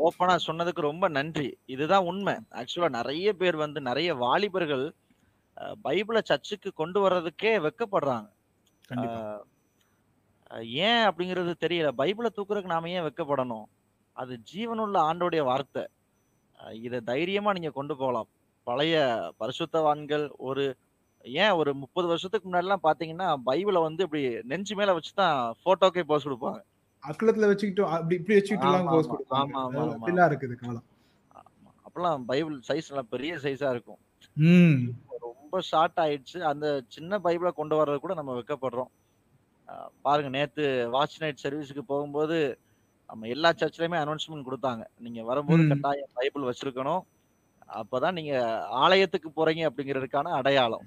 ஓப்பனா 0.07 0.35
சொன்னதுக்கு 0.47 0.81
ரொம்ப 0.89 1.05
நன்றி. 1.17 1.47
இதுதான் 1.73 2.07
உண்மை. 2.11 2.35
ஆக்சுவலா 2.59 2.89
நிறைய 2.99 3.29
பேர் 3.41 3.57
வந்து 3.65 3.79
நிறைய 3.89 4.09
வாலிபர்கள் 4.23 4.85
பைபிளை 5.85 6.21
சர்ச்சுக்கு 6.29 6.69
கொண்டு 6.81 6.99
வர்றதுக்கே 7.05 7.53
வெக்கப்படுறாங்க 7.65 8.27
ஏன் 10.87 11.03
அப்படிங்கிறது 11.07 11.51
தெரியல. 11.65 11.89
பைபிளை 12.01 12.29
தூக்குறதுக்கு 12.37 12.73
நாம 12.75 12.89
ஏன் 12.97 13.05
வெக்கப்படணும் 13.07 13.67
அது 14.17 14.33
ஜீவனுள்ள 14.51 14.97
ஆண்டோடைய 15.09 15.41
வார்த்தை. 15.49 15.83
இதை 16.85 16.99
தைரியமா 17.11 17.51
நீங்க 17.57 17.71
கொண்டு 17.79 17.93
போகலாம். 18.01 18.29
பழைய 18.67 18.95
பரிசுத்தவான்கள் 19.41 20.25
ஒரு 20.47 20.63
ஏன் 21.43 21.55
ஒரு 21.61 21.71
முப்பது 21.83 22.07
வருஷத்துக்கு 22.11 22.47
முன்னாடிலாம் 22.49 22.85
பாத்தீங்கன்னா 22.87 23.29
பைபிளை 23.47 23.79
வந்து 23.87 24.03
இப்படி 24.07 24.23
நெஞ்சு 24.51 24.73
மேல 24.79 24.95
வச்சுதான் 24.97 25.37
போட்டோக்கே 25.65 26.03
போஸ் 26.11 26.27
கொடுப்பாங்க. 26.27 26.61
அக்குலத்துல 27.03 27.47
வச்சுக்கிட்டு 27.49 27.83
அப்படி 27.95 28.15
இப்படி 28.19 28.37
வச்சுக்கிட்டு 28.37 28.67
எல்லாம் 28.69 28.87
ஆமா, 28.87 28.93
போஸ் 28.93 29.07
ஆமா, 29.07 29.11
கொடுப்பாங்க. 29.13 29.83
அப்படிலாம் 29.95 30.29
இருக்குது 30.31 30.55
காலம். 30.61 30.85
அப்பெல்லாம் 31.85 32.23
பைபிள் 32.31 32.55
சைஸ் 32.69 32.89
நல்லா 32.91 33.05
பெரிய 33.13 33.35
சைஸா 33.43 33.69
இருக்கும். 33.75 33.99
ரொம்ப 35.27 35.61
ஷார்ட் 35.69 35.99
ஆயிடுச்சு. 36.05 36.39
அந்த 36.51 36.65
சின்ன 36.95 37.19
பைபிளை 37.25 37.51
கொண்டு 37.59 37.75
வர்றது 37.79 37.99
கூட 38.05 38.13
நம்ம 38.13 38.33
வெக்கப்படுறோம். 38.39 38.91
பாருங்க 40.01 40.29
நேத்து 40.35 40.63
வாட்ச் 40.95 41.21
நைட் 41.21 41.43
சர்வீஸுக்கு 41.43 41.83
போகும்போது 41.91 42.37
நம்ம 43.09 43.27
எல்லா 43.27 43.49
சர்ச்லயுமே 43.51 43.97
அனௌன்ஸ்மெண்ட் 44.03 44.47
கொடுத்தாங்க. 44.47 44.83
நீங்க 45.05 45.21
வரும்போது. 45.23 45.63
கட்டாயம் 45.71 46.15
பைபிள் 46.19 46.47
வச்சிருக்கணும். 46.49 47.03
அப்பதான் 47.81 48.17
நீங்க 48.19 48.35
ஆலயத்துக்கு 48.83 49.29
போறீங்க 49.35 49.63
அப்படிங்கிறதுக்கான 49.69 50.33
அடையாளம். 50.39 50.85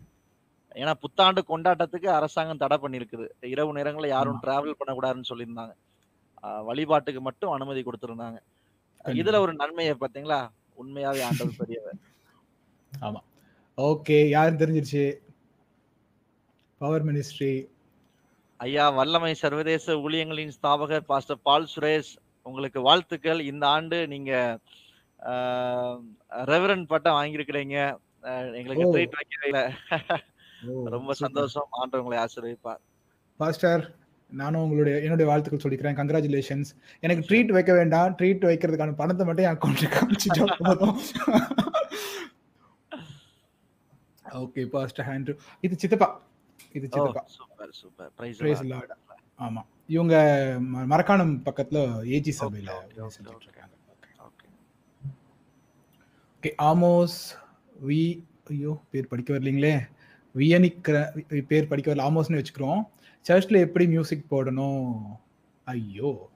ஏன்னா 0.74 0.92
புத்தாண்டு 1.02 1.40
கொண்டாட்டத்துக்கு 1.48 2.08
அரசாங்கம் 2.18 2.60
தடை 2.62 2.76
பண்ணிருக்குது 2.82 3.26
இரவு 3.54 3.76
நேரங்கள்ல 3.78 4.08
யாரும். 4.16 4.38
டிராவல் 4.44 4.78
பண்ணக்கூடாதுன்னு 4.80 5.30
சொல்லியிருந்தாங்க. 5.30 5.74
வழிபாட்டுக்கு 6.68 7.20
மட்டும் 7.26 7.54
அனுமதி 7.56 7.80
கொடுத்திருந்தாங்க. 7.82 8.38
இதுல 9.20 9.38
ஒரு 9.44 9.52
நன்மையை 9.60 9.94
பாத்தீங்களா 10.00 10.40
உண்மையாவே 10.80 11.20
ஆண்டவர் 11.28 11.60
பெரியவர். 11.60 11.98
ஆமா. 12.92 13.20
ஓகே 13.78 14.16
யாரும் 14.36 14.60
தெரிஞ்சிருச்சு? 14.62 15.04
பவர் 16.80 17.06
மினிஸ்ட்ரி 17.08 17.52
ஐயா 18.60 18.84
வல்லமை 18.96 19.32
சர்வதேச 19.42 19.94
ஊழியங்களின் 20.06 20.52
ஸ்தாபகர் 20.56 21.08
பாஸ்டர் 21.10 21.44
பால் 21.48 21.70
சுரேஷ் 21.74 22.12
உங்களுக்கு 22.46 22.80
வாழ்த்துக்கள். 22.88 23.40
இந்த 23.50 23.64
ஆண்டு 23.76 23.98
நீங்க 24.12 24.32
ரெவரன் 26.50 26.84
பட்டம் 26.92 27.16
வாங்கியிருக்கிறீங்க. 27.18 27.76
எங்களுக்கு. 28.58 28.92
ட்ரீட் 28.94 29.18
வைக்கிறீங்க 29.18 29.60
ரொம்ப 30.94 31.12
சந்தோஷம். 31.22 31.68
ஆண்டு 31.80 32.00
உங்களை 32.02 32.18
ஆசீர்வதிப்பார். 32.24 32.82
பாஸ்டர் 33.40 33.84
நானும் 34.40 34.62
உங்களுடைய 34.64 34.94
என்னுடைய 35.06 35.26
வாழ்த்துக்கள் 35.30 35.62
சொல்லிக்கிறேன். 35.64 35.96
கங்க்ராச்சுலேஷன்ஸ் 36.00 36.70
எனக்கு 37.04 37.22
ட்ரீட் 37.28 37.52
வைக்க 37.56 37.72
வேண்டாம். 37.78 38.14
ட்ரீட் 38.18 38.46
வைக்கிறதுக்கான 38.50 38.94
பணத்தை 39.00 39.26
மட்டும் 39.28 39.46
என் 39.46 39.56
அக்கௌண்ட்ல 39.56 39.88
காமிச்சிட்டா 39.96 40.44
போதும். 40.62 40.96
ஓகே 44.42 44.62
பாஸ்டர் 44.74 45.06
ஹேண்ட்ரு 45.08 45.34
இது 45.66 45.74
சித்தப்பா. 45.82 46.08
இது 46.78 46.86
சித்தப்பா. 46.86 47.22
Super 47.36 47.72
super 47.80 48.10
praise 48.18 48.62
the 48.62 48.70
Lord. 48.74 48.92
ஆமா. 49.46 49.62
இவங்க 49.96 50.14
மரக்காணம் 50.92 51.34
பக்கத்துல 51.46 51.78
ஏஜி 52.16 52.32
சபையில 52.40 52.70
செஞ்சுட்டு. 53.14 53.46
இருக்காங்க. 53.48 53.74
ஓகே 54.26 54.48
ஓகே 56.36 56.52
ஆமோஸ் 56.70 57.18
வி 57.88 58.00
ஐயோ 58.52 58.72
பேர் 58.92 59.10
படிக்க 59.10 59.30
வரலீங்களே. 59.34 59.74
வியனிக்கிற 60.34 60.96
பேர் 61.50 61.70
படிக்க 61.70 61.88
வரல. 61.92 62.06
ஆமோஸ்னு 62.08 62.40
வச்சுக்கிறோம். 62.40 62.82
சர்ச்சில் 63.22 63.56
எப்படி 63.56 63.86
மியூசிக் 63.86 64.24
போடணும்? 64.30 64.92
ஐயோ. 65.64 66.28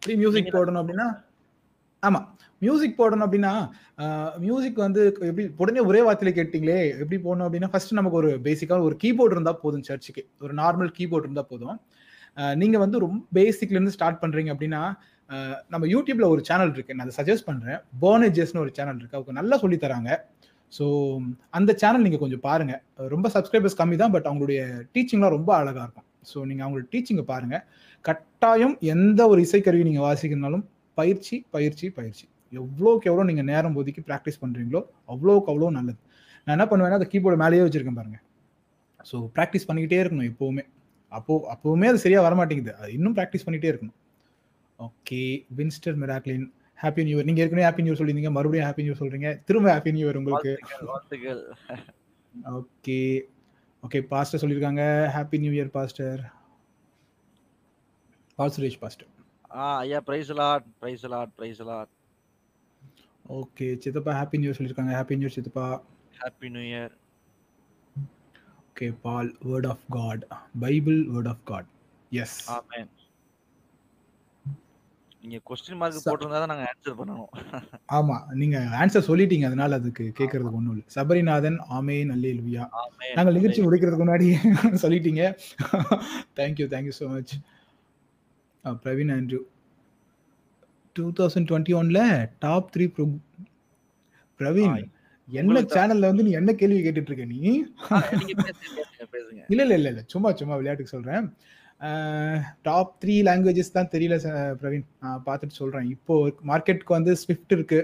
ஃப்ரீ 0.00 0.14
மியூசிக் 0.14 0.54
போடணும் 0.54 0.82
அப்படின்னா? 0.82 1.22
ஆமா. 2.06 2.26
மியூசிக் 2.58 3.02
போடணும் 3.02 3.26
அப்படின்னா 3.30 3.68
மியூசிக் 4.38 4.76
வந்து 4.76 5.16
எப்படி 5.20 5.50
உடனே 5.56 5.80
ஒரே 5.80 6.00
வார்த்தையில 6.00 6.32
கேட்டீங்களே 6.32 7.08
எப்படி 7.10 7.20
போடணும் 7.22 7.42
அப்படின்னா 7.42 7.68
ஃபர்ஸ்ட் 7.68 7.92
நமக்கு 7.92 8.16
ஒரு 8.18 8.40
பேசிக்காக 8.42 8.80
ஒரு 8.80 8.96
கீபோர்டு 9.02 9.30
இருந்தா 9.30 9.52
போதும் 9.52 9.82
சர்ச்சுக்கு. 9.82 10.28
ஒரு 10.40 10.54
நார்மல் 10.54 10.92
கீபோர்டு 10.98 11.18
இருந்தா 11.18 11.42
போதும். 11.42 11.80
அஹ் 12.36 12.54
நீங்க 12.54 12.78
வந்து 12.78 12.98
ரொம்ப 12.98 13.24
பேசிக்ல 13.34 13.70
இருந்து 13.70 13.90
ஸ்டார்ட் 13.90 14.22
பண்றீங்க 14.22 14.54
அப்படின்னா 14.54 14.94
நம்ம 15.68 15.86
யூடியூப்ல 15.86 16.28
ஒரு 16.28 16.44
சேனல் 16.44 16.72
இருக்கு. 16.72 16.94
நான் 16.94 17.10
அதை 17.16 17.24
சஜஸ்ட் 17.24 17.44
பண்றேன். 17.44 17.76
போனேஜஸ்னு 17.76 18.58
ஒரு 18.58 18.70
சேனல் 18.72 18.96
இருக்கு. 18.96 19.16
அவங்க 19.16 19.32
நல்லா 19.32 19.56
சொல்லி 19.56 19.76
தராங்க. 19.76 20.16
ஸோ 20.76 20.86
அந்த 21.58 21.70
சேனல் 21.82 22.04
நீங்கள் 22.06 22.22
கொஞ்சம் 22.22 22.42
பாருங்கள் 22.48 23.08
ரொம்ப 23.14 23.26
சப்ஸ்கிரைபர்ஸ் 23.34 23.78
கம்மி 23.80 23.96
தான் 24.02 24.12
பட் 24.14 24.26
அவங்களுடைய 24.30 24.60
டீச்சிங்லாம் 24.94 25.34
ரொம்ப 25.36 25.50
அழகாக 25.60 25.84
இருக்கும். 25.86 26.06
ஸோ 26.30 26.38
நீங்கள் 26.48 26.64
அவங்களோட 26.66 26.86
டீச்சிங்கை 26.94 27.24
பாருங்க. 27.32 27.56
கட்டாயம் 28.08 28.74
எந்த 28.94 29.20
ஒரு 29.32 29.40
இசைக்கருவி 29.46 29.86
நீங்கள் 29.88 30.06
வாசிக்கிறனாலும் 30.08 30.64
பயிற்சி 30.98 31.36
பயிற்சி 31.54 31.86
பயிற்சி. 31.98 32.24
எவ்வளோக்கு 32.60 33.08
எவ்வளோ 33.10 33.24
நீங்கள் 33.30 33.48
நேரம் 33.52 33.76
ஒதுக்கி 33.80 34.02
ப்ராக்டிஸ் 34.10 34.40
பண்ணுறீங்களோ 34.42 34.82
அவ்வளோக்கு 35.14 35.50
அவ்வளோ 35.52 35.70
நல்லது. 35.78 36.00
நான் 36.44 36.54
என்ன 36.56 36.66
பண்ணுவேன்னா 36.70 36.98
அந்த 37.00 37.08
கீபோர்டு 37.12 37.42
மேலேயே 37.42 37.64
வச்சிருக்கேன் 37.66 37.98
பாருங்கள் 38.00 38.24
ஸோ 39.10 39.16
ப்ராக்டிஸ் 39.36 39.66
பண்ணிக்கிட்டே 39.68 40.00
இருக்கணும் 40.02 40.28
எப்போவுமே. 40.32 40.64
அப்போது 41.12 41.44
அப்போவுமே 41.52 41.86
அது 41.92 41.98
சரியாக 42.04 42.24
வரமாட்டேங்குது. 42.26 42.72
அது 42.80 42.90
இன்னும் 42.96 43.14
ப்ராக்டிஸ் 43.18 43.44
பண்ணிகிட்டே 43.46 43.70
இருக்கணும். 43.72 43.96
Okay 44.78 45.22
Winster 45.58 45.96
Miraclin 46.02 46.46
happy 46.82 47.02
new 47.06 47.16
year 47.16 47.28
நீங்கள் 47.28 47.44
ஏற்கனவே 47.44 47.66
ஹாப்பி 47.66 47.84
நியூ 47.84 47.94
சொல்லியிருந்தீங்க. 47.98 48.32
மறுபடியும் 48.36 48.66
ஹாப்பி 48.68 48.84
நியூ 48.86 48.94
சொல்கிறீங்க 49.00 49.30
திரும்ப 49.48 49.68
ஹாப்பி 49.74 49.92
நியூ 49.96 50.04
இயர் 50.06 50.20
உங்களுக்கு. 50.20 50.52
ஓகே 52.58 52.98
ஓகே 53.86 54.00
பாஸ்டர் 54.12 54.42
சொல்லியிருக்காங்க. 54.42 54.84
Happy 55.16 55.40
new 55.44 55.52
year 55.56 55.72
pastor 55.78 56.20
Paul 58.38 58.54
Suresh 58.56 58.80
pastor 58.84 59.10
ஆ 59.62 59.64
ஐயா 59.84 59.98
praise 60.08 60.30
Lord 60.40 60.66
praise 60.82 61.06
Lord 61.14 61.32
praise 61.38 61.62
Lord 61.70 61.92
okay 63.38 63.66
சித்தப்பா 63.84 64.12
ஹாப்பி 64.20 64.38
நியூ 64.38 64.48
இயர் 64.48 64.58
சொல்லியிருக்காங்க. 64.58 64.94
ஹாப்பி 64.98 65.16
நியூ 65.18 65.26
இயர் 65.28 65.36
சித்தப்பா. 65.38 65.66
Happy 66.20 66.48
new 66.54 66.64
year 66.70 66.94
okay 68.68 68.86
Paul 69.04 69.30
word 69.48 69.68
of 69.72 69.84
God 69.96 70.22
Bible 70.64 70.98
word 71.12 71.30
of 71.32 71.44
God 71.50 71.68
yes 72.22 72.36
amen 72.56 72.90
நீங்க 75.22 75.38
question 75.48 75.78
mark 75.80 76.04
போட்டிருந்தா 76.04 76.38
தான் 76.42 76.50
நாங்க 76.52 76.66
answer 76.70 76.96
பண்ணணும். 76.98 77.30
ஆமா 77.98 78.16
நீங்க 78.40 78.58
ஆன்சர் 78.80 79.06
சொல்லிட்டீங்க 79.08 79.46
அதனால 79.50 79.78
அதுக்கு 79.80 80.04
கேட்கறதுக்கு 80.18 80.58
ஒண்ணும் 80.60 80.74
இல்லை. 80.74 80.86
சபரிநாதன் 80.96 81.58
ஆமேன் 81.78 82.12
அல்லேலுயா. 82.14 82.64
ஆமென் 82.82 83.14
நாங்கள் 83.18 83.36
நிகழ்ச்சி 83.38 83.62
முடிக்கிறதுக்கு 83.66 84.04
முன்னாடி 84.04 84.28
சொல்லிட்டீங்க. 84.84 85.22
Thank you 86.40 86.68
thank you 86.74 86.94
so 87.00 87.08
much 87.14 87.34
Praveen 88.84 89.12
Andrew 89.16 89.40
two 90.96 91.04
thousand 91.20 91.48
twenty 91.50 91.74
ஒன்ல 91.80 92.00
டாப் 92.46 92.72
த்ரீ 92.74 92.86
ப்ரோ 92.94 93.06
பிரவீன் 94.40 94.74
என்ன. 95.28 95.60
சேனல்ல 95.74 96.08
வந்து 96.10 96.26
நீ 96.26 96.32
என்ன 96.38 96.50
கேள்வி 96.60 96.80
கேட்டுட்டு 96.84 97.10
இருக்க 97.10 97.26
நீ? 97.32 97.40
நீங்க 98.20 98.32
இல்ல 99.52 99.62
இல்ல 99.68 99.90
இல்ல 99.92 100.02
சும்மா 100.12 100.28
சும்மா 100.40 100.54
விளையாட்டுக்கு 100.60 100.94
சொல்றேன். 100.96 101.26
டாப் 102.62 102.96
த்ரீ 103.04 103.14
லாங்குவேஜஸ் 103.28 103.76
தான் 103.76 103.92
தெரியல 103.92 104.16
பிரவீன். 104.62 104.86
நான் 105.00 105.22
பார்த்துட்டு 105.26 105.58
சொல்றேன். 105.60 105.88
இப்போ 105.88 106.14
மார்க்கெட்டுக்கு 106.46 106.96
வந்து 106.98 107.16
ஸ்விஃப்ட் 107.16 107.52
இருக்கு. 107.52 107.80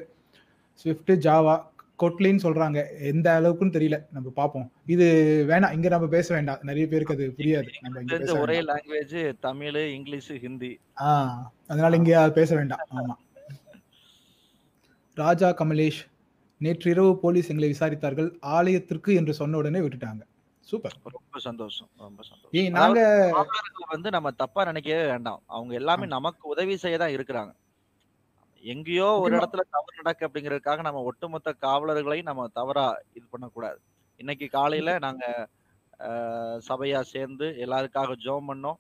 ஸ்விஃப்ட் 0.73 1.13
ஜாவா 1.27 1.55
கொட்லின்னு 2.03 2.41
சொல்றாங்க. 2.47 2.79
எந்த 3.01 3.27
அளவுக்குன்னு 3.41 3.77
தெரியல. 3.77 3.99
நம்ம 4.13 4.29
பார்ப்போம். 4.31 4.73
இது 4.87 5.07
வேணாம். 5.49 5.73
இங்க 5.73 5.89
நம்ம 5.89 6.07
பேச 6.07 6.35
வேண்டாம். 6.35 6.59
நிறைய 6.63 6.87
பேருக்கு 6.89 7.15
அது 7.15 7.35
புரியாது. 7.37 7.71
நம்ம 7.81 8.01
இங்க 8.01 8.41
ஒரே 8.41 8.59
லாங்குவேஜ் 8.61 9.17
தமிழ் 9.41 9.79
இங்கிலீஷ் 9.95 10.33
ஹிந்தி. 10.45 10.73
ஆ 11.01 11.11
அதனால 11.67 11.97
இங்க 11.97 12.31
பேச 12.31 12.55
வேண்டாம். 12.55 12.87
ஆமா. 12.97 13.17
ராஜா 15.15 15.49
கமலேஷ் 15.55 16.01
நேற்றிரவு 16.59 17.19
போலீஸ் 17.19 17.49
எங்களை 17.49 17.77
விசாரித்தார்கள். 17.79 18.31
ஆலயத்திற்கு 18.41 19.15
என்று 19.15 19.35
சொன்ன 19.35 19.57
உடனே 19.57 19.79
விட்டுட்டாங்க. 19.79 20.23
சூப்பர். 20.69 20.95
ரொம்ப 21.17 21.39
சந்தோஷம் 21.47 21.89
ரொம்ப 22.05 22.21
சந்தோஷம். 22.29 22.77
நாங்க 22.79 23.01
வந்து 23.95 24.09
நம்ம 24.17 24.29
தப்பா 24.43 24.63
நினைக்கவே 24.71 25.05
வேண்டாம். 25.13 25.43
அவங்க 25.57 25.73
எல்லாமே 25.81 26.07
நமக்கு 26.17 26.45
உதவி 26.55 26.75
செய்ய 26.85 26.97
தான் 27.03 27.15
இருக்கிறாங்க. 27.17 27.53
எங்கேயோ 28.65 29.09
ஒரு. 29.25 29.33
இடத்துல 29.39 29.63
தவறு 29.75 29.99
நடக்கு 30.01 30.27
அப்படிங்கிறதுக்காக 30.27 30.83
நம்ம 30.89 31.03
ஒட்டுமொத்த 31.11 31.51
காவலர்களையும் 31.67 32.31
நம்ம 32.31 32.47
தவறா 32.59 32.87
இது 33.19 33.27
பண்ணக்கூடாது. 33.35 33.79
இன்னைக்கு 34.21 34.47
காலையில 34.59 34.91
நாங்க 35.07 35.25
சபையா 36.69 37.01
சேர்ந்து 37.15 37.47
எல்லாருக்காக 37.65 38.17
ஜோம் 38.25 38.49
பண்ணோம். 38.51 38.79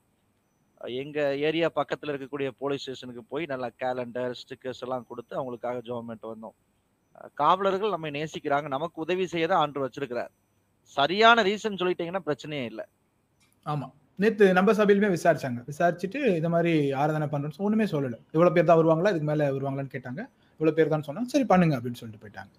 எங்க 1.02 1.18
ஏரியா 1.48 1.68
பக்கத்துல 1.78 2.12
இருக்கக்கூடிய 2.12 2.48
போலீஸ் 2.62 2.82
ஸ்டேஷனுக்கு 2.84 3.22
போய் 3.32 3.44
நல்லா 3.52 3.68
கேலண்டர் 3.82 4.34
ஸ்டிக்கர்ஸ் 4.40 4.82
எல்லாம் 4.86 5.06
கொடுத்து 5.10 5.34
அவங்களுக்காக 5.40 5.78
ஜோம் 5.88 6.08
பண்ணிட்டு 6.08 6.32
வந்தோம். 6.32 6.56
காவலர்கள் 7.42 7.94
நம்மை 7.94 8.10
நேசிக்கிறாங்க. 8.18 8.68
நமக்கு 8.76 8.98
உதவி 9.04 9.26
செய்ய 9.34 9.46
தான் 9.52 9.62
ஆண்டு 9.64 9.84
வச்சிருக்கிறார். 9.84 10.32
சரியான 10.88 11.42
ரீசன் 11.42 11.78
சொல்லிட்டீங்கன்னா 11.80 12.22
பிரச்சனையே 12.26 12.64
இல்லை. 12.64 12.84
ஆமா. 13.66 13.86
நேத்து 14.18 14.44
நம்ம 14.52 14.72
சபையிலுமே 14.72 15.08
விசாரிச்சாங்க. 15.16 15.60
விசாரிச்சுட்டு 15.70 16.20
இந்த 16.36 16.48
மாதிரி 16.48 16.92
ஆராதனை 16.92 17.26
பண்றோம் 17.32 17.64
ஒண்ணுமே 17.66 17.84
சொல்லல. 17.84 18.18
இவ்வளவு 18.34 18.54
பேர் 18.54 18.68
தான் 18.70 18.78
வருவாங்களா? 18.80 19.10
இதுக்கு 19.10 19.30
மேல 19.32 19.48
வருவாங்களான்னு 19.56 19.94
கேட்டாங்க. 19.96 20.22
இவ்வளவு 20.60 20.76
பேர் 20.78 20.92
தான் 20.94 21.06
சொன்னா 21.08 21.24
சரி 21.34 21.44
பண்ணுங்க 21.44 21.76
அப்படின்னு 21.78 22.00
சொல்லிட்டு 22.00 22.22
போயிட்டாங்க. 22.24 22.52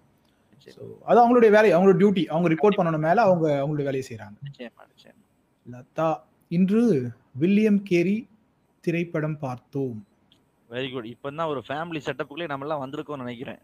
அது 1.10 1.18
அவங்களுடைய 1.22 1.50
வேலை. 1.56 1.68
அவங்களோட 1.74 1.98
டியூட்டி 2.00 2.24
அவங்க 2.26 2.48
ரிப்போர்ட் 2.54 2.78
பண்ணணும் 2.78 3.06
மேல 3.08 3.22
அவங்க 3.22 3.46
அவங்களுடைய 3.62 3.86
வேலையை 3.88 4.04
நிச்சயமா 4.48 4.84
லதா 5.66 6.08
இன்று 6.50 6.82
வில்லியம் 7.42 7.80
கேரி 7.82 8.16
திரைப்படம் 8.84 9.38
பார்த்தோம். 9.38 9.98
வெரி 10.70 10.88
குட் 10.92 11.06
இப்போ 11.06 11.30
தான் 11.30 11.50
ஒரு 11.52 11.60
ஃபேமிலி 11.68 12.00
செட்டப்புக்குள்ளே 12.06 12.46
நம்ம 12.50 12.64
எல்லாம் 12.66 12.82
வந்திருக்கோம்னு 12.84 13.24
நினைக்கிறேன். 13.24 13.60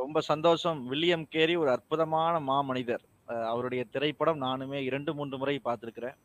ரொம்ப 0.00 0.20
சந்தோஷம். 0.30 0.78
வில்லியம் 0.90 1.26
கேரி 1.34 1.54
ஒரு 1.62 1.70
அற்புதமான 1.76 2.34
மா 2.48 2.58
மனிதர் 2.70 3.04
அவருடைய 3.52 3.82
திரைப்படம் 3.94 4.40
நானுமே 4.46 4.78
இரண்டு 4.88 5.10
மூன்று 5.18 5.36
முறை 5.42 5.54
பார்த்திருக்கிறேன். 5.68 6.16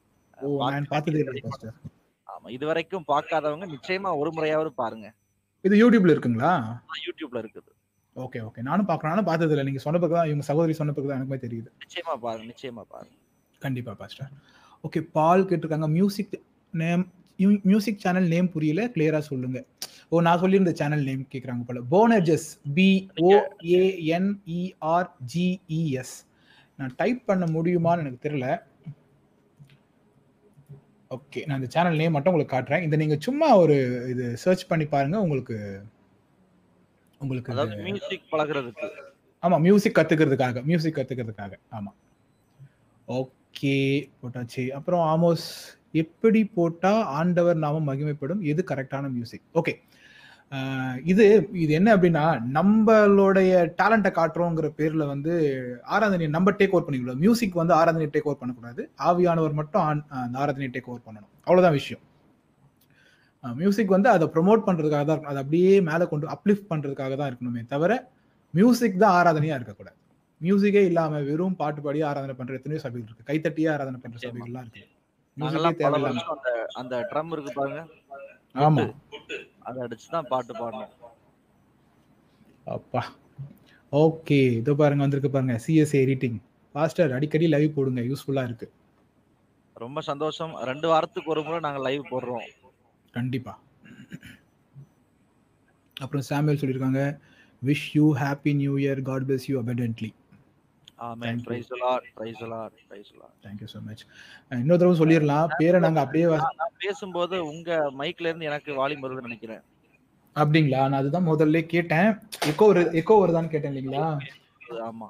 ஆமா 2.34 2.48
இதுவரைக்கும் 2.58 3.06
பார்க்காதவங்க 3.12 3.66
நிச்சயமா 3.76 4.12
ஒரு 4.22 4.30
முறையாவது 4.38 4.72
பாருங்க. 4.82 5.08
இது 5.68 5.76
யூடியூப்ல 5.82 6.14
இருக்குங்களா? 6.14 6.52
யூடியூப்ல 7.08 7.40
இருக்குது. 7.44 7.70
Okay 8.16 8.40
okay. 8.48 8.62
நானும் 8.70 8.88
நானும் 9.10 9.28
பார்த்தது 9.30 9.54
இல்லை 9.54 9.66
நீங்க 9.68 9.82
சொன்ன 9.84 10.00
பிறகு 10.04 10.18
தான் 10.20 10.30
இவங்க 10.30 10.46
சகோதரி 10.50 10.74
சொன்ன 10.80 10.94
பிறகு 10.96 11.10
தான் 11.10 11.20
எனக்குமே 11.20 11.40
தெரியுது. 11.46 11.70
நிச்சயமா 11.84 12.16
பாருங்க 12.26 12.48
நிச்சயமா 12.54 12.84
பாருங்க. 12.94 13.16
கண்டிப்பா 13.66 13.94
பாஸ்டர். 14.02 14.32
ஓகே 14.88 15.02
பால் 15.18 15.48
கேட்டிருக்காங்க. 15.50 15.90
Music 15.98 16.36
name 16.74 17.04
music 17.64 18.02
channel 18.04 18.28
name 18.28 18.50
புரியல 18.50 18.82
கிளியரா 18.96 19.20
சொல்லுங்க. 19.20 19.60
ஓ 20.10 20.22
நான் 20.22 20.42
சொல்லியிருந்த 20.42 20.72
சேனல் 20.72 21.04
நேம் 21.04 21.28
கேக்குறாங்க 21.34 21.64
போல. 21.68 21.82
Boanerges 21.94 22.48
B 22.74 23.10
O 23.16 23.32
A 23.74 24.04
N 24.06 24.42
ER 24.46 25.10
GES 25.34 26.16
நான் 26.80 26.94
டைப் 26.96 27.26
பண்ண 27.26 27.46
முடியுமான்னு 27.46 28.04
எனக்கு 28.04 28.30
தெரியல. 28.30 28.48
ஓகே 31.12 31.46
நான் 31.46 31.60
இந்த 31.62 31.70
சேனல் 31.70 31.96
நேம் 31.96 32.12
மட்டும் 32.12 32.34
உங்களுக்கு 32.34 32.56
காட்டுறேன். 32.58 32.82
இந்த 32.82 32.96
நீங்க 32.96 33.16
சும்மா 33.20 33.58
ஒரு 33.58 33.76
இது 34.10 34.38
சர்ச் 34.38 34.68
பண்ணி 34.68 34.86
பாருங்க 34.86 35.22
உங்களுக்கு 35.22 35.58
உங்களுக்கு 37.22 37.54
மியூசிக் 37.88 38.30
பழகுறதுக்கு. 38.32 38.88
ஆமா 39.44 39.60
மியூசிக் 39.60 39.98
கத்துக்கிறதுக்காக 39.98 40.64
மியூசிக் 40.64 40.98
கத்துக்கிறதுக்காக. 40.98 41.54
ஆமா. 41.72 41.92
ஓகே 43.08 43.76
போட்டாச்சு. 44.22 44.70
அப்புறம் 44.70 45.04
ஆமோஸ் 45.14 45.48
எப்படி 45.94 46.42
போட்டா 46.58 46.92
ஆண்டவர் 47.20 47.64
நாமம் 47.64 47.88
மகிமைப்படும்? 47.89 48.42
எது 48.52 48.62
கரெக்டான 48.72 49.10
மியூசிக் 49.16 49.48
ஓகே 49.62 49.74
இது 51.12 51.26
இது 51.64 51.72
என்ன 51.78 51.89
அப்படின்னா 51.96 52.24
நம்மளுடைய 52.56 53.52
டேலண்ட்டை 53.80 54.12
காட்டுறோங்கிற 54.18 54.68
பேர்ல 54.80 55.04
வந்து 55.12 55.34
ஆராதனையை 55.96 56.30
நம்ம 56.36 56.52
டேக் 56.60 56.74
ஓவர் 56.76 56.86
பண்ணிக்கூடாது 56.88 57.22
மியூசிக் 57.26 57.60
வந்து 57.62 57.74
ஆராதனையை 57.78 58.10
டேக் 58.16 58.28
ஓவர் 58.30 58.42
பண்ணக்கூடாது. 58.42 58.82
ஆவியானவர் 59.10 59.56
மட்டும் 59.60 59.84
அந்த 60.24 60.36
ஆராதனையை 60.44 60.72
டேக் 60.74 60.89
ஓவர் 60.92 61.06
பண்ணணும். 61.08 61.32
அவ்வளவுதான் 61.46 61.78
விஷயம். 61.80 62.04
மியூசிக் 63.62 63.96
வந்து 63.96 64.10
அதை 64.16 64.26
ப்ரொமோட் 64.34 64.66
பண்றதுக்காக 64.68 65.04
தான் 65.06 65.16
இருக்கணும். 65.16 65.34
அதை 65.36 65.44
அப்படியே 65.44 65.74
மேலே 65.89 66.06
கொண்டு 66.12 66.34
அப்லிஃப்ட் 66.36 66.70
பண்றதுக்காக 66.72 67.14
தான் 67.22 67.30
இருக்கணுமே 67.32 67.64
தவிர 67.74 67.92
மியூசிக் 68.54 69.02
தான் 69.04 69.16
ஆராதனையா 69.20 69.58
இருக்கக்கூடாது. 69.60 69.98
மியூசிக்கே 70.42 70.84
இல்லாம 70.89 71.22
வெறும் 71.30 71.58
பாட்டு 71.62 71.82
பாடி 71.86 72.00
ஆராதனை 72.10 72.36
பண்ற 72.39 72.60
எத்தனையோ 72.60 72.82
சபைகள் 72.86 73.08
இருக்கு. 73.10 73.30
கைத்தட்டியே 73.32 73.70
ஆராதனை 73.76 74.00
பண்ற 74.04 74.16
நிச்சயமா. 74.18 74.34
சபைகள்லாம் 74.34 74.66
இருக்கு. 74.66 74.84
நாங்கெல்லாம் 75.42 75.78
பல 75.80 75.98
வருஷம் 75.98 76.32
அந்த 76.36 76.50
அந்த 76.74 76.96
ட்ரம் 77.12 77.32
இருக்கு 77.32 77.54
பாருங்க. 77.54 77.82
ஆமா. 78.56 78.86
அதை 79.60 79.84
அடிச்சு 79.84 80.08
தான் 80.10 80.28
பாட்டு 80.28 80.54
பாடணும். 80.54 80.94
அப்பா. 82.68 83.02
ஓகே 83.92 84.39
இதோ 84.60 84.74
பாருங்க 84.74 85.04
வந்திருக்கு 85.04 85.30
பாருங்க. 85.30 85.56
சிஎஸ்ஏ 85.68 86.00
எடிட்டிங் 86.06 86.38
பாஸ்டர் 86.76 87.12
அடிக்கடி 87.12 87.48
லைவ் 87.48 87.76
போடுங்க. 87.76 88.02
யூஸ்ஃபுல்லா 88.02 88.44
இருக்கு. 88.44 88.68
ரொம்ப 89.76 90.02
சந்தோஷம். 90.02 90.54
ரெண்டு 90.70 90.88
வாரத்துக்கு 90.88 91.30
ஒரு 91.30 91.44
முறை 91.44 91.60
நாங்க 91.60 91.80
லைவ் 91.80 92.04
போடுறோம். 92.12 92.48
கண்டிப்பா. 93.12 93.54
அப்புறம் 95.98 96.26
சாமுவேல் 96.30 96.60
சொல்லியிருக்காங்க 96.60 97.02
wish 97.62 97.88
you 97.94 98.06
happy 98.16 98.56
new 98.56 98.76
year 98.78 99.02
God 99.02 99.24
bless 99.24 99.48
you 99.48 99.56
abundantly 99.62 100.10
இன்னொரு 104.52 104.80
தடவை 104.80 104.95
சொல்லிடலாம். 104.99 105.49
பேரை 105.58 105.80
நாங்க 105.80 105.99
அப்படியே 105.99 106.26
பேசும்போது 106.78 107.36
உங்க 107.45 107.70
மைக்ல 107.97 108.30
இருந்து 108.30 108.45
எனக்கு 108.45 108.72
வால்யூம் 108.74 109.04
வருதுன்னு 109.06 109.30
நினைக்கிறேன். 109.30 109.64
அப்படிங்களா? 110.36 110.82
நான் 110.84 110.93
அதுதான் 110.93 111.28
முதல்ல 111.28 111.66
கேட்டேன். 111.66 112.10
எக்கோ 112.52 112.66
ஒரு 112.66 112.82
எக்கோ 113.02 113.18
வருதான்னு 113.22 113.47
கேட்டேன் 113.47 113.74
இல்லைங்களா? 113.74 114.06
ஆமா. 114.89 115.10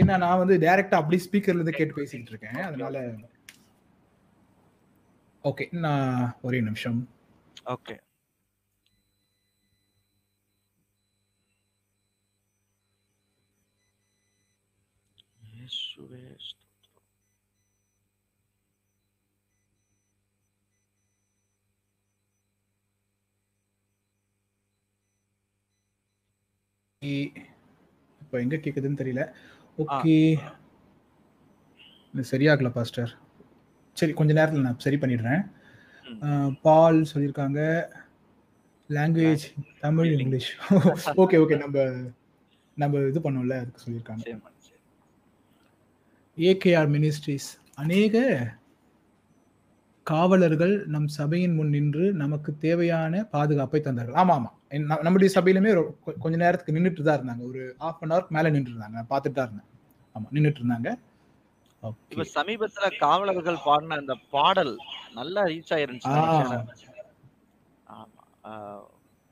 ஏன்னா 0.00 0.18
நான் 0.18 0.38
வந்து 0.38 0.56
டைரக்டா 0.58 0.94
அப்படி 0.94 1.18
ஸ்பீக்கர்ல 1.26 1.60
இருந்து 1.60 1.78
கேட்டு 1.78 1.94
பேசிக்கிட்டு 1.94 2.32
இருக்கேன். 2.34 2.62
அதனால 2.62 2.96
ஓகே 5.44 5.72
நான் 5.78 6.36
ஒரே 6.42 6.60
நிமிஷம். 6.60 6.98
ஓகே 7.66 7.94
இயேசுவே 15.52 16.22
ஸ்தோத்திரம். 16.46 17.08
இப்போ 27.02 28.36
எங்க 28.38 28.56
கேக்குதுன்னு 28.56 29.00
தெரியல. 29.00 29.22
ஓகே. 29.78 30.16
சரியாகல 32.14 32.70
பாஸ்டர். 32.72 33.12
சரி 33.96 34.12
கொஞ்ச 34.12 34.32
நேரத்துல 34.34 34.60
நான் 34.60 34.78
சரி 34.78 34.96
பண்ணிடுறேன். 34.96 35.42
பால் 36.62 37.00
சொல்லியிருக்காங்க 37.12 37.60
language 38.90 39.44
Tamil 39.80 40.10
English. 40.18 40.50
Okay 41.22 41.38
okay 41.38 41.56
நம்ம 41.56 41.76
நம்ம 42.76 42.98
இது 43.10 43.20
பண்ணோம்ல 43.20 43.56
அதுக்கு 43.58 43.84
சொல்லியிருக்காங்க. 43.84 44.24
ஏகேஆர் 46.38 46.88
மினிஸ்ட்ரிஸ் 46.88 47.48
அநேக 47.74 48.16
காவலர்கள் 50.06 50.74
நம் 50.94 51.08
சபையின் 51.16 51.54
முன் 51.58 51.72
நின்று 51.76 52.06
நமக்கு 52.22 52.50
தேவையான 52.64 53.22
பாதுகாப்பை 53.34 53.80
தந்தார்கள். 53.84 54.18
ஆமா 54.22 54.34
ஆமா. 54.38 54.50
நம்முடைய 55.06 55.28
சபையிலுமே 55.36 55.70
கொஞ்ச 56.24 56.34
நேரத்துக்கு 56.44 56.76
நின்றுட்டு 56.76 57.06
தான் 57.08 57.18
இருந்தாங்க. 57.18 57.44
ஒரு 57.50 57.60
ஹாஃப் 57.84 58.02
அன் 58.04 58.12
ஹவருக்கு 58.14 58.36
மேல 58.36 58.50
நின்று 58.56 58.72
இருந்தாங்க 58.72 59.02
பார்த்துட்டு 59.12 59.38
தான் 59.38 59.48
இருந்தேன். 59.48 59.68
ஆமா 60.14 60.26
நின்றுட்டு 60.36 60.62
இருந்தாங்க 60.62 60.90
இப்ப 62.10 62.24
சமீபத்துல 62.36 62.88
காவலர்கள் 63.04 63.56
பாடின 63.64 63.96
அந்த 64.02 64.14
பாடல் 64.34 64.74
நல்லா 65.18 65.42
ரீச் 65.52 65.72
ஆயிருந்துச்சு 65.76 66.10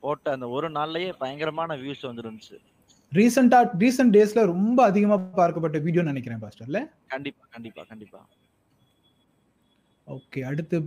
போட்ட 0.03 0.25
அந்த 0.35 0.45
ஒரு 0.57 0.67
நாள்லயே 0.77 1.09
பயங்கரமான 1.21 1.75
வியூஸ் 1.81 2.03
வந்துருந்துச்சு. 2.09 2.55
ரீசெண்டா 3.11 3.59
ரீசெண்ட் 3.81 4.13
டேஸ்ல 4.15 4.43
ரொம்ப 4.51 4.79
அதிகமா 4.89 5.15
பார்க்கப்பட்ட 5.39 5.79
வீடியோ 5.85 6.03
நினைக்கிறேன் 6.09 6.41
பாஸ்டர்ல. 6.43 6.79
கண்டிப்பா 7.13 7.43
கண்டிப்பா 7.55 7.83
கண்டிப்பா. 7.91 8.21
ஓகே 10.07 10.39
அடுத்து 10.43 10.77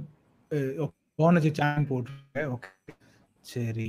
போனச்சு 1.18 1.50
சேனல் 1.52 1.90
போட்டிருக்கேன் 1.90 2.50
ஓகே 2.54 2.70
சரி. 3.44 3.88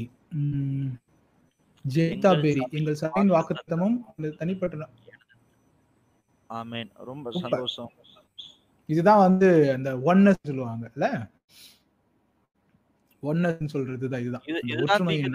ஜெயிதா 1.86 2.32
பேரி 2.44 2.64
எங்கள் 2.78 3.00
சபையின் 3.02 3.34
வாக்குத்தமும் 3.34 3.98
தனிப்பட்ட 4.40 4.88
ஆமென். 6.50 6.90
ரொம்ப 7.10 7.28
சந்தோஷம். 7.36 7.92
இதுதான் 8.90 9.24
வந்து 9.24 9.48
அந்த 9.74 9.90
ஒன்னஸ் 10.06 10.48
சொல்லுவாங்கல்ல 10.48 11.06
ஒன்னஸ் 13.24 13.72
சொல்றது 13.74 14.10
தான் 14.10 14.24
இதுதான். 14.24 14.44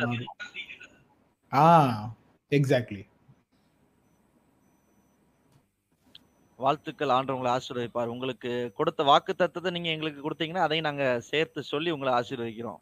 ஆவி 0.09 0.26
ஆ 1.53 1.64
எக்ஸாக்ட்லி 2.53 3.03
வாழ்த்துக்கள் 6.61 7.09
ஆண்டு 7.09 7.35
உங்களை 7.35 7.51
ஆசீர்வதிப்பார். 7.57 8.13
உங்களுக்கு 8.15 8.51
கொடுத்த 8.75 9.03
வாக்கு 9.03 9.35
தத்துவத்தை 9.35 9.73
நீங்க 9.73 9.91
எங்களுக்கு 9.91 10.23
கொடுத்தீங்கன்னா 10.27 10.65
அதையும் 10.67 10.89
நாங்க 10.89 11.21
சேர்த்து 11.21 11.63
சொல்லி 11.63 11.91
உங்களை 11.91 12.13
ஆசீர்வதிக்கிறோம். 12.13 12.81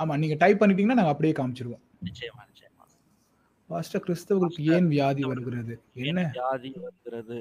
ஆமா 0.00 0.16
நீங்க 0.18 0.36
டைப் 0.38 0.60
பண்ணிட்டீங்கன்னா 0.62 0.98
நாங்க 1.00 1.14
அப்படியே 1.14 1.34
காமிச்சிருவோம். 1.38 1.82
நிச்சயமா 2.06 2.42
நிச்சயமா. 2.50 2.84
பாஸ்டர் 3.70 4.04
கிறிஸ்தவர்களுக்கு 4.06 4.64
ஏன் 4.76 4.88
வியாதி 4.88 5.22
வருகிறது? 5.22 5.74
என்ன? 5.92 6.22
வியாதி 6.32 6.70
வருகிறது? 6.78 7.38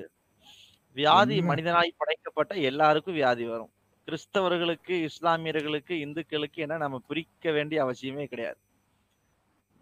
வியாதி 0.97 1.35
மனிதனாய் 1.41 1.97
படைக்கப்பட்ட 1.97 2.53
எல்லாருக்கும் 2.69 3.13
வியாதி 3.13 3.45
வரும். 3.45 3.71
கிறிஸ்தவர்களுக்கு 4.07 4.93
இஸ்லாமியர்களுக்கு 5.07 5.93
இந்துக்களுக்கு 6.05 6.59
என்ன 6.61 6.77
நம்ம 6.77 6.97
பிரிக்க 7.07 7.51
வேண்டிய 7.51 7.79
அவசியமே 7.85 8.25
கிடையாது. 8.25 8.59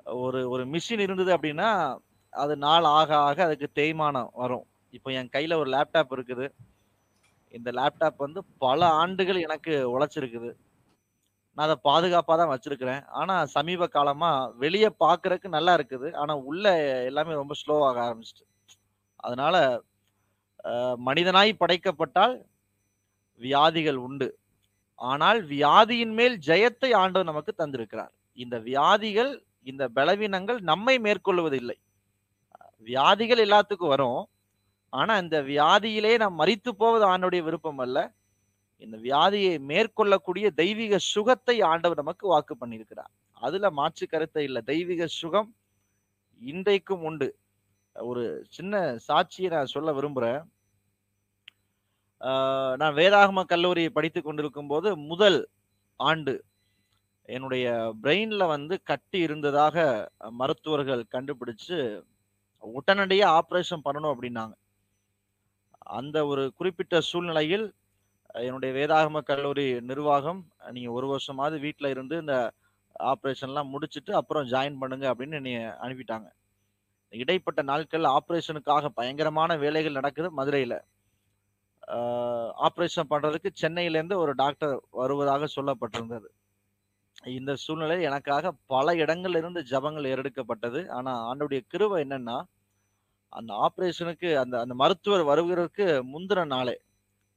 ஒரு 0.06 0.50
ஒரு 0.50 0.64
மிஷின் 0.66 1.00
இருந்தது 1.00 1.32
அப்படின்னா 1.38 1.70
அது 2.34 2.54
நாள் 2.58 2.84
ஆக 2.84 3.12
ஆக 3.18 3.44
அதுக்கு 3.44 3.68
தேய்மானம் 3.76 4.32
வரும். 4.34 4.66
இப்போ 4.98 5.10
என் 5.20 5.34
கையில 5.36 5.58
ஒரு 5.62 5.70
லேப்டாப் 5.76 6.16
இருக்குது. 6.18 6.46
இந்த 7.58 7.70
லேப்டாப் 7.80 8.24
வந்து 8.26 8.42
பல 8.64 8.80
ஆண்டுகள் 9.02 9.40
எனக்கு 9.48 9.74
உழைச்சிருக்குது. 9.94 10.50
நான் 11.56 11.66
அதை 11.68 11.78
பாதுகாப்பாக 11.88 12.36
தான் 12.40 12.52
வச்சிருக்கிறேன். 12.54 13.02
ஆனால் 13.20 13.50
சமீப 13.56 13.88
காலமாக 13.96 14.52
வெளியே 14.64 14.90
பார்க்குறக்கு 15.04 15.48
நல்லா 15.58 15.74
இருக்குது. 15.80 16.10
ஆனால் 16.22 16.44
உள்ளே 16.50 16.74
எல்லாமே 17.10 17.34
ரொம்ப 17.42 17.56
ஸ்லோவாக 17.62 18.00
ஆரம்பிச்சிட்டு. 18.08 18.46
அதனால 19.26 19.56
மனிதனாய் 21.08 21.52
படைக்கப்பட்டால் 21.62 22.36
வியாதிகள் 23.42 24.00
உண்டு. 24.08 24.30
ஆனால் 25.10 25.40
வியாதியின் 25.54 26.16
மேல் 26.20 26.36
ஜெயத்தை 26.48 26.90
ஆண்டவர் 27.02 27.30
நமக்கு 27.32 27.52
தந்திருக்கிறார். 27.62 28.14
இந்த 28.44 28.56
வியாதிகள் 28.70 29.32
இந்த 29.72 29.84
பலவீனங்கள் 29.98 30.60
நம்மை 30.72 30.96
மேற்கொள்வதில்லை. 31.06 31.78
வியாதிகள் 32.88 33.42
எல்லாத்துக்கும் 33.46 33.94
வரும். 33.96 34.20
ஆனா 34.94 35.14
இந்த 35.24 35.38
வியாதியிலே 35.52 36.14
நாம் 36.24 36.40
மறித்து 36.42 36.72
போவது 36.82 37.06
ஆண்டுடைய 37.14 37.42
விருப்பம் 37.48 37.82
அல்ல. 37.86 37.98
இந்த 38.86 38.98
வியாதியை 39.08 39.54
மேற்கொள்ளக்கூடிய 39.72 40.48
தெய்வீக 40.62 40.98
சுகத்தை 41.14 41.56
ஆண்டவர் 41.72 42.02
நமக்கு 42.02 42.26
வாக்கு 42.34 42.54
பண்ணியிருக்கிறார். 42.62 43.12
அதுல 43.46 43.70
மாற்று 43.80 44.06
கருத்தை 44.14 44.44
இல்லை. 44.50 44.62
தெய்வீக 44.72 45.08
சுகம் 45.22 45.50
இன்றைக்கும் 46.42 47.04
உண்டு. 47.10 47.30
ஒரு 47.96 48.24
சின்ன 48.58 48.74
சாட்சியை 49.08 49.50
நான் 49.56 49.74
சொல்ல 49.76 49.90
விரும்புறேன். 49.98 50.42
நான் 52.82 52.98
வேதாகம 53.00 53.44
கல்லூரி 53.52 53.84
படித்து 53.98 54.22
கொண்டிருக்கும் 54.22 54.72
போது 54.72 54.90
முதல் 55.12 55.40
ஆண்டு 56.00 56.34
என்னுடைய 57.30 57.66
பிரெயின்ல 58.04 58.44
வந்து 58.54 58.76
கட்டி 58.92 59.20
இருந்ததாக 59.28 59.78
மருத்துவர்கள் 60.40 61.04
கண்டுபிடிச்சு 61.16 61.78
உடனடியாக 62.64 63.36
ஆப்ரேஷன் 63.40 63.86
பண்ணணும் 63.88 64.14
அப்படின்னாங்க. 64.14 64.56
அந்த 65.90 66.18
ஒரு 66.32 66.44
குறிப்பிட்ட 66.58 66.96
சூழ்நிலையில் 67.10 67.66
என்னுடைய 68.46 68.72
வேதாகம 68.78 69.22
கல்லூரி 69.30 69.66
நிர்வாகம் 69.90 70.42
நீங்கள் 70.76 70.96
ஒரு 70.98 71.08
வருஷமாவது 71.14 71.58
வீட்டில் 71.66 71.94
இருந்து 71.94 72.16
இந்த 72.24 72.36
ஆப்ரேஷன்லாம் 73.12 73.72
முடிச்சுட்டு 73.74 74.12
அப்புறம் 74.20 74.46
ஜாயின் 74.54 74.80
பண்ணுங்க 74.82 75.06
அப்படின்னு 75.12 75.40
என்னை 75.40 75.54
அனுப்பிட்டாங்க. 75.86 76.28
இடைப்பட்ட 77.14 77.62
நாட்கள் 77.70 78.06
ஆப்ரேஷனுக்காக 78.18 78.90
பயங்கரமான 79.00 79.56
வேலைகள் 79.64 79.98
நடக்குது 80.00 80.30
மதுரையில். 80.40 80.78
ஆப்ரேஷன் 82.68 83.12
பண்ணுறதுக்கு 83.14 83.50
சென்னையிலேருந்து 83.62 84.18
ஒரு 84.24 84.34
டாக்டர் 84.42 84.76
வருவதாக 85.00 85.48
சொல்லப்பட்டிருந்தது. 85.56 86.28
இந்த 87.38 87.52
சூழ்நிலை 87.64 87.98
எனக்காக 88.10 88.52
பல 88.74 88.94
இடங்கள்ல 89.04 89.40
இருந்து 89.42 89.62
ஜபங்கள் 89.72 90.10
ஏறெடுக்கப்பட்டது. 90.12 90.82
ஆனால் 90.98 91.24
ஆண்டுடைய 91.30 91.62
கிருவை 91.74 91.98
என்னன்னா 92.06 92.38
அந்த 93.34 93.52
ஆப்ரேஷனுக்கு 93.66 94.30
அந்த 94.44 94.56
அந்த 94.64 94.74
மருத்துவர் 94.74 95.24
வருகிறதுக்கு 95.32 95.86
முந்தின 96.14 96.46
நாளே 96.46 96.76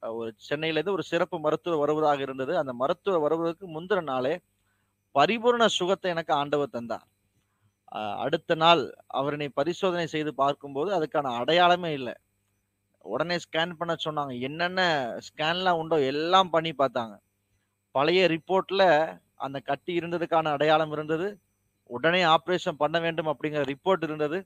ஒரு 0.03 0.31
சென்னையில 0.49 0.79
இருந்து 0.79 0.95
ஒரு 0.97 1.05
சிறப்பு 1.11 1.37
மருத்துவர் 1.39 1.83
வருவதாக 1.83 2.21
இருந்தது. 2.27 2.53
அந்த 2.63 2.73
மருத்துவர் 2.83 3.25
வருவதற்கு 3.25 3.67
முந்தின 3.77 4.05
நாளே 4.13 4.35
பரிபூர்ண 5.15 5.65
சுகத்தை 5.79 6.11
எனக்கு 6.15 6.33
ஆண்டவர் 6.33 6.75
தந்தார். 6.77 7.07
அடுத்த 8.25 8.55
நாள் 8.55 8.83
அவர் 9.19 9.37
பரிசோதனை 9.61 10.07
செய்து 10.15 10.31
பார்க்கும்போது 10.43 10.91
அதுக்கான 10.99 11.33
அடையாளமே 11.41 11.91
இல்லை. 11.99 12.15
உடனே 13.05 13.37
ஸ்கேன் 13.45 13.79
பண்ண 13.79 13.93
சொன்னாங்க. 14.07 14.33
என்னென்ன 14.49 14.81
ஸ்கேன்லாம் 15.29 15.79
உண்டோ 15.83 15.97
எல்லாம் 16.13 16.51
பண்ணி 16.51 16.73
பார்த்தாங்க. 16.83 17.15
பழைய 17.95 18.21
ரிப்போர்ட்ல 18.35 18.85
அந்த 19.47 19.59
கட்டி 19.71 19.93
இருந்ததுக்கான 20.01 20.51
அடையாளம் 20.57 20.93
இருந்தது. 20.97 21.29
உடனே 21.91 22.21
ஆப்ரேஷன் 22.35 22.81
பண்ண 22.83 22.97
வேண்டும் 23.01 23.31
அப்படிங்கிற 23.33 23.63
ரிப்போர்ட் 23.73 24.05
இருந்தது. 24.09 24.39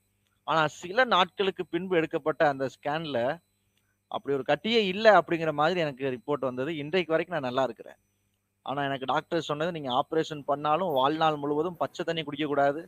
ஆனா 0.48 0.62
சில 0.80 1.04
நாட்களுக்கு 1.14 1.62
பின்பு 1.66 1.94
எடுக்கப்பட்ட 1.96 2.42
அந்த 2.48 2.64
ஸ்கேன்ல 2.74 3.20
அப்படி 4.10 4.34
ஒரு 4.34 4.44
கட்டியே 4.48 4.80
இல்லை 4.92 5.12
அப்படிங்கிற 5.18 5.52
மாதிரி 5.52 5.78
எனக்கு 5.80 6.04
ரிப்போர்ட் 6.16 6.44
வந்தது. 6.48 6.70
இன்றைக்கு 6.76 7.12
வரைக்கும் 7.12 7.36
நான் 7.36 7.48
நல்லா 7.48 7.62
இருக்கிறேன். 7.62 7.98
ஆனா 8.66 8.80
எனக்கு 8.84 9.08
டாக்டர் 9.12 9.48
சொன்னது 9.48 9.74
நீங்க 9.76 9.90
ஆப்ரேஷன் 10.00 10.42
பண்ணாலும் 10.50 10.92
வாழ்நாள் 10.98 11.36
முழுவதும் 11.36 11.76
பச்சை 11.76 12.04
தண்ணி 12.04 12.22
குடிக்க 12.24 12.46
கூடாது 12.46 12.80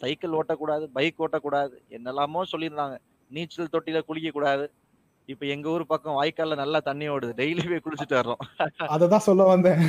சைக்கிள் 0.00 0.36
ஓட்டக்கூடாது 0.38 0.84
பைக் 0.96 1.22
ஓட்டக்கூடாது 1.24 1.74
என்னெல்லாமோ 1.96 2.42
சொல்லியிருந்தாங்க. 2.52 2.96
நீச்சல் 3.30 3.72
தொட்டியில 3.74 4.00
குளிக்க 4.08 4.30
கூடாது 4.30 4.64
இப்ப 5.28 5.46
எங்க 5.46 5.66
ஊர் 5.70 5.90
பக்கம் 5.92 6.16
வாய்க்கால்ல 6.20 6.56
நல்லா 6.62 6.78
தண்ணி 6.88 7.06
ஓடுது. 7.08 7.32
டெய்லி 7.40 7.62
போய் 7.68 7.84
குளிச்சுட்டு 7.84 8.18
வர்றோம். 8.20 8.42
அததான் 8.94 9.26
சொல்ல 9.28 9.42
வந்தேன். 9.44 9.80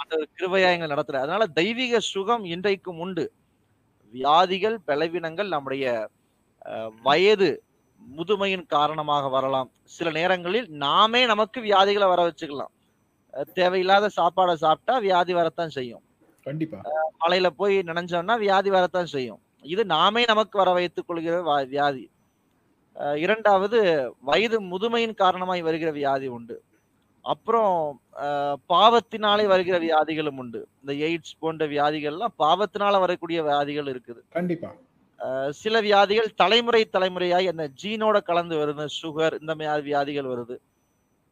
ஆண்டவர் 0.00 0.28
கிருபையா 0.36 0.70
எங்களை 0.74 0.90
நடத்துற 0.94 1.20
அதனால 1.24 1.46
தெய்வீக 1.60 2.00
சுகம் 2.12 2.44
இன்றைக்கும் 2.54 2.98
உண்டு. 2.98 3.24
வியாதிகள் 4.16 4.76
பலவீனங்கள் 4.88 5.54
நம்முடைய 5.54 5.84
வயது 7.06 7.50
முதுமையின் 8.02 8.66
காரணமாக 8.74 9.28
வரலாம். 9.34 9.68
சில 9.96 10.08
நேரங்களில் 10.18 10.68
நாமே 10.84 11.22
நமக்கு 11.32 11.58
வியாதிகளை 11.68 12.06
வர 12.12 12.20
வச்சுக்கலாம். 12.28 12.72
தேவையில்லாத 13.58 14.10
சாப்பாடை 14.18 14.54
சாப்பிட்டா 14.64 14.94
வியாதி 15.06 15.32
வரத்தான் 15.38 15.74
செய்யும். 15.76 16.04
கண்டிப்பா. 16.46 16.78
மலையில 17.22 17.48
போய் 17.60 17.76
நினைஞ்சோம்னா 17.90 18.34
வியாதி 18.44 18.70
வரத்தான் 18.76 19.12
செய்யும். 19.14 19.40
இது 19.74 19.82
நாமே 19.94 20.22
நமக்கு 20.32 20.56
வர 20.62 20.70
வைத்துக் 20.78 21.08
கொள்கிற 21.08 21.36
வியாதி. 21.72 22.04
இரண்டாவது 23.24 23.78
வயது 24.28 24.56
முதுமையின் 24.72 25.16
காரணமாய் 25.22 25.62
வருகிற 25.68 25.90
வியாதி 26.00 26.28
உண்டு. 26.36 26.56
அப்புறம் 27.32 27.74
பாவத்தினாலே 28.72 29.44
வருகிற 29.52 29.76
வியாதிகளும் 29.84 30.38
உண்டு. 30.42 30.60
இந்த 30.80 30.92
எய்ட்ஸ் 31.06 31.38
போன்ற 31.42 31.66
வியாதிகள்லாம் 31.74 32.34
பாவத்தினால 32.42 32.98
வரக்கூடிய 33.04 33.38
வியாதிகள் 33.48 33.88
இருக்குது. 33.92 34.20
கண்டிப்பா. 34.38 34.70
சில 35.62 35.74
வியாதிகள் 35.88 36.30
தலைமுறை 36.42 36.82
தலைமுறையாய் 36.96 37.50
அந்த 37.52 37.66
ஜீனோட 37.82 38.16
கலந்து 38.30 38.54
வருது. 38.62 38.86
சுகர் 39.00 39.36
இந்த 39.42 39.52
மாதிரி 39.60 39.84
வியாதிகள் 39.90 40.30
வருது. 40.32 40.56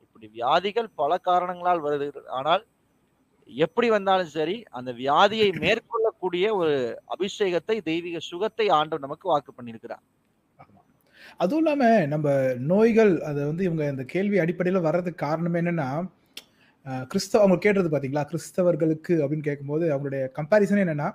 இப்படி 0.05 0.29
வியாதிகள் 0.39 0.89
பல 1.01 1.19
காரணங்களால் 1.29 1.85
வருது. 1.87 2.09
ஆனால் 2.39 2.65
எப்படி 3.49 3.89
வந்தாலும் 3.97 4.33
சரி 4.39 4.57
அந்த 4.79 4.91
வியாதியை 5.03 5.49
மேற்கொள்ளக்கூடிய 5.65 6.47
ஒரு 6.61 6.75
அபிஷேகத்தை 7.15 7.77
தெய்வீக 7.91 8.19
சுகத்தை 8.31 8.67
ஆண்டவர் 8.79 9.07
நமக்கு 9.07 9.27
வாக்கு 9.33 9.53
பண்ணியிருக்கிறார். 9.57 10.05
அதுவும் 11.41 11.63
இல்லாமல் 11.63 12.09
நம்ம 12.13 12.29
நோய்கள் 12.73 13.13
அதை 13.29 13.41
வந்து 13.51 13.63
இவங்க 13.69 13.85
இந்த 13.93 14.05
கேள்வி 14.13 14.39
அடிப்படையில் 14.45 14.87
வர்றதுக்கு 14.87 15.25
காரணம் 15.27 15.59
என்னென்னா 15.61 15.89
கிறிஸ்தவ 17.11 17.41
அவங்க 17.43 17.59
கேட்டது 17.65 17.89
பார்த்தீங்களா 17.91 18.25
கிறிஸ்தவர்களுக்கு 18.31 19.15
அப்படின்னு 19.23 19.47
கேட்கும்போது 19.49 19.85
அவங்களுடைய 19.95 20.23
கம்பாரிசன் 20.39 20.83
என்னென்னா 20.85 21.09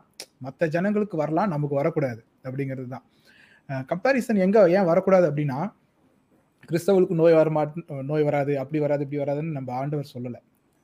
மற்ற 0.45 0.67
ஜனங்களுக்கு 0.75 1.15
வரலாம் 1.21 1.53
நமக்கு 1.55 1.75
வரக்கூடாது 1.79 2.21
அப்படிங்கிறது 2.47 2.87
தான். 2.93 3.05
கம்பாரிசன் 3.91 4.43
எங்கே 4.45 4.61
ஏன் 4.75 4.89
வரக்கூடாது 4.91 5.25
அப்படின்னா 5.29 5.59
கிறிஸ்தவர்களுக்கு 6.69 7.19
நோய் 7.21 7.37
வர 7.39 7.49
மாட் 7.57 7.75
நோய் 8.11 8.27
வராது 8.27 8.53
அப்படி 8.61 8.79
வராது 8.85 9.03
இப்படி 9.05 9.19
வராதுன்னு 9.23 9.57
நம்ம 9.57 9.73
ஆண்டவர் 9.81 10.13
சொல்லலை. 10.13 10.39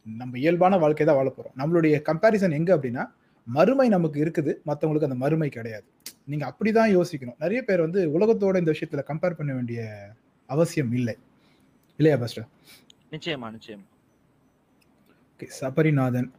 நம்ம 0.05 0.37
இயல்பான 0.43 0.77
வாழ்க்கை 0.83 1.05
தான் 1.09 1.19
வாழ 1.19 1.29
போகிறோம் 1.29 1.55
நம்மளுடைய 1.61 1.95
கம்பாரிசன் 2.09 2.57
எங்கே 2.59 2.73
அப்படின்னா 2.75 3.03
மறுமை 3.47 3.87
நமக்கு 3.95 4.17
இருக்குது 4.25 4.51
மற்றவங்களுக்கு 4.69 5.09
அந்த 5.09 5.19
மறுமை 5.23 5.49
கிடையாது. 5.55 5.87
நீங்க 6.27 6.45
அப்படிதான் 6.51 6.91
யோசிக்கணும். 6.97 7.39
நிறைய 7.43 7.59
பேர் 7.67 7.85
வந்து 7.85 8.01
உலகத்தோட 8.15 8.55
இந்த 8.61 8.71
விஷயத்துல 8.75 9.03
கம்பேர் 9.09 9.37
பண்ண 9.39 9.51
வேண்டிய 9.53 9.81
அவசியம் 10.49 10.91
இல்லை. 10.99 11.15
இல்லையா 11.99 12.17
பாஸ்டர் 12.21 12.47
நிச்சயமா 13.11 13.47
நிச்சயமா. 13.55 13.85
ஓகே 15.31 15.47
சபரிநாதன் 15.59 16.29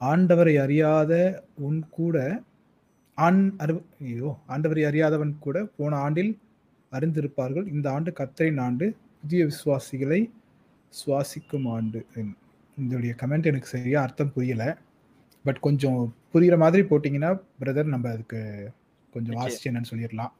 ஆண்டவரை 0.00 0.54
அறியாத 0.62 1.12
உன் 1.66 1.80
கூட 1.98 2.16
ஆண் 3.18 3.42
அறிவு 3.64 3.80
ஐயோ 4.04 4.30
ஆண்டவரை 4.48 4.82
அறியாதவன் 4.90 5.34
கூட 5.44 5.58
போன 5.76 5.98
ஆண்டில் 6.04 6.32
அறிந்திருப்பார்கள். 6.92 7.66
இந்த 7.74 7.86
ஆண்டு 7.92 8.10
கத்தரின் 8.18 8.60
ஆண்டு 8.60 8.86
புதிய 9.22 9.42
விசுவாசிகளை 9.50 10.20
சுவாசிக்கும் 10.92 11.68
ஆண்டு. 11.76 12.00
இதோடைய 12.78 13.12
கமெண்ட் 13.22 13.50
எனக்கு 13.50 13.74
சரியா 13.74 13.98
அர்த்தம் 14.02 14.32
புரியல. 14.34 14.64
பட் 15.44 15.60
கொஞ்சம் 15.66 16.00
புரியுற 16.32 16.56
மாதிரி 16.62 16.82
போட்டிங்கன்னா 16.90 17.30
பிரதர் 17.60 17.92
நம்ம 17.94 18.10
அதுக்கு 18.14 18.40
கொஞ்சம். 19.14 19.36
வாசிச்சு 19.36 19.74
என்னன்னு 19.74 19.94
சொல்லிடலாம். 19.94 20.32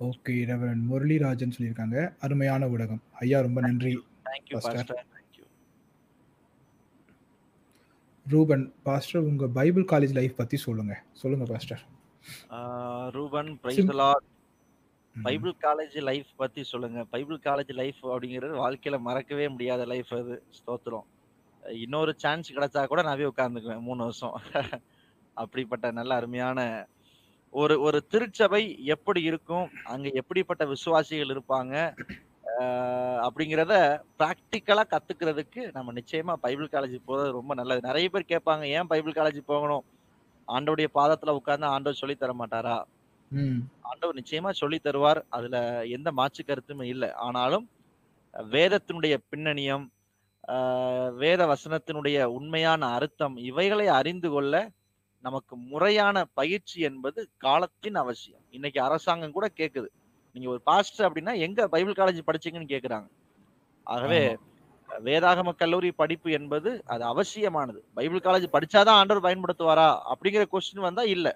ஓகே 0.00 0.44
ரெவரன் 0.44 0.80
முரளிராஜன் 0.90 1.52
சொல்லியிருக்காங்க. 1.58 2.14
அருமையான 2.20 2.66
ஊடகம். 2.66 2.98
ஐயா 3.12 3.40
ரொம்ப 3.40 3.60
நன்றி. 3.60 4.02
ரூபன் 8.28 8.72
பாஸ்டர் 8.82 9.22
உங்க 9.22 9.46
பைபிள் 9.46 9.84
காலேஜ் 9.84 10.12
லைஃப் 10.12 10.36
பத்தி 10.36 10.56
சொல்லுங்க. 10.56 11.02
சொல்லுங்க 11.12 11.44
pastor. 11.44 11.82
Ruben 13.12 13.60
praise. 13.60 13.86
Bible 15.22 15.54
college 15.62 16.02
life 16.02 16.26
பத்தி 16.36 16.64
சொல்லுங்க. 16.64 17.04
பைபிள் 17.04 17.38
காலேஜ் 17.38 17.74
லைஃப் 17.74 18.06
அப்படிங்கிறது 18.06 18.56
வாழ்க்கையில 18.56 19.00
மறக்கவே 19.00 19.48
முடியாத 19.48 19.84
லைஃப் 19.84 20.14
அது. 20.14 20.42
ஸ்தோத்திரம். 20.50 21.02
இன்னொரு 21.72 22.14
சான்ஸ் 22.16 22.52
கிடைச்சா 22.52 22.86
கூட 22.86 23.02
நான் 23.02 23.16
போய் 23.16 23.26
உட்கார்ந்துக்குவேன் 23.26 23.80
மூணு 23.80 24.02
வருஷம். 24.02 24.40
அப்படிப்பட்ட 25.34 25.90
நல்ல 25.90 26.14
அருமையான 26.14 26.86
ஒரு 27.52 27.74
ஒரு 27.86 27.98
திருச்சபை 28.12 28.60
எப்படி 28.94 29.20
இருக்கும் 29.30 29.66
அங்க 29.92 30.06
எப்படிப்பட்ட 30.20 30.62
விசுவாசிகள் 30.72 31.32
இருப்பாங்க 31.34 31.74
அப்படிங்கிறத 33.24 33.74
ப்ராக்டிக்கலா 34.20 34.82
கத்துக்கிறதுக்கு 34.92 35.62
நம்ம 35.76 35.92
நிச்சயமா 35.98 36.34
பைபிள் 36.44 36.72
காலேஜ் 36.74 36.96
போறது 37.08 37.28
ரொம்ப 37.38 37.52
நல்லது. 37.60 37.80
நிறைய 37.88 38.06
பேர் 38.14 38.30
கேட்பாங்க 38.32 38.64
ஏன் 38.76 38.90
பைபிள் 38.92 39.16
காலேஜ் 39.18 39.40
போகணும்? 39.52 39.84
ஆண்டோடைய 40.48 40.88
பாதத்துல 40.98 41.34
உட்கார்ந்து 41.40 41.72
ஆண்டவர் 41.74 42.00
சொல்லி 42.00 42.16
தர 42.16 42.32
மாட்டாரா? 42.40 42.76
ஆண்டவர் 43.90 44.18
நிச்சயமா 44.20 44.50
சொல்லி 44.62 44.78
தருவார். 44.80 45.20
அதுல 45.36 45.56
எந்த 45.96 46.08
மாற்று 46.20 46.42
கருத்துமே 46.44 46.86
இல்லை. 46.94 47.10
ஆனாலும் 47.26 47.66
வேதத்தினுடைய 48.54 49.14
பின்னணியம் 49.30 49.86
வேத 51.20 51.42
வசனத்தினுடைய 51.50 52.18
உண்மையான 52.38 52.82
அர்த்தம் 52.96 53.34
இவைகளை 53.48 53.86
அறிந்து 53.98 54.28
கொள்ள 54.30 54.54
நமக்கு 55.24 55.54
முறையான 55.70 56.16
பயிற்சி 56.34 56.78
என்பது 56.82 57.20
காலத்தின் 57.38 57.94
அவசியம். 57.94 58.42
இன்னைக்கு 58.50 58.80
அரசாங்கம் 58.82 59.32
கூட 59.32 59.46
கேக்குது. 59.56 59.88
நீங்க 60.34 60.48
ஒரு 60.48 60.60
பாஸ்டர் 60.64 61.06
அப்படின்னா 61.08 61.34
எங்க 61.38 61.68
பைபிள் 61.68 61.98
காலேஜ் 61.98 62.28
படிச்சீங்கன்னு 62.28 62.72
கேக்குறாங்க. 62.74 63.08
ஆகவே. 63.86 64.22
வேதாகம 64.88 65.52
கல்லூரி 65.54 65.90
படிப்பு 65.92 66.28
என்பது 66.32 66.70
அது 66.86 67.04
அவசியமானது. 67.04 67.80
பைபிள் 67.94 68.24
காலேஜ் 68.24 68.54
படிச்சாதான் 68.54 68.98
ஆண்டவர் 69.00 69.26
பயன்படுத்துவாரா 69.26 69.88
அப்படிங்கிற 70.12 70.44
கொஸ்டின் 70.52 70.86
வந்தா 70.88 71.04
இல்ல. 71.14 71.28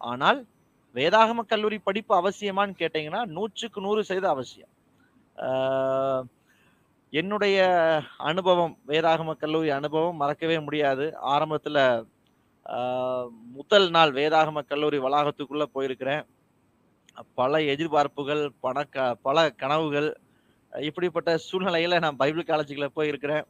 ஆனால் 0.00 0.40
வேதாகம 0.94 1.44
கல்லூரி 1.46 1.78
படிப்பு 1.80 2.12
அவசியமான்னு 2.20 2.80
கேட்டீங்கன்னா 2.80 3.22
நூற்றுக்கு 3.36 3.80
நூறு 3.80 4.02
சதவீத 4.04 4.28
அவசியம். 4.28 4.72
என்னுடைய 7.12 7.58
அனுபவம் 8.28 8.74
வேதாகம 8.88 9.34
கல்லூரி 9.36 9.70
அனுபவம் 9.78 10.16
மறக்கவே 10.16 10.58
முடியாது. 10.60 11.04
ஆரம்பத்துல 11.32 11.78
முதல் 13.56 13.88
நாள் 13.96 14.12
வேதாகம 14.18 14.62
கல்லூரி 14.70 14.98
வளாகத்துக்குள்ள 15.04 15.64
போயிருக்கிறேன். 15.74 16.22
பல 17.38 17.58
எதிர்பார்ப்புகள் 17.72 18.42
பண 18.64 18.84
க 18.94 19.06
பல 19.26 19.36
கனவுகள் 19.62 20.08
இப்படிப்பட்ட 20.72 21.30
சூழ்நிலையில 21.46 21.98
நான் 22.04 22.20
பைபிள் 22.22 22.48
காலேஜுக்குள்ள 22.50 22.88
போயிருக்கிறேன். 22.98 23.44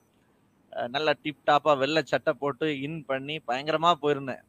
நல்ல 0.94 1.12
டிப் 1.22 1.44
டாப்பா 1.48 1.72
வெள்ளை 1.82 2.02
சட்டை 2.12 2.32
போட்டு 2.42 2.66
இன் 2.86 2.98
பண்ணி 3.10 3.36
பயங்கரமா 3.48 3.90
போயிருந்தேன். 4.02 4.42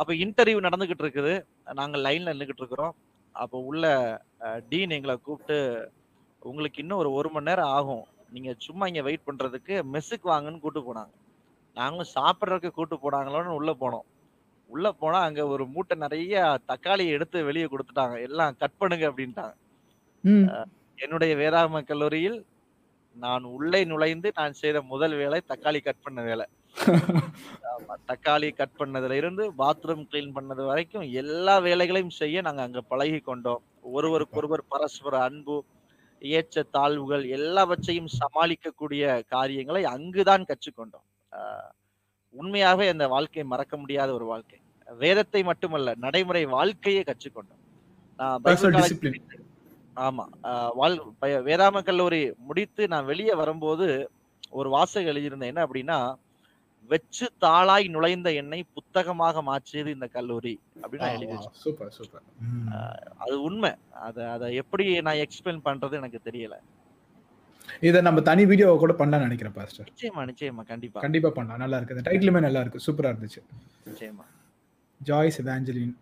அப்போ 0.00 0.12
இன்டர்வியூ 0.24 0.58
நடந்துகிட்டு 0.66 1.04
இருக்குது. 1.06 1.34
நாங்கள் 1.80 2.04
லைன்ல 2.06 2.32
நின்றுகிட்டு 2.34 2.62
இருக்கிறோம். 2.64 2.94
அப்போ 3.34 3.58
உள்ள 3.70 3.84
டீன் 4.70 4.94
எங்களை 4.96 5.14
கூப்பிட்டு 5.16 5.58
உங்களுக்கு 6.42 6.80
இன்னும் 6.82 7.00
ஒரு 7.02 7.10
ஒரு 7.18 7.28
மணி 7.34 7.48
நேரம் 7.50 7.72
ஆகும். 7.78 8.04
நீங்க 8.34 8.52
சும்மா 8.66 8.84
இங்க 8.90 9.02
வெயிட் 9.08 9.28
பண்றதுக்கு 9.28 9.74
மெஸ்ஸுக்கு 9.94 10.26
வாங்கன்னு 10.34 10.62
கூப்பிட்டு 10.62 10.88
போனாங்க. 10.88 11.12
நாங்களும் 11.76 12.14
சாப்பிட்றதுக்கு 12.16 12.70
கூட்டு 12.78 12.96
போனாங்களோன்னு 13.04 13.58
உள்ள 13.58 13.70
போனோம். 13.82 14.06
உள்ள 14.70 14.86
போனா 14.92 15.18
அங்க 15.28 15.42
ஒரு 15.54 15.64
மூட்டை 15.74 15.94
நிறைய 16.04 16.34
தக்காளி 16.70 17.04
எடுத்து 17.16 17.38
வெளியே 17.48 17.66
கொடுத்துட்டாங்க. 17.68 18.16
எல்லாம் 18.28 18.58
கட் 18.62 18.78
பண்ணுங்க 18.80 19.04
அப்படின்ட்டாங்க. 19.10 19.54
என்னுடைய 20.98 21.32
வேதாகம 21.42 21.82
கல்லூரியில் 21.90 22.38
நான் 23.16 23.44
உள்ளே 23.56 23.80
நுழைந்து 23.84 24.28
நான் 24.38 24.60
செய்த 24.62 24.78
முதல் 24.92 25.14
வேலை 25.22 25.38
தக்காளி 25.52 25.80
கட் 25.88 26.04
பண்ண 26.04 26.20
வேலை. 26.22 26.46
தக்காளி 28.10 28.48
கட் 28.58 28.78
பண்ணதுல 28.78 29.16
இருந்து 29.20 29.44
பாத்ரூம் 29.60 30.04
கிளீன் 30.10 30.34
பண்ணது 30.36 30.62
வரைக்கும் 30.70 31.06
எல்லா 31.22 31.54
வேலைகளையும் 31.66 32.14
செய்ய 32.20 32.42
நாங்க 32.46 32.62
அங்க 32.62 32.80
பழகி 32.92 33.20
கொண்டோம். 33.20 33.62
ஒருவருக்கொருவர் 33.92 34.64
பரஸ்பர 34.72 35.14
அன்பு 35.28 35.56
ஏற்ற 36.22 36.64
தாழ்வுகள் 36.76 37.24
எல்லாவற்றையும் 37.38 38.10
சமாளிக்கக்கூடிய 38.20 39.04
காரியங்களை 39.34 39.82
அங்குதான் 39.94 40.48
கற்றுக்கொண்டோம் 40.50 41.06
உண்மையாகவே 42.30 42.88
அந்த 42.88 43.08
வாழ்க்கை 43.08 43.44
மறக்க 43.44 43.76
முடியாத 43.76 44.12
ஒரு 44.12 44.24
வாழ்க்கை. 44.24 44.58
வேதத்தை 44.98 45.42
மட்டுமல்ல 45.42 45.94
நடைமுறை 45.96 46.44
வாழ்க்கையை 46.44 47.02
கற்றுக்கொண்டோம். 47.06 47.60
நான். 48.70 48.82
ஆமா. 49.96 50.24
வாழ் 50.74 51.02
வேதாம 51.20 51.82
கல்லூரி 51.82 52.34
முடித்து 52.38 52.88
நான் 52.88 53.04
வெளியே 53.04 53.34
வரும்போது 53.34 54.10
ஒரு 54.50 54.70
வாசகம் 54.70 55.16
எழுதியிருந்தேன். 55.16 55.44
என்ன 55.44 55.66
அப்படின்னா 55.66 56.14
வெச்சு 56.88 57.26
தாளாய் 57.40 57.88
நுழைந்த 57.88 58.32
என்னை 58.32 58.64
புத்தகமாக 58.74 59.42
மாற்றியது 59.42 59.90
இந்த 59.90 60.06
கல்லூரி. 60.06 60.60
அப்படின்னு 60.82 60.96
நான் 60.96 61.20
எழுதி 61.20 61.34
அது 63.16 63.42
உண்மை. 63.42 63.72
அதை 63.92 64.24
அதை 64.24 64.54
எப்படி 64.54 65.00
நான் 65.00 65.14
எக்ஸ்பிளைன் 65.14 65.64
பண்றது 65.64 65.92
எனக்கு 65.92 66.20
தெரியல. 66.24 66.54
இதை 67.88 68.00
நம்ம 68.02 68.20
தனி 68.20 68.44
வீடியோ 68.46 68.68
கூட 68.82 68.92
பண்ணலாம்னு 68.98 69.26
நினைக்கிறேன் 69.28 69.56
பாஸ்டர் 69.58 69.88
நிச்சயமா 69.90 70.22
நிச்சயமா 70.30 70.62
கண்டிப்பா. 70.72 70.98
கண்டிப்பா 71.00 71.30
பண்ணலாம். 71.30 71.62
நல்லா 71.64 71.76
இருக்கு 71.78 72.06
டைட்டிலுமே 72.08 72.40
நல்லா 72.46 72.60
இருக்கு. 72.60 72.84
சூப்பரா 72.86 73.12
இருந்துச்சு. 73.12 73.42
நிச்சயமா. 73.88 74.24
Joyce 75.00 75.38
Evangeline 75.42 75.94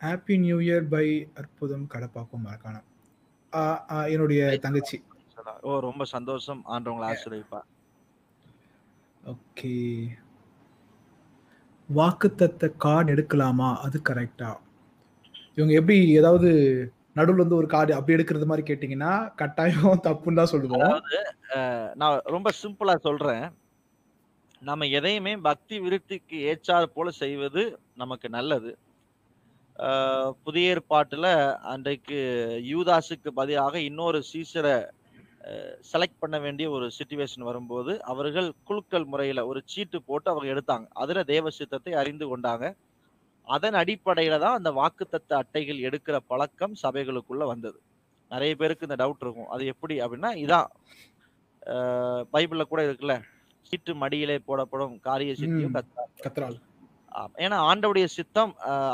happy 0.00 0.36
new 0.38 0.58
year 0.58 0.88
by 0.88 1.06
Arputham 1.34 1.86
கடப்பாக்கும் 1.94 2.44
மறக்கான 2.46 2.76
என்னுடைய 4.12 4.42
தங்கச்சி. 4.64 4.98
ஓ 5.62 5.78
ரொம்ப 5.80 6.04
சந்தோஷம். 6.14 6.60
ஆண்டவங்களை 6.74 7.06
ஆசிரியப்பா 7.12 7.60
ஓகே 9.32 9.72
வாக்குத்தத்த 11.88 12.70
கார்டு 12.76 13.12
எடுக்கலாமா? 13.14 13.68
அது 13.76 13.98
கரெக்டா 14.08 14.50
இவங்க 15.56 15.72
எப்படி 15.74 15.96
ஏதாவது 16.10 16.50
நடுவுல 17.16 17.40
இருந்து 17.40 17.58
ஒரு 17.58 17.68
கார்டு 17.68 17.92
அப்படி 17.96 18.16
எடுக்கிறது 18.16 18.48
மாதிரி 18.50 18.64
கேட்டீங்கன்னா 18.66 19.12
கட்டாயம் 19.40 19.76
தப்புன்னு 20.06 20.40
தான் 20.40 20.52
சொல்லுவோம். 20.52 20.84
அதாவது 20.86 21.18
அஹ், 21.56 21.90
நான் 22.00 22.16
ரொம்ப 22.34 22.50
சிம்பிளா 22.60 22.96
சொல்றேன். 23.04 23.44
நம்ம 24.62 24.86
எதையுமே 24.98 25.32
பக்தி 25.46 25.76
விருத்திக்கு 25.84 26.36
ஏற்றாற் 26.50 26.94
போல 26.94 27.08
செய்வது 27.18 27.62
நமக்கு 28.02 28.28
நல்லது. 28.36 28.70
புதிய 30.44 30.72
ஏற்பாட்டுல 30.72 31.28
அன்றைக்கு 31.72 32.18
யூதாஸுக்கு 32.70 33.30
பதிலாக 33.38 33.74
இன்னொரு 33.88 34.18
சீசரை 34.28 34.74
செலக்ட் 35.90 36.20
பண்ண 36.20 36.36
வேண்டிய 36.38 36.66
ஒரு 36.70 36.86
சுச்சுவேஷன் 36.98 37.48
வரும்போது 37.48 37.92
அவர்கள் 38.12 38.48
குலுக்கல் 38.64 39.06
முறையில 39.06 39.40
ஒரு 39.50 39.60
சீட்டு 39.66 39.98
போட்டு 40.08 40.28
அவங்க 40.32 40.48
எடுத்தாங்க. 40.54 40.86
அதுல 40.96 41.22
தேவ 41.32 41.50
சித்தத்தை 41.58 41.92
அறிந்து 42.02 42.26
கொண்டாங்க. 42.30 42.64
அதன் 43.48 43.76
அடிப்படையில 43.80 44.38
தான் 44.44 44.58
அந்த 44.58 44.70
வாக்குத்தத்த 44.80 45.32
அட்டைகள் 45.40 45.84
எடுக்கிற 45.88 46.16
பழக்கம் 46.30 46.74
சபைகளுக்குள்ள 46.82 47.44
வந்தது. 47.52 47.78
நிறைய 48.30 48.52
பேருக்கு 48.60 48.86
இந்த 48.88 48.96
டவுட் 49.02 49.24
இருக்கும். 49.24 49.50
அது 49.54 49.64
எப்படி 49.72 49.94
அப்படின்னா 50.04 50.30
இதான். 50.44 50.68
பைபிள்ல 52.34 52.64
கூட 52.70 52.80
இருக்குல்ல 52.86 53.16
சீட்டு 53.66 53.92
மடியிலே 54.02 54.36
போடப்படும் 54.48 54.94
காரிய 55.06 55.34
சித்தியும் 55.40 55.76
கத்ரால். 56.24 56.56
ஏன்னா 57.44 57.56
ஆண்டவுடைய 57.68 58.06
சித்தம் 58.16 58.52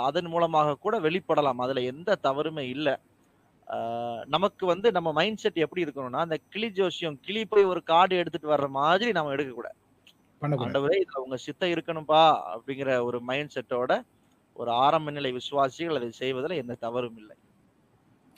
அதன் 0.08 0.28
மூலமாக 0.32 0.76
கூட 0.84 0.94
வெளிப்படலாம். 1.06 1.62
அதுல 1.64 1.82
எந்த 1.92 2.18
தவறுமே 2.26 2.64
இல்லை. 2.74 2.94
நமக்கு 4.34 4.64
வந்து 4.72 4.88
நம்ம 4.96 5.08
மைண்ட் 5.18 5.42
செட் 5.42 5.64
எப்படி 5.64 5.84
இருக்கணும்னா 5.84 6.22
அந்த 6.26 6.38
கிளி 6.52 6.68
ஜோசியம் 6.78 7.18
கிளி 7.26 7.42
போய் 7.52 7.70
ஒரு 7.72 7.80
கார்டு 7.90 8.14
எடுத்துட்டு 8.22 8.52
வர்ற 8.54 8.68
மாதிரி 8.78 9.10
நம்ம 9.18 9.32
எடுக்கக்கூடாது. 9.34 9.76
ஆண்டவரே 10.62 10.98
இதுல 11.02 11.22
உங்க 11.24 11.36
சித்தம் 11.46 11.72
இருக்கணும்பா 11.74 12.22
அப்படிங்கிற 12.52 12.90
ஒரு 13.08 13.18
மைண்ட் 13.30 13.54
செட்டோட 13.56 13.92
ஒரு 14.60 14.70
ஆரம்ப 14.84 15.10
நிலை 15.10 15.30
விசுவாசிகள் 15.32 15.96
அதை 15.96 16.10
செய்வதில் 16.10 16.60
எந்த 16.62 16.74
தவறும் 16.74 17.16
இல்லை. 17.16 17.36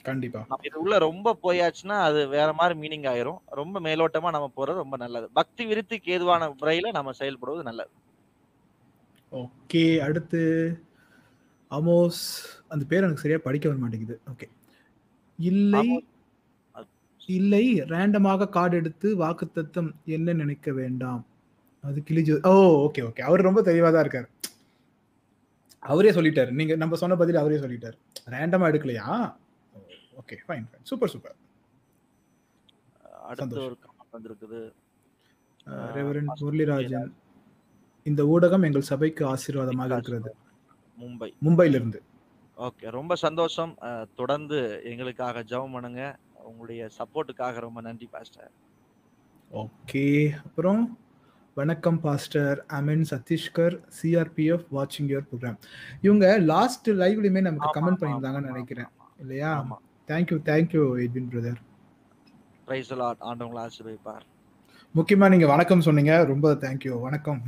கண்டிப்பா. 0.05 0.39
இது 0.61 0.77
உள்ள 0.79 0.95
ரொம்ப 0.97 1.37
போயாச்சுன்னா 1.43 1.97
அது 2.07 2.21
வேற 2.27 2.53
மாதிரி 2.53 2.75
மீனிங் 2.79 3.07
ஆயிரும். 3.11 3.39
ரொம்ப 3.59 3.79
மேலோட்டமா 3.79 4.29
நம்ம 4.35 4.47
போறது 4.55 4.81
ரொம்ப 4.83 4.97
நல்லது. 4.97 5.27
பக்தி 5.33 5.65
விருத்திக்கு 5.65 6.09
ஏதுவான 6.15 6.49
முறையில 6.59 6.91
நம்ம 6.91 7.11
செயல்படுவது 7.19 7.61
நல்லது. 7.61 7.91
ஓகே 9.31 9.83
அடுத்து 9.99 10.41
அமோஸ் 11.71 12.23
அந்த 12.67 12.83
பேர் 12.89 13.01
எனக்கு 13.01 13.21
சரியா 13.21 13.39
படிக்க 13.43 13.67
வர 13.69 13.79
மாட்டேங்குது. 13.79 14.17
ஓகே. 14.31 14.47
இல்லை. 15.39 15.85
இல்லை 17.29 17.65
ரேண்டமாக 17.83 18.49
கார்டு 18.49 18.75
எடுத்து 18.77 19.09
வாக்குத்தத்தம் 19.17 19.91
என்ன 20.05 20.33
நினைக்க 20.33 20.71
வேண்டாம்? 20.71 21.21
அது 21.83 22.03
கிளிஜோ 22.09 22.35
ஓ 22.47 22.53
ஓகே 22.87 23.01
ஓகே. 23.01 23.21
அவர் 23.21 23.41
ரொம்ப 23.41 23.61
தெளிவா 23.61 23.89
தான் 23.91 24.03
இருக்காரு. 24.05 24.27
அவரே 25.91 26.11
சொல்லிட்டாரு. 26.17 26.51
நீங்க 26.59 26.73
நம்ம 26.81 26.95
சொன்ன 27.01 27.15
பதில் 27.21 27.41
அவரே 27.41 27.57
சொல்லிட்டாரு. 27.63 27.97
ரேண்டமா 28.33 28.67
எடுக்கலையா? 28.71 29.07
Okay 30.21 30.35
fine 30.45 30.65
fine 30.69 30.85
super 30.89 31.11
super 31.13 31.35
அடுத்து. 33.31 33.59
ஒரு 33.67 33.77
கமெண்ட் 33.83 34.15
வந்திருக்குது. 34.17 34.61
Reverend 35.97 36.29
pastor 36.29 36.47
Muralirajan. 36.47 37.11
இந்த 38.05 38.21
ஊடகம் 38.33 38.65
எங்கள் 38.67 38.89
சபைக்கு 38.91 39.23
ஆசீர்வாதமாக 39.33 39.97
இருக்கிறது. 39.97 40.31
மும்பை. 41.03 41.29
மும்பையில 41.45 41.79
இருந்து 41.79 41.99
ஓகே 42.57 42.89
ரொம்ப 42.97 43.13
சந்தோஷம். 43.25 43.71
தொடர்ந்து 44.19 44.57
எங்களுக்காக 44.91 45.43
ஜெபம் 45.51 45.75
பண்ணுங்க. 45.75 46.01
உங்களுடைய 46.49 46.81
சப்போர்ட்டுக்காக 46.97 47.59
ரொம்ப 47.65 47.81
நன்றி 47.87 48.07
பாஸ்டர் 48.15 48.51
ஓகே 49.51 50.05
அப்புறம்? 50.45 50.83
வணக்கம் 51.57 52.01
பாஸ்டர் 52.01 52.65
அமன் 52.71 53.03
சதீஷ்கர் 53.09 53.75
சிஆர்பிஎஃப் 53.97 54.65
வாட்சிங் 54.71 55.09
யுவர் 55.09 55.25
ப்ரோக்ராம் 55.29 55.57
இவங்க 56.01 56.37
லாஸ்ட் 56.45 56.89
லைவ்லயுமே 57.01 57.41
நமக்கு 57.41 57.69
கமெண்ட் 57.77 57.99
பண்ணியிருந்தாங்கன்னு 58.01 58.49
நினைக்கிறேன். 58.49 58.89
இல்லையா? 59.19 59.51
Thank you 60.09 60.37
thank you 60.45 60.83
Edwin 61.03 61.29
brother 61.31 61.59
praise 62.65 62.91
Lord 62.93 63.21
ஆண்டவங்களை 63.21 63.61
ஆசீர்வதிப்பார். 63.65 64.23
முக்கியமா 64.95 65.29
நீங்க 65.29 65.47
வணக்கம் 65.47 65.81
சொன்னீங்க. 65.81 66.23
ரொம்ப 66.23 66.53
தேங்க்யூ 66.55 66.99
வணக்கம். 67.01 67.39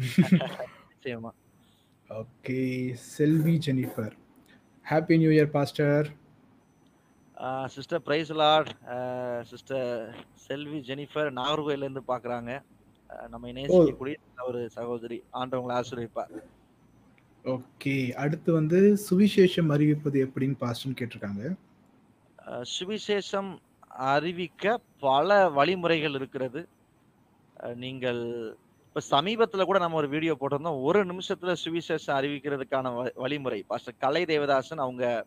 நிச்சயமா. 0.91 1.31
Okay 2.09 2.59
Selvi 3.09 3.55
Jennifer. 3.67 4.13
Happy 4.85 5.17
new 5.17 5.31
year 5.31 5.51
pastor 5.51 6.07
sister 7.67 8.01
praise 8.01 8.31
Lord 8.35 8.69
sister 9.43 9.89
Selvi 10.45 10.79
Jennifer 10.81 11.29
நாகர்கோயில 11.35 11.83
இருந்து 11.83 12.03
பாக்குறாங்க. 12.07 12.51
அஹ், 12.51 12.74
நம்ம 13.31 13.51
நேசிக்கக்கூடிய 13.57 14.15
ஒரு 14.47 14.61
சகோதரி 14.77 15.17
ஆண்டவங்களை 15.33 15.73
ஆசீர்வதிப்பார். 15.79 16.33
ஓகே 17.45 17.95
அடுத்து 18.23 18.49
வந்து 18.53 18.79
சுவிசேஷம் 19.07 19.71
அறிவிப்பது 19.75 20.17
எப்படின்னு 20.25 20.55
பாஸ்டர்னு 20.63 20.97
கேட்டிருக்காங்க. 20.99 21.43
சுவிசேஷம் 22.75 23.51
அறிவிக்க 24.13 24.79
பல 24.99 25.37
வழிமுறைகள் 25.57 26.17
இருக்கிறது. 26.19 26.61
நீங்கள் 27.83 28.21
இப்ப 28.87 29.01
சமீபத்துல 29.09 29.65
கூட 29.65 29.79
நம்ம 29.79 29.97
ஒரு 30.01 30.09
வீடியோ 30.15 30.33
போட்டிருந்தோம். 30.39 30.81
ஒரு 30.89 30.99
நிமிஷத்துல 31.11 31.53
சுவிசேஷம் 31.63 32.17
அறிவிக்கிறதுக்கான 32.19 32.93
வழிமுறை. 33.23 33.59
பாஸ்டர் 33.71 34.01
கலை 34.03 34.23
தேவதாசன் 34.33 34.83
அவங்க 34.85 35.25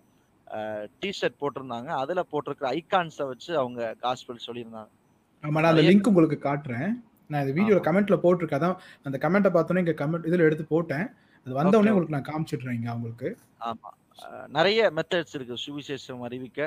டிஷர்ட் 1.03 1.41
போட்டிருந்தாங்க. 1.41 1.91
அதுல 2.03 2.23
போட்டிருக்கிற 2.23 2.69
ஐகான்ஸை 2.81 3.27
வச்சு 3.33 3.53
அவங்க 3.63 3.97
காஸ்பல் 4.05 4.47
சொல்லியிருந்தாங்க. 4.47 4.91
ஆமா 5.45 5.59
நான் 5.61 5.73
அந்த 5.73 5.87
லிங்க் 5.89 6.11
உங்களுக்கு 6.13 6.39
காட்டுறேன். 6.49 6.93
நான் 7.31 7.43
இந்த 7.43 7.55
வீடியோல 7.55 7.81
ஆமா. 7.81 7.87
கமெண்ட்ல 7.89 8.17
போட்டிருக்கேன். 8.23 8.61
அதான் 8.61 8.77
அந்த 9.03 9.19
கமெண்ட்டை 9.19 9.51
பார்த்தோன்னே 9.55 9.79
இங்க 9.79 9.97
கமெண்ட் 9.99 10.27
இதுல 10.27 10.39
எடுத்து 10.41 10.65
போட்டேன். 10.67 11.07
அது 11.47 11.55
வந்த 11.55 11.79
உடனே 11.79 11.91
Okay. 11.91 11.93
உங்களுக்கு 11.93 12.17
நான் 12.17 12.29
காமிச்சிடுறேன் 12.31 12.75
இங்க 12.75 12.91
அவங்களுக்கு. 12.91 13.29
ஆமா. 13.63 13.91
அஹ், 14.19 14.47
நிறைய 14.49 14.91
மெத்தட்ஸ் 14.91 15.35
இருக்கு. 15.35 15.57
சுவிசேஷம் 15.67 16.23
அறிவிக்க. 16.23 16.61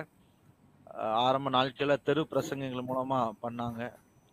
ஆரம்ப 1.22 1.50
நாட்கள்ல 1.50 1.96
தெரு 2.04 2.28
பிரசங்கங்கள் 2.32 2.88
மூலமா 2.88 3.32
பண்ணாங்க. 3.44 3.82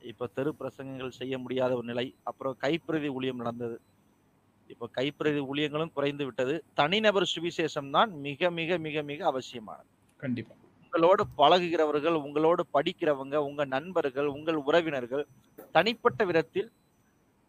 இப்ப 0.03 0.27
தெரு 0.35 0.55
பிரசங்கங்கள் 0.61 1.09
செய்ய 1.11 1.39
முடியாத 1.39 1.77
ஒரு 1.77 1.87
நிலை. 1.87 2.15
அப்புறம் 2.23 2.57
கைப்பிரதி 2.61 3.09
ஊழியம் 3.09 3.37
நடந்தது. 3.37 3.77
இப்ப 4.71 4.91
கைப்பிரதி 4.97 5.41
ஊழியங்களும் 5.51 5.93
குறைந்து 5.93 6.25
விட்டது. 6.25 6.65
தனிநபர் 6.75 7.33
சுவிசேஷம் 7.35 7.91
தான் 7.91 8.21
மிக 8.21 8.51
மிக 8.51 8.79
மிக 8.79 9.03
மிக 9.03 9.25
அவசியமானது. 9.27 9.89
கண்டிப்பா. 10.21 10.55
உங்களோடு 10.89 11.23
பழகுகிறவர்கள் 11.41 12.17
உங்களோடு 12.27 12.63
படிக்கிறவங்க 12.77 13.37
உங்க 13.49 13.63
நண்பர்கள் 13.75 14.29
உங்கள் 14.37 14.59
உறவினர்கள் 14.69 15.25
தனிப்பட்ட 15.75 16.25
விதத்தில் 16.29 16.69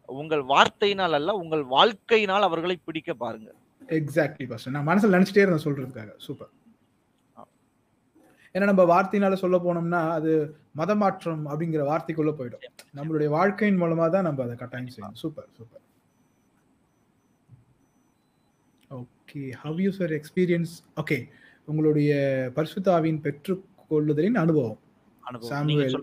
உங்கள் 0.08 0.42
வார்த்தையினால் 0.52 1.16
அல்ல 1.18 1.30
உங்கள் 1.42 1.64
வாழ்க்கையினால் 1.76 2.46
அவர்களை 2.48 2.76
பிடிக்க 2.86 3.10
பாருங்க 3.22 3.50
எக்ஸாக்ட்லி 3.98 4.46
பாஸ்டர் 4.50 4.74
நான் 4.76 4.88
மனசுல 4.90 5.16
நினைச்சிட்டே 5.16 5.42
இருந்தேன் 5.44 5.66
சொல்றதுக்காக. 5.66 6.10
சூப்பர் 6.26 6.52
ஏன்னா 8.54 8.66
நம்ம 8.70 8.84
வார்த்தையினால 8.92 9.34
சொல்ல 9.42 9.56
போனோம்னா 9.64 10.00
அது 10.18 10.30
மதமாற்றம் 10.78 11.44
அப்படிங்கிற 11.50 11.82
வார்த்தைக்குள்ள 11.90 12.32
போயிடும். 12.38 12.64
நம்மளுடைய 12.98 13.28
வாழ்க்கையின் 13.38 13.80
மூலமா 13.82 14.06
தான் 14.14 14.26
நம்ம 14.28 14.42
அதை 14.46 14.56
கட்டாயம் 14.62 14.92
செய்யணும். 14.94 15.20
Super 15.22 15.48
super 15.58 15.84
okay 19.00 19.42
how 19.64 19.80
you 19.84 19.92
sir 20.00 20.14
experience 20.20 20.74
okay 21.02 21.18
உங்களுடைய 21.70 22.12
பரிசுத்தாவின் 22.56 23.22
பெற்றுக்கொள்ளுதலின் 23.24 24.40
அனுபவம். 24.42 24.78
சாமுவேல். 25.42 25.96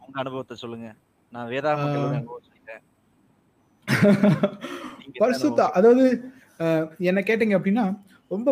உங்க 0.00 0.18
அனுபவத்தை 0.20 0.56
சொல்லுங்க. 0.56 0.88
நான் 1.32 1.50
வேதாகம 1.52 1.88
பரிசுத்தா 5.20 5.64
அதாவது 5.78 6.04
என்ன 7.08 7.20
கேட்டீங்க 7.20 7.54
அப்படின்னா 7.58 7.84
ரொம்ப 8.30 8.48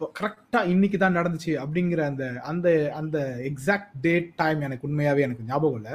கரெக்டா 0.00 0.60
இன்னைக்கு 0.72 0.98
தான் 0.98 1.16
நடந்துச்சு 1.18 1.52
அப்படிங்கிற 1.62 2.00
அந்த 2.10 2.24
அந்த 2.42 2.68
அந்த 2.92 3.18
எக்ஸாக்ட் 3.50 3.94
டேட் 4.00 4.28
டைம் 4.36 4.60
எனக்கு 4.60 4.86
உண்மையாவே 4.88 5.24
எனக்கு 5.26 5.46
ஞாபகம் 5.46 5.78
இல்லை. 5.80 5.94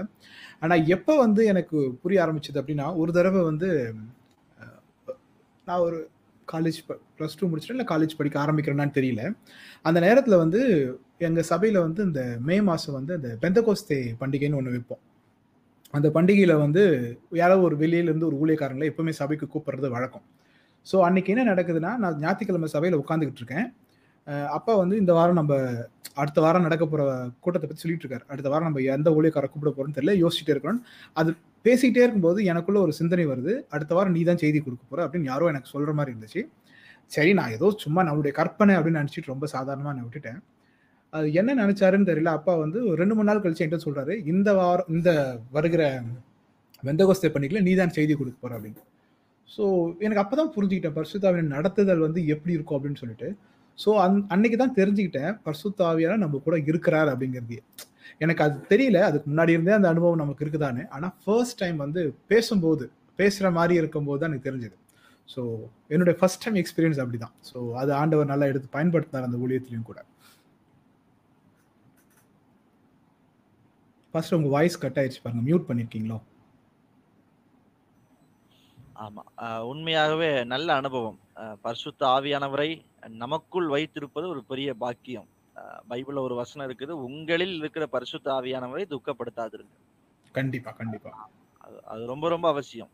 ஆனா 0.60 0.76
எப்போ 0.96 1.14
வந்து 1.18 1.42
எனக்கு 1.46 1.78
புரிய 2.04 2.24
ஆரம்பிச்சது 2.24 2.62
அப்படின்னா 2.62 2.88
ஒரு 3.02 3.12
தடவை 3.14 3.42
வந்து 3.42 3.70
நான் 5.68 5.86
ஒரு 5.88 6.00
காலேஜ் 6.54 6.80
ப்ளஸ் 7.18 7.38
டூ 7.39 7.49
முடிச்சுட்டு 7.49 7.76
இல்லை 7.76 7.88
காலேஜ் 7.91 8.18
படிக்க 8.20 8.38
ஆரம்பிக்கிறேன்னான்னு 8.45 8.97
தெரியல. 8.99 9.24
அந்த 9.88 9.99
நேரத்தில் 10.06 10.41
வந்து 10.43 10.62
எங்கள் 11.28 11.47
சபையில் 11.52 11.80
வந்து 11.86 12.02
இந்த 12.10 12.22
மே 12.49 12.58
மாதம் 12.70 12.97
வந்து 12.99 13.16
இந்த 13.20 13.32
பெந்தகோஸ்தே 13.43 13.99
பண்டிகைன்னு 14.22 14.60
ஒன்று 14.60 14.76
வைப்போம். 14.76 15.02
அந்த 15.97 16.08
பண்டிகையில் 16.16 16.56
வந்து 16.66 16.84
யாரோ 17.41 17.56
ஒரு 17.68 17.76
வெளியிலேருந்து 17.84 18.30
ஒரு 18.30 18.38
ஊழியக்காரங்களை 18.43 18.88
எப்பவுமே 18.91 19.14
சபைக்கு 19.22 19.47
கூப்பிட்றது 19.54 19.89
வழக்கம். 19.95 20.26
ஸோ 20.88 20.97
அன்னைக்கு 21.08 21.32
என்ன 21.34 21.43
நடக்குதுன்னா 21.54 21.91
நான் 22.04 22.20
ஞாயிற்றுக்கிழமை 22.24 22.70
சபையில் 22.76 22.99
உட்காந்துக்கிட்டு 23.02 23.41
இருக்கேன். 23.43 23.68
அப்பா 24.57 24.74
வந்து 24.82 24.95
இந்த 25.01 25.11
வாரம் 25.17 25.39
நம்ம 25.41 25.53
அடுத்த 26.22 26.39
வாரம் 26.45 26.65
நடக்க 26.67 26.84
போகிற 26.86 27.03
கூட்டத்தை 27.43 27.67
பற்றி 27.67 27.84
சொல்லிட்டு 27.84 28.05
இருக்காரு. 28.05 28.26
அடுத்த 28.34 28.47
வாரம் 28.51 28.67
நம்ம 28.69 28.82
எந்த 28.95 29.09
ஊழியக்காரை 29.17 29.47
கூப்பிட 29.49 29.69
போகிறோம்னு 29.72 29.97
தெரியல 29.97 30.13
யோசிச்சுட்டே 30.24 30.53
இருக்கிறோம் 30.55 30.82
அது 31.19 31.30
பேசிக்கிட்டே 31.65 32.03
இருக்கும்போது 32.05 32.39
எனக்குள்ள 32.51 32.80
ஒரு 32.86 32.93
சிந்தனை 32.99 33.26
வருது. 33.32 33.53
அடுத்த 33.76 33.91
வாரம் 33.97 34.15
நீ 34.17 34.22
தான் 34.30 34.41
செய்தி 34.43 34.59
கொடுக்க 34.65 34.84
போகிற 34.86 35.05
அப்படின்னு 35.05 35.30
யாரோ 35.32 35.47
எனக்கு 35.53 35.72
சொல்கிற 35.74 35.93
மாதிரி 35.99 36.13
இருந்துச்சு. 36.13 36.41
சரி 37.15 37.32
நான் 37.39 37.53
ஏதோ 37.57 37.67
சும்மா 37.84 38.01
நம்மளுடைய 38.07 38.34
கற்பனை 38.39 38.74
அப்படின்னு 38.78 39.01
நினச்சிட்டு 39.01 39.34
ரொம்ப 39.34 39.47
சாதாரணமாக 39.55 39.93
நான் 39.95 40.07
விட்டுட்டேன். 40.07 40.39
அது 41.13 41.28
என்ன 41.39 41.53
நினச்சாருன்னு 41.61 42.09
தெரியல. 42.09 42.32
அப்பா 42.38 42.53
வந்து 42.63 42.80
ஒரு 42.89 42.97
ரெண்டு 43.01 43.15
மூணு 43.17 43.30
நாள் 43.30 43.43
கழிச்சு 43.43 43.63
என்கிட்ட 43.63 43.86
சொல்கிறாரு 43.88 44.13
இந்த 44.34 44.49
வாரம் 44.59 44.89
இந்த 44.95 45.11
வருகிற 45.55 45.84
வெந்தகோஸ்தை 46.84 47.30
பண்ணிக்கல 47.34 47.61
நீ 47.67 47.74
தான் 47.82 47.95
செய்தி 47.97 48.13
கொடுக்க 48.19 48.38
போகிற 48.43 48.57
அப்படின்னு. 48.57 48.84
ஸோ 49.55 49.63
எனக்கு 50.05 50.24
அப்போ 50.24 50.36
தான் 50.41 50.53
புரிஞ்சுக்கிட்டேன் 50.55 50.97
பரிசுத்தாவின் 50.97 51.53
நடத்துதல் 51.55 52.05
வந்து 52.07 52.22
எப்படி 52.36 52.55
இருக்கும் 52.57 52.78
அப்படின்னு 52.78 53.01
சொல்லிட்டு. 53.01 53.30
ஸோ 53.78 53.89
அந் 54.05 54.17
அன்னைக்கு 54.34 54.57
தான் 54.63 54.78
தெரிஞ்சுக்கிட்டேன் 54.80 55.34
பரிசுத்த 55.45 56.17
நம்ம 56.24 56.41
கூட 56.47 56.57
இருக்கிறார் 56.72 57.09
அப்படிங்கிறது. 57.13 57.57
எனக்கு 58.24 58.43
அது 58.45 58.55
தெரியல 58.72 58.99
அதுக்கு 59.09 59.28
முன்னாடி 59.32 59.55
இருந்தே 59.55 59.74
அந்த 59.78 59.89
அனுபவம் 59.93 60.22
நமக்கு 60.22 60.43
இருக்குதானே 60.45 60.84
ஆனால் 60.95 61.13
ஃபர்ஸ்ட் 61.24 61.59
டைம் 61.61 61.78
வந்து 61.86 62.01
பேசும்போது 62.32 62.86
பேசுகிற 63.19 63.47
மாதிரி 63.57 63.74
இருக்கும்போது 63.82 64.19
தான் 64.22 64.32
எனக்கு 64.32 64.47
தெரிஞ்சது. 64.49 64.76
ஸோ 65.34 65.41
என்னுடைய 65.93 66.15
ஃபர்ஸ்ட் 66.19 66.43
டைம் 66.43 66.57
எக்ஸ்பீரியன்ஸ் 66.61 66.99
அப்படிதான். 67.03 67.34
ஸோ 67.49 67.57
அது 67.82 67.91
ஆண்டவர் 68.01 68.32
நல்லா 68.32 68.49
எடுத்து 68.51 68.76
பயன்படுத்தினார் 68.78 69.28
அந்த 69.28 69.39
ஊழியத்திலையும் 69.45 69.89
கூட. 69.89 69.99
ஃபர்ஸ்ட் 74.13 74.36
உங்க 74.38 74.49
வாய்ஸ் 74.57 74.82
கட் 74.84 74.99
ஆயிடுச்சு 75.01 75.22
பாருங்க. 75.26 75.43
மியூட் 75.49 75.67
பண்ணிருக்கீங்களோ? 75.67 76.19
ஆமா. 79.05 79.24
உண்மையாகவே 79.72 80.32
நல்ல 80.53 80.69
அனுபவம். 80.82 81.19
பரிசுத்த 81.65 82.01
ஆவியானவரை 82.15 82.69
நமக்குள் 83.22 83.68
வைத்திருப்பது 83.68 84.26
ஒரு 84.30 84.43
பெரிய 84.43 84.74
பாக்கியம். 84.74 85.28
பைபிள்ல 85.89 86.20
ஒரு 86.20 86.36
வசனம் 86.36 86.68
இருக்குது 86.68 86.93
உங்களில் 87.08 87.56
இருக்கிற 87.56 87.86
பரிசுத்த 87.88 88.32
ஆவியானவரை 88.32 88.86
துக்கப்படுத்தாதிருங்க 88.93 89.76
கண்டிப்பா 90.36 90.72
கண்டிப்பா. 90.72 91.12
அது 91.93 92.04
ரொம்ப 92.06 92.26
ரொம்ப 92.30 92.47
அவசியம். 92.47 92.91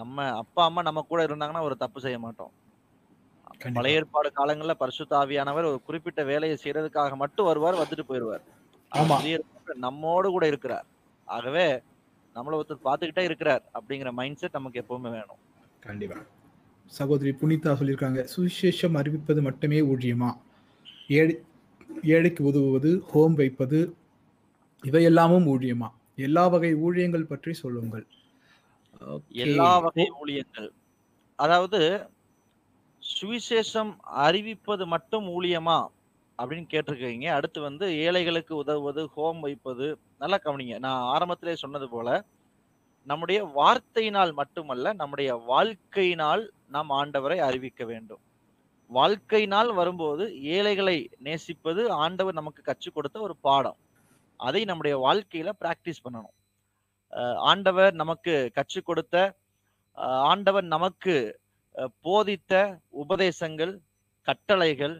நம்ம 0.00 0.26
அப்பா 0.42 0.64
அம்மா 0.64 0.82
நம்ம 0.82 1.02
கூட 1.02 1.26
இருந்தாங்கன்னா 1.26 1.62
ஒரு 1.62 1.76
தப்பு 1.76 2.00
செய்ய 2.00 2.18
மாட்டோம். 2.18 2.52
பழைய 3.76 3.98
ஏற்பாடு 3.98 4.28
காலங்கள்ல 4.38 4.74
பரிசுத்த 4.74 5.12
ஆவியானவர் 5.18 5.70
ஒரு 5.70 5.80
குறிப்பிட்ட 5.82 6.24
வேலையை 6.24 6.58
செய்யறதுக்காக 6.62 7.16
மட்டும் 7.16 7.48
வருவார் 7.50 7.80
வந்துட்டு 7.82 8.04
போயிடுவார் 8.08 8.44
நம்மோடு 9.86 10.28
கூட 10.30 10.46
இருக்கிறார். 10.46 10.86
ஆகவே 11.28 11.66
நம்மள 12.36 12.58
ஒருத்தர் 12.60 12.86
பார்த்துக்கிட்டே 12.88 13.24
இருக்கிறார் 13.28 13.62
அப்படிங்கிற 13.78 14.10
மைண்ட் 14.12 14.40
செட் 14.40 14.58
நமக்கு 14.58 14.82
எப்பவுமே 14.82 15.10
வேணும். 15.16 15.40
கண்டிப்பா. 15.80 16.18
சகோதரி 16.98 17.30
புனிதா 17.40 17.72
சொல்லியிருக்காங்க. 17.78 18.20
சுவிசேஷம் 18.34 18.96
அறிவிப்பது 19.00 19.40
மட்டுமே 19.42 19.78
ஊழியமா? 19.92 20.30
ஏழை 21.18 21.34
ஏழைக்கு 22.14 22.42
உதவுவது 22.44 22.90
ஹோம் 23.10 23.34
வைப்பது 23.34 23.78
இவையெல்லாமும் 24.84 25.46
ஊழியமா? 25.54 25.88
எல்லா 26.18 26.44
வகை 26.46 26.70
ஊழியங்கள் 26.86 27.30
பற்றி 27.32 27.52
சொல்லுங்கள். 27.52 28.06
எல்லா 29.44 29.70
வகை 29.78 30.06
ஊழியங்கள். 30.20 30.70
அதாவது 31.38 31.80
சுவிசேஷம் 33.02 33.92
அறிவிப்பது 34.26 34.84
மட்டும் 34.86 35.26
ஊழியமா? 35.36 35.78
அப்படின்னு 36.38 36.66
கேட்டிருக்கீங்க. 36.72 37.26
அடுத்து 37.38 37.58
வந்து 37.60 37.86
ஏழைகளுக்கு 37.98 38.52
உதவுவது 38.56 39.02
ஹோம் 39.14 39.40
வைப்பது 39.40 39.86
நல்லா 40.18 40.38
கவனிங்க. 40.44 40.76
நான் 40.78 41.02
ஆரம்பத்திலே 41.14 41.54
சொன்னது 41.54 41.88
போல 41.88 42.08
நம்முடைய 43.06 43.40
வார்த்தையினால் 43.58 44.32
மட்டுமல்ல 44.40 44.92
நம்முடைய 45.00 45.30
வாழ்க்கையினால் 45.52 46.42
நாம் 46.74 46.90
ஆண்டவரை 46.98 47.38
அறிவிக்க 47.48 47.84
வேண்டும். 47.84 48.22
வாழ்க்கையினால் 48.90 49.70
வரும்போது 49.74 50.24
ஏழைகளை 50.54 50.96
நேசிப்பது 51.26 51.82
ஆண்டவர் 52.04 52.38
நமக்கு 52.40 52.62
கற்றுக் 52.62 52.94
கொடுத்த 52.94 53.20
ஒரு 53.26 53.34
பாடம். 53.46 53.78
அதை 54.40 54.62
நம்முடைய 54.70 54.94
வாழ்க்கையில 55.06 55.50
பிராக்டிஸ் 55.62 56.04
பண்ணணும். 56.04 56.36
ஆண்டவர் 57.50 57.94
நமக்கு 58.02 58.34
கற்றுக் 58.54 58.86
கொடுத்த 58.86 59.16
ஆண்டவர் 60.30 60.66
நமக்கு 60.74 61.14
போதித்த 62.06 62.52
உபதேசங்கள் 63.02 63.72
கட்டளைகள் 64.28 64.96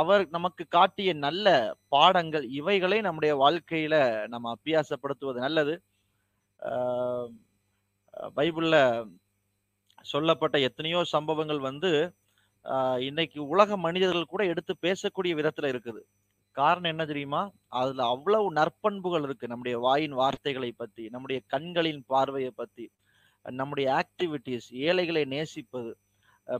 அவர் 0.00 0.22
நமக்கு 0.28 0.64
காட்டிய 0.68 1.10
நல்ல 1.24 1.46
பாடங்கள் 1.94 2.44
இவைகளை 2.58 2.98
நம்முடைய 3.06 3.32
வாழ்க்கையில 3.42 3.94
நம்ம 4.32 4.52
அபியாசப்படுத்துவது 4.56 5.38
நல்லது. 5.46 5.74
பைபிளில் 8.36 8.80
சொல்லப்பட்ட 10.10 10.56
எத்தனையோ 10.68 11.00
சம்பவங்கள் 11.14 11.60
வந்து 11.68 11.90
இன்னைக்கு 13.08 13.38
உலக 13.52 13.76
மனிதர்கள் 13.84 14.32
கூட 14.32 14.42
எடுத்து 14.52 14.72
பேசக்கூடிய 14.86 15.32
விதத்தில் 15.38 15.68
இருக்குது. 15.72 16.00
காரணம் 16.56 16.90
என்ன 16.92 17.04
தெரியுமா? 17.10 17.42
அதுல 17.80 18.06
அவ்வளவு 18.14 18.48
நற்பண்புகள் 18.58 19.24
இருக்கு. 19.26 19.50
நம்முடைய 19.52 19.76
வாயின் 19.86 20.16
வார்த்தைகளை 20.20 20.70
பத்தி 20.82 21.04
நம்முடைய 21.14 21.38
கண்களின் 21.52 22.02
பார்வையை 22.12 22.52
பத்தி 22.60 22.86
நம்முடைய 23.46 23.86
ஆக்டிவிட்டிஸ் 24.00 24.68
ஏழைகளை 24.88 25.22
நேசிப்பது 25.34 25.90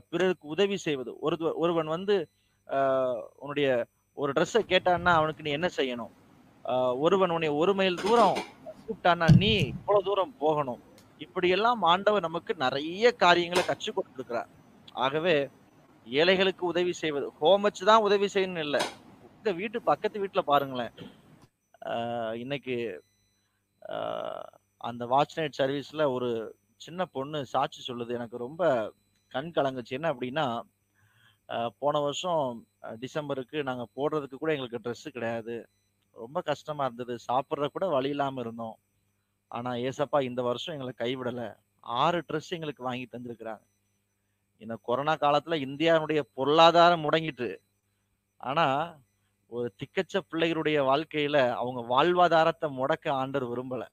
பிறருக்கு 0.09 0.45
உதவி 0.55 0.77
செய்வது. 0.85 1.11
ஒரு 1.25 1.35
ஒருவன் 1.63 1.89
வந்து 1.95 2.15
உன்னுடைய 3.41 3.69
ஒரு 4.17 4.31
ட்ரெஸ்ஸை 4.35 4.63
கேட்டான்னா 4.71 5.11
அவனுக்கு 5.19 5.45
நீ 5.45 5.51
என்ன 5.59 5.69
செய்யணும்? 5.77 6.13
ஒருவன் 7.05 7.33
உன்னை 7.35 7.49
ஒரு 7.61 7.73
மைல் 7.79 8.03
தூரம் 8.05 8.37
கூப்பிட்டானா 8.87 9.27
நீ 9.41 9.51
இவ்வளவு 9.73 10.05
தூரம் 10.09 10.35
போகணும். 10.43 10.81
இப்படியெல்லாம் 11.21 11.81
ஆண்டவர் 11.91 12.25
நமக்கு 12.27 12.53
நிறைய 12.65 13.05
காரியங்களை 13.23 13.63
கற்றுக் 13.65 13.97
கொடுத்துருக்கிறார். 13.97 14.49
ஆகவே 15.03 15.35
ஏழைகளுக்கு 16.07 16.63
உதவி 16.65 16.93
செய்வது 17.03 17.27
ஹோம் 17.39 17.67
தான் 17.91 18.05
உதவி 18.07 18.27
செய்யணும் 18.35 18.65
இல்லை. 18.67 18.83
உங்க 19.27 19.51
வீட்டு 19.61 19.79
பக்கத்து 19.91 20.17
வீட்டுல 20.25 20.41
பாருங்களேன். 20.51 20.93
ஆஹ் 21.91 22.35
இன்னைக்கு 22.43 22.75
ஆஹ் 23.81 24.47
அந்த 24.81 25.03
வாட்ச் 25.05 25.37
நைட் 25.39 25.59
சர்வீஸ்ல 25.61 26.03
ஒரு 26.15 26.29
சின்ன 26.81 27.01
பொண்ணு 27.15 27.39
சாட்சி 27.53 27.81
சொல்லுது. 27.87 28.11
எனக்கு 28.19 28.37
ரொம்ப 28.45 28.63
கண் 29.31 29.51
கலங்குச்சு. 29.57 29.93
என்ன 29.99 30.13
அப்படின்னா 30.15 30.45
போன 31.81 31.99
வருஷம் 32.05 32.43
டிசம்பருக்கு 33.03 33.57
நாங்க 33.69 33.85
போடுறதுக்கு 33.97 34.37
கூட 34.41 34.51
எங்களுக்கு 34.55 34.83
ட்ரெஸ்ஸு 34.85 35.09
கிடையாது. 35.17 35.55
ரொம்ப 36.13 36.41
கஷ்டமா 36.41 36.83
இருந்தது. 36.83 37.15
சாப்பிட்ற 37.31 37.67
கூட 37.67 37.87
வழி 37.87 38.09
இல்லாம 38.09 38.39
இருந்தோம். 38.39 38.77
ஆனா 39.47 39.71
ஏசப்பா 39.71 40.21
இந்த 40.21 40.41
வருஷம் 40.41 40.79
எங்களை 40.79 40.93
கைவிடல. 40.97 41.55
ஆறு 41.79 42.23
ட்ரெஸ் 42.27 42.49
எங்களுக்கு 42.49 42.83
வாங்கி 42.83 43.07
தந்திருக்கிறாங்க. 43.11 43.63
இந்த 44.57 44.77
கொரோனா 44.81 45.13
காலத்துல 45.13 45.55
இந்தியாவுடைய 45.67 46.21
பொருளாதாரம் 46.33 47.03
முடங்கிட்டு. 47.03 47.57
ஆனா 48.37 48.95
ஒரு 49.47 49.73
திக்கச்ச 49.79 50.19
பிள்ளைகளுடைய 50.31 50.79
வாழ்க்கையில 50.91 51.51
அவங்க 51.51 51.81
வாழ்வாதாரத்தை 51.93 52.69
முடக்க 52.71 53.09
ஆண்டர் 53.09 53.47
விரும்பல. 53.51 53.85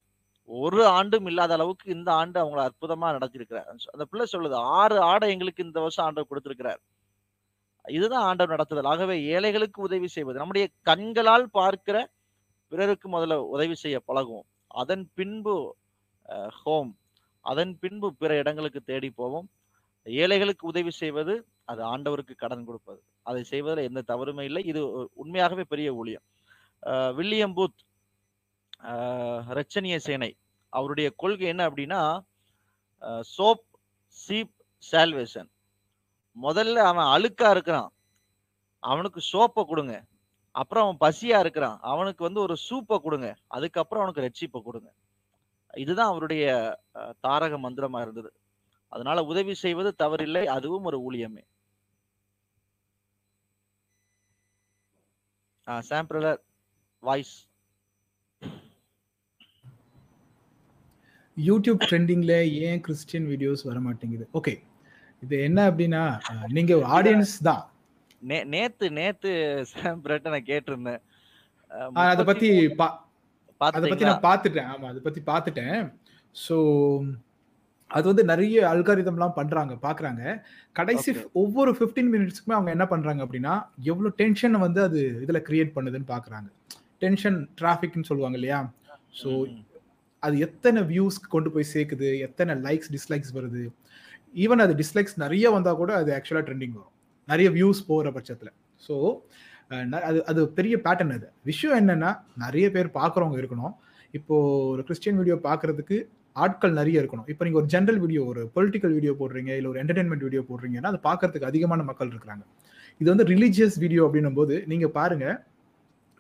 ஒரு 0.45 0.87
ஆண்டும் 0.87 1.27
இல்லாத 1.27 1.53
அளவுக்கு 1.55 1.95
இந்த 1.95 2.13
ஆண்டு 2.13 2.37
அவங்கள 2.45 2.61
அற்புதமா 2.61 3.09
நடத்திருக்கிறார் 3.11 3.69
அந்த 3.93 4.05
பிள்ளை 4.11 4.27
சொல்லுது 4.33 4.55
ஆறு 4.55 5.01
ஆடை 5.01 5.31
எங்களுக்கு 5.31 5.65
இந்த 5.65 5.81
வருஷம் 5.81 6.07
ஆண்டர் 6.07 6.29
கொடுத்திருக்கிறார். 6.29 6.81
இதுதான் 7.89 8.25
ஆண்டவர் 8.29 8.55
நடத்துதல். 8.55 8.91
ஆகவே 8.93 9.15
ஏழைகளுக்கு 9.35 9.79
உதவி 9.83 10.09
செய்வது. 10.17 10.39
நம்முடைய 10.39 10.67
கண்களால் 10.89 11.47
பார்க்கிற 11.51 11.97
பிறருக்கு 12.73 13.07
முதல்ல 13.11 13.37
உதவி 13.55 13.75
செய்ய 13.75 13.99
பழகுவோம். 14.09 14.49
அதன் 14.81 15.05
பின்பு 15.15 15.55
ஹோம். 16.63 16.91
அதன் 17.45 17.73
பின்பு 17.79 18.09
பிற 18.15 18.31
இடங்களுக்கு 18.37 18.81
தேடி 18.81 19.11
போவோம். 19.11 19.49
ஏழைகளுக்கு 20.07 20.65
உதவி 20.67 20.93
செய்வது 21.03 21.35
அது 21.71 21.83
ஆண்டவருக்கு 21.93 22.35
கடன் 22.37 22.65
கொடுப்பது. 22.65 23.01
அதை 23.23 23.43
செய்வதில் 23.45 23.89
எந்த 23.89 24.03
தவறுமே 24.13 24.45
இல்லை. 24.49 24.63
இது 24.65 24.83
உண்மையாகவே 25.23 25.65
பெரிய 25.73 25.89
ஊழியம். 25.95 26.25
வில்லியம் 27.17 27.57
பூத் 27.57 27.81
ரச்சனிய 29.59 29.97
சேனை. 30.07 30.31
அவருடைய 30.73 31.09
கொள்கை 31.23 31.47
என்ன 31.47 31.63
அப்படின்னா 31.71 32.03
சோப் 33.37 33.65
சீப் 34.17 34.55
சால்வேஷன். 34.83 35.51
முதல்ல 36.37 36.77
அவன் 36.91 37.09
அழுக்கா 37.17 37.51
இருக்கிறான். 37.51 37.93
அவனுக்கு 38.83 39.21
சோப்பை 39.33 39.65
கொடுங்க. 39.67 39.95
அப்புறம் 40.51 40.85
அவன் 40.85 41.03
பசியா 41.05 41.39
இருக்கிறான். 41.41 41.79
அவனுக்கு 41.93 42.25
வந்து 42.25 42.41
ஒரு 42.41 42.57
சூப்பை 42.69 42.99
கொடுங்க. 42.99 43.29
அதுக்கப்புறம் 43.47 44.03
அவனுக்கு 44.05 44.27
ரட்சிப்பை 44.27 44.63
கொடுங்க. 44.63 44.91
இதுதான் 45.75 46.11
அவருடைய 46.13 46.45
தாரக 47.21 47.57
மந்திரமா 47.67 48.01
இருந்தது. 48.01 48.31
அதனால 48.89 49.25
உதவி 49.25 49.55
செய்வது 49.55 49.91
தவறில்லை 50.03 50.45
அதுவும் 50.57 50.85
ஒரு 50.85 50.99
ஊழியமே. 51.11 51.45
சாம்பிரலர் 55.91 56.41
வாய்ஸ் 57.03 57.37
யூடியூப் 61.37 61.85
ட்ரெண்டிங்ல 61.91 62.35
ஏன் 62.67 62.81
கிறிஸ்டியன் 62.81 63.27
வீடியோஸ் 63.27 63.63
வர 63.69 63.81
மாட்டேங்குது 63.81 64.27
ஓகே 64.35 64.55
இது 65.23 65.43
என்ன 65.43 65.71
அப்படின்னா 65.71 66.03
நீங்க 66.49 66.75
ஆடியன்ஸ் 66.91 67.39
தான். 67.43 67.63
நேத்து 68.47 68.91
நேத்து 68.91 69.31
சாம்பிளர்ட்ட 69.73 70.29
நான் 70.29 70.45
கேட்டிருந்தேன். 70.45 71.01
அதை 72.05 72.25
பத்தி 72.25 72.49
பா- 72.81 72.97
அதை 73.71 73.89
பத்தி? 73.91 74.05
நான் 74.05 74.23
பார்த்துட்டேன் 74.23 74.69
ஆமா 74.73 74.87
அதை 74.87 75.01
பத்தி 75.01 75.21
பார்த்துட்டேன் 75.27 75.81
ஸோ 76.49 76.57
அது 77.91 78.07
வந்து 78.07 78.25
நிறைய 78.25 78.69
அல்காரிதம்லாம் 78.69 79.35
பண்றாங்க 79.35 79.75
பாக்குறாங்க. 79.83 80.23
கடைசி. 80.73 81.11
ஒவ்வொரு 81.33 81.73
15 81.73 82.11
மினிட்ஸ்க்குமே 82.13 82.53
அவங்க 82.53 82.71
என்ன 82.71 82.87
பண்றாங்க 82.87 83.27
அப்படின்னா 83.27 83.55
எவ்வளவு 83.83 84.15
டென்ஷன் 84.17 84.51
வந்து 84.59 84.83
அது 84.83 85.25
இதுல 85.27 85.41
கிரியேட் 85.49 85.75
பண்ணுதுன்னு 85.75 86.09
பாக்குறாங்க. 86.09 86.49
டென்ஷன் 86.99 87.49
டிராஃபிக்னு 87.61 88.03
சொல்லுவாங்க 88.03 88.37
இல்லையா? 88.37 88.61
ஸோ 89.23 89.31
அது 90.23 90.39
எத்தனை 90.39 90.83
வியூஸ்க்கு 90.83 91.29
கொண்டு 91.29 91.51
போய் 91.51 91.65
சேர்க்குது 91.75 92.19
எத்தனை 92.19 92.55
லைக்ஸ் 92.55 92.91
டிஸ்லைக்ஸ் 92.91 93.35
வருது? 93.35 93.63
ஈவன் 94.45 94.63
அது 94.65 94.75
டிஸ்லைக்ஸ் 94.81 95.17
நிறைய 95.25 95.51
வந்தால் 95.57 95.79
கூட 95.83 95.91
அது 96.01 96.11
ஆக்சுவலாக 96.17 96.45
ட்ரெண்டிங் 96.49 96.75
வரும். 96.79 96.95
நிறைய 97.33 97.49
வியூஸ் 97.57 97.81
போகிற 97.91 98.09
பட்சத்தில். 98.17 98.53
ஸோ 98.87 98.95
அது 100.09 100.19
அது 100.31 100.41
பெரிய 100.59 100.77
பேட்டர்ன் 100.87 101.15
அது. 101.17 101.27
விஷயம் 101.51 101.77
என்னென்னா 101.81 102.11
நிறைய 102.45 102.67
பேர் 102.77 102.89
பார்க்குறவங்க 103.01 103.37
இருக்கணும். 103.43 103.75
இப்போது 104.19 104.71
ஒரு 104.73 104.83
கிறிஸ்டியன் 104.89 105.21
வீடியோ 105.21 105.37
பார்க்கறதுக்கு 105.49 105.99
ஆட்கள் 106.45 106.75
நிறைய 106.79 107.03
இருக்கணும். 107.03 107.27
இப்போ 107.33 107.43
நீங்கள் 107.47 107.61
ஒரு 107.61 107.69
ஜென்ரல் 107.75 108.01
வீடியோ 108.05 108.23
ஒரு 108.31 108.43
பொலிட்டிக்கல் 108.57 108.95
வீடியோ 108.97 109.13
போடுறீங்க 109.21 109.51
இல்லை 109.59 109.69
ஒரு 109.73 109.81
என்டர்டைன்மெண்ட் 109.83 110.25
வீடியோ 110.27 110.43
போடுறீங்கன்னா 110.51 110.91
அது 110.93 111.01
பார்க்கறதுக்கு 111.09 111.49
அதிகமான 111.51 111.85
மக்கள் 111.91 112.11
இருக்கிறாங்க. 112.13 112.45
இது 113.01 113.09
வந்து 113.13 113.27
ரிலீஜியஸ் 113.33 113.77
வீடியோ 113.85 114.03
அப்படின்னும் 114.07 114.39
போது 114.41 114.57
நீங்கள் 114.73 114.95
பாருங்கள் 114.99 115.37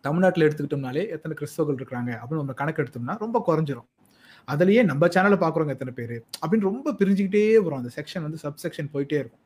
தமிழ்நாட்டில் 0.05 0.47
எடுத்துக்கிட்டோம்னாலே 0.47 1.03
எத்தனை 1.15 1.35
கிறிஸ்தவர்கள் 1.41 1.79
இருக்கிறாங்க 1.81 2.11
அப்படின்னு 2.21 2.43
நம்ம 2.45 2.57
கணக்கு 2.61 2.83
எடுத்தோம்னா 2.83 3.17
ரொம்ப 3.25 3.39
குறைஞ்சிரும். 3.49 3.89
அதுலயே 4.53 4.83
நம்ம 4.91 5.07
சேனலை 5.15 5.39
பாக்குறவங்க 5.43 5.75
எத்தனை 5.77 5.95
பேர்? 5.99 6.15
அப்படின்னு 6.43 6.69
ரொம்ப 6.71 6.95
பிரிஞ்சுக்கிட்டே 7.01 7.43
வரும். 7.65 7.81
அந்த 7.83 7.93
செக்ஷன் 7.97 8.25
வந்து 8.27 8.41
சப் 8.45 8.61
செக்ஷன் 8.63 8.93
போயிட்டே 8.95 9.19
இருக்கும். 9.23 9.43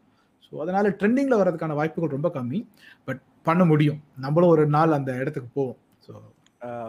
ஸோ 0.46 0.61
அதனால 0.64 0.88
ட்ரெண்டிங்ல 1.00 1.38
வர்றதுக்கான 1.40 1.76
வாய்ப்புகள் 1.80 2.16
ரொம்ப 2.16 2.30
கம்மி. 2.36 2.61
பட் 3.09 3.20
பண்ண 3.46 3.62
முடியும். 3.72 4.00
நம்மளும் 4.24 4.52
ஒரு 4.55 4.64
நாள் 4.76 4.96
அந்த 4.98 5.12
இடத்துக்கு 5.22 5.50
போவோம். 5.59 5.78
ஸோ 6.07 6.12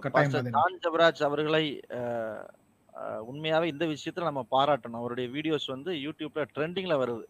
கட்டாயமா 0.03 0.63
ஜெபராஜ் 0.84 1.24
அவர்களை 1.28 1.66
உண்மையாவே 3.30 3.68
இந்த 3.72 3.86
விஷயத்துல 3.93 4.28
நம்ம 4.30 4.41
பாராட்டணும். 4.53 4.99
அவருடைய 5.01 5.28
வீடியோஸ் 5.34 5.68
வந்து 5.74 5.91
யூடியூப்ல 6.05 6.43
ட்ரெண்டிங்ல 6.55 6.95
வருது. 7.01 7.26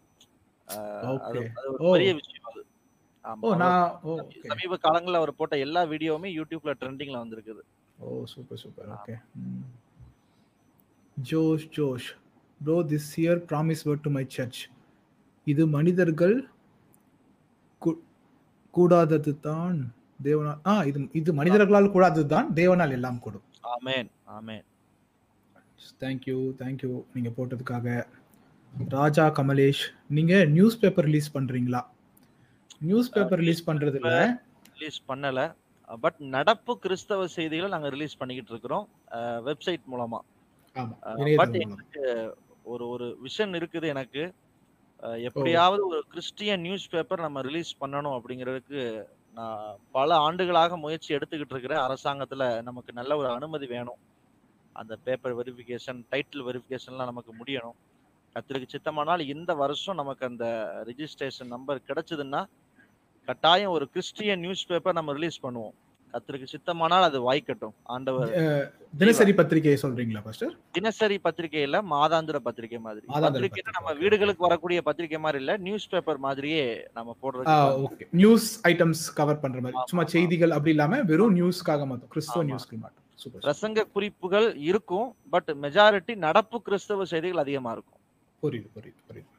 பெரிய 1.96 2.12
விஷயம் 2.20 2.50
அது. 2.52 2.62
சமீப 4.52 4.78
காலங்கள்ல 4.84 5.22
அவர் 5.22 5.38
போட்ட 5.40 5.56
எல்லா 5.66 5.82
வீடியோவுமே 5.94 6.30
யூடியூப்ல 6.38 6.74
ட்ரெண்டிங்ல 6.82 7.24
வந்திருக்குது. 7.24 7.64
ஓ 7.98 8.10
super 8.34 8.62
super 8.64 8.92
okay 8.96 9.16
Josh 11.18 11.66
Josh. 11.78 12.10
Bro 12.62 12.78
this 12.92 13.10
year 13.24 13.40
promise 13.52 13.84
word 13.88 14.06
to 14.08 14.12
my 14.18 14.26
church 14.36 14.62
இது 15.48 15.64
மனிதர்கள் 15.78 16.36
கூடாதது 18.74 19.32
தான் 19.48 19.78
தேவனால் 20.28 20.60
ஆ 20.72 20.74
இது 20.90 21.00
இது 21.20 21.32
மனிதர்களால் 21.40 21.94
கூடாதது 21.96 22.28
தான் 22.34 22.48
தேவனால் 22.60 22.94
எல்லாம் 22.98 23.20
கூடும். 23.26 23.46
ஆமேன் 23.76 24.10
ஆமேன். 24.38 24.64
தேங்க்யூ 26.04 26.38
தேங்க்யூ 26.62 26.92
நீங்க 27.16 27.30
போட்டதுக்காக. 27.38 27.88
ராஜா 28.96 29.26
கமலேஷ் 29.40 29.84
நீங்க 30.16 30.34
நியூஸ் 30.56 30.80
பேப்பர் 30.82 31.08
ரிலீஸ் 31.10 31.30
பண்றீங்களா? 31.36 31.82
நியூஸ் 32.88 33.12
பேப்பர் 33.16 33.42
ரிலீஸ் 33.44 33.64
பண்றதுல 33.70 34.12
ரிலீஸ் 34.78 35.00
பண்ணல. 35.10 35.42
பட் 36.04 36.20
நடப்பு 36.36 36.74
கிறிஸ்தவ 36.84 37.28
செய்திகளை 37.36 37.70
நாங்க 37.74 37.90
ரிலீஸ் 37.96 38.20
பண்ணிக்கிட்டு 38.22 38.52
இருக்கிறோம். 38.54 38.86
வெப்சைட் 39.50 39.86
மூலமா. 39.94 40.20
ஒரு 42.74 42.84
ஒரு 42.94 43.06
விஷன் 43.26 43.54
இருக்குது 43.60 43.88
எனக்கு. 43.94 44.24
எப்படியாவது 45.30 45.82
ஒரு 45.90 46.00
கிறிஸ்டியன் 46.12 46.64
நியூஸ் 46.66 46.90
பேப்பர் 46.94 47.26
நம்ம 47.26 47.42
ரிலீஸ் 47.48 47.72
பண்ணணும் 47.82 48.16
அப்படிங்கிறதுக்கு 48.18 48.82
நான் 49.38 49.64
பல 49.98 50.10
ஆண்டுகளாக 50.28 50.78
முயற்சி 50.84 51.10
எடுத்துக்கிட்டு 51.16 51.54
இருக்கிறேன் 51.56 51.84
அரசாங்கத்துல 51.88 52.44
நமக்கு 52.70 52.92
நல்ல 53.00 53.12
ஒரு 53.22 53.30
அனுமதி 53.38 53.68
வேணும். 53.76 54.00
அந்த 54.76 54.94
பேப்பர் 55.06 55.36
வெரிஃபிகேஷன் 55.40 56.00
டைட்டில் 56.12 56.46
வெரிஃபிகேஷன்லாம் 56.48 57.12
நமக்கு 57.12 57.34
முடியணும். 57.42 57.78
கத்திரிக்கு 58.36 58.74
சித்தமானால் 58.74 59.24
இந்த 59.34 59.52
வருஷம் 59.64 60.00
நமக்கு 60.02 60.24
அந்த 60.30 60.46
ரிஜிஸ்ட்ரேஷன் 60.90 61.54
நம்பர் 61.56 61.88
கிடைச்சதுன்னா 61.90 62.42
கட்டாயம் 63.28 63.76
ஒரு 63.78 63.86
கிறிஸ்டியன் 63.94 64.44
நியூஸ் 64.46 64.68
பேப்பர் 64.72 64.98
நம்ம 65.00 65.14
ரிலீஸ் 65.20 65.44
பண்ணுவோம். 65.46 65.76
கத்திரிக்கு 66.16 66.48
சித்தமானால் 66.54 67.06
அது 67.10 67.20
வாய்க்கட்டும். 67.28 67.76
ஆண்டவர் 67.96 68.34
தினசரி 69.02 69.34
பத்திரிகையை 69.40 69.78
சொல்றீங்களா 69.82 70.22
பாஸ்டர் 70.26 70.54
தினசரி 70.78 71.18
பத்திரிகையில 71.24 71.82
மாதாந்திர 71.94 72.38
பத்திரிகை 72.48 72.80
மாதிரி. 72.86 73.06
மாதாந்திர 73.14 73.42
பத்திரிகைன்னா 73.44 73.54
பத்திரிகை, 73.54 73.78
நம்ம 73.78 73.94
வீடுகளுக்கு 74.02 74.48
வரக்கூடிய 74.48 74.82
பத்திரிகை 74.88 75.20
மாதிரி 75.26 75.42
இல்ல 75.44 75.56
நியூஸ் 75.68 75.88
பேப்பர் 75.94 76.22
மாதிரியே 76.28 76.66
நம்ம 76.98 77.16
போடுறது 77.24 77.56
ஓகே 77.88 78.08
நியூஸ் 78.22 78.50
ஐட்டம்ஸ் 78.72 79.04
கவர் 79.20 79.42
பண்ற 79.44 79.60
மாதிரி. 79.66 79.88
சும்மா. 79.94 80.06
செய்திகள் 80.16 80.56
அப்படி 80.58 80.76
இல்லாம 80.76 81.02
வெறும் 81.12 81.36
நியூஸ்க்காக 81.40 81.88
மட்டும் 81.92 82.12
கிறிஸ்துவ. 82.16 82.46
நியூஸ்க்கு 82.52 82.80
மட்டும். 82.86 83.02
பிரசங்க 83.46 83.84
குறிப்புகள் 83.96 84.48
இருக்கும் 84.70 85.08
பட் 85.36 85.50
மெஜாரிட்டி 85.66 86.16
நடப்பு 86.26 86.58
கிறிஸ்தவ 86.68 87.06
செய்திகள் 87.14 87.44
அதிகமா 87.44 87.72
இருக்கும். 87.78 88.02
புரியுது 88.44 88.70
புரியுது 88.76 89.02
புரியுது. 89.10 89.30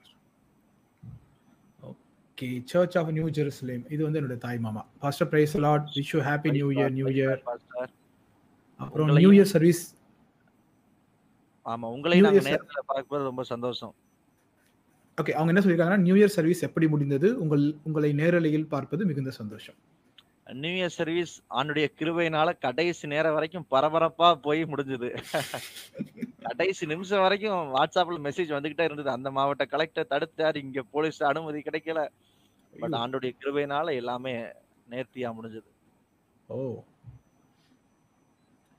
Okay 2.39 2.49
church 2.71 2.97
of 2.99 3.11
New 3.17 3.27
Jerusalem 3.37 3.85
இது 3.93 4.01
வந்து 4.05 4.19
என்னோட 4.21 4.35
தாய் 4.39 4.59
மாமா. 4.65 4.83
Pastor 5.03 5.29
praise 5.29 5.55
Lord 5.57 5.87
wish 5.95 6.11
you 6.15 6.19
happy 6.21 6.51
new 6.57 6.67
year 6.71 6.91
new 6.91 7.07
year. 7.07 7.39
அப்புறம் 8.81 9.13
நியூ 9.19 9.31
இயர் 9.37 9.51
சர்வீஸ் 9.53 9.81
ஆமா 11.67 11.87
New 11.93 12.25
நாங்க. 12.27 12.41
நேரத்துல 12.49 12.81
பார்க்கும்போது 12.91 13.25
ரொம்ப 13.25 13.43
சந்தோஷம். 13.53 13.95
ஓகே 15.19 15.33
அவங்க 15.39 15.51
என்ன 15.53 15.63
சொல்லியிருக்காங்கன்னா 15.65 16.05
நியூ 16.07 16.17
இயர் 16.17 16.35
சர்வீஸ் 16.37 16.61
எப்படி 16.63 16.89
முடிந்தது? 16.89 17.29
உங்கள் 17.43 17.65
உங்களை 17.85 18.11
நேரலையில் 18.13 18.67
பார்ப்பது 18.75 19.07
மிகுந்த 19.07 19.31
சந்தோஷம். 19.31 19.79
நியூ 20.53 20.85
இயர் 20.85 20.89
சர்வீஸ் 20.89 21.43
ஆண்டுடைய 21.51 21.87
கிருபையினால 21.99 22.59
கடைசி 22.59 23.09
நேரம் 23.09 23.33
வரைக்கும் 23.33 23.67
பரபரப்பா 23.71 24.35
போய் 24.35 24.63
முடிஞ்சது. 24.63 25.23
கடைசி 26.43 26.87
நிமிஷம் 26.87 27.21
வரைக்கும் 27.21 27.75
வாட்ஸ்அப்ல 27.75 28.25
மெசேஜ் 28.25 28.55
வந்துகிட்டே 28.55 28.83
இருந்தது. 28.83 29.11
அந்த 29.11 29.31
மாவட்ட 29.31 29.65
கலெக்டர் 29.65 30.07
தடுத்தார் 30.11 30.57
இங்க 30.57 30.83
போலீஸ் 30.83 31.23
அனுமதி 31.23 31.63
கிடைக்கல. 31.71 32.09
பட். 32.81 32.93
ஆண்டுடைய 32.93 33.33
கிருபையினால 33.41 33.95
எல்லாமே 33.95 34.35
நேர்த்தியா 34.91 35.33
முடிஞ்சது. 35.33 35.67
ஓ. 36.47 36.83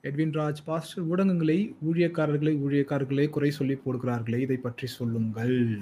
எட்வின் 0.04 0.32
ராஜ் 0.32 0.56
பாஸ்டர் 0.66 1.08
ஊடகங்களை 1.08 1.76
ஊழியக்காரர்களை 1.92 2.58
ஊழியக்காரர்களை 2.68 3.30
குறை 3.30 3.52
சொல்லி 3.52 3.74
போடுகிறார்களே 3.74 4.40
இதை 4.40 4.58
பற்றி 4.58 4.88
சொல்லுங்கள். 4.88 5.78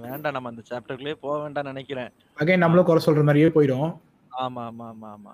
வேண்டாம். 0.00 0.32
நம்ம 0.32 0.48
அந்த 0.48 0.62
சாப்டர்லயே 0.70 1.12
போக 1.12 1.40
வேண்டாம் 1.40 1.64
நினைக்கிறேன். 1.64 2.10
அகைன் 2.40 2.56
நம்மளும் 2.56 2.84
குறை 2.84 3.04
சொல்ற 3.06 3.24
மாதிரியே 3.24 3.46
போயிடும். 3.46 3.96
ஆமா 4.38 4.62
ஆமா 4.66 4.86
ஆமா 4.88 5.08
ஆமா 5.10 5.32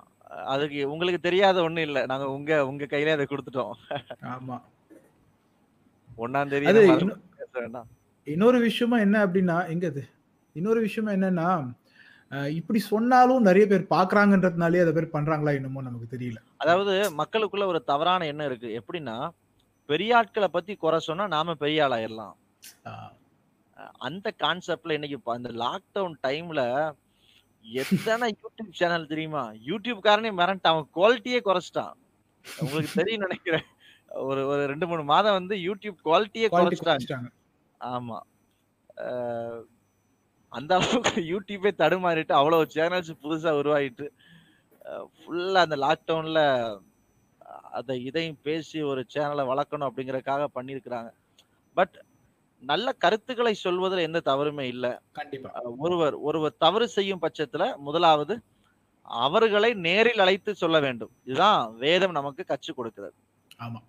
அதுக்கு 0.50 0.80
உங்களுக்கு 0.90 1.20
தெரியாத 1.20 1.56
ஒண்ணும் 1.62 1.86
இல்ல. 1.86 1.98
நாங்க 2.06 2.26
உங்க 2.30 2.50
உங்க 2.66 2.84
கையிலே 2.86 3.14
அதை 3.16 3.24
கொடுத்துட்டோம். 3.26 3.72
ஆமா. 4.32 4.56
ஒன்னாம் 6.18 6.50
தேதி 6.52 6.68
அது 6.70 6.80
நம்ம 6.82 6.96
இன்னும் 6.96 7.22
பேச 7.38 7.52
வேண்டாம். 7.58 7.88
இன்னொரு 8.26 8.58
விஷயமா 8.60 8.96
என்ன 9.00 9.16
அப்படின்னா 9.26 9.56
எங்க 9.68 9.86
அது 9.86 10.02
இன்னொரு 10.56 10.80
விஷயமா 10.80 11.10
என்னன்னா 11.12 11.48
இப்படி 12.54 12.78
சொன்னாலும் 12.86 13.46
நிறைய 13.46 13.64
பேர் 13.66 13.92
பாக்குறாங்கன்றதுனாலே 13.92 14.82
அதை 14.82 14.92
பேர் 14.92 15.14
பண்றாங்களா 15.14 15.54
என்னமோ 15.54 15.80
நமக்கு 15.82 16.08
தெரியல. 16.08 16.38
அதாவது 16.58 16.92
மக்களுக்குள்ள 17.20 17.66
ஒரு 17.66 17.80
தவறான 17.84 18.26
எண்ணம் 18.26 18.48
இருக்கு. 18.50 18.68
எப்படின்னா 18.80 19.16
பெரிய 19.88 20.16
ஆட்களை 20.16 20.48
பத்தி 20.48 20.72
குறை 20.76 20.98
சொன்னா 21.00 21.26
நாம 21.28 21.54
பெரிய 21.54 21.86
ஆளாயிரலாம். 21.86 22.34
அஹ் 22.86 23.12
அஹ் 23.76 23.94
அந்த 24.00 24.28
கான்செப்ட்ல 24.40 24.96
இன்னைக்கு 24.96 25.18
இப்ப 25.20 25.32
அந்த 25.34 25.50
லாக்டவுன் 25.62 26.16
டைம்ல 26.22 26.62
எத்தனை 27.64 28.26
யூடியூப் 28.42 28.78
சேனல் 28.80 29.10
தெரியுமா? 29.12 29.42
யூடியூப் 29.68 30.00
காரனே 30.06 30.30
மிரண்டான். 30.40 30.72
அவன் 30.74 30.88
குவாலிட்டியே 30.96 31.40
குறைச்சிட்டான். 31.48 31.94
உங்களுக்கு 32.62 32.98
தெரியும் 33.00 33.24
நினைக்கிறேன். 33.26 33.66
ஒரு 34.28 34.40
ஒரு 34.52 34.62
ரெண்டு 34.66 34.86
மூணு 34.86 35.02
மாதம் 35.04 35.36
வந்து 35.38 35.56
யூடியூப் 35.66 35.98
குவாலிட்டியே 36.06 36.46
குவாலிட்டி 36.52 36.80
குறைச்சிட்டாங்க. 36.80 37.30
ஆமா. 37.80 38.18
அந்த 40.52 40.72
அளவுக்கு 40.78 41.20
யூடியூபே 41.32 41.70
தடுமாறிட்டு 41.82 42.32
அவ்வளவு 42.32 42.64
சேனல்ஸ் 42.76 43.12
புதுசா 43.22 43.50
உருவாயிட்டு 43.60 44.06
ஃபுல்லா 45.18 45.60
அந்த 45.66 45.76
லாக்டவுன்ல 45.84 46.40
அதை 47.78 47.94
இதையும் 48.04 48.40
பேசி 48.42 48.78
ஒரு 48.82 49.00
சேனலை 49.14 49.44
வளர்க்கணும் 49.50 49.88
அப்படிங்கறதுக்காக 49.90 50.46
பண்ணியிருக்கிறாங்க. 50.54 51.10
பட் 51.76 51.96
நல்ல 52.62 52.92
கருத்துக்களை 52.94 53.54
சொல்வதில் 53.56 54.06
எந்த 54.08 54.20
தவறுமே 54.24 54.64
இல்லை. 54.66 54.90
கண்டிப்பா. 55.12 55.50
ஒருவர் 55.78 56.16
ஒருவர் 56.20 56.56
தவறு 56.58 56.86
செய்யும் 56.88 57.22
பட்சத்துல 57.22 57.76
முதலாவது 57.78 58.34
அவர்களை 59.24 59.70
நேரில் 59.86 60.22
அழைத்து 60.24 60.50
சொல்ல 60.54 60.78
வேண்டும். 60.80 61.12
இதுதான் 61.24 61.62
வேதம் 61.76 62.16
நமக்கு 62.18 62.42
கற்றுக் 62.44 62.78
கொடுக்கிறது. 62.78 63.16
ஆமா. 63.58 63.80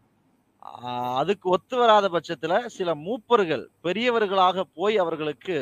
அதுக்கு 1.19 1.47
ஒத்து 1.49 1.75
வராத 1.77 2.05
பட்சத்துல 2.09 2.53
சில 2.69 2.89
மூப்பர்கள் 3.05 3.65
பெரியவர்களாக 3.83 4.65
போய் 4.73 4.95
அவர்களுக்கு 4.97 5.55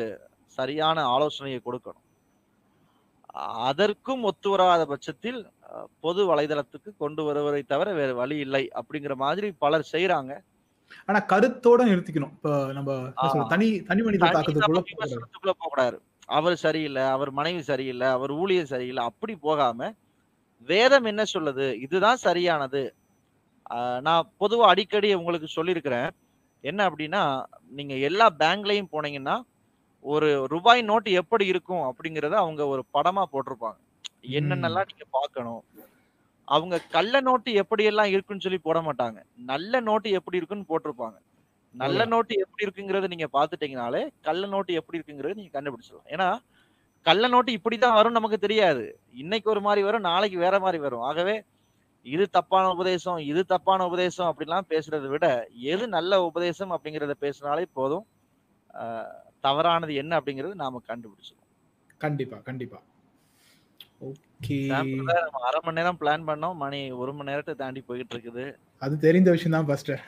சரியான 0.57 0.99
ஆலோசனையை 1.16 1.60
கொடுக்கணும். 1.66 2.05
அதற்கும் 3.64 4.24
ஒத்து 4.24 4.49
வராத 4.49 4.82
பட்சத்தில் 4.86 5.39
பொது 6.01 6.22
வலைதளத்துக்கு 6.30 6.91
கொண்டு 6.97 7.22
வருவதை 7.24 7.62
தவிர 7.64 7.89
வேற 7.93 8.12
வழி 8.14 8.38
இல்லை 8.38 8.64
அப்படிங்கிற 8.80 9.16
மாதிரி 9.18 9.47
பலர் 9.60 9.91
செய்யறாங்க 9.93 10.34
ஆனா 11.09 11.19
கருத்தோட 11.31 11.81
நிறுத்திக்கணும். 11.91 12.33
இப்ப 12.37 12.51
நம்ம. 12.77 12.91
தனி 13.53 13.67
தனி 13.89 14.01
மனித 14.07 14.29
தாக்கத்துக்குள்ள 14.35 15.53
போகக்கூடாது. 15.61 15.97
அவர் 16.37 16.55
சரியில்லை 16.63 17.03
அவர் 17.15 17.31
மனைவி 17.31 17.61
சரியில்லை 17.69 18.07
அவர் 18.15 18.31
ஊழியர் 18.41 18.71
சரியில்லை 18.73 19.03
அப்படி 19.03 19.33
போகாம 19.47 19.89
வேதம் 20.69 21.07
என்ன 21.11 21.23
சொல்லுது? 21.33 21.67
இதுதான் 21.85 22.19
சரியானது. 22.27 22.81
நான் 24.07 24.29
பொதுவா 24.41 24.65
அடிக்கடி 24.71 25.09
உங்களுக்கு 25.19 25.47
சொல்லியிருக்கிறேன். 25.55 26.09
என்ன 26.63 26.79
அப்படின்னா 26.89 27.21
நீங்க 27.77 27.95
எல்லா 28.09 28.27
பேங்க்லயும் 28.39 28.91
போனீங்கன்னா 28.93 29.35
ஒரு 30.05 30.29
ரூபாய் 30.47 30.81
நோட்டு 30.81 31.11
எப்படி 31.21 31.45
இருக்கும் 31.45 31.83
அப்படிங்கறத 31.89 32.35
அவங்க 32.43 32.61
ஒரு 32.73 32.83
படமா 32.95 33.23
போட்டிருப்பாங்க. 33.33 33.79
என்னென்னலாம் 34.39 34.89
நீங்க 34.91 35.05
பார்க்கணும்? 35.17 35.61
அவங்க 36.50 36.76
கள்ள 36.95 37.16
நோட்டு 37.28 37.50
எப்படி 37.62 37.84
எல்லாம் 37.91 38.12
இருக்குன்னு 38.14 38.45
சொல்லி 38.45 38.60
போட 38.62 38.80
மாட்டாங்க. 38.88 39.20
நல்ல 39.52 39.80
நோட்டு 39.88 40.10
எப்படி 40.20 40.39
இருக்குன்னு 40.39 40.70
போட்டிருப்பாங்க. 40.72 41.18
நல்ல. 41.76 42.00
நோட்டு 42.14 42.34
எப்படி 42.43 42.66
இருக்குங்கிறத 42.66 43.08
நீங்க 43.14 43.28
பாத்துட்டீங்கனாலே 43.36 44.02
கள்ள 44.28 44.43
நோட்டு 44.54 44.78
எப்படி 44.80 44.97
இருக்குங்கிறத 45.00 45.38
நீங்க 45.39 45.54
கண்டுபிடிச்சிடலாம். 45.58 46.10
ஏன்னா 46.16 46.30
கள்ள 47.06 47.26
நோட்டு 47.34 47.52
இப்படிதான் 47.58 47.97
வரும் 47.97 48.18
நமக்கு 48.18 48.38
தெரியாது. 48.45 48.86
இன்னைக்கு 49.24 49.47
ஒரு 49.54 49.62
மாதிரி 49.68 49.82
வரும் 49.88 50.08
நாளைக்கு 50.10 50.38
வேற 50.45 50.56
மாதிரி 50.66 50.80
வரும். 50.86 51.06
ஆகவே 51.10 51.36
இது 52.06 52.26
தப்பான 52.38 52.66
உபதேசம் 52.76 53.20
இது 53.32 53.41
தப்பான 53.45 53.86
உபதேசம் 53.89 54.30
அப்படிலாம் 54.32 54.70
பேசுறதை 54.72 55.08
விட 55.14 55.28
எது 55.74 55.86
நல்ல 55.97 56.22
உபதேசம் 56.30 56.74
அப்படிங்கறத 56.76 57.16
பேசினாலே 57.26 57.66
போதும். 57.80 58.06
தவறானது 59.43 59.93
என்ன 60.02 60.12
அப்படிங்கறது 60.20 60.56
நாம 60.64 60.82
கண்டுபிடிச்சிடலாம். 60.89 61.45
கண்டிப்பா 62.02 62.38
கண்டிப்பா 62.47 62.80
ஓகே 62.80 62.88
சாம் 62.89 63.18
பிரதர் 63.20 63.80
நம்ம 63.80 63.89
அரை 64.02 65.60
மணி 65.66 65.78
நேரம் 65.80 66.00
பிளான் 66.02 66.28
பண்ணோம் 66.30 66.58
மணி 66.64 66.80
ஒரு 67.02 67.12
மணி 67.14 67.32
நேரத்தை 67.32 67.56
தாண்டி 67.62 67.82
போயிட்டு 67.89 68.14
இருக்குது 68.16 68.45
அது 68.82 68.93
தெரிந்த 69.06 69.30
விஷயம் 69.36 69.56
தான் 69.58 69.70
பாஸ்டர் 69.70 70.02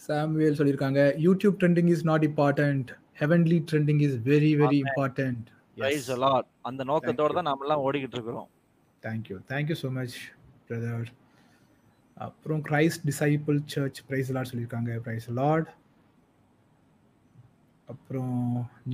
சாமுவேல் 0.00 0.58
சொல்லியிருக்காங்க 0.58 1.02
YouTube 1.26 1.58
trending 1.60 1.90
is 1.94 2.06
not 2.10 2.24
important 2.30 2.90
heavenly 3.20 3.58
trending 3.70 4.02
is 4.06 4.16
very 4.30 4.50
very 4.62 4.78
important 4.86 5.46
praise 5.76 6.08
a lot 6.16 6.48
அந்த 6.62 6.82
நோக்கத்தோட 6.84 7.32
தான் 7.38 7.48
நாம 7.50 7.64
எல்லாம் 7.66 7.82
ஓடிக்கிட்டு 7.86 8.16
இருக்கிறோம். 8.18 8.48
Thank you 9.02 9.36
thank you 9.50 9.76
so 9.82 9.88
much 9.98 10.16
brother 10.68 11.08
அப்புறம் 12.16 12.60
Christ 12.68 13.02
disciple 13.10 13.58
church 13.74 13.98
praise 14.08 14.30
Lord 14.36 14.50
சொல்லியிருக்காங்க. 14.52 14.92
பிரைஸ் 15.06 15.28
லார்ட் 15.40 15.70
அப்புறம் 17.88 18.36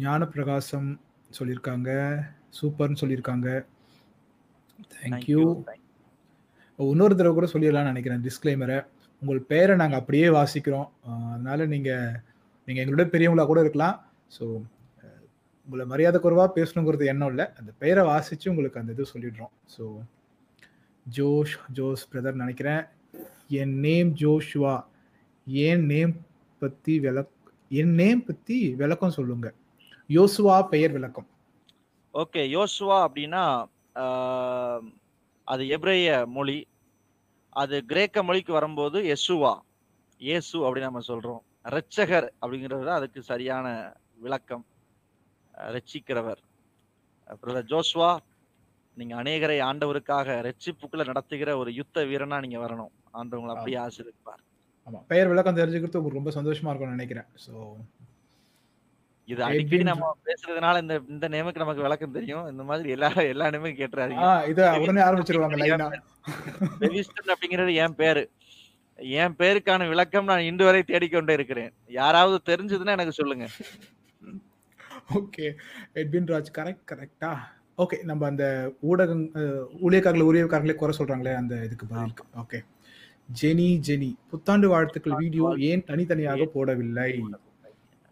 ஞான 0.00 0.24
பிரகாசம் 0.26 0.88
சொல்லியிருக்காங்க. 1.38 1.90
சூப்பர்னு 2.58 3.00
சொல்லியிருக்காங்க. 3.02 3.48
தேங்க்யூ 4.94 5.42
இன்னொரு 6.78 7.14
தடவை 7.16 7.32
கூட 7.34 7.48
சொல்லிடலாம்னு 7.52 7.92
நினைக்கிறேன். 7.92 8.22
டிஸ்க்ளைமரை 8.26 8.78
உங்கள் 9.22 9.40
பெயரை 9.50 9.74
நாங்கள் 9.80 10.00
அப்படியே 10.00 10.28
வாசிக்கிறோம். 10.36 10.88
அதனால 11.32 11.66
நீங்கள் 11.72 12.16
நீங்கள் 12.68 12.82
எங்களோட 12.84 13.04
பெரியவங்களா 13.12 13.44
கூட 13.50 13.60
இருக்கலாம். 13.64 13.96
ஸோ 14.36 14.44
உங்களை 15.66 15.84
மரியாதை 15.90 16.18
குறைவாக 16.20 16.50
பேசணுங்கிறது 16.56 17.04
எண்ணம் 17.12 17.30
இல்லை. 17.32 17.44
அந்த 17.58 17.70
பெயரை 17.82 18.02
வாசித்து 18.10 18.50
உங்களுக்கு 18.52 18.80
அந்த 18.80 18.94
இது 18.96 19.12
சொல்லிடுறோம். 19.12 19.52
ஸோ 19.74 19.84
ஜோஷ் 21.06 21.54
ஜோஸ் 21.78 22.04
பிரதர் 22.12 22.42
நினைக்கிறேன். 22.42 22.82
என் 23.60 23.76
நேம் 23.86 24.10
ஜோஷுவா. 24.22 24.74
என் 25.66 25.84
நேம் 25.92 26.14
பற்றி 26.62 26.94
விளக் 27.06 27.32
என் 27.80 27.94
நேம் 28.00 28.22
பற்றி 28.28 28.56
விளக்கம் 28.80 29.16
சொல்லுங்க. 29.18 29.48
யோசுவா 30.16 30.56
பெயர் 30.72 30.94
விளக்கம். 30.96 31.28
ஓகே 32.14 32.42
யோசுவா 32.56 32.98
அப்படின்னா 33.06 33.44
அது 35.48 35.62
எப்ரேய 35.76 36.10
மொழி 36.36 36.58
அது 37.62 37.76
கிரேக்க 37.90 38.22
மொழிக்கு 38.28 38.52
வரும்போது 38.58 38.98
யெசுவா 39.12 39.54
இயேசு 40.20 40.56
அப்படின்னு 40.66 40.90
நம்ம 40.90 41.04
சொல்றோம். 41.12 41.42
இரட்சகர் 41.70 42.28
அப்படிங்கிறது 42.42 42.84
தான் 42.88 43.00
அதுக்கு 43.00 43.20
சரியான 43.32 43.66
விளக்கம். 44.24 44.64
ரட்சிக்கிறவர். 45.74 46.40
பிரதர் 47.42 47.70
ஜோஸ்வா 47.72 48.10
நீங்க 48.96 49.14
அநேகரை 49.22 49.58
ஆண்டவருக்காக 49.66 50.38
ரட்சிப்புக்குள்ள 50.46 51.04
நடத்துகிற 51.10 51.50
ஒரு 51.60 51.70
யுத்த 51.80 52.04
வீரனா 52.10 52.38
நீங்க 52.44 52.58
வரணும். 52.64 52.92
ஆண்டவங்களை 53.18 53.52
அப்படியே 53.54 53.78
ஆசீர்வதிப்பார். 53.86 54.42
ஆமாம் 54.86 55.04
பெயர் 55.12 55.30
விளக்கம் 55.32 55.58
தெரிஞ்சுக்கிறது 55.60 56.16
ரொம்ப 56.18 56.32
சந்தோஷமா 56.38 56.70
இருக்கும்னு 56.70 56.96
நினைக்கிறேன். 56.98 57.28
ஸோ 57.44 57.52
இது 59.24 59.42
அடிக்கடி 59.44 59.82
நம்ம 59.82 60.06
பேசுறதுனால 60.28 60.80
இந்த 60.80 60.94
இந்த 61.08 61.28
நேமுக்கு 61.28 61.62
நமக்கு 61.62 61.82
விளக்கம் 61.82 62.16
தெரியும். 62.16 62.46
இந்த 62.50 62.62
மாதிரி 62.62 62.88
எல்லா 62.90 63.08
எல்லா 63.32 63.46
நேமும் 63.46 63.78
கேட்டுறாதீங்க. 63.80 64.24
ஆ 64.28 64.44
இதை 64.44 64.64
உடனே 64.84 65.00
ஆரம்பிச்சிருவாங்க 65.00 65.58
லைனா. 65.62 65.88
பெவிஸ்டன் 66.80 67.32
அப்படிங்கிறது 67.34 67.74
என் 67.74 67.94
பேரு. 67.94 68.24
என் 69.20 69.36
பேருக்கான 69.38 69.88
விளக்கம் 69.88 70.28
நான் 70.30 70.46
இன்று 70.48 70.64
வரை 70.64 70.82
தேடிக்கொண்டே 70.82 71.32
இருக்கிறேன். 71.32 71.72
யாராவது 71.86 72.38
தெரிஞ்சதுன்னா 72.50 72.96
எனக்கு 72.96 73.12
சொல்லுங்க. 73.12 73.46
ஓகே. 75.20 75.46
எட்வின் 75.94 76.30
ராஜ் 76.32 76.52
கரெக்ட் 76.58 76.84
கரெக்டா 76.92 77.32
ஓகே 77.78 77.96
நம்ம 78.02 78.26
அந்த 78.26 78.44
ஊடகம் 78.90 79.24
ஊழியக்காரர்கள் 79.86 80.28
ஊழியக்காரர்களே 80.30 80.74
குறை 80.74 80.94
சொல்றாங்களே 80.98 81.34
அந்த 81.34 81.54
இதுக்கு 81.64 81.86
பதிலுக்கு. 81.86 82.24
ஓகே. 82.42 82.58
Jenny 83.42 83.68
Jenny. 83.88 84.10
புத்தாண்டு 84.30 84.68
வாழ்த்துக்கள் 84.68 85.20
வீடியோ 85.24 85.54
ஏன் 85.70 85.84
தனித்தனியாக 85.84 86.44
போடவில்லை? 86.54 87.10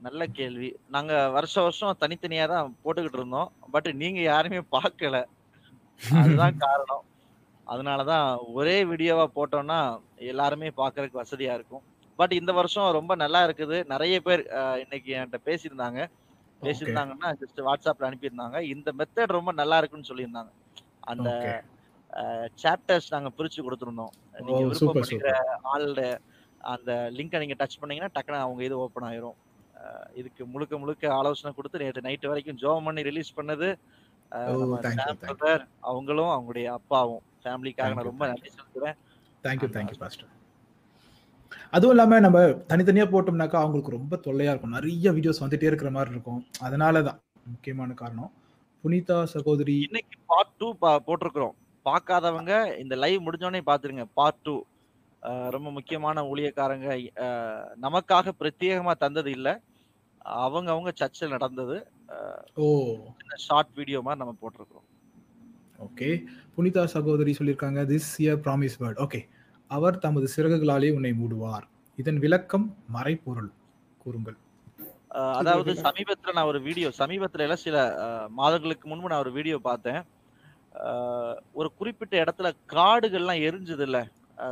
நல்ல 0.01 0.23
கேள்வி. 0.39 0.69
நாங்க 0.95 1.13
வருஷ 1.37 1.55
வருஷம் 1.65 2.01
தனித்தனியா 2.03 2.45
தான் 2.53 2.75
போட்டுக்கிட்டு 2.83 3.19
இருந்தோம். 3.21 3.51
பட் 3.75 3.89
நீங்க 4.03 4.21
யாருமே 4.23 4.61
பார்க்கல. 4.77 5.17
அதுதான் 6.21 6.57
காரணம். 6.67 7.05
அதனாலதான் 7.67 8.27
ஒரே 8.59 8.77
வீடியோவா 8.91 9.25
போட்டோம்னா 9.37 9.81
எல்லாருமே 10.31 10.69
பார்க்கறதுக்கு 10.81 11.23
வசதியா 11.23 11.55
இருக்கும். 11.59 11.85
பட் 12.19 12.33
இந்த 12.39 12.53
வருஷம் 12.53 12.97
ரொம்ப 12.99 13.13
நல்லா 13.25 13.41
இருக்குது. 13.49 13.77
நிறைய 13.93 14.17
பேர் 14.27 14.43
இன்னைக்கு 14.85 15.11
என்கிட்ட 15.17 15.41
பேசியிருந்தாங்க. 15.49 16.01
பேசியிருந்தாங்கன்னா 16.63 17.29
ஜஸ்ட் 17.43 17.61
வாட்ஸ்அப்ல 17.69 18.09
அனுப்பியிருந்தாங்க. 18.09 18.59
இந்த 18.75 18.89
மெத்தட் 19.01 19.37
ரொம்ப 19.39 19.53
நல்லா 19.61 19.79
இருக்குன்னு 19.81 20.11
சொல்லியிருந்தாங்க. 20.11 20.51
அந்த 21.11 21.29
சாப்டர்ஸ் 22.63 23.13
நாங்க 23.15 23.31
பிரிச்சு 23.39 23.61
கொடுத்துருந்தோம். 23.67 24.13
நீங்க 24.49 24.75
சூப்பர் 24.81 25.29
ஆளோட 25.73 26.03
அந்த 26.73 26.91
லிங்கை 27.17 27.39
நீங்க 27.43 27.57
டச் 27.61 27.81
பண்ணீங்கன்னா 27.81 28.15
டக்குனு 28.17 28.45
அவங்க 28.47 28.63
இது 28.69 28.77
ஓப்பன் 28.85 29.09
ஆயிரும். 29.11 29.37
இதுக்கு 30.21 30.43
முழுக்க 30.53 30.75
முழுக்க 30.83 31.13
ஆலோசனை 31.19 31.51
கொடுத்து 31.59 31.83
நேற்று 31.83 32.07
நைட்டு 32.07 32.31
வரைக்கும் 32.31 32.61
ஜோம் 32.63 32.87
பண்ணி 32.89 33.03
ரிலீஸ் 33.11 33.37
பண்ணது. 33.39 33.69
அவங்களும் 35.91 36.33
அவங்களுடைய 36.35 36.67
அப்பாவும் 36.79 37.23
ஃபேமிலிக்காக 37.45 37.95
நான் 37.97 38.11
ரொம்ப 38.11 38.25
நன்றி 38.31 38.51
செலுத்துறேன். 38.57 38.99
தேங்க்யூ 39.47 39.71
தேங்க்யூ 39.77 39.99
பாஸ்டர் 40.03 40.37
அதுவும் 41.77 41.95
இல்லாம 41.95 42.19
நம்ம 42.25 42.39
தனித்தனியா 42.71 43.07
போட்டோம்னாக்கா 43.13 43.59
அவங்களுக்கு 43.63 43.97
ரொம்ப 43.97 44.15
தொல்லையா 44.27 44.53
இருக்கும். 44.53 44.77
நிறைய 44.77 45.13
வீடியோஸ் 45.17 45.43
வந்துட்டே 45.45 45.69
இருக்கிற 45.71 45.91
மாதிரி 45.97 46.15
இருக்கும். 46.15 46.41
அதனால 46.67 47.03
தான் 47.09 47.19
முக்கியமான 47.53 47.95
காரணம். 48.03 48.31
புனிதா 48.83 49.17
சகோதரி 49.33 49.75
இன்னைக்கு 49.87 50.17
பார்ட் 50.33 50.55
டூ 50.61 50.69
போட்டிருக்கிறோம். 51.07 51.57
பார்க்காதவங்க 51.89 52.53
இந்த 52.83 52.95
லைவ் 53.03 53.25
முடிஞ்சோடனே 53.27 53.63
பார்த்துருங்க. 53.71 54.05
பார்ட் 54.19 54.43
டூ 54.47 54.55
ரொம்ப 55.55 55.69
முக்கியமான 55.77 56.23
ஊழியக்காரங்க 56.33 56.89
நமக்காக 57.85 58.33
பிரத்யேகமா 58.41 58.93
தந்தது 59.05 59.31
இல்ல. 59.39 59.49
அவங்க 60.25 60.71
அவங்க 60.71 60.91
சர்ச்சில் 60.95 61.29
நடந்தது. 61.29 61.77
ஓ. 62.57 62.67
ஷார்ட் 63.37 63.75
வீடியோ 63.75 64.01
மாதிரி 64.01 64.21
நம்ம 64.23 64.35
போட்டிருக்கிறோம். 64.43 64.87
ஓகே. 65.79 66.09
புனிதா 66.57 66.85
சகோதரி 66.85 67.37
சொல்லியிருக்காங்க 67.39 67.83
this 67.93 68.11
year 68.19 68.41
promise 68.47 68.79
word 68.81 69.01
okay. 69.07 69.21
அவர் 69.71 69.99
தமது 69.99 70.29
சிறகுகளாலே 70.37 70.95
உன்னை 70.95 71.13
மூடுவார். 71.13 71.67
இதன் 71.99 72.19
விளக்கம் 72.19 72.77
மறைப்பொருள் 72.93 73.51
கூறுங்கள். 73.99 74.39
அதாவது 75.11 75.73
சமீபத்துல 75.73 76.33
நான் 76.33 76.45
ஒரு 76.45 76.61
வீடியோ 76.61 76.89
சமீபத்துல 76.99 77.39
எல்லாம் 77.39 77.65
சில 77.67 77.77
மாதங்களுக்கு 78.31 78.89
முன்பு 78.89 79.09
நான் 79.09 79.19
ஒரு 79.19 79.33
வீடியோ 79.33 79.59
பார்த்தேன். 79.63 80.03
ஒரு 81.53 81.73
குறிப்பிட்ட 81.79 82.25
இடத்துல 82.25 82.49
காடுகள்லாம் 82.73 83.45
எரிஞ்சது 83.49 83.81
இல்ல 83.81 83.99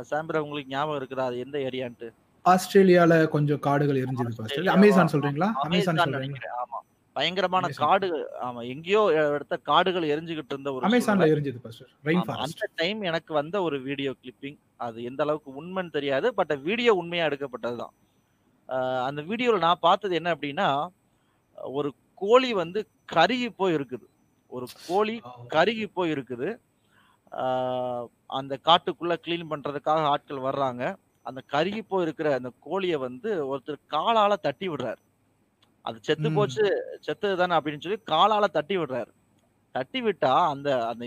சாம்பிர 0.01 0.41
உங்களுக்கு 0.43 0.73
ஞாபகம் 0.73 0.99
இருக்குதா? 1.01 1.25
அது 1.29 1.37
எந்த 1.39 1.57
ஏரியான்ட்டு 1.59 2.09
ஆஸ்திரேலியால 2.45 3.13
கொஞ்சம் 3.29 3.61
காடுகள் 3.65 3.97
ஆஸ்திரேலியாவா? 4.03 4.75
அமேசான் 4.77 5.11
சொல்றீங்களா? 5.13 5.49
அமேசான் 5.65 5.99
சொல்றீங்களா? 6.01 6.51
ஆமா. 6.63 6.77
பயங்கரமான. 7.15 7.67
காடு 7.81 8.07
ஆமா. 8.47 8.61
எங்கேயோ 8.73 9.01
இடத்த 9.29 9.55
காடுகள் 9.69 10.05
எரிஞ்சுகிட்டு 10.11 10.53
இருந்த 10.55 10.69
ஒரு 10.73 10.85
அமேசான்ல. 10.89 11.27
எரிஞ்சது 11.33 11.59
அந்த 12.45 12.67
டைம் 12.75 12.99
எனக்கு 13.09 13.31
வந்த 13.33 13.55
ஒரு 13.67 13.77
வீடியோ 13.87 14.11
கிளிப்பிங் 14.21 14.57
அது 14.79 14.97
எந்த 15.03 15.21
அளவுக்கு 15.25 15.51
உண்மைன்னு 15.61 15.95
தெரியாது 15.97 16.27
பட் 16.33 16.53
வீடியோ 16.67 16.93
உண்மையா 17.01 17.25
எடுக்கப்பட்டதுதான். 17.29 17.93
அந்த 19.07 19.21
வீடியோல 19.29 19.59
நான் 19.59 19.83
பார்த்தது 19.83 20.13
என்ன 20.15 20.29
அப்படின்னா 20.35 20.67
ஒரு 21.75 21.89
கோழி 22.21 22.49
வந்து 22.61 22.79
கருகி 23.09 23.49
போய் 23.59 23.75
இருக்குது 23.77 24.07
ஒரு 24.51 24.65
கோழி 24.87 25.15
கருகி 25.49 25.85
போய் 25.89 26.13
இருக்குது 26.15 26.49
அந்த 28.37 28.53
காட்டுக்குள்ள 28.65 29.15
க்ளீன் 29.25 29.51
பண்றதுக்காக 29.51 30.09
ஆட்கள் 30.13 30.45
வர்றாங்க. 30.47 30.83
அந்த 31.25 31.41
கருகி 31.51 31.81
போய் 31.81 32.03
இருக்கிற 32.03 32.33
அந்த 32.33 32.49
கோழியை 32.59 32.97
வந்து 32.97 33.29
ஒருத்தர் 33.49 33.85
காலால 33.89 34.33
தட்டி 34.35 34.69
விடுறாரு. 34.69 35.01
அது 35.81 35.97
செத்து. 36.01 36.31
போச்சு 36.31 36.63
செத்தது 37.01 37.35
தானே 37.37 37.55
அப்படின்னு 37.55 37.81
சொல்லி 37.81 37.99
காலால 38.05 38.45
தட்டி 38.45 38.77
விடுறாரு. 38.77 39.11
தட்டி 39.71 40.01
விட்டா 40.01 40.49
அந்த 40.49 40.87
அந்த 40.87 41.05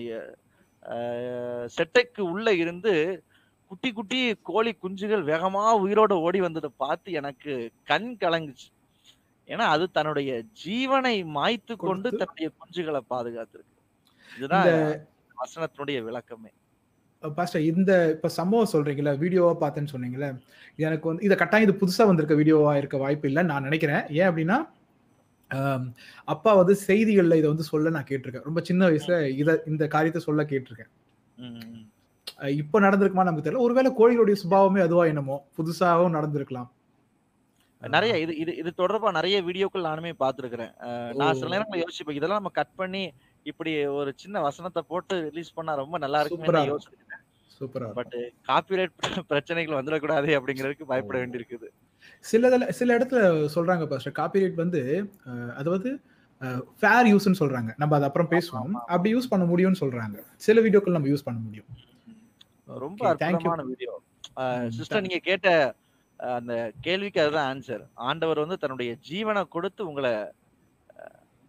செட்டைக்கு 1.76 2.20
உள்ள 2.20 2.55
இருந்து 2.55 3.24
குட்டி 3.70 3.93
குட்டி 3.93 4.34
கோழி 4.43 4.72
குஞ்சுகள் 4.82 5.22
வேகமா 5.24 5.62
உயிரோட 5.84 6.12
ஓடி 6.12 6.40
வந்ததை 6.40 6.70
பார்த்து 6.76 7.12
எனக்கு 7.12 7.52
கண் 7.84 8.16
கலங்குச்சு. 8.20 8.68
ஏன்னா 9.47 9.66
அது 9.74 9.90
தன்னுடைய 9.90 10.32
ஜீவனை 10.64 11.14
மாய்த்து 11.36 11.76
கொண்டு 11.76 12.09
தன்னுடைய 12.10 12.48
குஞ்சுகளை 12.60 13.01
பாதுகாத்திருக்கு. 13.10 13.78
இதுதான் 14.36 14.68
வசனத்தினுடைய 15.43 15.98
விளக்கமே. 16.09 16.51
பாஸ்டர் 17.39 17.66
இந்த 17.70 17.93
இப்ப 18.15 18.31
சம்பவம் 18.39 18.70
சொல்றீங்களா 18.74 19.12
வீடியோவா 19.23 19.53
பார்த்தேன்னு 19.62 19.93
சொன்னீங்களே 19.94 20.31
எனக்கு 20.86 21.07
வந்து 21.11 21.27
இதை 21.28 21.36
கட்டாயம் 21.43 21.66
இது 21.66 21.81
புதுசா 21.82 22.07
வந்திருக்க 22.11 22.36
வீடியோவா 22.40 22.73
இருக்க 22.81 22.99
வாய்ப்பு 23.05 23.28
இல்லை 23.31 23.44
நான் 23.51 23.66
நினைக்கிறேன். 23.69 24.05
ஏன் 24.20 24.28
அப்படின்னா 24.31 24.59
அப்பா 26.32 26.51
வந்து 26.61 26.74
செய்திகள்ல 26.89 27.39
இதை 27.40 27.49
வந்து 27.53 27.70
சொல்ல 27.70 27.90
நான் 27.97 28.11
கேட்டிருக்கேன். 28.11 28.47
ரொம்ப 28.49 28.61
சின்ன 28.69 28.82
வயசுல 28.90 29.16
இத 29.40 29.57
இந்த 29.70 29.86
காரியத்தை 29.94 30.23
சொல்ல 30.28 30.43
கேட்டிருக்கேன். 30.53 30.93
இப்போ 32.62 32.77
நடந்திருக்குமா 32.86 33.27
நமக்கு 33.27 33.47
தெரியல. 33.47 33.65
ஒருவேளை 33.66 33.90
கோழிகளுடைய 33.99 34.36
சுபாவமே 34.44 34.81
அதுவா 34.86 35.05
என்னமோ 35.12 35.36
புதுசாவும் 35.59 36.16
நடந்திருக்கலாம். 36.19 36.70
நிறைய 37.82 38.15
இது 38.24 38.32
இது 38.43 38.53
இது 38.61 38.70
தொடர்பா 38.81 39.09
நிறைய 39.16 39.36
வீடியோக்கள் 39.47 39.86
நானுமே 39.89 40.11
பார்த்திருக்கிறேன். 40.23 40.73
நான் 41.20 41.39
சில. 41.39 41.51
நேரங்கள் 41.55 41.82
யோசிப்பேன் 41.85 42.19
இதெல்லாம் 42.19 42.40
நம்ம 42.40 42.53
கட் 42.59 42.74
பண்ணி 42.81 43.03
இப்படி 43.51 43.70
ஒரு 43.99 44.11
சின்ன 44.23 44.40
வசனத்தை 44.47 44.82
போட்டு 44.90 45.15
ரிலீஸ் 45.28 45.57
பண்ணா 45.57 45.73
ரொம்ப 45.82 45.99
நல்லா 46.05 46.20
இருக்குமே. 46.23 46.62
யோசிச்சிருக்கேன் 46.73 47.11
சூப்பரா 47.62 47.89
பட் 47.98 48.14
காப்பிரைட் 48.48 48.94
பிரச்சனைகள் 49.30 49.78
வந்துடக்கூடாது 49.78 50.30
அப்படிங்கிறதுக்கு 50.39 50.90
பயப்பட 50.93 51.18
வேண்டியிருக்குது. 51.18 51.68
சில 52.24 52.47
சில 52.72 52.97
இடத்துல 52.98 53.20
சொல்றாங்க 53.56 53.84
பாஸ்டர். 53.86 54.16
காப்பிரைட் 54.20 54.55
வந்து 54.55 54.80
அதாவது 55.56 55.90
ஃபேர் 56.80 57.09
யூஸ்னு 57.10 57.40
சொல்றாங்க. 57.40 57.70
நம்ம 57.76 57.97
அது 57.97 58.06
அப்புறம் 58.09 58.30
பேசுவோம். 58.30 58.72
அப்படி 58.86 59.10
யூஸ் 59.14 59.30
பண்ண 59.30 59.44
முடியும்னு 59.47 59.82
சொல்றாங்க. 59.82 60.16
சில 60.47 60.60
வீடியோக்கள் 60.60 60.97
நம்ம 60.97 61.09
யூஸ் 61.09 61.26
பண்ண 61.28 61.40
முடியும். 61.40 61.68
ரொம்ப. 62.76 63.01
அற்புதமான 63.10 63.62
வீடியோ. 63.62 63.94
சிஸ்டர் 64.70 65.05
நீங்க 65.06 65.20
கேட்ட 65.22 65.48
அந்த 66.20 66.55
கேள்விக்கு 66.80 67.20
அதுதான் 67.20 67.48
ஆன்சர் 67.51 67.84
ஆண்டவர் 68.09 68.39
வந்து 68.39 68.59
தன்னுடைய 68.59 68.93
ஜீவனை 69.10 69.43
கொடுத்து 69.48 69.82
உங்களை 69.86 70.12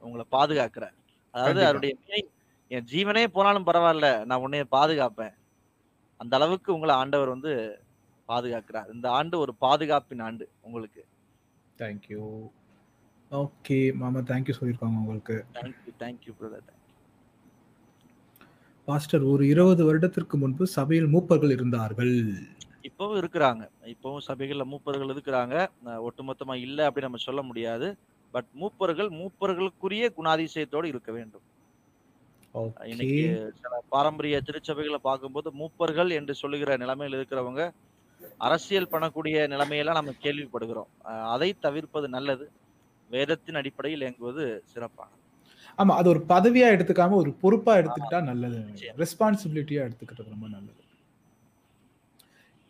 உங்களை 0.03 0.25
பாதுகாக்கிறார். 0.31 0.95
அதாவது. 1.33 1.61
அவருடைய 1.65 1.93
என் 2.71 2.87
ஜீவனே 2.91 3.23
போனாலும் 3.27 3.67
பரவாயில்ல 3.67 4.25
நான் 4.25 4.43
உன்னைய 4.45 4.65
பாதுகாப்பேன். 4.71 5.33
அந்த 6.23 6.35
அளவுக்கு 6.35 6.73
உங்களை 6.73 6.95
ஆண்டவர் 6.95 7.27
வந்து 7.27 7.79
பாதுகாக்கிறார். 8.27 8.93
இந்த 8.93 9.09
ஆண்டு 9.09 9.39
ஒரு 9.39 9.55
பாதுகாப்பின் 9.61 10.21
ஆண்டு 10.21 10.49
உங்களுக்கு. 10.61 11.05
தேங்க்யூ 11.77 12.49
ஓகே 13.31 13.93
மாமா 13.93 14.19
தேங்க்யூ 14.19 14.53
சொல்லியிருக்காங்க 14.61 14.97
உங்களுக்கு. 14.97 15.45
தேங்க்யூ 15.53 15.91
தேங்க்யூ 15.99 16.33
பிரதர் 16.41 16.71
பாஸ்டர் 18.85 19.21
ஒரு 19.21 19.47
இருபது 19.47 19.85
வருடத்திற்கு 19.85 20.37
முன்பு 20.37 20.67
சபையில் 20.67 21.05
மூப்பர்கள் 21.05 21.51
இருந்தார்கள். 21.51 22.33
இப்பவும் 22.81 23.19
இருக்கிறாங்க. 23.19 23.69
இப்பவும் 23.83 24.17
சபைகள்ல 24.27 24.63
மூப்பர்கள் 24.63 25.13
இருக்கிறாங்க. 25.13 25.67
அஹ் 25.85 26.07
ஒட்டுமொத்தமா 26.09 26.55
இல்ல 26.55 26.85
அப்படி 26.85 27.05
நம்ம 27.05 27.21
சொல்ல 27.21 27.41
முடியாது. 27.41 27.97
பட் 28.31 28.45
மூப்பர்கள் 28.59 29.09
மூப்பர்களுக்குரிய 29.09 30.09
குணாதிசயத்தோடு 30.17 30.85
இருக்க 30.85 31.11
வேண்டும். 31.11 31.41
இன்னைக்கு 32.91 33.21
சில 33.61 33.75
பாரம்பரிய 33.93 34.37
திருச்சபைகளை 34.47 34.99
பார்க்கும்போது 35.07 35.49
மூப்பர்கள் 35.59 36.11
என்று 36.17 36.33
சொல்லுகிற 36.41 36.75
நிலைமையில் 36.83 37.17
இருக்கிறவங்க 37.19 37.63
அரசியல் 38.47 38.91
பண்ணக்கூடிய 38.91 39.35
நிலைமையெல்லாம் 39.53 39.99
நம்ம 39.99 40.13
கேள்விப்படுகிறோம். 40.25 40.89
அதை 41.33 41.49
தவிர்ப்பது 41.65 42.07
நல்லது. 42.15 42.45
வேதத்தின் 43.09 43.59
அடிப்படையில் 43.61 44.03
இயங்குவது 44.05 44.43
சிறப்பானது. 44.73 45.19
ஆமா 45.79 45.93
அது 45.99 46.07
ஒரு 46.13 46.21
பதவியா 46.33 46.67
எடுத்துக்காம 46.75 47.17
ஒரு 47.23 47.31
பொறுப்பா 47.43 47.73
எடுத்துக்கிட்டா 47.79 48.19
நல்லது. 48.29 48.59
ரெஸ்பான்சிபிலிட்டியா 49.01 49.81
எடுத்துக்கிறது 49.87 50.33
ரொம்ப 50.35 50.47
நல்லது. 50.55 50.81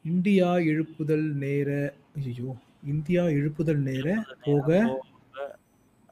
இந்தியா 0.05 0.49
எழுப்புதல் 0.71 1.27
நேர 1.43 1.69
ஐயோ 2.21 2.53
இந்தியா 2.93 3.25
எழுப்புதல் 3.39 3.83
நேர 3.89 4.07
போக 4.47 4.69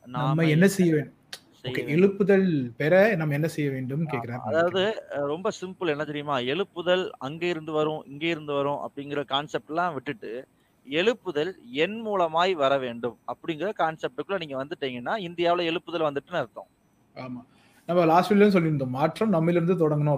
நம்ம 0.07 0.45
என்ன 0.56 0.65
செய்ய 0.76 0.91
வேண்டும். 0.95 1.18
எழுப்புதல் 1.66 2.48
பெற 2.74 2.94
நம்ம 3.16 3.34
என்ன 3.34 3.48
செய்ய 3.48 3.70
வேண்டும்? 3.72 4.08
கேக்குறாரு 4.08 4.40
அதாவது 4.44 4.82
ரொம்ப 5.28 5.50
சிம்பிள் 5.62 5.88
என்ன 5.88 6.04
தெரியுமா? 6.04 6.40
எழுப்புதல் 6.46 7.10
அங்க 7.20 7.46
இருந்து 7.46 7.72
வரும் 7.72 8.04
இங்க 8.06 8.26
இருந்து 8.26 8.54
வரும் 8.54 8.80
அப்படிங்கிற 8.82 9.26
கான்செப்ட் 9.26 9.70
எல்லாம் 9.70 9.94
விட்டுட்டு 9.94 10.32
எழுப்புதல் 10.88 11.52
என் 11.80 12.06
மூலமாய் 12.06 12.52
வர 12.54 12.78
வேண்டும் 12.78 13.18
அப்படிங்கிற 13.28 13.70
கான்செப்டுக்குள்ள 13.78 14.40
நீங்க 14.40 14.64
வந்துட்டீங்கன்னா 14.64 15.14
இந்தியாவுல 15.22 15.68
எழுப்புதல் 15.68 16.08
வந்துட்டுன்னு 16.08 16.40
அர்த்தம். 16.40 16.70
ஆமா. 17.18 17.42
நம்ம 17.90 18.06
லாஸ்ட் 18.06 18.34
வீடியோல 18.34 18.54
சொல்லியிருந்தோம் 18.54 18.96
மாற்றம் 18.96 19.34
நம்மிலிருந்து 19.34 19.76
தொடங்கணும் 19.80 20.18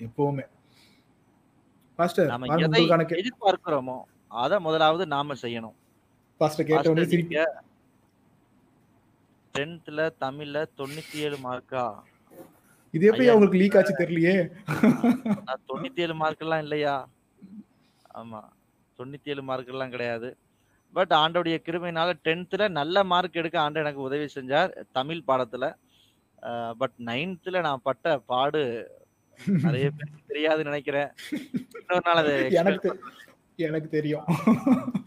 எப்பவுமே. 0.00 0.44
எதை 2.64 2.80
உங்களுக்கான 2.80 3.06
கே- 3.06 3.20
எதிர்பார்க்கிறோமோ 3.20 3.96
அதை 4.28 4.58
முதலாவது 4.58 5.06
நாம 5.06 5.34
செய்யணும் 5.34 5.76
பாஸ்டர் 6.40 6.66
கேட்ட 6.66 6.90
உடனே 6.90 7.06
திருப்பி 7.06 7.36
டென்த்ல 9.54 10.00
தமிழ்ல 10.24 10.58
தொண்ணூத்தி 10.80 11.18
ஏழு 11.26 11.38
மார்க்கா 11.46 11.84
இது 12.94 13.04
எப்படி 13.08 13.26
அவங்களுக்கு 13.32 13.60
லீக் 13.60 13.76
ஆச்சு 13.78 13.94
தெரியலையே? 14.00 14.36
நான் 15.46 15.66
தொண்ணூத்தி 15.70 16.00
ஏழு 16.04 16.14
மார்க் 16.22 16.42
எல்லாம் 16.44 16.62
இல்லையா? 16.66 16.94
ஆமா 18.20 18.40
தொண்ணூத்தி 18.98 19.32
ஏழு 19.32 19.42
மார்க் 19.50 19.70
எல்லாம் 19.74 19.92
கிடையாது. 19.94 20.28
பட் 20.94 21.12
ஆண்டோடைய 21.20 21.56
கிருமையினால 21.66 22.14
டென்த்ல 22.26 22.68
நல்ல 22.78 23.04
மார்க் 23.12 23.38
எடுக்க 23.40 23.56
ஆண்டு 23.64 23.82
எனக்கு 23.84 24.00
உதவி 24.08 24.26
செஞ்சார் 24.36 24.72
தமிழ் 24.98 25.28
பாடத்துல. 25.28 25.66
பட் 26.80 26.96
நைன்த்ல 27.10 27.60
நான் 27.68 27.86
பட்ட 27.88 28.16
பாடு 28.32 28.62
நிறைய 29.66 29.86
பேருக்கு 29.96 30.30
தெரியாதுன்னு 30.32 30.70
நினைக்கிறேன். 30.70 31.10
இன்னொரு 31.80 32.04
நாள் 32.08 32.22
அது 32.22 32.34
எனக்கு 32.62 32.90
எனக்கு 33.58 33.88
தெரியும். 33.96 34.26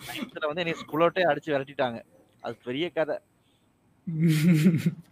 நைன்த்ல 0.10 0.48
வந்து 0.50 0.64
என்னை 0.64 0.76
ஸ்கூலோட்டே 0.84 1.24
அடிச்சு 1.32 1.54
விரட்டிட்டாங்க. 1.54 2.00
அது 2.44 2.56
பெரிய 2.68 2.88
கதை. 2.98 3.18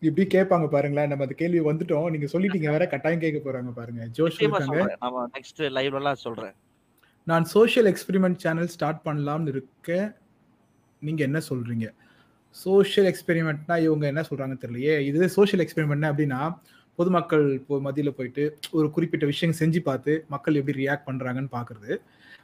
இப்படி 0.00 0.28
கேட்பாங்க 0.28 0.68
பாருங்களேன். 0.68 1.08
நம்ம 1.08 1.24
அந்த 1.24 1.34
கேள்வி 1.34 1.60
வந்துட்டோம். 1.60 2.10
நீங்க 2.10 2.38
சொல்லிட்டீங்க 2.38 2.70
வேற 2.70 2.86
கட்டாயம் 2.86 3.20
கேட்க 3.20 3.52
போறாங்க 3.52 3.72
பாருங்க. 3.72 4.08
ஜோஷ் 4.16 4.42
இருக்காங்க. 4.42 4.96
நெக்ஸ்ட் 5.00 5.60
லைவ்ல 5.60 6.12
சொல்றேன். 6.12 6.52
நான் 7.24 7.44
சோஷியல் 7.44 7.92
எக்ஸ்பெரிமெண்ட் 7.92 8.36
சேனல் 8.36 8.66
ஸ்டார்ட் 8.66 9.00
பண்ணலாம்னு 9.04 9.48
இருக்க 9.48 10.16
நீங்க 11.00 11.24
என்ன 11.24 11.40
சொல்றீங்க? 11.48 11.94
சோஷியல் 12.50 13.14
எக்ஸ்பெரிமெண்ட்னா 13.14 13.82
இவங்க 13.82 14.06
என்ன 14.06 14.20
சொல்றாங்க 14.20 14.58
தெரியலையே. 14.58 14.98
இது 14.98 15.28
சோஷியல் 15.28 15.66
எக்ஸ்பெரிமெண்ட் 15.66 16.12
அப்படின்னா 16.12 16.58
பொதுமக்கள் 16.96 17.52
இப்போ 17.52 17.78
மத்தியில 17.78 18.10
போயிட்டு 18.10 18.58
ஒரு 18.70 18.90
குறிப்பிட்ட 18.90 19.26
விஷயம் 19.26 19.54
செஞ்சு 19.58 19.78
பார்த்து 19.78 20.24
மக்கள் 20.28 20.54
எப்படி 20.54 20.86
ரியாக்ட் 20.86 21.06
பண்றாங்கன்னு 21.06 21.48
பாக்குறது 21.52 21.96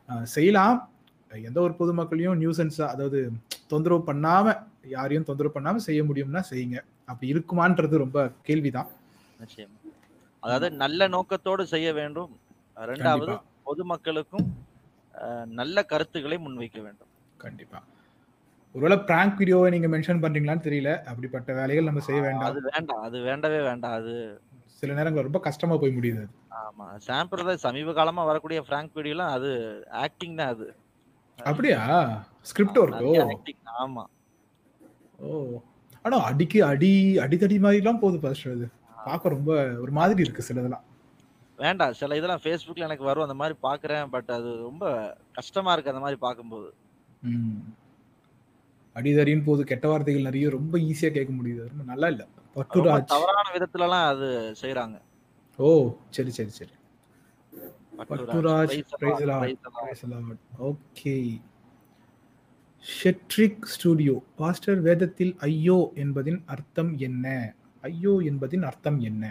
அஹ் 0.09 0.23
செய்யலாம். 0.23 0.91
எந்த 1.31 1.61
ஒரு 1.61 1.75
பொதுமக்களையும் 1.79 2.41
நியூசன்ஸா 2.41 2.87
அதாவது 2.87 3.19
தொந்தரவு 3.67 4.13
பண்ணாம 4.13 4.55
யாரையும் 4.87 5.25
தொந்தரவு 5.25 5.55
பண்ணாம 5.57 5.77
செய்ய 5.77 6.03
முடியும்னா 6.03 6.43
செய்யுங்க. 6.51 6.79
அப்படி 7.05 7.33
இருக்குமான்றது 7.35 7.97
ரொம்ப 7.97 8.19
கேள்விதான். 8.43 8.89
அதாவது 10.43 10.71
நல்ல 10.71 11.09
நோக்கத்தோடு 11.09 11.67
செய்ய 11.67 11.93
வேண்டும். 11.93 12.33
ரெண்டாவது 12.77 13.35
பொதுமக்களுக்கும் 13.67 14.47
நல்ல 15.45 15.83
கருத்துக்களை 15.85 16.39
முன்வைக்க 16.39 16.79
வேண்டும். 16.83 17.11
கண்டிப்பா. 17.37 17.79
ஒருவேளை 18.75 18.99
பிராங்க் 18.99 19.39
வீடியோவை 19.39 19.71
நீங்க 19.71 19.89
மென்ஷன் 19.89 20.23
பண்றீங்களான்னு 20.23 20.67
தெரியல. 20.69 20.91
அப்படிப்பட்ட 21.05 21.53
வேலைகள் 21.53 21.85
நம்ம 21.85 22.01
செய்ய 22.01 22.21
வேண்டாம். 22.21 22.49
அது 22.51 22.61
வேண்டாம். 22.71 23.03
அது 23.03 23.21
வேண்டவே 23.21 23.61
வேண்டாம். 23.63 23.93
அது 23.93 24.13
சில 24.69 24.95
நேரங்கள் 24.95 25.23
ரொம்ப 25.23 25.39
கஷ்டமா 25.39 25.77
போய் 25.77 25.97
முடியுது. 25.97 26.23
ஆமா. 26.61 26.97
சாம்பிரதாய 26.99 27.57
சமீப 27.57 27.93
காலமா 27.93 28.25
வரக்கூடிய 28.25 28.63
பிராங்க் 28.63 28.97
வீடியோலாம் 28.97 29.35
அது 29.39 29.51
ஆக்டிங் 30.05 30.37
தான் 30.37 30.49
அது. 30.49 30.69
அப்படியா? 31.47 31.81
ஸ்கிரிப்ட் 32.43 32.79
ஆக்டிங் 33.27 33.61
ஆமா. 33.81 34.05
ஓ. 35.23 35.31
ஆனா 36.05 36.17
அடிக்கு 36.29 36.59
அடி 36.67 36.93
அடிதடி 37.25 37.57
மாதிரிலாம் 37.65 38.03
போகுது 38.03 38.19
ஃபர்ஸ்ட் 38.23 38.47
அது 38.49 38.67
பார்க்க 39.07 39.35
ரொம்ப 39.35 39.51
ஒரு 39.83 39.93
மாதிரி 39.99 40.23
இருக்கு 40.23 40.47
சிலதெல்லாம் 40.47 40.87
வேண்டாம் 41.59 41.95
சில 41.99 42.17
இதெல்லாம் 42.17 42.43
ஃபேஸ்புக்ல 42.43 42.87
எனக்கு 42.87 43.05
வரும் 43.07 43.27
அந்த 43.27 43.37
மாதிரி 43.39 43.55
பாக்குறேன் 43.63 44.07
பட் 44.13 44.31
அது 44.37 44.51
ரொம்ப 44.63 44.85
கஷ்டமா 45.35 45.73
இருக்கு 45.73 45.93
அந்த 45.93 46.03
மாதிரி 46.05 46.19
பார்க்கும்போது. 46.21 46.69
ம். 47.31 47.59
அடிதடின்னு 48.97 49.47
போகுது 49.47 49.63
கெட்ட 49.65 49.87
வார்த்தைகள் 49.89 50.29
நிறைய 50.29 50.47
ரொம்ப 50.55 50.75
ஈஸியா 50.87 51.11
கேட்க 51.13 51.33
முடியுது. 51.35 51.63
ரொம்ப 51.71 51.85
நல்லா 51.91 52.09
இல்ல. 52.13 52.23
தவறான 53.13 53.47
விதத்துல 53.55 53.87
எல்லாம் 53.87 54.07
அது 54.09 54.29
செய்யறாங்க 54.61 54.97
ஓ 55.59 55.69
சரி 56.11 56.31
சரி 56.31 56.53
சரி. 56.57 56.75
Patturaj 58.09 58.75
okay 60.69 61.15
Shedrick 62.85 63.65
studio 63.73 64.15
pastor 64.39 64.81
வேதத்தில் 64.87 65.33
ஐயோ 65.49 65.79
என்பதின் 66.03 66.41
அர்த்தம் 66.55 66.93
என்ன? 67.09 67.27
ஐயோ 67.85 68.15
என்பதின் 68.31 68.65
அர்த்தம் 68.69 68.99
என்ன? 69.09 69.25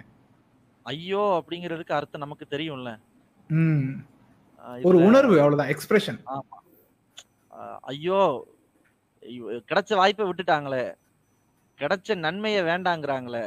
ஐயோ 0.85 1.23
அப்படிங்கிறதுக்கு 1.39 1.97
அர்த்தம் 1.97 2.23
நமக்கு 2.25 2.45
தெரியும்ல. 2.53 2.91
ஒரு 4.89 4.97
உணர்வு 5.07 5.35
அவ்வளவுதான். 5.41 5.71
எக்ஸ்பிரஷன் 5.75 6.19
ஐயோ 7.91 8.21
கிடைச்ச 9.69 9.91
வாய்ப்பை 9.99 10.25
விட்டுட்டாங்களே. 10.27 10.83
கிடைச்ச 11.79 12.15
நன்மையை 12.25 12.61
வேண்டாங்கிறாங்களே. 12.69 13.45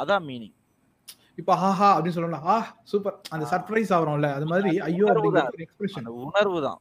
அதான் 0.00 0.26
மீனிங் 0.30 0.55
இப்ப 1.38 1.52
ஆஹா 1.62 1.88
அப்படின்னு 1.90 2.16
சொல்லலாம் 2.16 2.44
ஆ 2.48 2.56
சூப்பர் 2.90 3.16
அந்த 3.32 3.44
சர்ப்ரைஸ் 3.50 3.90
ஆகிறோம்ல 3.96 4.28
அது 4.36 4.46
மாதிரி 4.52 4.70
ஐயோ 4.86 5.06
அப்படிங்கிற 5.12 5.42
எக்ஸ்பிரஷன் 5.64 6.06
உணர்வு 6.24 6.60
தான் 6.66 6.80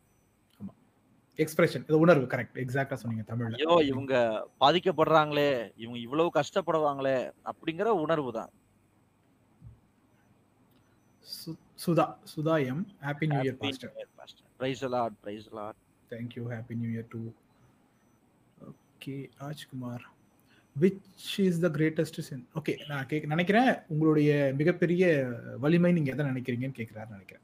எக்ஸ்பிரஷன் 1.39 1.83
இது 1.85 1.97
உணர்வு 2.03 2.25
கரெக்ட் 2.33 2.57
எக்ஸாக்டா 2.61 2.97
சொன்னீங்க 2.99 3.23
தமிழ்ல. 3.29 3.55
ஐயோ 3.57 3.73
இவங்க 3.89 4.13
பாதிக்கப்படுறாங்களே 4.61 5.49
இவங்க 5.77 5.97
இவ்வளவு 6.03 6.29
கஷ்டப்படுவாங்களே 6.37 7.17
அப்படிங்கிற 7.51 7.89
உணர்வு 8.03 8.31
தான் 8.37 8.51
Sudha. 11.77 12.05
Sudha 12.31 12.55
M 12.65 12.83
happy 13.01 13.27
new 13.29 13.39
year 13.41 13.57
pastor 13.61 13.91
praise 14.59 14.83
a lot 14.87 15.15
praise 15.21 15.47
a lot 15.51 15.79
thank you 16.11 16.43
happy 16.51 16.75
new 16.79 16.91
year 16.93 17.09
too 17.11 17.21
okay 18.67 19.15
Rajkumar 19.41 20.05
which 20.81 21.01
is 21.37 21.59
the 21.59 21.67
greatest 21.67 22.19
sin 22.19 22.47
okay 22.55 22.85
நான் 22.87 23.05
கேக் 23.05 23.27
நினைக்கிறேன் 23.27 23.75
உங்களுடைய 23.87 24.53
மிகப்பெரிய 24.57 25.31
வலிமை 25.59 25.91
நீங்க 25.91 26.11
எதை 26.11 26.25
நினைக்கிறீங்கன்னு 26.25 26.79
கேட்கிறாரு 26.79 27.09
நினைக்கிறேன். 27.09 27.43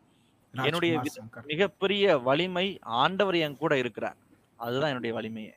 என்னுடைய. 0.52 1.02
மிகப்பெரிய 1.46 2.18
வலிமை 2.18 2.80
ஆண்டவர் 2.82 3.36
என் 3.36 3.58
கூட 3.58 3.78
இருக்கிறார். 3.78 4.16
அதுதான் 4.58 4.88
என்னுடைய 4.88 5.20
வலிமையே. 5.20 5.54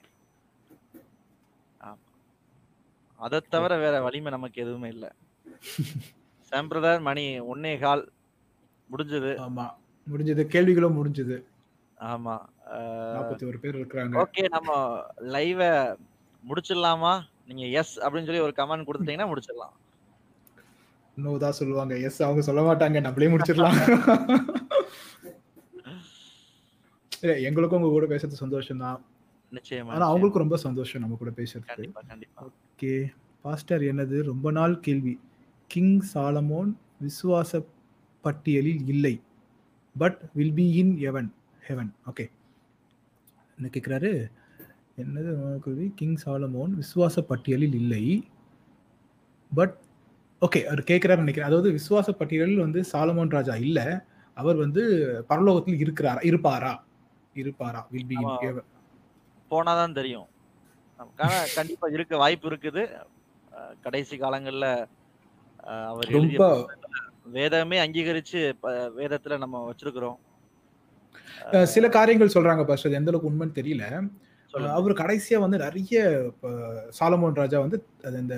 அதை 3.17 3.41
தவிர 3.49 3.79
வேற 3.79 4.03
வலிமை 4.03 4.31
நமக்கு 4.31 4.63
எதுவுமே 4.63 4.89
இல்ல. 4.89 5.15
சாம்பிரதாய 6.41 7.01
மணி 7.01 7.41
ஒன்னே 7.41 7.79
கால் 7.79 8.13
முடிஞ்சது. 8.93 9.33
ஆமா 9.41 9.71
முடிஞ்சது. 10.13 10.43
கேள்விகளும் 10.43 10.97
முடிஞ்சது. 10.99 11.43
ஆமா. 12.01 12.41
நாற்பத்தி 13.17 13.47
ஒரு 13.47 13.59
பேர் 13.59 13.77
இருக்கிறாங்க. 13.77 14.25
ஓகே 14.25 14.49
நம்ம 14.49 15.01
லைவ 15.17 15.97
முடிச்சிடலாமா? 16.49 17.33
நீங்க 17.49 17.65
எஸ் 17.81 17.95
அப்படின்னு 18.05 18.29
சொல்லி 18.29 18.45
ஒரு 18.47 18.55
கமெண்ட் 18.59 18.87
கொடுத்துட்டீங்கன்னா 18.89 19.31
முடிச்சிடலாம். 19.31 19.75
நோ 21.16 21.33
தான் 21.43 21.57
சொல்லுவாங்க 21.59 21.95
எஸ் 22.07 22.21
அவங்க 22.27 22.43
சொல்ல 22.47 22.62
மாட்டாங்க 22.69 23.01
நம்மளே 23.07 23.29
முடிச்சிடலாம். 23.33 23.77
இல்ல 27.23 27.35
எங்களுக்கும் 27.49 27.79
உங்க 27.81 27.91
கூட 27.93 28.07
பேசுறது 28.12 28.43
சந்தோஷம் 28.45 28.83
தான் 28.85 28.99
நிச்சயமா 29.53 29.93
ஆனா. 29.97 30.07
அவங்களுக்கும் 30.11 30.45
ரொம்ப 30.45 30.59
சந்தோஷம் 30.66 31.03
நம்ம 31.03 31.19
கூட 31.21 31.31
கண்டிப்பா 31.37 32.47
ஓகே 32.49 32.93
பாஸ்டர் 33.45 33.83
என்னது? 33.91 34.16
ரொம்ப 34.31 34.47
நாள் 34.59 34.75
கேள்வி. 34.87 35.15
கிங் 35.71 35.97
சாலமோன் 36.12 36.71
விசுவாச 37.03 37.61
பட்டியலில் 38.25 38.83
இல்லை 38.87 39.15
but 39.97 40.19
will 40.39 40.55
be 40.55 40.66
in 40.81 40.95
heaven 41.05 41.31
heaven 41.62 41.91
okay 42.11 42.25
என்ன 43.59 43.69
கேட்குறாரு 43.75 44.11
என்னது 44.99 45.31
கேள்வி 45.65 45.87
கிங் 45.99 46.19
சாலமோன் 46.25 46.73
விசுவாச 46.81 47.23
பட்டியலில் 47.31 47.77
இல்லை. 47.81 48.05
பட் 49.53 49.75
ஓகே 50.43 50.61
அவர் 50.71 50.83
கேட்குறாரு 50.91 51.23
நினைக்கிறேன். 51.23 51.49
அதாவது 51.51 51.69
விசுவாச 51.79 52.09
பட்டியலில் 52.21 52.65
வந்து 52.65 52.81
சாலமோன் 52.93 53.35
ராஜா 53.37 53.55
இல்ல. 53.66 53.81
அவர் 54.37 54.57
வந்து 54.65 54.83
பரலோகத்தில் 55.31 55.83
இருக்கிறாரா 55.85 56.23
இருப்பாரா? 56.31 56.73
இருப்பாரா? 57.43 57.81
வில் 57.93 58.09
பி 58.11 58.16
போனாதான் 59.51 59.97
தெரியும். 59.99 60.29
நமக்கான 60.99 61.33
கண்டிப்பா 61.57 61.87
இருக்க 61.97 62.16
வாய்ப்பு 62.23 62.47
இருக்குது. 62.51 62.83
கடைசி 63.87 64.15
காலங்கள்ல 64.16 64.66
அவர் 65.91 66.15
ரொம்ப 66.19 66.47
வேதமே 67.37 67.77
அங்கீகரிச்சு 67.85 68.41
வேதத்துல 69.01 69.39
நம்ம 69.43 69.62
வச்சிருக்கிறோம். 69.71 70.19
சில 71.75 71.89
காரியங்கள் 71.97 72.35
சொல்றாங்க 72.35 72.65
பாஸ்டர். 72.69 72.99
எந்த 73.01 73.11
அளவுக்கு 73.11 73.31
உண்மைன்னு 73.31 73.59
தெரியல. 73.61 73.85
அவர் 74.77 74.93
கடைசியா 74.93 75.39
வந்து 75.39 75.59
நிறைய 75.59 76.01
இப்ப 76.27 76.49
சாலமோன் 76.99 77.41
ராஜா 77.41 77.59
வந்து 77.59 77.79
அது 78.07 78.17
இந்த 78.19 78.37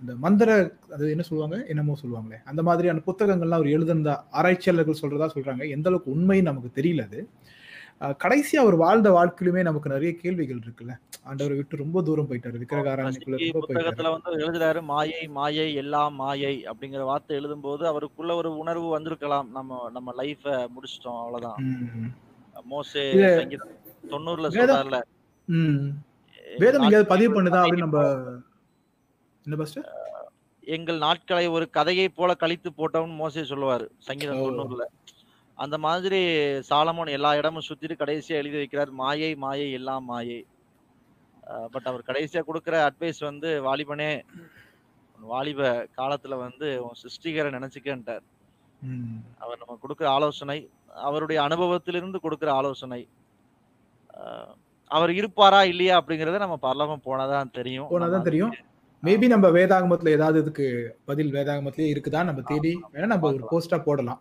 இந்த 0.00 0.12
மந்திர 0.24 0.50
அது 0.94 1.04
என்ன 1.10 1.24
சொல்லுவாங்க? 1.28 1.56
என்னமோ 1.68 1.96
சொல்லுவாங்களே. 2.02 2.38
அந்த 2.44 2.62
மாதிரியான 2.62 3.02
புத்தகங்கள்லாம் 3.06 3.60
அவர் 3.60 3.74
எழுதுனதா 3.76 4.14
ஆராய்ச்சியாளர்கள் 4.30 5.00
சொல்றதா 5.02 5.28
சொல்றாங்க. 5.34 5.64
எந்த 5.76 5.88
அளவுக்கு 5.90 6.14
உண்மைன்னு 6.16 6.50
நமக்கு 6.50 6.70
தெரியல 6.80 7.06
அது. 7.08 7.20
கடைசியா 8.22 8.58
அவர் 8.58 8.76
வாழ்ந்த 8.82 9.08
வாழ்க்கையிலுமே 9.10 9.62
நமக்கு 9.62 9.92
நிறைய 9.94 10.10
கேள்விகள் 10.16 10.60
இருக்குல்ல. 10.64 10.92
ஆண்டவரை 11.30 11.54
விட்டு 11.56 11.82
ரொம்ப 11.82 12.02
தூரம் 12.02 12.28
போயிட்டாரு. 12.28 12.58
புத்தகத்துல 13.56 14.12
வந்து 14.14 14.38
எழுதுறாரு 14.44 14.80
மாயை 14.82 15.22
மாயை 15.38 15.68
எல்லாம் 15.74 16.14
மாயை 16.14 16.54
அப்படிங்கிற 16.72 17.04
வார்த்தை 17.04 17.36
எழுதும்போது 17.40 17.84
அவருக்குள்ள 17.92 18.34
ஒரு 18.34 18.52
உணர்வு 18.56 18.88
வந்திருக்கலாம். 18.88 19.48
நம்ம 19.50 19.90
நம்ம 19.92 20.14
லைஃப 20.22 20.44
முடிச்சிட்டோம் 20.76 21.20
அவ்வளவுதான். 21.22 21.60
மோசே 22.66 23.04
தொண்ணூறுல 24.04 24.48
சொல்றாருல 24.54 24.98
வேதம் 26.62 26.82
எங்கேயாவது 26.84 27.12
பதிவு 27.14 27.30
பண்ணுதா 27.34 27.60
அப்படின்னு 27.62 27.86
நம்ம 27.86 28.02
என்ன 29.46 29.56
எங்கள் 30.76 30.98
நாட்களை 31.04 31.44
ஒரு 31.56 31.66
கதையை 31.76 32.08
போல 32.08 32.30
கழித்து 32.34 32.70
போட்டோம்னு 32.70 33.14
மோசே 33.20 33.42
சொல்லுவாரு 33.50 33.86
சங்கீதம். 34.08 34.40
தொண்ணூறுல. 34.46 34.84
அந்த 35.58 35.76
மாதிரி 35.84 36.20
சாலமோன் 36.70 37.14
எல்லா 37.16 37.30
இடமும் 37.38 37.66
சுத்திட்டு 37.68 37.94
கடைசியா 38.02 38.40
எழுதி 38.40 38.58
வைக்கிறார் 38.58 38.90
மாயை 39.00 39.30
மாயை 39.44 39.68
எல்லாம் 39.78 40.04
மாயை. 40.04 40.40
பட் 41.74 41.88
அவர் 41.90 42.08
கடைசியா 42.08 42.40
கொடுக்கிற 42.48 42.76
அட்வைஸ் 42.88 43.20
வந்து 43.28 43.50
வாலிபனே 43.68 44.10
வாலிப 45.18 45.70
காலத்துல 45.98 46.36
வந்து 46.44 46.66
உன் 46.84 47.00
சிருஷ்டிகரை 47.02 47.50
நினைச்சுக்கன்ட்டார். 47.56 48.24
அவர் 49.42 49.62
நம்ம 49.62 49.78
கொடுக்கிற 49.84 50.08
ஆலோசனை 50.10 50.58
அவருடைய 51.06 51.38
அனுபவத்திலிருந்து 51.46 52.20
கொடுக்கிற 52.26 52.50
ஆலோசனை. 52.60 53.00
அவர் 54.96 55.10
இருப்பாரா 55.18 55.60
இல்லையா 55.72 55.94
அப்படிங்கறத 56.00 56.38
நம்ம 56.44 56.56
பரலோகம் 56.64 57.04
போனாதான் 57.06 57.54
தெரியும். 57.58 57.88
போனாதான் 57.92 58.26
தெரியும். 58.28 58.52
மேபி 59.02 59.26
நம்ம 59.32 59.46
வேதாகமத்துல 59.56 60.14
ஏதாவது 60.16 60.38
இதுக்கு 60.44 60.66
பதில் 61.08 61.34
வேதாகமத்திலே 61.36 61.88
இருக்குதா 61.92 62.20
நம்ம 62.28 62.42
தேடி 62.50 62.72
வேணா 62.94 63.08
நம்ம 63.12 63.28
ஒரு 63.32 63.44
போஸ்டா 63.52 63.78
போடலாம். 63.88 64.20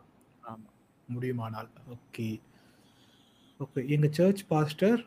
முடியுமானால். 1.07 1.69
ஓகே 1.95 2.27
ஓகே 3.59 3.81
எங்க 3.95 4.07
சர்ச் 4.17 4.43
பாஸ்டர் 4.51 4.99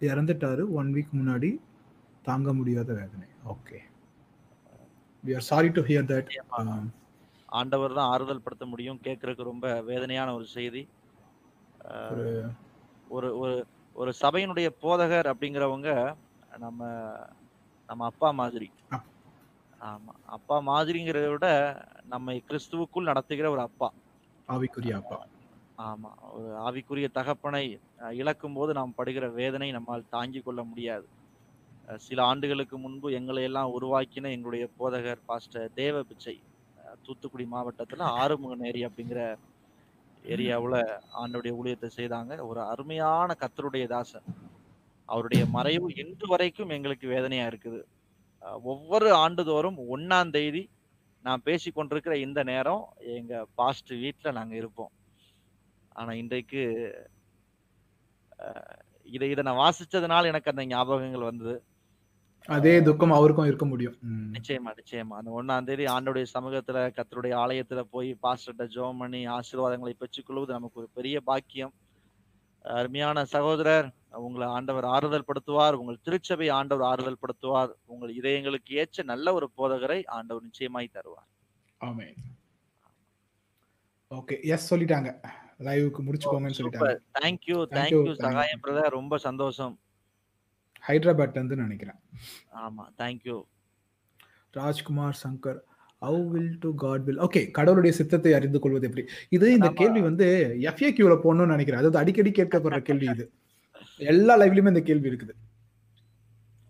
இறந்துட்டாரு. 0.00 0.64
ஒன் 0.78 0.90
வீக் 0.96 1.16
முன்னாடி 1.18 1.50
தாங்க 2.28 2.52
முடியாத 2.58 2.88
வேதனை. 3.00 3.28
Okay 3.54 3.78
we 5.24 5.34
are 5.38 5.46
sorry 5.50 5.70
to 5.78 5.84
hear 5.90 6.10
that 6.12 6.30
ஆண்டவர் 7.58 7.96
தான் 7.98 8.10
ஆறுதல் 8.14 8.44
படுத்த 8.46 8.64
முடியும். 8.72 9.00
கேட்கறதுக்கு 9.06 9.50
ரொம்ப 9.52 9.66
வேதனையான 9.90 10.34
ஒரு 10.38 10.46
செய்தி. 10.56 10.82
ஒரு 13.16 13.28
ஒரு 13.42 13.52
ஒரு 13.98 14.12
சபையினுடைய 14.20 14.68
போதகர் 14.82 15.30
அப்படிங்கிறவங்க 15.30 15.90
நம்ம 16.58 16.80
நம்ம 17.88 18.04
அப்பா 18.04 18.30
மாதிரி. 18.32 18.68
ஆமா. 19.80 20.12
அப்பா 20.28 20.56
மாதிரிங்கிறத 20.60 21.28
விட 21.30 21.48
நம்மை 22.04 22.42
கிறிஸ்துவுக்குள் 22.48 23.10
நடத்துகிற 23.10 23.50
ஒரு 23.50 23.60
அப்பா. 23.60 23.88
ஆவிக்குரிய 24.48 24.94
அப்பா. 24.94 25.18
ஆமா 25.82 26.10
ஒரு 26.30 26.48
ஆவிக்குரிய 26.58 27.08
தகப்பனை 27.10 27.62
இழக்கும் 28.14 28.54
போது 28.54 28.72
நாம் 28.72 28.96
படுகிற 28.96 29.28
வேதனை 29.32 29.70
நம்மால் 29.70 30.10
தாங்கிக் 30.10 30.44
கொள்ள 30.44 30.62
முடியாது. 30.62 31.06
சில 32.00 32.22
ஆண்டுகளுக்கு 32.24 32.78
முன்பு 32.78 33.12
எங்களை 33.12 33.42
எல்லாம் 33.42 33.74
உருவாக்கின 33.74 34.30
எங்களுடைய 34.30 34.68
போதகர் 34.78 35.26
பாஸ்டர் 35.26 35.72
தேவ 35.74 36.02
பிச்சை 36.02 36.36
தூத்துக்குடி 37.04 37.46
மாவட்டத்துல 37.46 38.02
ஆறுமுகநேரி 38.18 38.82
அப்படிங்கிற 38.88 39.20
ஏரியாவில் 40.24 40.80
ஆண்டுடைய 41.20 41.52
ஊழியத்தை 41.60 41.88
செய்தாங்க. 41.96 42.40
ஒரு 42.40 42.60
அருமையான 42.60 43.34
கத்தருடைய 43.40 43.86
தாசன். 43.86 44.26
அவருடைய 45.04 45.46
மறைவு 45.46 45.94
இன்று 45.94 46.26
வரைக்கும் 46.28 46.68
எங்களுக்கு 46.68 47.08
வேதனையா 47.08 47.46
இருக்குது. 47.46 47.80
ஒவ்வொரு 48.62 49.14
ஆண்டுதோறும் 49.14 49.78
ஒன்னாம் 49.96 50.30
தேதி 50.30 50.68
நான் 51.24 51.42
பேசி 51.42 51.70
கொண்டிருக்கிற 51.70 52.16
இந்த 52.16 52.42
நேரம் 52.42 52.82
எங்க 52.98 53.46
பாஸ்ட் 53.54 53.90
வீட்டில் 53.90 54.32
நாங்கள் 54.32 54.58
இருப்போம். 54.58 54.92
ஆனா 55.88 56.12
இன்றைக்கு 56.12 56.62
இதை 59.06 59.30
இதை 59.30 59.44
நான் 59.44 59.62
வாசிச்சதுனால 59.64 60.26
எனக்கு 60.26 60.50
அந்த 60.50 60.64
ஞாபகங்கள் 60.66 61.30
வந்தது. 61.30 61.62
அதே 62.46 62.82
துக்கம் 62.82 63.12
அவருக்கும் 63.12 63.46
இருக்க 63.46 63.64
முடியும். 63.64 63.96
நிச்சயமா 64.32 64.72
நிச்சயமா. 64.80 65.14
அந்த 65.20 65.42
ஒன்னாம் 65.42 65.64
தேதி 65.64 65.84
ஆண்டோடைய 65.84 66.26
சமூகத்துல 66.34 67.00
கத்தருடைய 67.00 67.34
ஆலயத்துல 67.34 67.80
போய் 67.80 68.16
பாஸ்டர்ட்ட 68.22 68.58
ஜெபம் 68.58 68.98
பண்ணி 68.98 69.28
ஆசீர்வாதங்களை 69.28 69.90
பெற்றுக்கொள்வது 69.90 70.52
நமக்கு 70.52 70.80
ஒரு 70.80 70.88
பெரிய 70.94 71.20
பாக்கியம். 71.20 71.74
அருமையான 72.62 73.24
சகோதரர் 73.24 73.92
உங்களை 74.10 74.48
ஆண்டவர் 74.48 74.84
ஆறுதல் 74.84 75.24
படுத்துவார் 75.26 75.72
உங்கள் 75.72 75.98
திருச்சபை 76.02 76.48
ஆண்டவர் 76.48 76.86
ஆறுதல் 76.86 77.18
படுத்துவார் 77.20 77.70
உங்கள் 77.84 78.14
இதயங்களுக்கு 78.14 78.72
ஏற்ற 78.72 79.02
நல்ல 79.02 79.32
ஒரு 79.32 79.50
போதகரை 79.56 80.06
ஆண்டவர் 80.06 80.42
நிச்சயமாய் 80.42 80.90
தருவார். 80.94 81.28
ஆமென். 81.78 82.14
ஓகே 84.10 84.42
எஸ் 84.42 84.74
சொல்லிட்டாங்க. 84.74 85.20
லைவுக்கு 85.58 86.00
முடிச்சுக்கோங்கன்னு 86.06 86.58
சொல்லிட்டாங்க. 86.58 86.98
Thank you 87.20 87.46
Thank 87.46 87.46
you, 87.46 87.66
thank you 87.70 88.14
Sagayam 88.14 88.60
brother. 88.62 88.88
ரொம்ப 88.88 89.18
சந்தோஷம். 89.18 89.78
ஹைதராபாத் 90.88 91.34
வந்து 91.34 91.56
நினைக்கிறேன். 91.56 91.98
ஆமா 92.56 92.84
thank you 92.98 93.42
Rajkumar 94.50 95.18
Shankar 95.22 95.58
how 96.02 96.28
will 96.28 96.58
do 96.58 96.74
God 96.74 97.04
will 97.04 97.18
okay 97.18 97.50
கடவுளுடைய 97.50 97.96
சித்தத்தை 97.96 98.34
அறிந்து 98.34 98.58
கொள்வது 98.60 98.86
எப்படி? 98.86 99.06
இது 99.28 99.52
இந்த. 99.52 99.68
கேள்வி 99.70 100.00
வந்து 100.00 100.26
எஃப்ஏக்யூல 100.60 101.14
போடணும்னு 101.24 101.54
நினைக்கிறேன். 101.54 101.80
அதாவது 101.80 101.98
அடிக்கடி 101.98 102.30
கேட்கப்படுற 102.30 102.80
கேள்வி 102.82 103.06
இது. 103.06 103.32
எல்லா 103.98 104.38
லைவ்லயுமே 104.38 104.66
இந்த 104.66 104.80
கேள்வி 104.80 105.08
இருக்குது. 105.10 105.34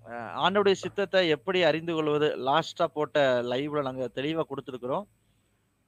அஹ் 0.05 0.32
ஆண்டவருடைய 0.45 0.73
சித்தத்தை 0.73 1.28
எப்படி 1.28 1.62
அறிந்து 1.62 1.95
கொள்வது? 1.95 2.28
லாஸ்டா 2.36 2.85
போட்ட 2.85 3.43
லைவ்ல 3.43 3.82
நாங்க 3.82 4.11
தெளிவா 4.15 4.43
கொடுத்திருக்கிறோம். 4.51 5.07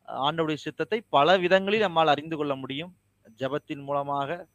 ஆண்டவருடைய 0.09 0.55
சித்தத்தை 0.55 1.01
பல 1.09 1.39
விதங்களில் 1.39 1.81
நம்மால் 1.81 2.07
அறிந்து 2.07 2.37
கொள்ள 2.37 2.55
முடியும். 2.55 2.97
ஜெபத்தின் 3.39 3.83
மூலமாக 3.83 4.47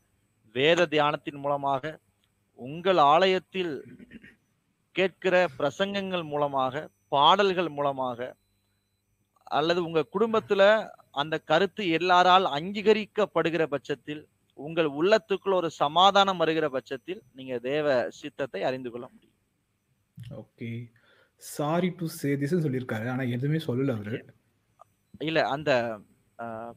வேத 0.56 0.86
தியானத்தின் 0.86 1.40
மூலமாக 1.40 2.00
உங்கள் 2.60 2.98
ஆலயத்தில் 2.98 3.74
கேட்கிற 4.96 5.36
பிரசங்கங்கள் 5.58 6.24
மூலமாக 6.24 6.90
பாடல்கள் 7.08 7.70
மூலமாக 7.70 8.20
அல்லது 9.58 9.80
உங்க 9.84 10.02
குடும்பத்துல 10.14 10.62
அந்த 11.12 11.36
கருத்து 11.40 11.84
எல்லாரால் 11.90 12.46
அங்கீகரிக்கப்படுகிற 12.58 13.64
பட்சத்தில் 13.66 14.24
உங்கள் 14.60 14.90
உள்ளத்துக்குள்ள 15.00 15.56
ஒரு 15.56 15.70
சமாதானம் 15.84 16.38
வருகிற 16.38 16.70
பட்சத்தில் 16.70 17.22
நீங்க 17.32 17.60
தேவ 17.60 18.10
சித்தத்தை 18.10 18.62
அறிந்து 18.64 18.90
கொள்ள 18.92 19.06
முடியும். 19.08 19.36
Okay. 20.42 20.70
Sorry 21.42 21.90
to 22.00 22.06
say 22.20 22.30
this 22.36 22.64
சொல்லியிருக்காரு 22.66 23.08
ஆனா 23.10 23.24
எதுவுமே 23.36 23.60
சொல்லல 23.68 23.96
அவரு. 23.98 24.18
இல்ல 25.20 25.42
அந்த 25.48 25.72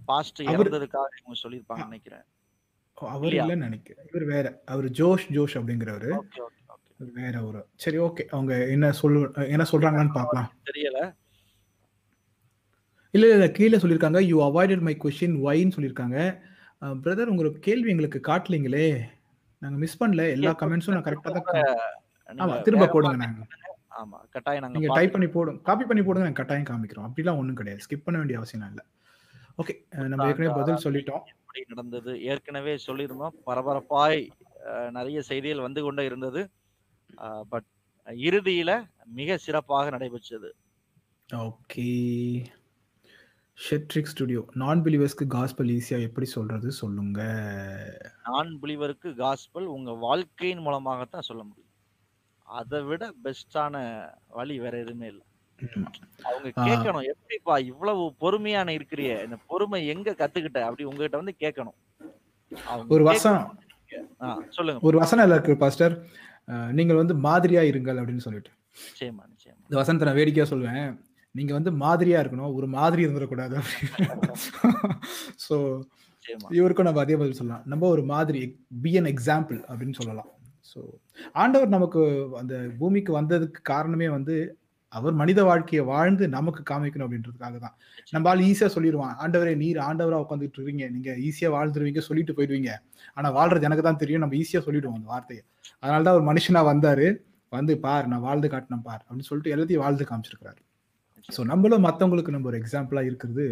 பாஸ்ட் 0.08 0.40
இறந்ததுக்காக 0.42 1.08
இவங்க 1.20 1.38
சொல்லியிருப்பாங்க 1.44 1.84
நினைக்கிறேன். 1.84 2.26
அவர்? 3.06 3.32
இல்லைன்னு 3.32 3.56
நினைக்கிறேன். 3.56 4.06
இவர் 4.12 4.24
வேற. 4.24 4.62
அவர் 4.64 4.84
ஜோஷ் 4.84 5.26
ஜோஷ் 5.30 5.56
அப்படிங்கிறவரு. 5.60 6.10
வேற 7.14 7.42
ஒரு 7.44 7.66
சரி 7.76 7.98
ஓகே. 7.98 8.24
அவங்க 8.26 8.68
என்ன 8.68 8.92
சொல்லு 8.92 9.32
என்ன 9.48 9.64
சொல்றாங்கன்னு 9.72 10.12
பார்க்கலாம். 10.12 10.48
தெரியல. 10.70 11.00
இல்ல 13.14 13.26
இல்ல 13.32 13.50
கீழே 13.50 13.76
சொல்லியிருக்காங்க 13.76 14.20
யூ 14.20 14.38
அவாய்டட் 14.48 14.80
மை 14.80 14.96
கொஸ்டின் 15.04 15.36
ஒய்ன்னு 15.46 15.76
சொல்லியிருக்காங்க. 15.76 16.18
பிரதர் 16.82 17.32
உங்களுக்கு 17.32 17.60
கேள்வி 17.60 17.90
எங்களுக்கு 17.90 18.20
காட்டலீங்களே. 18.28 19.00
நாங்க 19.58 19.78
மிஸ் 19.78 20.04
பண்ணல. 20.04 20.30
எல்லா 20.30 20.54
கமெண்ட்ஸும் 20.60 20.96
நான் 20.96 21.02
கரெக்டா 21.02 21.30
தான் 21.30 22.48
ஆமா 22.48 22.62
திரும்ப 22.62 22.86
போடுங்க 22.86 23.16
நாங்க. 23.16 23.46
ஆமா 24.00 24.18
கட்டாயம் 24.30 24.62
நாங்க 24.62 24.78
நீங்க 24.78 24.94
டைப் 24.94 25.12
பண்ணி 25.12 25.28
போடுங்க. 25.28 25.60
காப்பி 25.62 25.84
பண்ணி 25.84 26.02
போடுங்க 26.02 26.26
நாங்க 26.28 26.44
கட்டாயம் 26.44 26.68
காமிக்கிறோம். 26.70 27.06
அப்படிலாம் 27.08 27.36
ஒண்ணும் 27.36 27.54
கிடையாது. 27.54 27.84
ஸ்கிப் 27.86 28.04
பண்ண 28.04 28.18
வேண்டிய 28.18 28.38
அவசியம் 28.38 28.68
இல்லை. 28.68 28.84
ஓகே. 29.62 29.74
நம்ம 30.08 30.28
ஏற்கனவே 30.28 30.54
பதில் 30.60 30.84
சொல்லிட்டோம். 30.86 31.22
எப்படி 31.48 31.72
நடந்தது. 31.72 32.12
ஏற்கனவே 32.22 32.72
சொல்லியிருந்தோம். 32.86 33.36
பரபரப்பாய் 33.46 34.22
நிறைய 34.96 35.18
செய்திகள் 35.28 35.64
வந்து 35.66 35.80
கொண்டே 35.82 36.04
இருந்தது. 36.04 36.40
பட் 37.52 37.68
இறுதியில 38.28 38.70
மிக 39.18 39.36
சிறப்பாக 39.44 39.90
நடைபெற்றது. 39.94 40.50
ஓகே. 41.28 41.86
ஷெட்ரிக் 43.58 44.10
ஸ்டுடியோ 44.12 44.42
நான் 44.62 44.82
பிலீவர்ஸ்க்கு 44.84 45.24
காஸ்பல் 45.36 45.70
ஈஸியா 45.76 45.98
எப்படி 46.08 46.26
சொல்றது 46.34 46.68
சொல்லுங்க. 46.80 47.20
நான் 48.26 48.50
பிலிவருக்கு 48.64 49.10
காஸ்பல் 49.22 49.72
உங்க 49.76 49.92
வாழ்க்கையின் 50.06 50.64
மூலமாகத்தான் 50.66 51.28
சொல்ல 51.30 51.42
முடியும். 51.48 51.72
அதை 52.58 52.80
விட 52.90 53.04
பெஸ்டான 53.24 53.74
வழி 54.38 54.58
வேற 54.66 54.74
எதுவுமே 54.84 55.08
இல்லை. 55.14 55.26
அவங்க 56.28 56.48
கேட்கணும் 56.68 57.06
எப்படிப்பா 57.12 57.54
இவ்வளவு 57.70 58.02
பொறுமையான 58.22 58.72
இருக்கிறிய? 58.78 59.12
இந்த 59.26 59.36
பொறுமை 59.50 59.80
எங்க 59.94 60.14
கத்துக்கிட்ட? 60.20 60.60
அப்படி 60.68 60.86
உங்ககிட்ட 60.90 61.16
வந்து 61.22 61.34
கேட்கணும் 61.44 61.76
ஒரு 62.94 63.04
வசனம். 63.10 63.48
சொல்லுங்க. 64.56 64.78
ஒரு 64.88 64.96
வசனம் 65.02 65.32
இருக்கு 65.34 65.54
பாஸ்டர்? 65.62 65.94
நீங்கள் 66.78 67.00
வந்து 67.00 67.14
மாதிரியா 67.26 67.62
இருங்கள் 67.70 67.98
அப்படின்னு 68.00 68.24
சொல்லிட்டு. 68.26 68.52
நிச்சயமா 68.84 69.22
நிச்சயமா. 69.32 69.60
இந்த 69.68 69.76
வசனத்தை 69.80 70.06
நான் 70.08 70.18
வேடிக்கையா 70.18 70.46
சொல்வேன். 70.52 70.86
நீங்க 71.34 71.52
வந்து 71.56 71.70
மாதிரியா 71.84 72.20
இருக்கணும் 72.22 72.54
ஒரு 72.58 72.66
மாதிரி 72.76 73.00
இருந்துடக்கூடாது 73.06 73.56
ஸோ 75.46 75.56
இவருக்கும் 76.58 76.88
நம்ம 76.88 77.02
அதே 77.04 77.16
பதில் 77.20 77.38
சொல்லலாம். 77.40 77.66
நம்ம 77.72 77.88
ஒரு 77.94 78.02
மாதிரி 78.12 78.40
பி 78.84 78.92
அன் 79.00 79.10
எக்ஸாம்பிள் 79.12 79.58
அப்படின்னு 79.70 79.98
சொல்லலாம். 80.00 80.30
ஸோ 80.70 80.80
ஆண்டவர் 81.42 81.74
நமக்கு 81.76 82.00
அந்த 82.40 82.54
பூமிக்கு 82.80 83.12
வந்ததுக்கு 83.20 83.60
காரணமே 83.72 84.08
வந்து 84.16 84.36
அவர் 84.92 85.14
மனித 85.20 85.40
வாழ்க்கையை 85.48 85.82
வாழ்ந்து 85.92 86.24
நமக்கு 86.36 86.60
காமிக்கணும் 86.70 87.06
அப்படின்றதுக்காக 87.06 87.56
தான். 87.64 87.74
நம்ம 88.14 88.28
ஆள் 88.30 88.42
ஈஸியா 88.50 88.68
சொல்லிடுவான். 88.76 89.14
ஆண்டவரே 89.22 89.52
நீர் 89.62 89.78
ஆண்டவரா 89.88 90.18
உட்காந்துட்டு 90.24 90.58
இருக்கீங்க. 90.58 90.84
நீங்க 90.94 91.10
ஈஸியா 91.28 91.48
வாழ்ந்துருவீங்க 91.56 92.02
சொல்லிட்டு 92.08 92.36
போயிடுவீங்க. 92.38 92.72
ஆனா 93.16 93.30
வாழ்றது 93.38 93.68
எனக்கு 93.68 93.86
தான் 93.88 94.00
தெரியும். 94.02 94.22
நம்ம 94.24 94.36
ஈஸியா 94.42 94.62
சொல்லிடுவோம் 94.66 94.98
அந்த 94.98 95.10
வார்த்தையை. 95.14 95.42
அதனால 95.82 96.02
தான் 96.08 96.18
ஒரு 96.20 96.26
மனுஷனா 96.30 96.62
வந்தாரு. 96.72 97.08
வந்து 97.52 97.74
பார் 97.84 98.08
நான் 98.12 98.24
வாழ்ந்து 98.28 98.48
காட்டினேன் 98.54 98.86
பார் 98.88 99.02
அப்படின்னு 99.02 99.28
சொல்லிட்டு 99.28 99.52
எல்லாத்தையும் 99.54 99.84
வாழ்ந்து 99.84 100.08
காமிச்சிருக்கிறாரு. 100.10 100.60
ஸோ 101.28 101.40
நம்மளும் 101.50 101.84
மற்றவங்களுக்கு 101.86 102.34
நம்ம 102.34 102.48
ஒரு 102.50 102.58
எக்ஸாம்பிளா 102.62 103.02
இருக்கிறது 103.08 103.46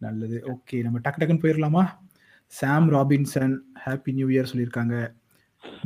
நல்லது. 0.00 0.38
ஓகே 0.52 0.76
நம்ம 0.86 0.98
டக்கு 1.04 1.20
டக்குன்னு 1.20 1.44
போயிடலாமா? 1.44 1.84
Sam 2.52 2.88
Robinson 2.94 3.54
happy 3.84 4.12
new 4.18 4.28
year 4.34 4.50
சொல்லியிருக்காங்க. 4.52 4.96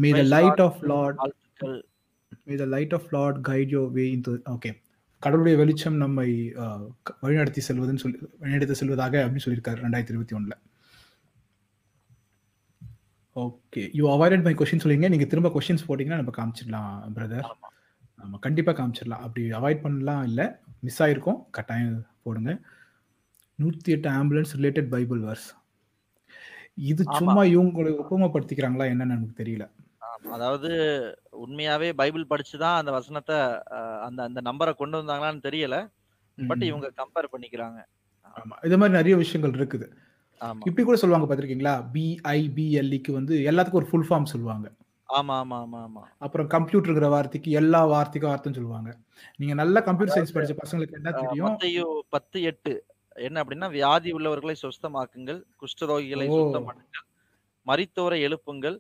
May 0.03 0.11
the 0.19 0.23
light. 0.35 0.63
Of 0.67 0.81
Lord 0.93 1.21
may 2.47 2.57
the 2.63 2.67
light 2.75 2.95
of 2.99 3.09
Lord 3.17 3.39
guide 3.49 3.73
your 3.77 3.83
way 3.97 4.05
in 4.17 4.25
okay 4.55 4.71
கடவுளுடைய 5.23 5.57
வெளிச்சம் 5.61 5.99
நம்மை 6.03 6.29
வழிநடத்தி 7.25 7.61
செல்வதுன்னு 7.69 8.03
சொல்லி 8.03 8.19
வழிநடத்தி 8.43 8.77
செல்வதாக 8.81 9.23
அப்படின்னு 9.25 9.45
சொல்லியிருக்காரு 9.45 9.85
ரெண்டாயிரத்தி 9.85 10.15
இருபத்தி 10.15 10.37
ஒண்ணுல. 10.39 10.55
Okay 13.37 13.83
you 13.99 14.05
avoided 14.15 14.45
my 14.47 14.55
question 14.59 14.83
சொல்லிங்க 14.85 15.09
நீங்க 15.15 15.27
திரும்ப 15.33 15.51
கொஸ்டின்ஸ் 15.55 15.87
போட்டீங்கன்னா 15.89 16.21
நம்ம 16.21 16.35
காமிச்சிடலாம் 16.39 16.93
பிரதர் 17.17 17.47
ஆமா. 17.51 17.69
ஆமா 18.19 18.39
கண்டிப்பா 18.47 18.73
காமிச்சிடலாம். 18.73 19.25
அப்படி 19.27 19.45
அவாய்ட் 19.61 19.85
பண்ணலாம் 19.85 20.25
இல்லை 20.31 20.47
மிஸ் 20.87 21.03
ஆயிருக்கும். 21.03 21.41
கட்டாயம் 21.57 21.97
போடுங்க. 22.27 22.53
நூத்தி 23.59 23.95
எட்டு 23.95 24.09
ஆம்புலன்ஸ் 24.19 24.55
ரிலேட்டட் 24.59 24.89
பைபிள் 24.95 25.21
வர்ஸ் 25.29 25.49
இது 26.91 27.03
சும்மா 27.19 27.43
இவங்களை 27.55 27.91
உபமப்படுத்திக்கிறாங்களா 28.03 28.87
என்னன்னு 28.93 29.17
எனக்கு 29.17 29.41
தெரியல. 29.43 29.65
அதாவது 30.25 30.71
உண்மையாவே 31.45 31.89
பைபிள் 31.93 32.31
படிச்சுதான் 32.31 32.77
அந்த 32.77 32.91
வசனத்தை 32.91 33.37
அந்த 34.07 34.21
அந்த 34.23 34.41
நம்பரை 34.41 34.75
கொண்டு 34.75 34.99
வந்தாங்களான்னு 35.01 35.47
தெரியல. 35.49 35.77
பட். 36.39 36.63
இவங்க 36.63 36.87
கம்பேர் 37.01 37.33
பண்ணிக்கிறாங்க. 37.35 37.81
ஆமா. 38.37 38.55
இது 38.65 38.79
மாதிரி 38.79 38.99
நிறைய 38.99 39.17
விஷயங்கள் 39.17 39.59
இருக்குது. 39.59 39.87
இப்படி 40.61 40.85
கூட 40.85 40.97
சொல்லுவாங்க 40.97 41.27
பார்த்திருக்கீங்களா? 41.29 41.75
பிஐபிஎல்இக்கு 41.95 43.11
வந்து 43.13 43.35
எல்லாத்துக்கும் 43.51 43.83
ஒரு 43.83 43.91
ஃபுல் 43.91 44.09
ஃபார்ம் 44.09 44.33
சொல்லுவாங்க. 44.33 44.67
ஆமா 45.09 45.35
ஆமா 45.43 45.57
ஆமா 45.65 45.79
ஆமா. 45.87 46.03
அப்புறம் 46.19 46.49
கம்ப்யூட்டருங்கிற 46.49 47.09
வார்த்தைக்கு 47.09 47.51
எல்லா 47.51 47.85
வார்த்தைக்கும் 47.85 48.33
அர்த்தம் 48.33 48.53
சொல்லுவாங்க. 48.53 48.91
நீங்க 49.37 49.55
நல்ல 49.55 49.81
கம்ப்யூட்டர் 49.81 50.17
சயின்ஸ் 50.17 50.35
படிச்ச 50.37 50.55
பசங்களுக்கு 50.63 50.99
என்ன 51.01 51.13
தெரியும்? 51.13 51.55
பத்து 52.09 52.43
எட்டு. 52.43 52.75
என்ன 53.17 53.45
அப்படின்னா 53.45 53.71
வியாதி 53.71 54.13
உள்ளவர்களை 54.13 54.55
சுஸ்தமாக்குங்கள் 54.63 55.41
குஷ்டரோகிகளை 55.63 56.27
சுத்தம் 56.29 56.67
பண்ணுங்கள் 56.69 57.05
மரித்தோரை 57.67 58.19
எழுப்புங்கள் 58.21 58.77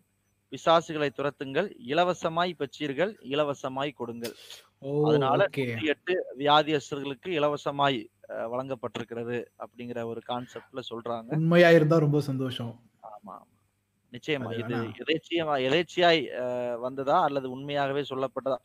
பிசாசுகளை 0.54 1.10
துரத்துங்கள். 1.12 1.68
இலவசமாய் 1.92 2.52
பெற்றீர்கள் 2.60 3.12
இலவசமாய் 3.32 3.92
கொடுங்கள். 3.94 4.36
அதனால 5.02 5.40
எட்டு 5.92 6.14
வியாதியஸ்தர்களுக்கு 6.38 7.30
இலவசமாய் 7.38 7.98
வழங்கப்பட்டிருக்கிறது 8.52 9.36
அப்படிங்கிற 9.64 10.00
ஒரு 10.12 10.22
கான்செப்ட்ல 10.30 10.82
சொல்றாங்க. 10.92 11.32
உண்மையா 11.36 11.70
இருந்தா 11.70 11.98
ரொம்ப 11.98 12.20
சந்தோஷம். 12.28 12.72
ஆமா. 13.10 13.36
நிச்சயமா. 14.12 14.50
இது 14.62 14.74
எதேச்சியமா 15.02 15.54
எதேச்சியாய் 15.68 16.20
வந்ததா 16.84 17.16
அல்லது 17.28 17.46
உண்மையாகவே 17.50 18.02
சொல்லப்பட்டதா? 18.10 18.58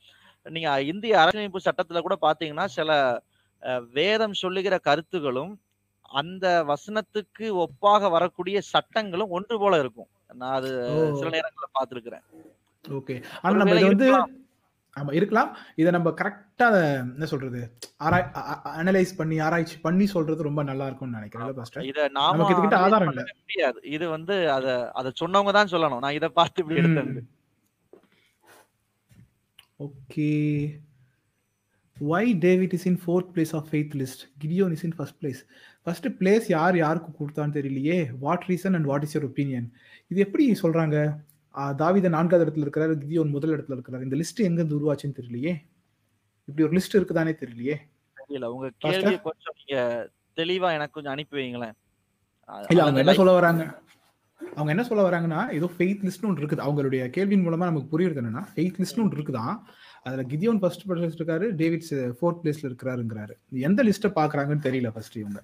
நீங்க 0.46 0.72
இந்திய 0.92 1.14
அரசியலமைப்பு 1.22 1.68
சட்டத்துல 1.68 2.02
கூட 2.02 2.16
பாத்தீங்கன்னா 2.22 2.66
சில 2.78 2.92
வேதம் 3.94 4.36
சொல்லுகிற 4.44 4.76
கருத்துகளும் 4.90 5.54
அந்த 6.20 6.48
வசனத்துக்கு 6.70 7.48
ஒப்பாக 7.66 8.10
வரக்கூடிய 8.12 8.58
சட்டங்களும் 8.74 9.34
ஒன்று 9.38 9.56
போல 9.60 9.80
இருக்கும். 9.80 10.10
நான் 10.30 10.56
அது 10.56 10.70
சில 11.20 11.30
நேரங்கள்ல 11.36 11.70
பார்த்திருக்கிறேன். 11.78 12.24
ஓகே. 12.86 13.16
ஆனா 13.42 13.56
நம்ம 13.58 13.76
இதை 13.76 13.88
வந்து 13.88 14.10
ஆமா 14.96 15.14
இருக்கலாம். 15.14 15.50
இதை 15.76 15.92
நம்ம 15.92 16.10
கரெக்டா 16.10 16.68
என்ன 17.02 17.26
சொல்றது? 17.26 17.60
ஆராய் 18.00 18.26
அனலைஸ் 18.82 19.12
பண்ணி 19.18 19.40
ஆராய்ச்சி 19.40 19.80
பண்ணி 19.80 20.06
சொல்றது 20.06 20.44
ரொம்ப 20.44 20.64
நல்லா 20.64 20.86
இருக்கும்னு 20.86 21.18
நினைக்கிறேன். 21.18 21.88
இத 21.90 22.08
நாம 22.08 22.38
நமக்கு 22.38 22.56
அனலைஸ் 22.56 22.84
ஆதாரம் 22.86 23.12
இல்ல. 23.14 23.24
முடியாது. 23.44 23.80
இது 23.84 24.10
வந்து 24.10 24.52
அத 24.52 24.92
அத 24.92 25.14
சொன்னவங்க 25.22 25.52
தான் 25.52 25.72
சொல்லணும். 25.74 26.00
நான் 26.00 26.14
இதை 26.14 26.30
பார்த்து 26.30 26.62
இப்படி 26.64 26.82
எடுத்தேன் 26.82 27.28
okay. 29.80 30.30
Why 31.98 32.26
David 32.38 32.74
is 32.74 32.86
in 32.86 33.00
fourth 33.06 33.30
place 33.36 33.56
of 33.56 33.68
faith 33.72 33.96
list 34.02 34.24
Gideon 34.44 34.72
is 34.72 34.84
in 34.84 34.96
first 34.98 35.20
place 35.24 35.42
first 35.86 36.08
place 36.08 36.46
யார் 36.48 36.78
யாருக்கு 36.78 37.12
கொடுத்தான்னு 37.20 37.56
தெரியலையே. 37.58 38.10
What 38.20 38.46
reason 38.48 38.74
and 38.74 38.86
what 38.86 39.04
is 39.04 39.18
your 39.18 39.28
opinion 39.30 39.68
இது 40.08 40.20
எப்படி 40.22 40.46
சொல்றாங்க? 40.64 40.98
தாவீத 41.82 42.10
நான்காவது 42.10 42.46
இடத்துல 42.46 42.66
இருக்கிறாரு 42.66 42.94
கிதியோன் 43.04 43.30
முதல் 43.30 43.54
இடத்துல 43.56 43.78
இருக்கிறாரு. 43.78 44.04
இந்த 44.04 44.16
லிஸ்ட் 44.16 44.46
எங்க 44.50 44.64
இருந்து 44.64 44.78
உருவாச்சுன்னு 44.80 45.18
தெரியலையே. 45.20 45.54
இப்படி 46.46 46.68
ஒரு 46.68 46.78
லிஸ்ட் 46.78 46.98
இருக்குதானே 46.98 47.34
தெரியலையே. 47.42 47.76
தெரியல. 48.20 48.46
உங்க 48.46 48.72
கேள்வியை 48.78 49.20
கொஞ்சம் 49.22 49.56
நீங்க 49.60 49.84
தெளிவா 50.36 50.70
எனக்கு 50.74 50.92
கொஞ்சம் 50.92 51.12
அனுப்பி 51.12 51.38
வைங்களேன். 51.38 51.76
இல்ல 52.70 52.82
அவங்க 52.82 53.00
என்ன 53.00 53.14
சொல்ல 53.14 53.32
வராங்க? 53.32 53.64
அவங்க 54.42 54.72
என்ன 54.72 54.84
சொல்ல 54.84 55.04
வராங்கன்னா 55.10 55.42
ஏதோ 55.52 55.68
ஃபெய்த் 55.78 56.04
லிஸ்ட்னு 56.06 56.30
ஒன்று 56.30 56.46
இருக்குது. 56.46 56.66
அவங்களுடைய 56.68 57.02
கேள்வியின் 57.18 57.46
மூலமா 57.46 57.68
நமக்கு 57.70 57.92
புரியுறது 57.94 58.22
என்னன்னா 58.22 58.44
ஃபெய்த் 58.56 58.80
லிஸ்ட்னு 58.82 59.04
ஒன்று 59.04 59.18
இருக்குதான் 59.18 59.56
அதுல 60.04 60.22
கிதியோன் 60.22 60.60
ஃபர்ஸ்ட் 60.60 60.88
பிளேஸ் 60.90 61.18
இருக்காரு 61.20 61.50
டேவிட் 61.62 61.88
ஃபோர்த் 62.20 62.40
பிளேஸ்ல 62.44 62.68
இருக்கிறாருங்கிறாரு. 62.70 63.34
எந்த 63.50 63.84
லிஸ்ட்டை 63.84 64.12
பாக்குறாங்கன்னு 64.16 64.66
தெரியல 64.68 64.90
ஃபர்ஸ்ட் 64.90 65.18
இவங்க. 65.18 65.42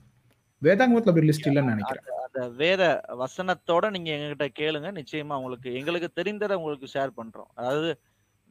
வேதாங்கமத்துல 0.62 1.12
அப்படி 1.12 1.28
லிஸ்ட் 1.28 1.48
இல்லைன்னு 1.48 1.74
நினைக்கிறேன். 1.74 2.06
அந்த 2.26 2.50
வேத 2.50 2.84
வசனத்தோட 3.22 3.90
நீங்க 3.90 4.12
எங்ககிட்ட 4.12 4.48
கேளுங்க. 4.60 4.90
நிச்சயமா 5.00 5.38
உங்களுக்கு 5.38 5.74
எங்களுக்கு 5.74 6.22
தெரிந்ததை 6.22 6.54
உங்களுக்கு 6.54 6.88
ஷேர் 6.94 7.18
பண்றோம். 7.18 7.52
அதாவது 7.54 8.00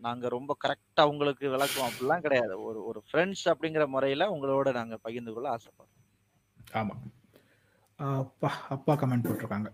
நாங்க 0.01 0.29
ரொம்ப 0.29 0.57
கரெக்டா 0.65 1.07
உங்களுக்கு 1.07 1.49
விளக்குவோம். 1.49 1.89
அப்படிலாம் 1.91 2.21
கிடையாது. 2.21 2.63
ஒரு 2.63 2.85
ஒரு 2.85 3.03
ஃப்ரெண்ட்ஸ் 3.13 3.45
அப்படிங்கிற 3.45 3.87
முறையில 3.87 4.31
உங்களோட 4.31 4.73
நாங்க 4.73 4.97
பகிர்ந்து 4.97 5.33
கொள்ள 5.33 5.57
ஆசைப்படுறோம். 5.57 5.93
ஆமா. 6.73 6.95
அப்பா 7.99 8.53
அப்பா 8.69 8.99
கமெண்ட் 9.01 9.27
போட்டிருக்காங்க. 9.27 9.69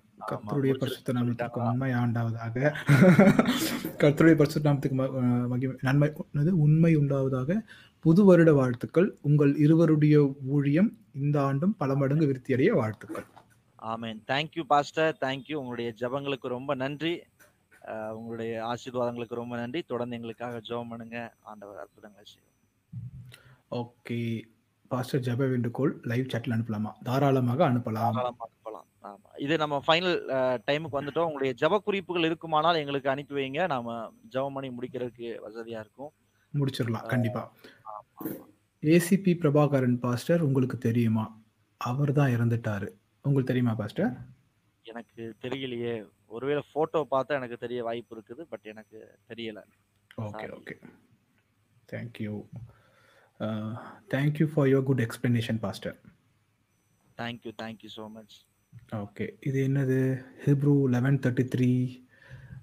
முடிச்சிருக்க 0.47 0.79
பரிசுத்த 0.79 1.13
சொல்லிட்டாங்களா 1.13 1.69
உண்மை 1.69 1.91
ஆண்டாவதாக. 1.93 2.57
கர்த்தருடைய 4.03 4.35
பரிசுத்த 4.35 4.73
நாமத்துக்கு 4.73 5.77
நன்மை? 5.83 6.13
உண்மை 6.53 6.97
உண்டாவதாக. 6.97 7.59
புது 8.05 8.25
வருட 8.25 8.53
வாழ்த்துக்கள். 8.53 9.19
உங்கள் 9.23 9.57
இருவருடைய 9.57 10.17
ஊழியம் 10.47 10.91
இந்த 11.15 11.43
ஆண்டும் 11.43 11.77
பல 11.77 11.95
மடங்கு 11.95 12.27
விருத்தியடைய 12.27 12.71
வாழ்த்துக்கள். 12.71 13.25
ஆமென். 13.77 14.23
தேங்க்யூ 14.27 14.63
பாஸ்டர் 14.63 15.17
தேங்க்யூ 15.21 15.55
உங்களுடைய 15.55 15.95
ஜெபங்களுக்கு 16.01 16.47
ரொம்ப 16.47 16.75
நன்றி. 16.75 17.23
உங்களுடைய 18.11 18.63
ஆசீர்வாதங்களுக்கு 18.65 19.35
ரொம்ப 19.35 19.57
நன்றி. 19.57 19.83
தொடர்ந்து 19.83 20.15
எங்களுக்காக 20.15 20.61
ஜெபம் 20.69 20.89
பண்ணுங்க. 20.89 21.33
ஆண்டவர் 21.41 21.79
அற்புதங்களை 21.79 22.27
செய்யும். 22.27 22.49
ஓகே. 23.71 24.43
பாஸ்டர் 24.89 25.21
ஜெப 25.21 25.37
வேண்டுகோள் 25.37 26.01
லைவ் 26.03 26.27
சாட்ல 26.27 26.57
அனுப்பலாமா? 26.57 26.93
தாராளமாக 27.03 27.71
அனுப்பலாம். 27.71 28.31
அனுப்பலாம். 28.31 28.87
ஆமா. 29.03 29.41
இது 29.41 29.57
நம்ம 29.57 29.83
ஃபைனல் 29.87 30.17
டைமுக்கு 30.67 30.97
வந்துட்டோம். 31.01 31.29
உங்களுடைய 31.29 31.55
ஜெப 31.61 31.79
குறிப்புகள் 31.79 32.25
இருக்குமானால் 32.25 32.75
எங்களுக்கு 32.75 33.11
அனுப்பி 33.11 33.35
வைங்க. 33.35 33.67
நாம 33.67 34.13
ஜெபம் 34.31 34.55
பண்ணி 34.55 34.77
முடிக்கிறதுக்கு 34.77 35.37
வசதியா 35.49 35.79
இருக்கும். 35.85 36.13
முடிச்சிடலாம். 36.55 37.07
கண்டிப்பா. 37.07 37.53
ஏசிபி 38.83 39.33
பிரபாகரன் 39.41 39.97
பாஸ்டர் 40.05 40.45
உங்களுக்கு 40.47 40.77
தெரியுமா? 40.87 41.25
அவர் 41.81 42.13
தான் 42.19 42.33
இறந்துட்டாரு. 42.37 42.89
உங்களுக்கு 43.25 43.51
தெரியுமா 43.51 43.73
பாஸ்டர் 43.81 44.13
எனக்கு 44.87 45.23
தெரியலையே. 45.45 45.95
ஒருவேளை 46.37 46.63
போட்டோ 46.75 47.01
பார்த்தா 47.13 47.37
எனக்கு 47.41 47.57
தெரிய 47.65 47.81
வாய்ப்பு 47.89 48.15
இருக்குது 48.17 48.43
பட் 48.53 48.67
எனக்கு 48.73 48.99
தெரியல. 49.31 49.61
Okay. 50.27 50.47
Okay 50.59 50.75
thank you 51.93 52.35
thank you 54.13 54.47
for 54.53 54.69
your 54.73 54.87
good 54.91 55.05
explanation 55.07 55.61
pastor 55.65 55.97
thank you 57.19 57.53
thank you 57.63 57.91
so 57.99 58.05
much 58.17 58.37
okay 59.05 59.27
இது 59.49 59.59
என்னது? 59.69 59.99
ஹிப்ரூ 60.45 60.75
லெவன் 60.95 61.19
தேர்ட்டி 61.25 61.45
த்ரீ 61.55 61.71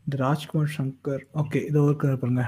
இந்த 0.06 0.18
ராஜ்குமார் 0.26 0.76
சங்கர் 0.78 1.24
ஓகே 1.42 1.60
இதோ 1.70 1.82
இருக்கிறார் 1.90 2.22
பாருங்க. 2.22 2.46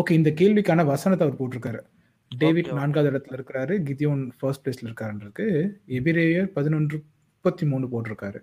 ஓகே 0.00 0.12
இந்த 0.20 0.30
கேள்விக்கான 0.40 0.84
வசனத்தை 0.92 1.24
அவர் 1.26 1.38
போட்டிருக்காரு. 1.40 1.80
டேவிட். 2.30 2.72
நான்காவது 2.72 3.10
இடத்துல 3.10 3.32
இருக்கிறாரு 3.32 3.74
கிதியோன் 3.88 4.30
ஃபர்ஸ்ட் 4.38 4.68
பிளேஸ்ல 4.68 4.86
இருக்காருன்றிருக்கு 4.86 5.46
எபிரேயர் 5.88 6.46
பதினொன்று 6.46 7.04
முப்பத்தி 7.32 7.66
மூணு 7.66 7.86
போட்டிருக்காரு 7.86 8.40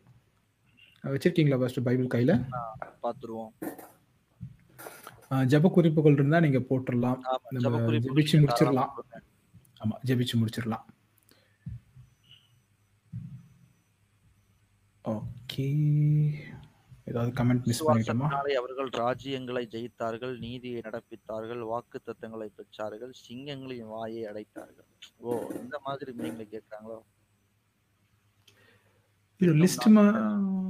வச்சிருக்கீங்களா 1.03 1.59
ஃபர்ஸ்ட் 1.59 1.83
பைபிள் 1.83 2.07
கையில? 2.07 2.33
பார்த்துருவோம் 3.03 3.51
அஹ் 5.29 5.45
ஜெப 5.45 5.69
குறிப்புகள் 5.69 6.13
இருந்தா 6.13 6.39
நீங்க 6.39 6.59
போட்டுடலாம். 6.59 7.19
ஜெபிச்சு 7.51 8.39
முடிச்சிடலாம். 8.41 8.91
ஆமா 9.83 9.95
ஜெபிச்சு 10.05 10.35
முடிச்சிடலாம். 10.35 10.85
ஓகே. 15.05 15.67
ஏதாவது 17.09 17.31
கமெண்ட் 17.37 17.65
மிஸ் 17.69 17.81
பண்ணிட்டோமா? 17.87 18.27
அவர்கள் 18.61 18.89
ராஜ்யங்களை 19.03 19.63
ஜெயித்தார்கள் 19.75 20.33
நீதியை 20.45 20.81
நடப்பித்தார்கள் 20.87 21.61
வாக்கு 21.71 21.99
தத்தங்களை 22.05 22.47
பெற்றார்கள் 22.57 23.13
சிங்கங்களின் 23.25 23.91
வாயை 23.93 24.23
அடைத்தார்கள். 24.31 24.89
ஓ 25.17 25.39
இந்த 25.61 25.79
மாதிரி 25.87 26.13
மீன்ல 26.21 26.45
கேட்கறாங்களோ? 26.53 26.99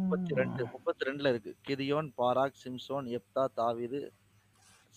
முப்பத்தி 0.01 0.33
ரெண்டு 0.41 0.61
முப்பத்தி 0.73 1.05
ரெண்டுல 1.07 1.31
இருக்கு. 1.33 1.53
கிதியோன் 1.67 2.09
பாராக் 2.17 2.59
சிம்சோன் 2.63 3.07
எப்தா 3.17 3.43
தாவீது 3.59 3.99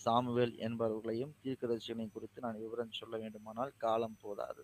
சாமுவேல் 0.05 0.55
என்பவர்களையும் 0.67 1.35
தீர்க்கதரிசிகளையும் 1.43 2.15
குறித்து 2.17 2.45
நான் 2.45 2.63
விவரம் 2.65 2.97
சொல்ல 3.01 3.15
வேண்டுமானால் 3.23 3.73
காலம் 3.85 4.17
போதாது. 4.21 4.63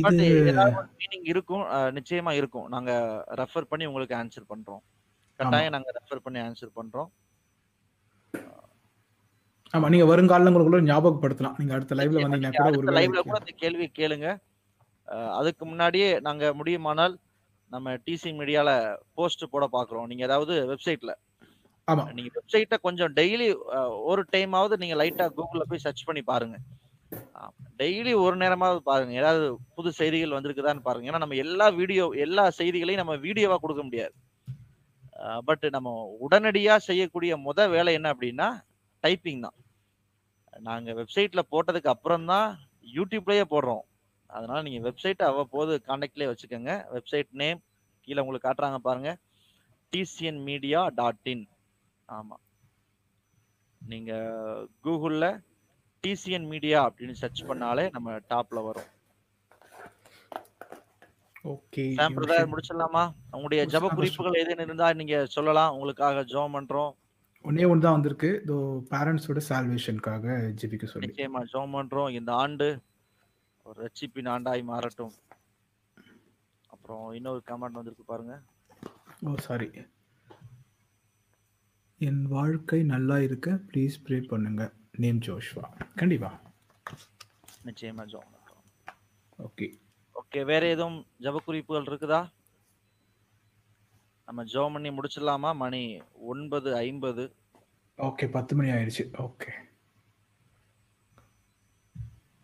இது 0.00 0.16
இருக்கும். 1.30 1.64
நிச்சயமா 1.98 2.32
இருக்கும். 2.40 2.68
நாங்க 2.68 2.90
ரெஃபர் 3.40 3.70
பண்ணி 3.70 3.86
உங்களுக்கு 3.90 4.14
ஆன்சர் 4.20 4.50
பண்றோம். 4.52 4.82
கட்டாயம் 5.40 5.74
நாங்க 5.76 5.90
ரெஃபர் 5.98 6.24
பண்ணி 6.24 6.40
ஆன்சர் 6.40 6.76
பண்றோம். 6.78 7.10
ஆமா 9.74 9.88
நீங்க 9.92 10.06
வருங்காலங்களுக்குள்ள 10.10 10.80
ஞாபகப்படுத்தலாம். 10.88 11.56
நீங்க 11.58 11.72
அடுத்த 11.76 11.96
லைவ்ல 11.98 12.22
வந்தீங்கன்னா 12.24 12.56
கூட 12.58 12.70
ஒரு 12.78 12.88
லைவ்ல 12.98 13.20
கூட 13.28 13.38
இந்த 13.42 13.52
கேள்வியை 13.62 13.90
கேளுங்க. 13.92 14.28
அதுக்கு 15.38 15.64
முன்னாடியே 15.66 16.08
நாங்க 16.26 16.44
முடியுமானால் 16.58 17.14
நம்ம 17.72 17.94
டிசி 18.06 18.30
மீடியால 18.38 18.70
போஸ்ட் 19.16 19.44
போட 19.52 19.64
பாக்குறோம் 19.72 20.08
நீங்க 20.10 20.22
ஏதாவது 20.28 20.54
வெப்சைட்ல 20.72 21.12
ஆமா. 21.88 22.04
நீங்க 22.16 22.30
வெப்சைட்டை 22.36 22.76
கொஞ்சம் 22.86 23.12
டெய்லி 23.16 23.46
ஒரு 24.10 24.22
டைமாவது 24.34 24.74
நீங்க 24.82 24.96
லைட்டா 25.02 25.26
கூகுள்ல 25.38 25.64
போய் 25.70 25.84
சர்ச் 25.86 26.06
பண்ணி 26.08 26.22
பாருங்க. 26.24 26.56
டெய்லி 27.80 28.12
ஒரு 28.24 28.36
நேரமாவது 28.42 28.80
பாருங்க. 28.88 29.12
ஏதாவது 29.20 29.44
புது 29.76 29.90
செய்திகள் 29.98 30.36
வந்திருக்குதான்னு 30.36 30.86
பாருங்க. 30.88 31.08
ஏன்னா 31.10 31.22
நம்ம 31.22 31.38
எல்லா 31.44 31.66
வீடியோ 31.80 32.04
எல்லா 32.26 32.44
செய்திகளையும் 32.58 33.02
நம்ம 33.02 33.16
வீடியோவா 33.26 33.56
கொடுக்க 33.62 33.82
முடியாது. 33.88 34.14
பட் 35.48 35.64
நம்ம 35.76 35.88
உடனடியா 36.26 36.74
செய்யக்கூடிய 36.88 37.32
முத 37.46 37.68
வேலை 37.74 37.92
என்ன 37.98 38.08
அப்படின்னா 38.14 38.48
டைப்பிங் 39.04 39.44
தான். 39.46 39.56
நாங்க 40.68 40.92
வெப்சைட்ல 41.00 41.42
போட்டதுக்கு 41.52 41.92
அப்புறம் 41.94 42.28
தான் 42.32 42.48
யூடியூப்லயே 42.96 43.44
போடுறோம். 43.54 43.84
அதனால 44.30 44.58
நீங்க 44.66 44.80
வெப்சைட் 44.88 45.22
அவ்வப்போது 45.28 45.72
கான்டாக்ட்லயே 45.88 46.30
வச்சுக்கோங்க. 46.30 46.74
வெப்சைட் 46.94 47.30
நேம் 47.42 47.60
கீழே 48.08 48.22
உங்களுக்கு 48.22 48.48
காட்டுறாங்க 48.48 48.78
பாருங்க. 48.88 49.12
டிசிஎன் 49.92 50.40
மீடியா 50.48 50.80
டாட் 50.98 51.28
இன் 51.32 51.46
ஆமா. 52.08 52.36
நீங்க 53.80 54.12
கூகுள்ல 54.86 55.26
டிசிஎன் 56.04 56.46
மீடியா 56.52 56.78
அப்படின்னு 56.88 57.20
சர்ச் 57.20 57.42
பண்ணாலே 57.50 57.84
நம்ம 57.96 58.16
டாப்ல 58.32 58.58
வரும். 58.68 58.88
ஓகே 61.52 61.82
சாம் 61.98 62.16
பிரதர் 62.16 62.50
முடிச்சிடலாமா? 62.52 63.02
உங்களுடைய 63.30 63.60
ஜப 63.74 63.88
குறிப்புகள் 63.94 64.38
ஏதேனும் 64.40 64.66
இருந்தா 64.66 64.92
நீங்க 65.00 65.26
சொல்லலாம். 65.26 65.74
உங்களுக்காக 65.74 66.24
ஜெபம் 66.32 66.56
பண்றோம். 66.56 66.92
ஒன்னே 67.44 67.68
ஒன்று 67.70 67.84
தான் 67.84 67.96
வந்திருக்கு. 67.96 68.30
இதோ 68.44 68.56
பேரண்ட்ஸோட 68.92 69.40
சால்வேஷனுக்காக 69.48 70.26
ஜெபிக்க 70.62 70.88
சொல்லி. 70.92 71.10
நிச்சயமா 71.10 71.42
ஜெபம் 71.52 71.76
பண்றோம். 71.78 72.10
இந்த 72.18 72.32
ஆண்டு 72.42 72.68
ஒரு 73.66 73.78
ரட்சிப்பின் 73.84 74.32
ஆண்டாய் 74.34 74.62
மாறட்டும். 74.72 75.14
அப்புறம் 76.74 77.06
இன்னொரு 77.20 77.42
கமெண்ட் 77.50 77.78
வந்திருக்கு 77.78 78.10
பாருங்க. 78.12 78.34
ஓ 79.26 79.34
சாரி 79.46 79.70
என் 82.08 82.22
வாழ்க்கை 82.36 82.82
நல்லா 82.94 83.18
இருக்க. 83.28 83.50
ப்ளீஸ் 83.70 83.96
ப்ரே 84.04 84.18
பண்ணுங்க. 84.34 84.62
Name 85.00 85.18
Joshua. 85.18 85.64
கண்டிப்பா. 85.96 86.40
நிச்சயமா 87.64 88.04
பண்றோம் 88.04 88.28
ஓகே. 89.38 89.68
ஓகே 90.14 90.44
வேற 90.44 90.66
எதுவும் 90.66 91.06
ஜப 91.20 91.36
குறிப்புகள் 91.36 91.84
இருக்குதா? 91.84 92.20
நம்ம 94.26 94.44
ஜெபம் 94.44 94.72
பண்ணி 94.72 94.90
முடிச்சிடலாமா? 94.90 95.54
மணி 95.54 96.02
ஒன்பது 96.12 96.76
ஐம்பது. 96.76 97.34
ஓகே 97.98 98.30
பத்து 98.30 98.56
மணி 98.56 98.68
ஆயிடுச்சு. 98.70 99.08
Okay. 99.18 99.48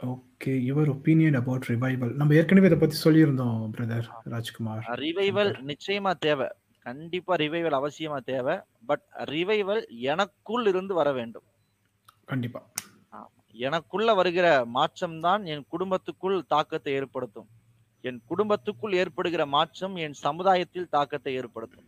Okay 0.02 0.54
your 0.68 0.90
opinion 0.90 1.36
about 1.36 1.64
revival 1.68 2.12
நம்ம 2.12 2.34
ஏற்கனவே 2.34 2.66
இதை 2.66 2.78
பத்தி 2.78 2.96
சொல்லியிருந்தோம் 3.04 3.70
பிரதர் 3.76 4.08
ராஜ்குமார். 4.24 4.84
ரிவைவல் 4.86 5.52
நிச்சயமா 5.62 6.12
தேவை. 6.18 6.48
கண்டிப்பா 6.78 7.36
ரிவைவல் 7.36 7.78
அவசியமா 7.80 8.18
தேவை. 8.18 8.58
பட் 8.86 9.04
ரிவைவல் 9.14 9.88
எனக்குள் 9.88 10.66
இருந்து 10.66 10.94
வர 10.94 11.12
வேண்டும். 11.12 11.42
கண்டிப்பா. 12.28 12.61
எனக்குள்ள 13.66 14.11
வருகிற 14.20 14.47
மாற்றம் 14.77 15.19
தான் 15.27 15.43
என் 15.53 15.62
குடும்பத்துக்குள் 15.73 16.39
தாக்கத்தை 16.55 16.93
ஏற்படுத்தும். 17.01 17.48
என் 18.09 18.19
குடும்பத்துக்குள் 18.31 18.97
ஏற்படுகிற 19.03 19.43
மாற்றம் 19.55 19.94
என் 20.05 20.16
சமுதாயத்தில் 20.24 20.90
தாக்கத்தை 20.97 21.32
ஏற்படுத்தும். 21.40 21.86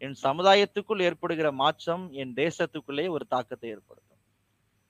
என் 0.00 0.16
சமுதாயத்துக்குள் 0.24 1.04
ஏற்படுகிற 1.08 1.48
மாற்றம் 1.60 2.04
என் 2.22 2.32
தேசத்துக்குள்ளே 2.40 3.04
ஒரு 3.16 3.24
தாக்கத்தை 3.34 3.68
ஏற்படுத்தும். 3.74 4.20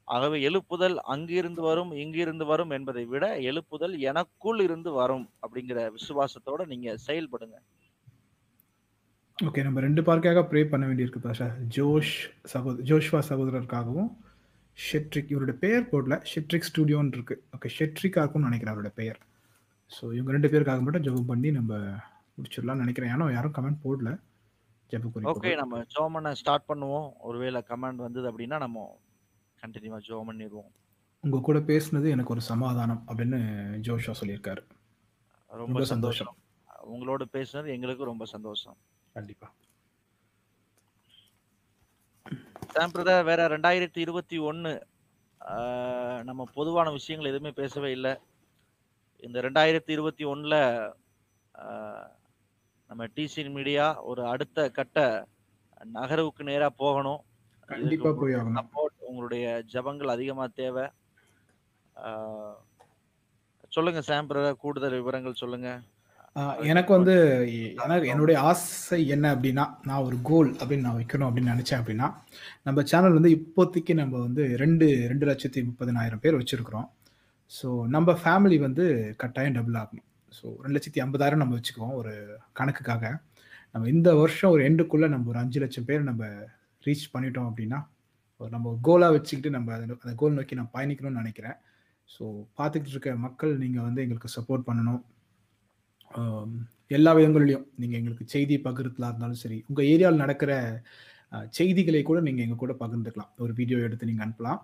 ஆகவே 0.08 0.38
எழுப்புதல் 0.48 0.96
அங்கிருந்து 1.12 1.62
வரும் 1.68 1.92
இங்கிருந்து 2.02 2.44
வரும் 2.52 2.72
என்பதை 2.76 3.04
விட 3.12 3.26
எழுப்புதல் 3.50 3.94
எனக்குள் 4.10 4.60
இருந்து 4.66 4.90
வரும் 5.00 5.26
அப்படிங்கிற 5.44 5.78
விசுவாசத்தோட 5.96 6.60
நீங்க 6.72 6.96
செயல்படுங்க. 7.06 7.56
ஓகே 9.38 9.62
நம்ம 9.66 9.80
ரெண்டு 9.88 10.02
பார்க்காக 10.08 10.42
ப்ரே 10.50 10.60
பண்ண 10.72 10.84
வேண்டியிருக்கு 10.88 11.22
பாஷா. 11.26 11.46
ஜோஷ் 11.76 12.16
சகோதர 12.52 12.84
ஜோஷ்வா 12.90 13.20
சகோதரருக்காகவும் 13.30 14.10
ஷெட்ரிக் 14.78 15.30
இவருடைய 15.30 15.58
பெயர் 15.58 15.82
போடல. 15.82 16.22
ஷெட்ரிக் 16.34 16.68
ஸ்டுடியோன்னு 16.70 17.12
இருக்கு. 17.12 17.44
ஓகே 17.56 17.68
ஷெட்ரிக்கா 17.78 18.22
இருக்கும்னு 18.22 18.48
நினைக்கிறேன் 18.48 18.74
அவருடைய 18.74 18.96
பெயர். 18.96 19.18
ஸோ 19.92 20.04
இவங்க 20.12 20.32
ரெண்டு 20.32 20.48
பேருக்காக 20.48 20.82
மட்டும் 20.82 21.02
ஜெபம் 21.02 21.30
பண்ணி 21.32 21.50
நம்ம 21.50 21.74
முடிச்சிடலாம்னு 22.36 22.84
நினைக்கிறேன். 22.84 23.12
ஏன்னா 23.14 23.32
யாரும் 23.32 23.52
கமெண்ட் 23.52 23.84
போடல. 23.84 24.18
ஜெப 24.92 25.10
ஓகே 25.22 25.56
நம்ம 25.56 25.84
ஜோமனை 25.94 26.32
ஸ்டார்ட் 26.32 26.68
பண்ணுவோம். 26.68 27.12
ஒருவேளை 27.18 27.64
கமெண்ட் 27.68 27.96
வந்தது 27.96 28.32
அப்படின்னா 28.32 28.58
நம்ம 28.58 29.00
கண்டினியூவா 29.62 29.98
ஜோம் 30.08 30.28
பண்ணிடுவோம். 30.30 30.70
உங்க 31.20 31.40
கூட 31.40 31.58
பேசுனது 31.58 32.08
எனக்கு 32.08 32.30
ஒரு 32.30 32.40
சமாதானம் 32.40 33.04
அப்படின்னு 33.08 33.38
ஜோஷா 33.80 34.14
சொல்லியிருக்காரு. 34.20 34.62
ரொம்ப 35.50 35.84
சந்தோஷம். 35.84 36.26
சந்தோஷம். 36.26 36.36
உங்களோட 36.94 37.22
பேசுனது 37.32 37.66
எங்களுக்கு 37.66 38.04
ரொம்ப 38.04 38.24
சந்தோஷம். 38.24 38.76
கண்டிப்பா 39.12 39.52
சாம் 42.26 42.62
பிரதர் 42.74 43.24
வேற 43.24 43.40
ரெண்டாயிரத்தி 43.48 44.00
இருபத்தி 44.04 44.38
ஒன்னு. 44.38 44.72
நம்ம 46.28 46.42
பொதுவான 46.54 46.90
விஷயங்கள் 46.90 47.30
எதுவுமே 47.30 47.52
பேசவே 47.60 47.90
இல்லை. 47.90 48.12
இந்த 49.26 49.40
ரெண்டாயிரத்தி 49.40 49.92
இருபத்தி 49.96 50.24
ஒண்ணுல 50.24 50.56
நம்ம 52.88 53.06
டிசின் 53.16 53.52
மீடியா 53.56 53.86
ஒரு 54.10 54.22
அடுத்த 54.26 54.68
கட்ட 54.78 54.98
நகர்வுக்கு 55.94 56.42
நேரா 56.50 56.68
போகணும். 56.82 57.22
சப்போர்ட் 57.68 58.96
உங்களுடைய 58.98 59.64
ஜபங்கள் 59.72 60.14
அதிகமா 60.16 60.46
தேவை. 60.46 60.86
சொல்லுங்க 63.68 64.00
சாம் 64.08 64.28
பிரதர் 64.30 64.62
கூடுதல் 64.64 64.98
விவரங்கள் 65.00 65.40
சொல்லுங்க. 65.42 65.70
எனக்கு 66.70 66.90
வந்து 66.96 67.14
எனக்கு 67.84 68.06
என்னுடைய 68.12 68.36
ஆசை 68.50 68.96
என்ன 69.14 69.26
அப்படின்னா 69.34 69.64
நான் 69.88 70.06
ஒரு 70.06 70.16
கோல் 70.28 70.50
அப்படின்னு 70.60 70.86
நான் 70.86 70.98
வைக்கணும் 71.00 71.26
அப்படின்னு 71.28 71.52
நினைச்சேன் 71.54 71.80
அப்படின்னா 71.82 72.06
நம்ம 72.66 72.82
சேனல் 72.92 73.16
வந்து 73.18 73.30
இப்போதைக்கு 73.38 73.94
நம்ம 74.00 74.14
வந்து 74.24 74.44
ரெண்டு 74.62 74.86
ரெண்டு 75.10 75.26
லட்சத்தி 75.30 75.60
முப்பதினாயிரம் 75.68 76.22
பேர் 76.24 76.38
வச்சிருக்கிறோம். 76.40 76.88
ஸோ 77.52 77.68
நம்ம 77.94 78.16
ஃபேமிலி 78.22 78.58
வந்து 78.66 78.84
கட்டாயம் 79.22 79.56
டபுள் 79.58 79.78
ஆகணும். 79.82 80.06
ஸோ 80.38 80.44
ரெண்டு 80.64 80.76
லட்சத்தி 80.78 81.02
ஐம்பதாயிரம் 81.06 81.42
நம்ம 81.42 81.56
வச்சுக்குவோம் 81.58 81.94
ஒரு 82.00 82.14
கணக்குக்காக. 82.60 83.04
நம்ம 83.74 83.88
இந்த 83.94 84.08
வருஷம் 84.22 84.52
ஒரு 84.56 84.62
எண்டுக்குள்ள 84.70 85.06
நம்ம 85.14 85.30
ஒரு 85.32 85.38
அஞ்சு 85.44 85.58
லட்சம் 85.64 85.88
பேர் 85.88 86.08
நம்ம 86.10 86.24
ரீச் 86.86 87.06
பண்ணிட்டோம் 87.14 87.48
அப்படின்னா 87.50 87.80
ஒரு 88.40 88.50
நம்ம 88.56 88.76
கோலாக 88.86 89.14
வச்சுக்கிட்டு 89.16 89.50
நம்ம 89.56 89.72
அதை 89.76 89.84
அந்த 90.04 90.14
கோல் 90.20 90.38
நோக்கி 90.38 90.54
நான் 90.60 90.74
பயணிக்கணும்னு 90.76 91.20
நினைக்கிறேன். 91.22 91.56
ஸோ 92.14 92.24
பார்த்துக்கிட்டு 92.58 92.94
இருக்க 92.96 93.10
மக்கள் 93.26 93.52
நீங்கள் 93.64 93.86
வந்து 93.88 94.02
எங்களுக்கு 94.04 94.36
சப்போர்ட் 94.38 94.68
பண்ணணும். 94.70 95.02
எல்லா 96.96 97.10
விதங்கள்லையும் 97.16 97.66
நீங்கள் 97.80 97.98
எங்களுக்கு 98.00 98.24
செய்தி 98.34 98.56
பகிர்றதுல 98.66 99.08
இருந்தாலும் 99.10 99.40
சரி 99.42 99.58
உங்கள் 99.68 99.88
ஏரியாவில் 99.92 100.22
நடக்கிற 100.24 100.52
செய்திகளை 101.58 102.00
கூட 102.08 102.18
நீங்க 102.26 102.40
எங்க 102.46 102.56
கூட 102.62 102.72
பகிர்ந்துக்கலாம். 102.82 103.30
ஒரு 103.44 103.52
வீடியோ 103.60 103.78
எடுத்து 103.86 104.08
நீங்க 104.10 104.22
அனுப்பலாம். 104.26 104.58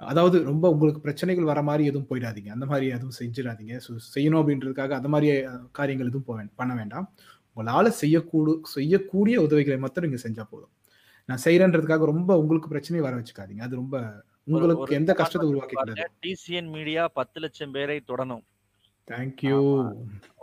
அதாவது 0.00 0.36
ரொம்ப 0.50 0.66
உங்களுக்கு 0.74 1.00
பிரச்சனைகள் 1.06 1.50
வர 1.50 1.60
மாதிரி 1.68 1.84
எதுவும் 1.90 2.08
போயிடாதீங்க. 2.10 2.50
அந்த 2.56 2.66
மாதிரி 2.70 2.86
எதுவும் 2.96 3.16
செஞ்சிடாதீங்க. 3.20 3.74
ஸோ 3.84 3.90
செய்யணும் 4.14 4.40
அப்படின்றதுக்காக 4.42 4.94
அந்த 4.98 5.08
மாதிரி 5.14 5.28
காரியங்கள் 5.78 6.10
எதுவும் 6.10 6.28
போக 6.28 6.44
பண்ண 6.60 6.74
வேண்டாம். 6.80 7.06
உங்களால 7.56 7.88
செய்யக்கூடு 8.02 8.52
செய்யக்கூடிய 8.74 9.36
உதவிகளை 9.46 9.78
மட்டும் 9.84 10.06
நீங்க 10.06 10.20
செஞ்சா 10.26 10.44
போதும். 10.52 10.72
நான் 11.28 11.42
செய்யறேன்றதுக்காக 11.46 12.06
ரொம்ப 12.12 12.30
உங்களுக்கு 12.42 12.72
பிரச்சனையை 12.74 13.04
வர 13.06 13.14
வச்சுக்காதீங்க. 13.20 13.64
அது 13.68 13.80
ரொம்ப 13.82 13.96
உங்களுக்கு 14.48 14.98
எந்த 15.00 15.12
கஷ்டத்தை 15.20 15.48
உருவாக்கி 15.50 15.76
டிசிஎன் 16.26 16.70
மீடியா 16.76 17.02
பத்து 17.18 17.38
லட்சம் 17.44 17.74
பேரை 17.76 17.98
தொடணும். 18.12 18.44
தேங்க்யூ 19.10 19.58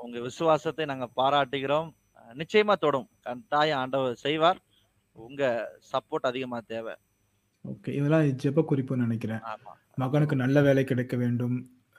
உங்க 0.04 0.18
விசுவாசத்தை 0.28 0.86
நாங்க 0.92 1.08
பாராட்டுகிறோம். 1.20 1.90
நிச்சயமா 2.42 2.76
தொடும். 2.84 3.10
கட்டாயம் 3.26 3.80
ஆண்டவர் 3.82 4.16
செய்வார். 4.24 4.60
உங்க 5.26 5.42
சப்போர்ட் 5.92 6.30
அதிகமா 6.30 6.60
தேவை. 6.74 6.94
ஓகே 7.72 7.92
இதெல்லாம் 8.00 8.28
ஜெப 8.44 8.64
குறிப்புன்னு 8.72 9.06
நினைக்கிறேன். 9.08 9.44
மகனுக்கு 10.04 10.36
நல்ல 10.44 10.62
வேலை 10.68 10.84
கிடைக்க 10.92 11.16
வேண்டும். 11.24 11.56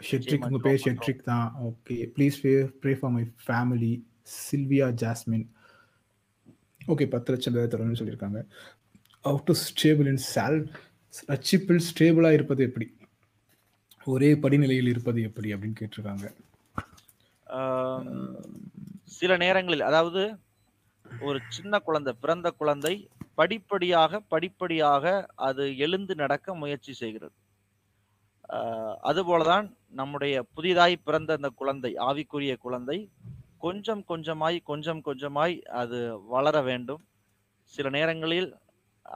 ஷெட்ரிக் 0.09 0.45
உங்க 0.49 0.59
பேர் 0.67 0.83
ஷெட்ரிக் 0.85 1.29
தான். 1.31 1.47
Okay 1.69 1.97
please 2.17 2.37
pray 2.83 2.93
for 2.99 3.15
my 3.17 3.25
family 3.47 3.93
Sylvia 4.35 4.89
Jasmine 5.03 5.47
okay 6.93 7.07
பத்து 7.15 7.33
லட்சம் 7.33 7.57
பேர் 7.57 7.73
தொடர்ந்து 7.73 8.01
சொல்லியிருக்காங்க. 8.01 8.41
அவுட் 9.31 9.47
டு 9.49 9.55
ஸ்டேபிள் 9.65 10.11
இன் 10.13 10.23
சால் 10.35 10.59
ரட்சிப்பில் 11.33 11.83
ஸ்டேபிளாக 11.89 12.39
இருப்பது 12.39 12.63
எப்படி? 12.69 12.87
ஒரே 14.15 14.31
படிநிலையில் 14.45 14.93
இருப்பது 14.93 15.23
எப்படி 15.29 15.49
அப்படின்னு 15.55 15.81
கேட்டிருக்காங்க. 15.81 16.27
சில 19.19 19.31
நேரங்களில் 19.37 19.89
அதாவது 19.91 20.23
ஒரு 21.23 21.39
சின்ன 21.49 21.79
குழந்தை 21.79 22.13
பிறந்த 22.23 22.49
குழந்தை 22.51 22.95
படிப்படியாக 23.35 24.21
படிப்படியாக 24.33 25.05
அது 25.49 25.65
எழுந்து 25.77 26.15
நடக்க 26.15 26.55
முயற்சி 26.55 26.93
செய்கிறது. 26.93 27.35
அதுபோலதான் 29.09 29.67
நம்முடைய 30.01 30.35
புதிதாய் 30.57 30.97
பிறந்த 31.07 31.33
அந்த 31.39 31.51
குழந்தை 31.61 31.91
ஆவிக்குரிய 32.09 32.55
குழந்தை 32.57 32.99
கொஞ்சம் 33.59 34.03
கொஞ்சமாய் 34.09 34.59
கொஞ்சம் 34.63 35.03
கொஞ்சமாய் 35.05 35.55
அது 35.83 35.99
வளர 36.35 36.57
வேண்டும். 36.63 37.03
சில 37.73 37.89
நேரங்களில் 37.89 38.51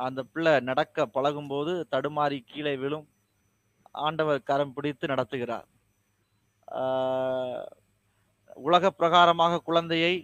அந்த 0.07 0.21
பிள்ளை 0.33 0.55
நடக்க 0.61 1.07
பழகும்போது 1.07 1.73
தடுமாறி 1.91 2.39
கீழே 2.51 2.75
விழும். 2.77 3.07
ஆண்டவர் 4.05 4.47
கரம் 4.51 4.75
பிடித்து 4.77 5.07
நடத்துகிறார். 5.07 5.69
உலக 8.57 8.91
பிரகாரமாக 8.99 9.61
குழந்தையை 9.69 10.15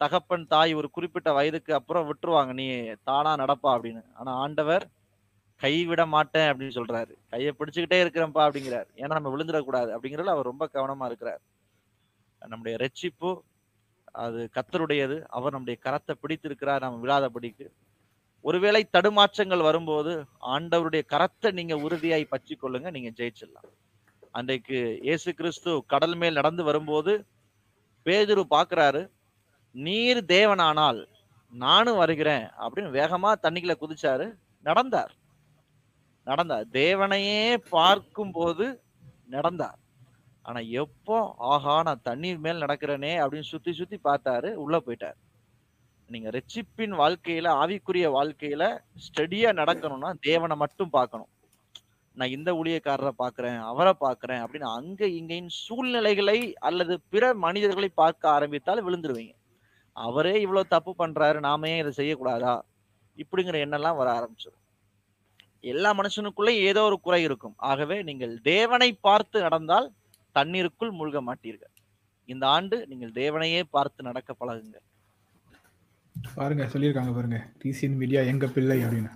தகப்பன் 0.00 0.46
தாய் 0.52 0.72
ஒரு 0.74 0.88
குறிப்பிட்ட 0.90 1.32
வயதுக்கு 1.32 1.72
அப்புறம் 1.74 2.06
விட்டுருவாங்க. 2.08 2.52
நீ 2.60 2.66
தானா 3.08 3.32
நடப்பா 3.42 3.70
அப்படின்னு. 3.76 4.02
ஆனா 4.18 4.30
ஆண்டவர் 4.44 4.84
கைவிட 5.60 6.02
மாட்டேன் 6.14 6.48
அப்படின்னு 6.50 6.76
சொல்றாரு. 6.78 7.12
கையை 7.32 7.50
பிடிச்சுக்கிட்டே 7.58 7.98
இருக்கிறேன்ப்பா 8.04 8.44
அப்படிங்கிறார். 8.46 8.88
ஏன்னா 9.02 9.12
நம்ம 9.18 9.30
விழுந்துடக்கூடாது 9.34 9.90
அப்படிங்கிறதுல 9.94 10.34
அவர் 10.36 10.50
ரொம்ப 10.50 10.64
கவனமா 10.76 11.06
இருக்கிறார். 11.10 11.42
நம்முடைய 12.42 12.76
ரட்சிப்பு 12.84 13.30
அது 14.24 14.40
கத்தருடையது 14.56 15.16
அவர் 15.36 15.54
நம்முடைய 15.54 15.76
கரத்தை 15.86 16.14
பிடித்திருக்கிறார் 16.22 16.84
நம்ம 16.84 17.00
விழாதபடிக்கு. 17.04 17.66
ஒருவேளை 18.44 18.82
தடுமாற்றங்கள் 18.96 19.62
வரும்போது 19.68 20.12
ஆண்டவருடைய 20.54 21.02
கரத்தை 21.12 21.50
நீங்க 21.58 21.74
உறுதியாய் 21.86 22.32
பற்றி 22.32 22.54
கொள்ளுங்க 22.56 22.90
நீங்க 22.90 23.10
ஜெயிச்சிடலாம். 23.20 23.70
அன்றைக்கு 24.30 24.78
இயேசு 25.06 25.30
கிறிஸ்து 25.34 25.70
கடல் 25.92 26.16
மேல் 26.22 26.38
நடந்து 26.40 26.62
வரும்போது 26.70 27.12
பேதுரு 28.04 28.42
பாக்குறாரு 28.50 29.02
நீர் 29.74 30.24
தேவனானால் 30.24 31.06
நானும் 31.52 31.96
வருகிறேன் 31.96 32.46
அப்படின்னு 32.58 32.90
வேகமா 33.00 33.30
தண்ணிக்குள்ள 33.42 33.74
குதிச்சாரு 33.80 34.26
நடந்தார். 34.62 35.12
நடந்தார். 36.26 36.66
தேவனையே 36.72 37.56
பார்க்கும்போது 37.70 38.84
நடந்தார். 39.26 39.78
ஆனா 40.42 40.60
எப்போ 40.60 41.34
ஆஹா 41.38 41.82
நான் 41.82 42.02
தண்ணீர் 42.02 42.38
மேல் 42.38 42.62
நடக்கிறேனே 42.62 43.12
அப்படின்னு 43.22 43.52
சுத்தி 43.52 43.72
சுத்தி 43.72 44.00
பார்த்தாரு 44.04 44.54
உள்ள 44.54 44.76
போயிட்டார். 44.78 45.18
நீங்க 46.10 46.30
ரெச்சிப்பின் 46.30 46.94
வாழ்க்கையில 47.02 47.48
ஆவிக்குரிய 47.62 48.06
வாழ்க்கையில 48.18 48.64
ஸ்டடியாக 49.04 49.58
நடக்கணும்னா 49.60 50.10
தேவனை 50.20 50.56
மட்டும் 50.56 50.90
பார்க்கணும். 50.90 51.30
நான் 52.18 52.34
இந்த 52.36 52.50
ஊழியக்காரரை 52.58 53.12
பார்க்கிறேன் 53.20 53.58
அவரை 53.70 53.92
பார்க்கிறேன் 54.02 54.42
அப்படின்னு 54.44 54.68
அங்க 54.78 55.02
இங்கேயும் 55.18 55.54
சூழ்நிலைகளை 55.62 56.38
அல்லது 56.68 56.94
பிற 57.12 57.32
மனிதர்களை 57.44 57.88
பார்க்க 58.02 58.30
ஆரம்பித்தால் 58.34 58.84
விழுந்துருவீங்க. 58.86 59.34
அவரே 59.96 60.34
இவ்வளவு 60.44 60.72
தப்பு 60.74 60.92
பண்றாரு 61.00 61.38
நாமே 61.48 61.72
இதை 61.80 61.92
செய்யக்கூடாதா? 61.98 62.54
இப்படிங்கிற 63.22 63.58
எண்ணம்லாம் 63.64 63.98
வர 64.00 64.08
ஆரம்பிச்சிடும் 64.18 64.62
எல்லா 65.72 65.90
மனுஷனுக்குள்ளேயும் 65.98 66.66
ஏதோ 66.70 66.80
ஒரு 66.88 66.96
குறை 67.06 67.20
இருக்கும். 67.26 67.54
ஆகவே 67.70 67.96
நீங்கள் 68.08 68.34
தேவனை 68.52 68.88
பார்த்து 69.06 69.38
நடந்தால் 69.46 69.86
தண்ணீருக்குள் 70.36 70.96
மூழ்க 70.98 71.20
மாட்டீர்கள். 71.28 71.72
இந்த 72.28 72.44
ஆண்டு 72.54 72.76
நீங்கள் 72.90 73.12
தேவனையே 73.22 73.62
பார்த்து 73.76 74.08
நடக்க 74.08 74.30
பழகுங்க 74.40 74.78
பாருங்க 76.38 76.64
சொல்லியிருக்காங்க 76.72 77.12
பாருங்க 77.16 77.38
டிசிஎன் 77.62 77.98
மீடியா 78.00 78.20
எங்க 78.32 78.46
பிள்ளை 78.56 78.78
அப்படின்னு. 78.84 79.12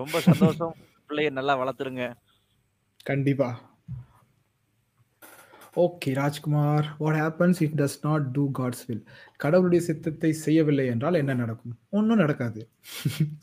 ரொம்ப 0.00 0.16
சந்தோஷம். 0.28 0.74
பிள்ளைய 1.08 1.30
நல்லா 1.38 1.54
வளர்த்துருங்க. 1.62 2.04
கண்டிப்பா. 3.10 3.48
Okay 5.84 6.10
Rajkumar 6.18 6.86
what 7.02 7.18
happens 7.22 7.58
it 7.64 7.76
does 7.80 7.98
not 8.06 8.26
do 8.36 8.44
God's 8.58 8.84
will 8.88 9.02
கடவுளுடைய 9.42 9.80
சித்தத்தை 9.88 10.30
செய்யவில்லை 10.44 10.86
என்றால் 10.92 11.20
என்ன 11.22 11.36
நடக்கும்? 11.42 11.74
ஒன்றும் 11.98 12.22
நடக்காது. 12.22 12.60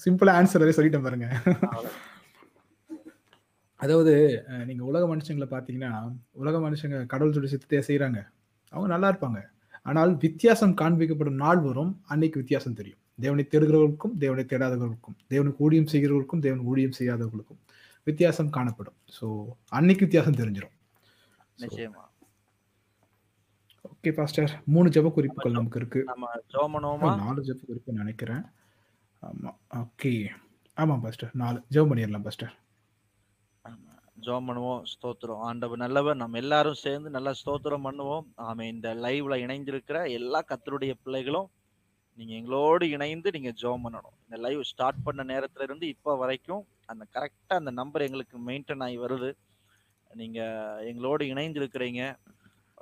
சிம்பிளா 0.06 0.34
ஆன்சர் 0.40 0.65
சொல்லிட்டேன் 0.77 1.06
பாருங்க. 1.07 1.30
அதாவது 3.84 4.14
நீங்கள் 4.48 4.68
நீங்க 4.69 4.84
உலக 4.91 5.03
மனுஷங்களை 5.14 5.48
பார்த்தீங்கன்னா 5.53 5.91
உலக 6.41 6.57
மனுஷங்க 6.65 6.99
கடவுளுடைய 7.14 7.52
சித்தத்தை 7.53 7.81
செய்யறாங்க 7.90 8.19
அவங்க 8.73 8.90
நல்லா 8.95 9.10
இருப்பாங்க. 9.11 9.40
ஆனால் 9.90 10.11
வித்தியாசம் 10.26 10.76
காண்பிக்கப்படும் 10.81 11.41
நாள் 11.45 11.61
வரும் 11.69 11.94
அன்னைக்கு 12.14 12.41
வித்தியாசம் 12.41 12.77
தெரியும். 12.80 13.02
தேவனை 13.19 13.44
தேடுகிறவர்களுக்கும் 13.52 14.15
தேவனை 14.23 14.44
தேடாதவர்களுக்கும் 14.52 15.18
தேவனுக்கு 15.34 15.64
ஊழியம் 15.65 15.91
செய்கிறவர்களுக்கும் 15.91 16.44
தேவனுக்கு 16.45 16.72
ஊழியம் 16.73 16.98
செய்யாதவர்களுக்கும் 16.99 17.61
வித்தியாசம் 18.07 18.56
காணப்படும். 18.56 18.98
ஸோ 19.18 19.26
அன்னைக்கு 19.77 20.06
வித்தியாசம் 20.06 20.40
தெரிஞ்சிடும் 20.40 20.76
நிச்சயமா. 21.64 22.03
ஓகே 23.91 24.11
பாஸ்டர் 24.18 24.52
மூணு 24.73 24.88
ஜெப 24.95 25.11
குறிப்புகள் 25.18 25.57
நமக்கு 25.57 25.80
இருக்கு. 25.81 26.02
நாலு 27.22 27.41
ஜெப 27.49 27.60
குறிப்பு 27.69 27.99
நினைக்கிறேன். 28.02 28.44
ஆமா 29.23 29.52
ஓகே 29.84 30.11
ஆமா 30.77 30.95
பாஸ்டர் 31.06 31.34
நாலு. 31.44 31.60
ஜெபம் 31.73 31.91
பண்ணிடலாம் 31.91 32.27
பாஸ்டர் 32.27 32.53
ஜோம் 34.26 34.48
பண்ணுவோம். 34.48 34.81
ஸ்தோத்திரம். 34.91 35.41
ஆண்டவர் 35.48 35.81
நல்லவர். 35.84 36.19
நம்ம 36.22 36.38
எல்லாரும் 36.41 36.81
சேர்ந்து 36.84 37.10
நல்லா 37.15 37.31
ஸ்தோத்திரம் 37.40 37.85
பண்ணுவோம். 37.88 38.26
ஆமே 38.49 38.65
இந்த 38.73 38.90
லைவ்ல 39.06 39.38
இணைந்திருக்கிற 39.45 39.98
எல்லா 40.19 40.40
கத்தருடைய 40.49 40.94
பிள்ளைகளும் 41.03 41.48
நீங்கள் 42.18 42.38
எங்களோடு 42.40 42.85
இணைந்து 42.95 43.30
நீங்கள் 43.35 43.57
ஜோம் 43.61 43.84
பண்ணணும். 43.85 44.15
இந்த 44.26 44.38
லைவ் 44.45 44.61
ஸ்டார்ட் 44.72 45.03
பண்ண 45.06 45.22
நேரத்துல 45.31 45.65
இருந்து 45.68 45.85
இப்போ 45.95 46.11
வரைக்கும் 46.22 46.64
அந்த 46.91 47.03
கரெக்டாக 47.15 47.61
அந்த 47.61 47.72
நம்பர் 47.80 48.06
எங்களுக்கு 48.07 48.38
மெயின்டைன் 48.49 48.84
ஆகி 48.88 48.98
வருது. 49.06 49.30
நீங்கள் 50.11 50.81
எங்களோடு 50.90 51.23
இணைந்து 51.34 51.60
இருக்கிறீங்க. 51.61 52.02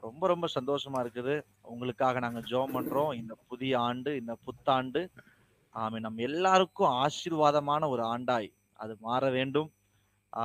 ரொம்ப 0.06 0.24
ரொம்ப 0.32 0.46
சந்தோஷமா 0.58 1.00
இருக்குது. 1.04 1.36
உங்களுக்காக 1.72 2.20
நாங்கள் 2.26 2.48
ஜோம் 2.52 2.74
பண்ணுறோம் 2.78 3.12
இந்த 3.22 3.34
புதிய 3.50 3.74
ஆண்டு 3.90 4.12
இந்த 4.22 4.34
புத்தாண்டு 4.46 5.02
ஆமீன். 5.76 6.06
நம்ம 6.08 6.24
எல்லாருக்கும் 6.30 6.94
ஆசீர்வாதமான 7.04 7.90
ஒரு 7.94 8.04
ஆண்டாய் 8.14 8.50
அது 8.84 8.94
மாற 9.08 9.24
வேண்டும். 9.38 9.70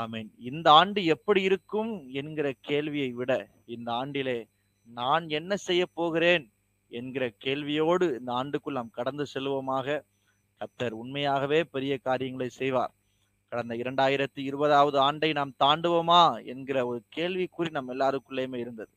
ஆமீன். 0.01 0.29
இந்த 0.51 0.67
ஆண்டு 0.81 1.01
எப்படி 1.15 1.41
இருக்கும் 1.49 1.93
என்கிற 2.21 2.49
கேள்வியை 2.69 3.11
விட 3.21 3.33
இந்த 3.77 3.89
ஆண்டிலே 4.01 4.39
நான் 4.89 5.25
என்ன 5.39 5.53
செய்ய 5.69 5.83
போகிறேன் 5.99 6.45
என்கிற 6.89 7.33
கேள்வியோடு 7.45 8.19
இந்த 8.19 8.33
ஆண்டுக்குள் 8.33 8.79
நாம் 8.79 8.91
கடந்து 8.91 9.27
செல்வோமாக 9.35 10.05
கத்தர் 10.61 10.91
உண்மையாகவே 10.91 11.65
பெரிய 11.65 11.99
காரியங்களை 11.99 12.49
செய்வார். 12.49 12.93
கடந்த 13.49 13.75
இரண்டாயிரத்தி 13.75 14.41
இருபதாவது 14.41 14.99
ஆண்டை 14.99 15.33
நாம் 15.33 15.53
தாண்டுவோமா 15.65 16.45
என்கிற 16.45 16.87
ஒரு 16.87 17.03
கேள்விக்குறி 17.17 17.71
நம்ம 17.71 17.95
எல்லாருக்குள்ளேயுமே 17.95 18.57
இருந்தது. 18.57 18.93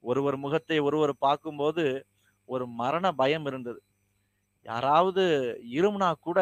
ஒருவர் 0.00 0.36
முகத்தை 0.36 0.78
ஒருவர் 0.78 1.12
பார்க்கும்போது 1.18 2.06
ஒரு 2.44 2.66
மரண 2.66 3.12
பயம் 3.12 3.46
இருந்தது. 3.46 3.82
யாராவது 4.62 5.22
இருமுனா 5.72 6.12
கூட 6.20 6.40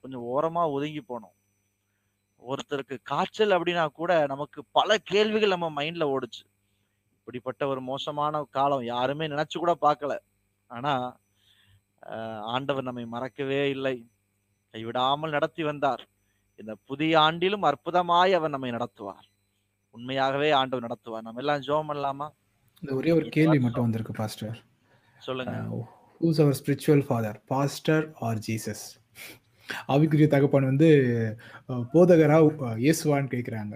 கொஞ்சம் 0.00 0.24
ஓரமா 0.24 0.70
ஒதுங்கி 0.70 1.02
போனோம். 1.08 1.36
ஒருத்தருக்கு 2.42 2.98
காய்ச்சல் 3.02 3.50
அப்படின்னா 3.50 3.86
கூட 3.92 4.26
நமக்கு 4.26 4.64
பல 4.72 4.98
கேள்விகள் 4.98 5.54
நம்ம 5.56 5.82
மைண்ட்ல 5.82 6.04
ஓடுச்சு. 6.14 6.42
இப்படிப்பட்ட 7.22 7.62
ஒரு 7.72 7.80
மோசமான 7.88 8.40
காலம் 8.56 8.84
யாருமே 8.92 9.26
நினைச்சு 9.32 9.56
கூட 9.62 9.72
பார்க்கல. 9.86 10.12
ஆனா 10.70 10.92
ஆண்டவர் 12.54 12.88
நம்மை 12.88 13.04
மறக்கவே 13.12 13.60
இல்லை. 13.74 13.96
கைவிடாமல் 14.74 15.34
நடத்தி 15.36 15.62
வந்தார். 15.68 16.02
இந்த 16.60 16.72
புதிய 16.88 17.12
ஆண்டிலும் 17.26 17.66
அற்புதமாய் 17.68 18.32
அவர் 18.38 18.54
நம்மை 18.54 18.70
நடத்துவார். 18.76 19.26
உண்மையாகவே 19.94 20.48
ஆண்டவர் 20.60 20.86
நடத்துவார். 20.86 21.24
நம்ம 21.26 21.42
எல்லாம் 21.42 21.64
ஜோம் 21.68 21.88
பண்ணலாமா? 21.90 22.28
இந்த 22.82 22.92
ஒரே 23.00 23.12
ஒரு 23.18 23.28
கேள்வி 23.36 23.58
மட்டும் 23.64 23.86
வந்திருக்கு 23.86 24.18
பாஸ்டர். 24.20 24.58
சொல்லுங்க. 25.28 25.54
Who's 26.22 26.40
our 26.44 26.58
spiritual 26.60 27.04
father 27.06 27.38
pastor 27.52 28.04
or 28.26 28.42
Jesus 28.48 28.84
ஆவிக்குரிய 29.92 30.28
தகப்பன் 30.34 30.70
வந்து 30.70 30.90
போதகரா 31.92 32.38
இயேசுவான்னு 32.84 33.32
கேக்குறாங்க. 33.34 33.74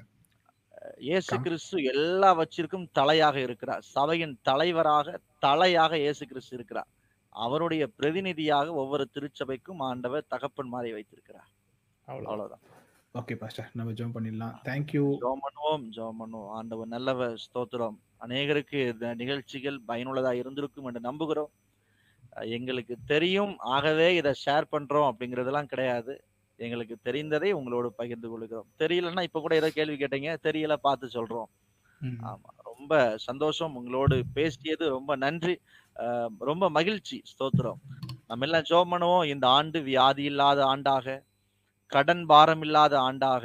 இயேசு. 0.96 1.40
கிறிஸ்து 1.40 1.82
எல்லாவற்றிற்கும் 1.82 2.88
தலையாக 2.98 3.36
இருக்கிறார். 3.36 3.82
சபையின் 3.82 4.38
தலைவராக 4.42 5.18
தலையாக 5.46 5.92
இயேசு 5.96 6.26
கிறிஸ்து 6.26 6.56
இருக்கிறார். 6.56 6.88
அவருடைய 7.32 7.86
பிரதிநிதியாக 7.86 8.72
ஒவ்வொரு 8.72 9.08
திருச்சபைக்கும் 9.14 9.78
ஆண்டவர் 9.78 10.24
தகப்பன் 10.28 10.68
மாதிரி 10.68 10.92
வைத்திருக்கிறார். 10.92 11.48
அவ்வளவுதான். 12.04 12.64
ஓகே 13.14 13.34
பாஸ்டர் 13.34 13.70
நம்ம 13.72 13.92
ஜெபம் 13.92 14.14
பண்ணிடலாம். 14.16 14.54
தேங்க்யூ 14.64 15.04
ஜெபம் 15.24 15.44
பண்ணுவோம் 15.46 15.84
ஜெபம் 15.96 16.20
பண்ணுவோம். 16.22 16.48
ஆண்டவர் 16.48 16.86
நல்லவர் 16.86 17.36
ஸ்தோத்திரம். 17.44 17.96
அநேகருக்கு 18.20 18.88
இந்த 18.92 19.14
நிகழ்ச்சிகள் 19.14 19.78
பயனுள்ளதா 19.88 20.32
இருந்திருக்கும் 20.32 20.84
என்று 20.84 21.00
நம்புகிறோம். 21.00 21.52
எங்களுக்கு 22.58 22.96
தெரியும். 23.06 23.56
ஆகவே 23.58 24.14
இதை 24.14 24.32
ஷேர் 24.44 24.72
பண்றோம் 24.72 25.08
அப்படிங்கிறதெல்லாம் 25.10 25.70
கிடையாது. 25.72 26.24
எங்களுக்கு 26.58 26.96
தெரிந்ததை 27.04 27.50
உங்களோடு 27.52 27.88
பகிர்ந்து 27.92 28.28
கொள்கிறோம். 28.28 28.68
தெரியலன்னா 28.78 29.22
இப்ப 29.22 29.40
கூட 29.40 29.54
ஏதோ 29.54 29.68
கேள்வி 29.70 29.96
கேட்டீங்க 29.96 30.30
தெரியல 30.48 30.74
பார்த்து 30.86 31.06
சொல்றோம். 31.16 31.48
ஆமா 32.28 32.50
ரொம்ப 32.70 32.92
சந்தோஷம். 33.26 33.74
உங்களோடு 33.78 34.16
பேசியது 34.34 34.84
ரொம்ப 34.88 35.12
நன்றி. 35.16 35.54
ரொம்ப 36.40 36.64
மகிழ்ச்சி. 36.70 37.18
ஸ்தோத்திரம். 37.32 37.80
நம்ம 38.26 38.46
எல்லாம் 38.46 38.92
பண்ணுவோம் 38.92 39.24
இந்த 39.32 39.46
ஆண்டு 39.58 39.78
வியாதி 39.80 40.24
இல்லாத 40.30 40.60
ஆண்டாக 40.72 41.16
கடன் 41.92 42.24
பாரம் 42.26 42.62
இல்லாத 42.66 42.94
ஆண்டாக. 43.08 43.44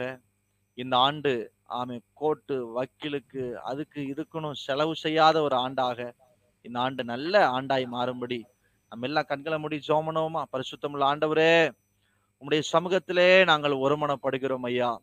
இந்த 0.78 0.96
ஆண்டு 1.08 1.32
ஆமை 1.80 1.98
கோர்ட்டு 2.14 2.56
வக்கீலுக்கு 2.78 3.44
அதுக்கு 3.72 4.00
இதுக்குன்னு 4.14 4.50
செலவு 4.66 4.94
செய்யாத 4.96 5.38
ஒரு 5.42 5.56
ஆண்டாக. 5.66 6.00
இந்த 6.66 6.78
ஆண்டு 6.80 7.04
நல்ல 7.12 7.34
ஆண்டாய் 7.58 7.86
மாறும்படி. 7.96 8.40
நம்ம 8.92 9.08
எல்லாம் 9.10 9.30
கண்களை 9.30 9.58
மூடி 9.60 9.78
பண்ணுவோமா? 9.90 10.42
பரிசுத்தமுள்ள 10.54 11.06
ஆண்டவரே. 11.12 11.54
உம்முடைய 12.42 12.62
சமூகத்திலே 12.74 13.44
நாங்கள் 13.44 13.72
ஒருமனப்படுகிறோம் 13.72 14.64
ஐயா. 14.64 15.02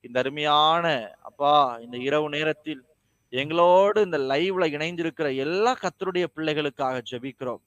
இந்த 0.00 0.18
அருமையான 0.18 1.14
அப்பா 1.22 1.78
இந்த 1.82 1.96
இரவு 1.96 2.28
நேரத்தில் 2.28 2.84
எங்களோடு 3.28 4.02
இந்த 4.02 4.18
லைவ்ல 4.18 4.64
இணைந்திருக்கிற 4.76 5.36
எல்லா 5.36 5.72
கத்தருடைய 5.74 6.26
பிள்ளைகளுக்காக 6.36 7.02
ஜெபிக்கிறோம். 7.10 7.62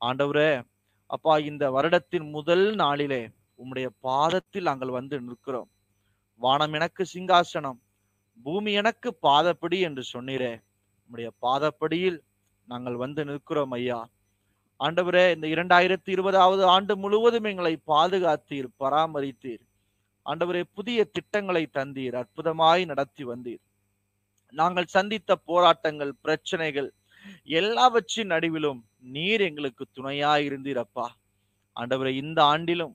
ஆண்டவரே 0.00 0.62
அப்பா 1.06 1.38
இந்த 1.38 1.70
வருடத்தின் 1.70 2.30
முதல் 2.30 2.74
நாளிலே 2.74 3.30
உம்முடைய 3.58 3.88
பாதத்தில் 4.00 4.62
நாங்கள் 4.62 4.88
வந்து 4.88 5.20
நிற்கிறோம். 5.20 5.70
வானம் 6.34 6.72
எனக்கு 6.72 7.04
சிங்காசனம் 7.14 7.78
பூமி 8.42 8.72
எனக்கு 8.72 9.18
பாதப்படி 9.22 9.80
என்று 9.80 10.02
சொன்னீரே. 10.12 10.60
உம்முடைய 11.04 11.28
பாதப்படியில் 11.42 12.18
நாங்கள் 12.64 12.96
வந்து 12.96 13.24
நிற்கிறோம் 13.24 13.70
ஐயா. 13.70 14.08
ஆண்டவரே 14.86 15.22
இந்த 15.34 15.46
இரண்டாயிரத்தி 15.54 16.10
இருபதாவது 16.16 16.62
ஆண்டு 16.74 16.94
முழுவதும் 16.96 17.46
எங்களை 17.50 17.72
பாதுகாத்தீர் 17.92 18.68
பராமரித்தீர். 18.82 19.62
ஆண்டவரே 20.26 20.62
புதிய 20.76 21.04
திட்டங்களை 21.16 21.62
தந்தீர் 21.78 22.16
அற்புதமாய் 22.20 22.84
நடத்தி 22.90 23.24
வந்தீர். 23.30 23.62
நாங்கள் 24.54 24.92
சந்தித்த 24.96 25.36
போராட்டங்கள் 25.48 26.12
பிரச்சனைகள் 26.24 26.88
எல்லாவற்றின் 27.60 28.30
நடுவிலும் 28.34 28.80
நீர் 29.16 29.42
எங்களுக்கு 29.48 29.84
துணையாய் 29.96 30.44
இருந்தீர் 30.48 30.80
அப்பா. 30.84 31.06
ஆண்டவரே 31.76 32.12
இந்த 32.22 32.38
ஆண்டிலும் 32.52 32.94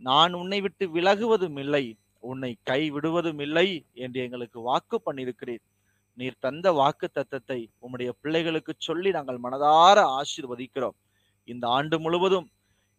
நான் 0.00 0.32
உன்னை 0.40 0.58
விட்டு 0.60 0.84
விலகுவதும் 0.96 1.58
இல்லை 1.64 1.84
உன்னை 2.30 2.50
கைவிடுவதும் 2.70 3.40
இல்லை 3.46 3.68
என்று 4.04 4.18
எங்களுக்கு 4.26 4.58
வாக்கு 4.68 4.96
பண்ணியிருக்கிறீர். 5.06 5.64
நீர் 6.18 6.42
தந்த 6.46 6.66
வாக்கு 6.80 7.06
தத்தத்தை 7.18 7.60
உம்முடைய 7.84 8.10
பிள்ளைகளுக்கு 8.22 8.72
சொல்லி 8.88 9.10
நாங்கள் 9.16 9.40
மனதார 9.44 9.98
ஆசிர்வதிக்கிறோம். 10.18 10.96
இந்த 11.48 11.64
ஆண்டு 11.76 11.96
முழுவதும் 12.04 12.48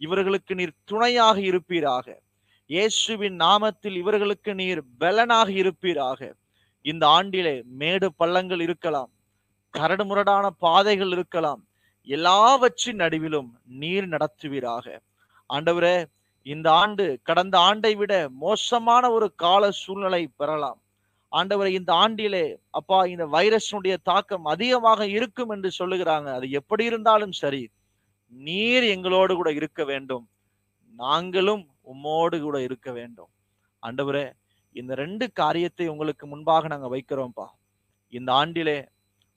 இவர்களுக்கு 0.01 0.53
நீர் 0.59 0.79
துணையாக 0.91 1.37
இருப்பீராக. 1.49 2.07
இயேசுவின் 2.69 3.37
நாமத்தில் 3.45 3.97
இவர்களுக்கு 4.01 4.51
நீர் 4.61 4.81
பலனாக 5.01 5.49
இருப்பீராக. 5.61 6.19
இந்த 6.85 7.03
ஆண்டிலே 7.17 7.55
மேடு 7.81 8.07
பள்ளங்கள் 8.21 8.63
இருக்கலாம் 8.67 9.11
கரடு 9.73 10.03
முரடான 10.09 10.45
பாதைகள் 10.65 11.13
இருக்கலாம் 11.15 11.61
எல்லாவற்றின் 12.07 12.99
நடுவிலும் 13.03 13.49
நீர் 13.81 14.07
நடத்துவீராக. 14.13 14.85
ஆண்டவரே 15.49 15.97
இந்த 16.45 16.67
ஆண்டு 16.81 17.05
கடந்த 17.27 17.55
ஆண்டை 17.67 17.91
விட 17.99 18.13
மோசமான 18.43 19.09
ஒரு 19.15 19.27
கால 19.43 19.69
சூழ்நிலை 19.81 20.23
பெறலாம் 20.39 20.79
ஆண்டவரை 21.31 21.71
இந்த 21.79 21.91
ஆண்டிலே 22.03 22.43
அப்பா 22.79 22.97
இந்த 23.13 23.25
வைரஸினுடைய 23.35 23.95
தாக்கம் 24.09 24.45
அதிகமாக 24.53 25.07
இருக்கும் 25.17 25.51
என்று 25.55 25.69
சொல்லுகிறாங்க. 25.79 26.27
அது 26.37 26.47
எப்படி 26.59 26.83
இருந்தாலும் 26.89 27.33
சரி 27.41 27.63
நீர் 28.37 28.83
எங்களோடு 28.83 29.35
கூட 29.35 29.51
இருக்க 29.53 29.83
வேண்டும். 29.83 30.29
நாங்களும் 30.91 31.67
உம்மோடு 31.93 32.41
கூட 32.41 32.61
இருக்க 32.61 32.91
வேண்டும். 32.91 33.27
ஆண்டவரே 33.83 34.31
இந்த 34.71 34.95
ரெண்டு 34.95 35.31
காரியத்தை 35.31 35.87
உங்களுக்கு 35.87 36.27
முன்பாக 36.27 36.67
நாங்க 36.67 36.97
வைக்கிறோம்ப்பா. 36.97 37.45
இந்த 38.09 38.33
ஆண்டிலே 38.33 38.85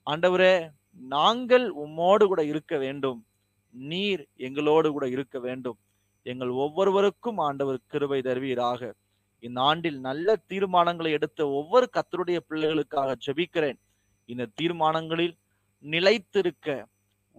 ஆண்டவரே 0.05 0.69
நாங்கள் 0.91 1.69
உம்மோடு 1.69 2.25
கூட 2.25 2.43
இருக்க 2.43 2.77
வேண்டும். 2.77 3.25
நீர் 3.69 4.27
எங்களோடு 4.35 4.91
கூட 4.91 5.07
இருக்க 5.07 5.39
வேண்டும். 5.39 5.77
எங்கள் 6.23 6.49
ஒவ்வொருவருக்கும் 6.49 7.37
ஆண்டவர் 7.37 7.79
கிருபை 7.87 8.21
தருவீராக. 8.21 8.93
இந்த 9.39 9.61
ஆண்டில் 9.61 9.99
நல்ல 9.99 10.35
தீர்மானங்களை 10.49 11.09
எடுத்த 11.09 11.49
ஒவ்வொரு 11.49 11.89
கத்தருடைய 11.93 12.39
பிள்ளைகளுக்காக 12.49 13.15
ஜெபிக்கிறேன். 13.25 13.79
இந்த 14.25 14.47
தீர்மானங்களில் 14.61 15.37
நிலைத்திருக்க 15.79 16.87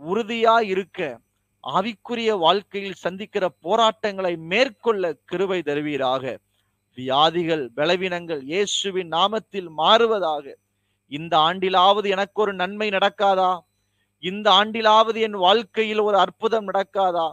உறுதியா 0.01 0.63
இருக்க 0.63 1.21
ஆவிக்குரிய 1.65 2.39
வாழ்க்கையில் 2.39 2.95
சந்திக்கிற 2.95 3.49
போராட்டங்களை 3.61 4.37
மேற்கொள்ள 4.37 5.13
கிருபை 5.25 5.63
தருவீராக. 5.63 6.39
வியாதிகள் 6.95 7.71
பலவீனங்கள் 7.77 8.43
இயேசுவின் 8.43 9.09
நாமத்தில் 9.09 9.69
மாறுவதாக. 9.77 10.55
இந்த 11.07 11.37
ஆண்டிலாவது 11.37 12.09
எனக்கு 12.09 12.43
ஒரு 12.43 12.55
நன்மை 12.55 12.89
நடக்காதா? 12.89 13.61
இந்த 14.23 14.51
ஆண்டிலாவது 14.51 15.19
என் 15.21 15.33
வாழ்க்கையில் 15.33 15.99
ஒரு 15.99 16.19
அற்புதம் 16.19 16.69
நடக்காதா? 16.69 17.33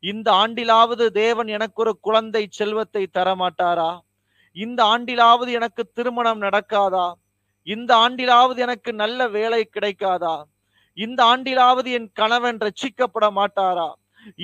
இந்த 0.00 0.32
ஆண்டிலாவது 0.32 1.06
தேவன் 1.06 1.46
எனக்கு 1.46 1.82
ஒரு 1.82 1.98
குழந்தை 2.00 2.46
செல்வத்தை 2.50 3.08
தரமாட்டாரா? 3.18 4.00
இந்த 4.52 4.84
ஆண்டிலாவது 4.84 5.50
எனக்கு 5.50 5.82
திருமணம் 5.86 6.42
நடக்காதா? 6.42 7.12
இந்த 7.62 7.96
ஆண்டிலாவது 7.96 8.56
எனக்கு 8.56 8.94
நல்ல 8.94 9.28
வேலை 9.28 9.70
கிடைக்காதா? 9.72 10.42
இந்த 10.98 11.20
ஆண்டிலாவது 11.32 11.88
என் 11.98 12.10
கணவன் 12.20 12.58
ரட்சிக்கப்பட 12.66 13.26
மாட்டாரா? 13.38 13.88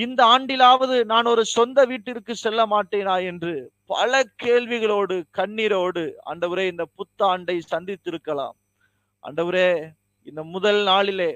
இந்த 0.04 0.20
ஆண்டிலாவது 0.34 0.96
நான் 1.12 1.30
ஒரு 1.32 1.42
சொந்த 1.56 1.78
வீட்டிற்கு 1.90 2.34
செல்ல 2.42 2.60
மாட்டேனா 2.74 3.16
என்று 3.30 3.54
பல 3.92 4.22
கேள்விகளோடு 4.42 5.16
கண்ணீரோடு 5.38 6.04
ஆண்டவரே 6.30 6.64
இந்த 6.72 6.84
புத்தாண்டை 6.98 7.56
சந்தித்திருக்கலாம். 7.72 8.56
ஆண்டவரே 9.24 9.70
இந்த 10.30 10.42
முதல் 10.54 10.80
நாளிலே 10.90 11.30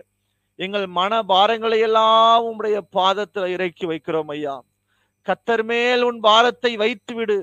எங்கள் 0.59 0.87
மன 0.99 1.13
பாரங்களை 1.33 1.79
எல்லாம் 1.89 2.45
உம்முடைய 2.47 2.79
பாதத்துல 2.97 3.49
இறக்கி 3.57 3.87
வைக்கிறோம் 3.87 4.31
ஐயா. 4.37 4.57
கத்தர் 5.27 5.65
மேல் 5.71 6.03
உன் 6.09 6.21
பாரத்தை 6.21 6.73
வைத்து 6.83 7.15
விடு 7.15 7.39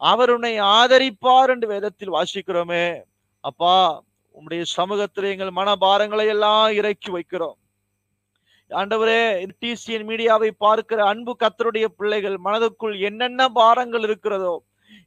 அவர் 0.00 0.30
உன்னை 0.34 0.54
ஆதரிப்பார் 0.78 1.50
என்று 1.54 1.66
வேதத்தில் 1.74 2.16
வாசிக்கிறோமே. 2.16 2.84
அப்பா 3.44 3.76
உம்முடைய 4.38 4.62
சமூகத்தில் 4.62 5.24
எங்கள் 5.24 5.50
மன 5.50 5.74
பாரங்களை 5.80 6.26
எல்லாம் 6.26 6.72
இறக்கி 6.72 7.10
வைக்கிறோம். 7.12 7.58
ஆண்டவரே 8.70 9.20
டிசிஎன் 9.60 10.06
மீடியாவை 10.10 10.50
பார்க்கிற 10.56 11.06
அன்பு 11.06 11.36
கத்தருடைய 11.38 11.84
பிள்ளைகள் 11.84 12.36
மனதுக்குள் 12.44 13.00
என்னென்ன 13.00 13.48
பாரங்கள் 13.48 14.02
இருக்கிறதோ 14.02 14.54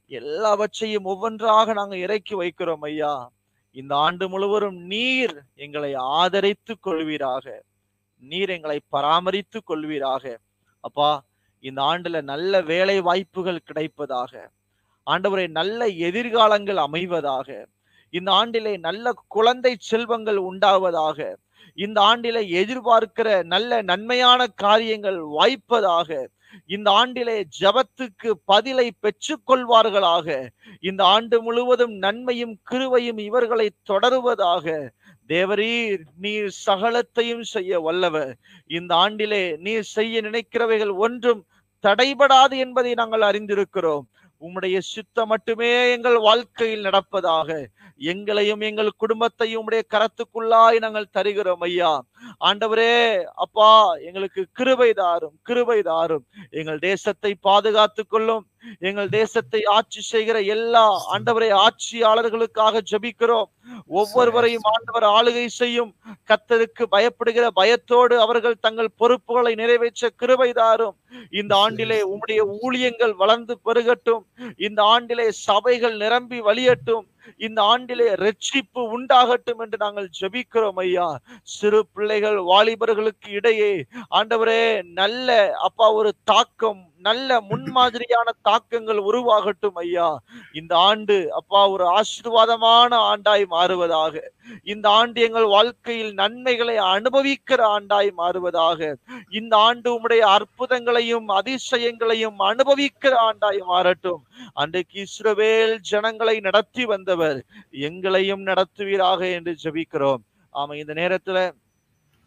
எல்லாவற்றையும் 0.06 1.04
ஒவ்வொன்றாக 1.04 1.72
நாங்க 1.72 1.96
இறக்கி 1.96 2.34
வைக்கிறோம் 2.34 2.84
ஐயா. 2.88 3.30
இந்த 3.70 3.92
ஆண்டு 3.96 4.28
முழுவதும் 4.28 4.78
நீர் 4.92 5.36
எங்களை 5.54 5.94
ஆதரித்து 5.94 6.74
கொள்வீராக. 6.86 7.46
நீர் 8.22 8.50
எங்களை 8.50 8.80
பராமரித்து 8.88 9.60
கொள்வீராக. 9.62 10.36
அப்பா 10.80 11.10
இந்த 11.60 11.82
ஆண்டுல 11.82 12.22
நல்ல 12.22 12.60
வேலை 12.60 13.00
வாய்ப்புகள் 13.00 13.66
கிடைப்பதாக. 13.68 14.32
ஆண்டவரை 15.06 15.48
நல்ல 15.48 15.86
எதிர்காலங்கள் 15.86 16.76
அமைவதாக. 16.76 17.64
இந்த 18.12 18.30
ஆண்டிலே 18.32 18.74
நல்ல 18.78 19.12
குழந்தை 19.28 19.72
செல்வங்கள் 19.90 20.40
உண்டாவதாக 20.50 21.18
இந்த 21.78 21.98
ஆண்டிலே 22.00 22.42
எதிர்பார்க்கிற 22.60 23.28
நல்ல 23.44 23.82
நன்மையான 23.82 24.40
காரியங்கள் 24.64 25.20
வாய்ப்பதாக 25.36 26.08
இந்த 26.66 26.88
ஆண்டிலே 26.90 27.36
ஜபத்துக்கு 27.60 28.30
பதிலை 28.44 28.86
பெற்றுக்கொள்வார்களாக 29.04 30.26
இந்த 30.80 31.02
ஆண்டு 31.14 31.36
முழுவதும் 31.42 31.94
நன்மையும் 31.96 32.54
கிருவையும் 32.70 33.20
இவர்களை 33.28 33.68
தொடருவதாக 33.90 34.66
தேவரீர் 35.30 36.02
நீர் 36.18 36.50
சகலத்தையும் 36.66 37.44
செய்ய 37.54 37.80
வல்லவர். 37.80 38.32
இந்த 38.70 38.92
ஆண்டிலே 38.94 39.42
நீர் 39.66 39.86
செய்ய 39.96 40.22
நினைக்கிறவைகள் 40.22 40.92
ஒன்றும் 40.96 41.42
தடைபடாது 41.84 42.56
என்பதை 42.64 42.92
நாங்கள் 42.94 43.24
அறிந்திருக்கிறோம். 43.30 44.04
உம்முடைய 44.42 44.76
சித்தம் 44.92 45.30
மட்டுமே 45.32 45.70
எங்கள் 45.90 46.18
வாழ்க்கையில் 46.18 46.86
நடப்பதாக 46.86 47.48
எங்களையும் 48.02 48.60
எங்கள் 48.60 48.90
குடும்பத்தையும் 48.96 49.64
உடைய 49.64 49.82
கரத்துக்குள்ளாய் 49.94 50.78
நாங்கள் 50.78 51.12
தருகிறோம் 51.12 51.60
ஐயா. 51.60 51.92
ஆண்டவரே 52.48 52.92
அப்பா 53.44 53.68
எங்களுக்கு 54.08 54.42
கிருபை 54.58 54.90
தாரும் 55.02 55.34
கிருபை 55.42 55.78
தாரும். 55.90 56.24
எங்கள் 56.60 56.80
தேசத்தை 56.88 57.32
பாதுகாத்துக் 57.48 58.10
கொள்ளும் 58.14 58.44
எங்கள் 58.88 59.08
தேசத்தை 59.08 59.60
ஆட்சி 59.76 60.00
செய்கிற 60.00 60.36
எல்லா 60.54 60.82
ஆண்டவரை 61.14 61.48
ஆட்சியாளர்களுக்காக 61.64 62.82
ஜபிக்கிறோம். 62.90 63.48
ஒவ்வொருவரையும் 64.00 64.66
ஆண்டவர் 64.72 65.06
ஆளுகை 65.16 65.46
செய்யும். 65.60 65.90
கத்தருக்கு 66.30 66.84
பயப்படுகிற 66.94 67.46
பயத்தோடு 67.60 68.16
அவர்கள் 68.24 68.62
தங்கள் 68.66 68.96
பொறுப்புகளை 69.00 69.52
நிறைவேற்ற 69.62 70.10
கிருபை 70.20 70.50
தாரும். 70.60 70.96
இந்த 71.40 71.52
ஆண்டிலே 71.64 71.98
உம்முடைய 72.10 72.42
ஊழியங்கள் 72.62 73.14
வளர்ந்து 73.22 73.56
பெருகட்டும். 73.66 74.24
இந்த 74.66 74.82
ஆண்டிலே 74.94 75.26
சபைகள் 75.46 75.96
நிரம்பி 76.04 76.40
வழியட்டும். 76.50 77.06
இந்த 77.46 77.58
ஆண்டிலே 77.72 78.06
ரட்சிப்பு 78.24 78.80
உண்டாகட்டும் 78.96 79.60
என்று 79.64 79.78
நாங்கள் 79.84 80.08
ஜபிக்கிறோம் 80.20 80.80
ஐயா. 80.84 81.08
சிறு 81.56 81.80
பிள்ளை 81.94 82.11
பிள்ளைகள் 82.12 82.40
வாலிபர்களுக்கு 82.52 83.28
இடையே. 83.28 83.72
ஆண்டவரே 84.16 84.62
நல்ல 85.00 85.28
அப்பா 85.66 85.86
ஒரு 85.92 86.10
தாக்கம் 86.24 86.80
நல்ல 87.06 87.38
முன்மாதிரியான 87.40 88.28
தாக்கங்கள் 88.48 88.98
உருவாகட்டும் 89.08 89.78
ஐயா. 89.82 90.08
இந்த 90.52 90.72
ஆண்டு 90.88 91.16
அப்பா 91.38 91.60
ஒரு 91.68 91.84
ஆசீர்வாதமான 91.98 92.90
ஆண்டாய் 93.12 93.44
மாறுவதாக. 93.54 94.14
இந்த 94.72 94.86
ஆண்டு 94.88 95.20
எங்கள் 95.20 95.48
வாழ்க்கையில் 95.54 96.12
நன்மைகளை 96.12 96.76
அனுபவிக்கிற 96.94 97.60
ஆண்டாய் 97.76 98.10
மாறுவதாக. 98.20 98.92
இந்த 99.30 99.56
ஆண்டு 99.68 99.88
உம்முடைய 99.94 100.22
அற்புதங்களையும் 100.36 101.26
அதிசயங்களையும் 101.38 102.38
அனுபவிக்கிற 102.50 103.14
ஆண்டாய் 103.28 103.62
மாறட்டும். 103.72 104.22
அன்றைக்கு 104.54 105.06
இஸ்ரவேல் 105.06 105.76
ஜனங்களை 105.92 106.36
நடத்தி 106.40 106.84
வந்தவர் 106.84 107.40
எங்களையும் 107.88 108.46
நடத்துவீராக 108.50 109.20
என்று 109.38 109.54
ஜபிக்கிறோம். 109.64 110.22
ஆமா 110.54 110.74
இந்த 110.82 110.92
நேரத்துல 110.92 111.38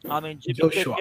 ஆமை 0.07 0.37
ஜோஷுவா. 0.53 0.93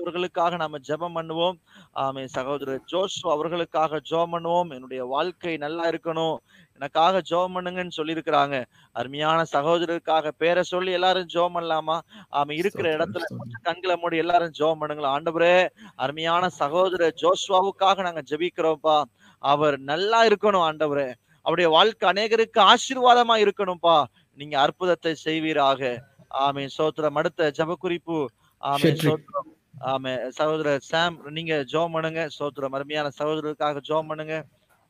அவர்களுக்காக 0.00 0.56
நாம 0.56 0.78
ஜெபம் 0.88 1.16
பண்ணுவோம். 1.16 1.60
ஆமை 1.92 2.26
சகோதரர் 2.26 2.80
ஜோஷு 2.92 3.22
அவர்களுக்காக 3.22 4.00
ஜெபம் 4.10 4.32
பண்ணுவோம். 4.32 4.68
என்னுடைய 4.68 5.04
வாழ்க்கை 5.04 5.56
நல்லா 5.56 5.88
இருக்கணும். 5.88 6.36
எனக்காக 6.74 7.22
ஜெபம் 7.30 7.54
பண்ணுங்கன்னு 7.54 7.90
சொல்லியிருக்கிறாங்க. 7.96 8.64
அருமையான 8.92 9.44
சகோதரருக்காக 9.52 10.28
பேரை 10.28 10.62
சொல்லி 10.62 10.92
எல்லாரும் 10.92 11.26
ஜெபம் 11.34 11.54
பண்ணலாமா? 11.54 12.00
ஆமை 12.28 12.56
இருக்கிற 12.56 12.96
இடத்துல. 12.96 13.22
கண்களை 13.62 13.96
மூடி 13.96 14.16
எல்லாரும் 14.16 14.52
ஜெபம் 14.58 14.80
பண்ணுங்களா. 14.80 15.10
ஆண்டவரே 15.16 15.68
அருமையான 15.96 16.48
சகோதரர் 16.48 17.14
ஜோஷ்வாவுக்காக 17.22 18.02
நாங்க 18.02 18.22
ஜெபிக்கிறோம்ப்பா. 18.30 19.02
அவர் 19.38 19.78
நல்லா 19.78 20.26
இருக்கணும் 20.26 20.66
ஆண்டவரே. 20.68 21.14
அவருடைய 21.38 21.70
வாழ்க்கை 21.70 22.10
அநேகருக்கு 22.10 22.74
ஆசீர்வாதமா 22.74 23.48
இருக்கணும்ப்பா. 23.48 24.04
நீங்க 24.34 24.60
அற்புதத்தை 24.60 25.14
செய்வீராக. 25.14 26.08
ஆமே 26.38 26.68
சோத்திரம். 26.78 27.14
அடுத்த 27.14 27.52
ஜெப 27.58 27.74
குறிப்பு 27.74 28.30
ஆமே. 28.62 28.90
சோத்திரம் 29.02 29.50
ஆமே 29.92 30.14
சகோதரர் 30.38 30.88
சாம் 30.92 31.18
நீங்க 31.36 31.54
ஜோம் 31.74 31.94
பண்ணுங்க 31.96 32.22
சோத்திரம் 32.38 32.74
அருமையான 32.78 33.12
சகோதரருக்காக 33.18 33.82
ஜோம் 33.90 34.10
பண்ணுங்க. 34.12 34.34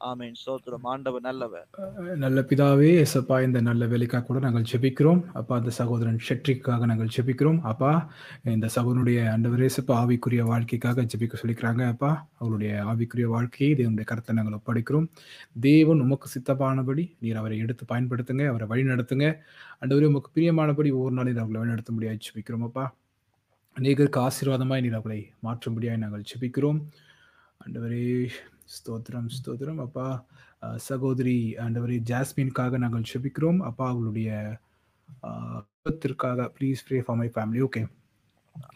ஆமீன் 0.09 0.37
சோத்திரம் 0.43 0.87
ஆண்டவர் 0.91 1.25
நல்லவர். 1.27 1.67
நல்ல 2.23 2.41
பிதாவே 2.51 2.91
எசப்பா 3.03 3.37
இந்த 3.47 3.59
நல்ல 3.67 3.87
வேலைக்காக 3.93 4.25
கூட 4.29 4.39
நாங்கள் 4.45 4.65
ஜெபிக்கிறோம். 4.71 5.21
அப்பா 5.41 5.55
அந்த 5.61 5.73
சகோதரன் 5.79 6.17
ஷெட்ரிக்காக 6.27 6.87
நாங்கள் 6.91 7.11
ஜெபிக்கிறோம். 7.17 7.59
அப்பா 7.71 7.91
இந்த 8.55 8.69
சகோதரனுடைய 8.77 9.19
ஆண்டவரே 9.33 9.69
எசப்பா 9.73 9.97
ஆவிக்குரிய 10.03 10.45
வாழ்க்கைக்காக 10.53 11.05
ஜெபிக்க 11.15 11.43
சொல்லிக்கிறாங்க 11.43 11.83
அப்பா. 11.95 12.11
அவருடைய 12.43 12.73
ஆவிக்குரிய 12.93 13.29
வாழ்க்கையை 13.35 13.73
தேவனுடைய 13.81 14.07
கருத்தை 14.13 14.37
நாங்கள் 14.39 14.59
ஒப்படைக்கிறோம். 14.61 15.07
தேவன் 15.69 16.03
உமக்கு 16.07 16.29
சித்தமானபடி 16.37 17.05
நீர் 17.25 17.41
அவரை 17.43 17.59
எடுத்து 17.67 17.87
பயன்படுத்துங்க 17.93 18.47
அவரை 18.53 18.69
வழி 18.73 18.87
நடத்துங்க 18.93 19.29
ஆண்டவரே 19.83 20.11
உமக்கு 20.13 20.35
பிரியமானபடி 20.39 20.93
ஒவ்வொரு 20.99 21.17
நாளையும் 21.21 21.43
அவர்களை 21.45 21.63
வழி 21.63 21.75
நடத்த 21.75 21.93
முடியாது 21.99 22.25
ஜெபிக்கிறோம் 22.29 22.67
அப்பா. 22.71 22.87
அநேகருக்கு 23.77 24.21
ஆசீர்வாதமாய் 24.23 24.81
நீர் 24.81 24.97
அவர்களை 24.97 25.19
மாற்றும்படியாய் 25.43 26.03
நாங்கள் 26.03 26.29
செபிக்கிறோம் 26.31 26.81
ஆண்டவரே 27.61 28.05
ஸ்தோத்திரம் 28.75 29.29
ஸ்தோத்திரம். 29.35 29.81
அப்பா 29.85 30.07
சகோதரி 30.87 31.35
ஆண்டவரே 31.59 31.97
ஜாஸ்மின்காக 32.09 32.79
நாங்கள் 32.79 33.09
செபிக்கிறோம் 33.11 33.61
அப்பா 33.69 33.87
அவளுடைய 33.89 34.31
அஹ், 35.23 35.61
குடும்பத்திற்காக 35.63 36.49
please 36.57 36.85
pray 36.87 36.99
for 37.01 37.19
my 37.19 37.29
family 37.33 37.63
okay 37.63 37.83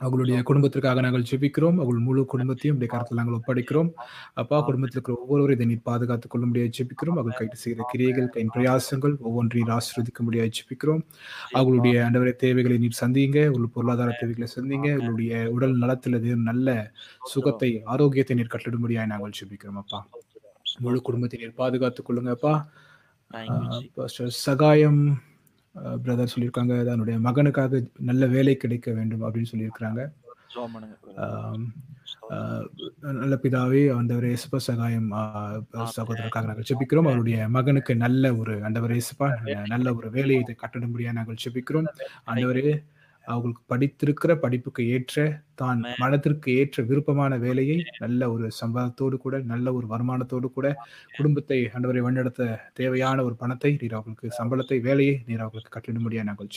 அவங்களுடைய 0.00 0.42
குடும்பத்திற்காக 0.42 1.00
நாங்கள் 1.00 1.24
ஜெபிக்கிறோம். 1.30 1.74
அவர்கள் 1.74 1.98
முழு 1.98 2.24
குடும்பத்தையும் 2.24 2.80
இப்படி 2.80 3.02
கருத்தில் 3.02 3.18
நாங்கள் 3.18 3.38
ஒப்படைக்கிறோம். 3.38 3.92
அப்பா 4.32 4.60
குடும்பத்தில் 4.60 4.90
இருக்கிற 4.90 5.18
ஒவ்வொருவரும் 5.20 5.54
இதை 5.54 5.66
நீர் 5.66 5.82
பாதுகாத்துக் 5.82 6.30
கொள்ள 6.30 6.46
முடியாது 6.46 6.70
ஜெபிக்கிறோம். 6.78 7.08
அவர்கள் 7.08 7.36
கைட்டு 7.36 7.56
செய்கிற 7.56 7.84
கிரியைகள் 7.90 8.28
கையின் 8.28 8.50
பிரயாசங்கள் 8.54 9.18
ஒவ்வொன்றையும் 9.18 9.78
ஆசிர்வதிக்க 9.78 10.18
முடியாது 10.18 10.50
ஜெபிக்கிறோம். 10.50 11.02
அவங்களுடைய 11.54 12.02
ஆண்டவரை 12.02 12.32
தேவைகளை 12.32 12.78
நீர் 12.78 12.98
சந்திங்க 13.00 13.46
உங்கள் 13.46 13.68
பொருளாதார 13.72 14.16
தேவைகளை 14.20 14.48
சந்திங்க 14.56 14.92
உங்களுடைய 14.92 15.50
உடல் 15.50 15.76
நலத்தில் 15.76 16.36
நல்ல 16.36 16.92
சுகத்தை 17.24 17.82
ஆரோக்கியத்தை 17.84 18.36
நீர் 18.36 18.50
கட்டிடும்படியாய் 18.50 19.06
நாங்கள் 19.06 19.30
ஜெபிக்கிறோம் 19.30 19.72
அப்பா. 19.72 20.06
முழு 20.78 21.02
குடும்பத்தை 21.02 21.38
நீர் 21.38 21.54
பாதுகாத்துக் 21.54 22.10
கொள்ளுங்க 22.10 22.30
அப்பா. 22.30 22.68
Thank 23.32 23.36
you, 23.36 23.38
ah 23.38 23.80
Jesus. 23.80 23.88
Pastor 23.96 24.26
Sagayam. 24.26 25.22
Brother 25.74 26.34
சொல்லியிருக்காங்க. 26.34 26.84
தன்னுடைய 26.84 27.18
மகனுக்காக 27.18 27.90
நல்ல 27.98 28.26
வேலை 28.26 28.56
கிடைக்க 28.56 28.92
வேண்டும் 28.92 29.22
அப்படின்னு 29.22 29.52
சொல்லியிருக்கிறாங்க. 29.52 30.02
நல்ல 33.00 33.38
பிதாவே 33.42 33.96
அந்த 33.96 34.14
ஏசுப்பா 34.14 34.56
சகாயம் 34.56 35.12
ஆஹ் 35.12 35.58
சகோதரருக்காக 35.96 36.44
நாங்கள் 36.44 36.68
ஜெபிக்கிறோம் 36.70 37.08
அவருடைய 37.08 37.48
மகனுக்கு 37.48 37.96
நல்ல 37.96 38.34
ஒரு 38.36 38.64
ஆண்டவர் 38.64 38.90
ஏசுப்பா 38.90 39.28
நல்ல 39.66 39.94
ஒரு 39.94 40.10
வேலையை 40.10 40.42
இதை 40.42 40.54
கட்டணும்படியா 40.62 41.12
நாங்கள் 41.12 41.40
ஜெபிக்கிறோம் 41.44 41.88
ஆண்டவரே 42.26 42.84
அவங்களுக்கு 43.26 43.62
படித்திருக்கிற 43.72 44.34
படிப்புக்கு 44.34 44.88
ஏற்ற 44.88 45.42
தான். 45.54 45.84
மனதிற்கு 45.98 46.56
ஏற்ற 46.56 46.82
விருப்பமான 46.82 47.38
வேலையை 47.38 47.84
நல்ல 47.98 48.30
ஒரு 48.32 48.48
சம்பளத்தோடு 48.60 49.16
கூட 49.16 49.38
நல்ல 49.38 49.72
ஒரு 49.72 49.86
வருமானத்தோடு 49.86 50.50
கூட 50.50 50.68
குடும்பத்தை 51.16 51.70
ஆண்டவரை 51.74 51.98
வழிநடத்த 51.98 52.70
தேவையான 52.72 53.24
ஒரு 53.24 53.36
பணத்தை 53.36 53.72
நீர் 53.80 53.92
அவர்களுக்கு 53.92 54.30
சம்பளத்தை 54.38 54.80
வேலையை 54.80 55.24
நீர் 55.26 55.40
அவர்களுக்கு 55.40 55.74
கட்டிடும்படியா 55.76 56.22
நாங்கள் 56.22 56.50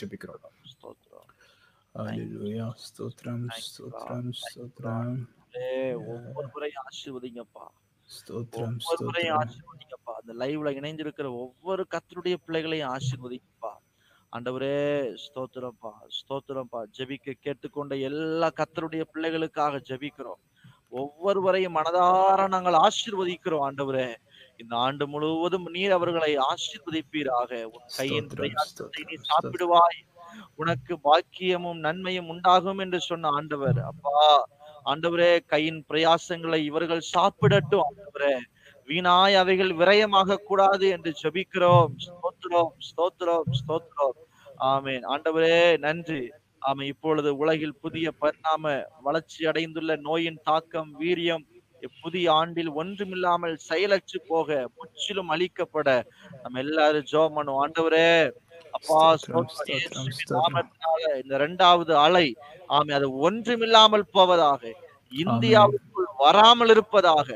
you, 2.18 2.73
ஸ்தோத்திரம் 2.77 3.45
God. 3.45 4.34
ஸ்தோத்திரம் 4.41 5.15
ஏ, 5.57 5.94
ஒவ்வொருவரையும் 5.94 6.84
ஆசீர்வதிங்கப்பா. 6.84 7.65
ஸ்தோத்திரம் 8.10 8.76
ஆசீர்வதிங்கப்பா. 9.38 10.14
அந்த 10.19 10.34
லைவ்ல 10.34 10.72
இணைந்திருக்கிற 10.72 11.27
ஒவ்வொரு 11.35 11.85
கத்தருடைய 11.94 12.35
பிள்ளைகளையும் 12.45 12.89
ஆசீர்வதிங்கப்பா. 12.89 13.72
ஆண்டவரே 14.34 14.78
ஸ்தோத்திரம்ப்பா 15.24 15.91
ஸ்தோத்திரம்ப்பா 16.18 16.80
ஜெபிக்க 16.98 17.34
கேட்டுக்கொண்ட 17.45 17.95
எல்லா 18.10 18.49
கத்தருடைய 18.60 19.04
பிள்ளைகளுக்காக 19.14 19.80
ஜெபிக்கிறோம். 19.90 20.41
ஒவ்வொருவரையும் 20.90 21.76
மனதார 21.76 22.48
நாங்கள் 22.48 22.78
ஆசீர்வதிக்கிறோம் 22.86 23.64
ஆண்டவரே. 23.68 24.10
இந்த 24.58 24.76
ஆண்டு 24.76 25.08
முழுவதும் 25.08 25.68
நீர் 25.76 25.91
அவர்களை 25.91 26.38
ஆசீர்வதிப்பீராக. 26.52 27.64
உன் 27.64 27.88
கையின் 27.98 28.30
நீ 29.06 29.16
சாப்பிடுவாய். 29.32 29.99
உனக்கு 30.56 30.94
பாக்கியமும் 31.04 31.80
நன்மையும் 31.80 32.30
உண்டாகும் 32.30 32.78
என்று 32.78 32.99
சொன்ன 32.99 33.30
ஆண்டவர். 33.30 33.80
அப்பா 33.91 34.20
ஆண்டவரே 34.86 35.32
கையின் 35.45 35.82
பிரயாசங்களை 35.90 36.60
இவர்கள் 36.70 37.10
சாப்பிடட்டும் 37.14 37.86
ஆண்டவரே. 37.88 38.36
வீணாய் 38.90 39.36
அவைகள் 39.36 39.72
விரயமாக 39.72 40.36
கூடாது 40.49 40.88
என்று 40.88 41.14
ஜெபிக்கிறோம். 41.24 41.94
ஸ்தோத்திரம் 42.48 42.74
ஸ்தோத்திரம் 42.88 43.48
ஸ்தோத்திரம். 43.60 44.18
ஆமென். 44.68 45.03
ஆண்டவரே 45.14 45.56
நன்றி. 45.86 46.22
ஆமை 46.61 46.86
இப்பொழுது 46.91 47.30
உலகில் 47.38 47.80
புதிய 47.84 48.07
பரிணாம 48.22 48.64
வளர்ச்சி 49.03 49.40
அடைந்துள்ள 49.49 49.91
நோயின் 50.07 50.40
தாக்கம் 50.44 50.91
வீரியம் 51.02 51.45
புதிய 52.03 52.26
ஆண்டில் 52.34 52.69
ஒன்றுமில்லாமல் 52.82 53.56
செயலற்று 53.68 54.19
போக 54.30 54.48
முற்றிலும் 54.78 55.32
அழிக்கப்பட 55.34 55.90
நம்ம 56.44 56.60
எல்லாரும் 56.64 57.10
பண்ணுவோம். 57.38 57.61
ஆண்டவரே 57.64 58.07
அப்பா 58.78 59.02
இந்த 61.19 61.34
இரண்டாவது 61.40 61.94
அலை 62.06 62.28
ஆமை 62.78 62.94
அது 62.99 63.07
ஒன்றுமில்லாமல் 63.28 64.10
போவதாக 64.15 64.61
இந்தியாவுக்குள் 65.11 66.10
வராமல் 66.24 66.74
இருப்பதாக 66.76 67.30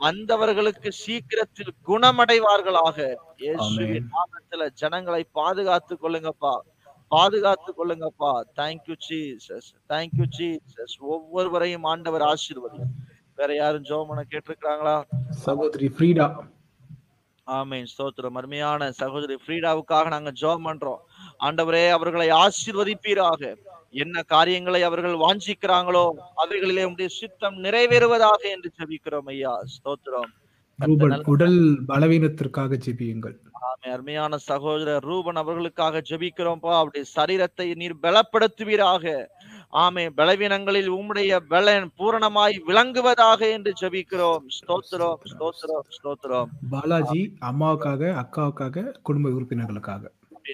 வந்தவர்களுக்கு 0.00 0.90
சீக்கிரத்தில் 1.02 1.72
குணமடைவார்களாக. 1.86 2.98
நாமத்துல 4.14 4.70
ஜனங்களை 4.80 5.22
பாதுகாத்து 5.32 5.94
கொள்ளுங்கப்பா. 6.02 6.54
பாதுகாத்து 7.08 7.70
கொள்ளுங்கப்பா. 7.78 8.32
Thank you 8.56 8.96
Jesus 9.08 9.68
thank you 9.88 10.26
Jesus 10.38 10.96
ஒவ்வொருவரையும் 11.00 11.88
ஆண்டவர் 11.92 12.22
ஆசீர்வதி 12.22 12.82
வேற 13.36 13.54
யாரும் 13.54 13.88
ஜோமன 13.90 14.22
கேட்டிருக்காங்களா 14.30 14.94
சகோதரி 15.30 15.88
ஃப்ரீடா. 15.96 16.26
ஆமென். 17.46 17.86
ஸ்தோத்திரம். 17.92 18.36
அருமையான 18.40 18.90
சகோதரி 18.92 19.36
ஃப்ரீடாவுக்காக 19.44 20.06
நாங்க 20.14 20.32
ஜெபம் 20.40 20.66
பண்றோம். 20.68 21.02
ஆண்டவரே 21.40 21.84
அவர்களை 21.90 22.28
ஆசீர்வதிப்பீராக. 22.44 23.54
என்ன 23.90 24.22
காரியங்களை 24.22 24.82
அவர்கள் 24.82 25.16
வாஞ்சிக்கிறாங்களோ 25.24 26.04
அவைகளிலே 26.42 26.84
உடைய 26.90 27.10
சித்தம் 27.18 27.56
நிறைவேறுவதாக 27.64 28.42
என்று 28.54 28.70
ஜெபிக்கிறோம் 28.78 29.28
ஐயா. 29.34 29.54
ஸ்தோத்திரம். 29.74 30.32
உடல் 31.34 31.60
பலவீனத்திற்காக 31.88 32.78
ஜெபியுங்கள். 32.86 33.36
அருமையான 33.92 34.36
சகோதரர் 34.36 35.04
ரூபன் 35.08 35.40
அவர்களுக்காக 35.42 36.02
ஜெபிக்கிறோம்ப்பா. 36.10 36.72
அவருடைய 36.80 37.04
சரீரத்தை 37.16 37.66
நீர் 37.74 38.02
பலப்படுத்துவீராக. 38.02 39.14
ஆமே 39.84 40.04
பலவீனங்களில் 40.18 40.90
உம்முடைய 40.98 41.40
பலன் 41.52 41.88
பூரணமாய் 41.98 42.56
விளங்குவதாக 42.68 43.40
என்று 43.56 43.72
ஜெபிக்கிறோம். 43.80 44.44
ஸ்தோத்திரம் 44.58 45.18
ஸ்தோத்திரம் 45.32 45.88
ஸ்தோத்திரம். 45.96 46.52
பாலாஜி 46.70 47.22
அம்மாவுக்காக 47.50 48.12
அக்காவுக்காக 48.22 48.86
குடும்ப 49.02 49.28
உறுப்பினர்களுக்காக. 49.28 50.04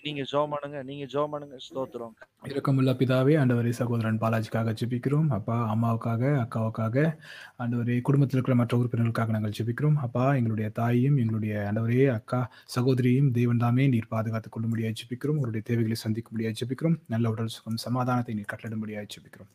நீங்க 0.02 0.22
ஜோம் 0.32 0.52
பண்ணுங்க 0.52 0.82
நீங்க 0.82 1.04
ஜோம் 1.12 1.30
பண்ணுங்க. 1.30 1.56
ஸ்தோத்திரம். 1.66 2.14
இரக்கமுள்ள 2.44 2.92
பிதாவே 3.00 3.34
ஆண்டவரே 3.40 3.70
சகோதரன் 3.70 4.18
பாலாஜிக்காக 4.18 4.74
ஜெபிக்கிறோம். 4.80 5.28
அப்பா 5.28 5.74
அம்மாவுக்காக 5.74 6.22
அக்காவுக்காக 6.44 7.16
ஆண்டவரே 7.58 8.00
குடும்பத்தில் 8.00 8.36
இருக்கிற 8.38 8.56
மற்ற 8.56 8.76
உறுப்பினர்களுக்காக 8.78 9.34
நாங்கள் 9.36 9.54
ஜெபிக்கிறோம். 9.58 9.94
அப்பா 9.94 10.34
எங்களுடைய 10.34 10.70
தாயையும் 10.70 11.16
எங்களுடைய 11.16 11.72
ஆண்டவரே 11.72 12.06
அக்கா 12.18 12.50
சகோதரியும் 12.76 13.30
தெய்வன் 13.30 13.56
தாமே 13.56 13.88
நீர் 13.88 14.08
பாதுகாத்துக் 14.08 14.52
கொள்ளும்படியாக 14.52 14.94
ஜெபிக்கிறோம். 15.02 15.38
உங்களுடைய 15.40 15.64
தேவைகளை 15.70 15.98
சந்திக்கும்படியாக 16.04 16.54
ஜெபிக்கிறோம். 16.62 16.98
நல்ல 17.06 17.30
உடல் 17.30 17.46
சுகம் 17.46 17.76
சமாதானத்தை 17.76 18.34
நீர் 18.34 18.52
கட்டளிடும்படியாக 18.52 19.06
ஜெபிக்கிறோம். 19.16 19.52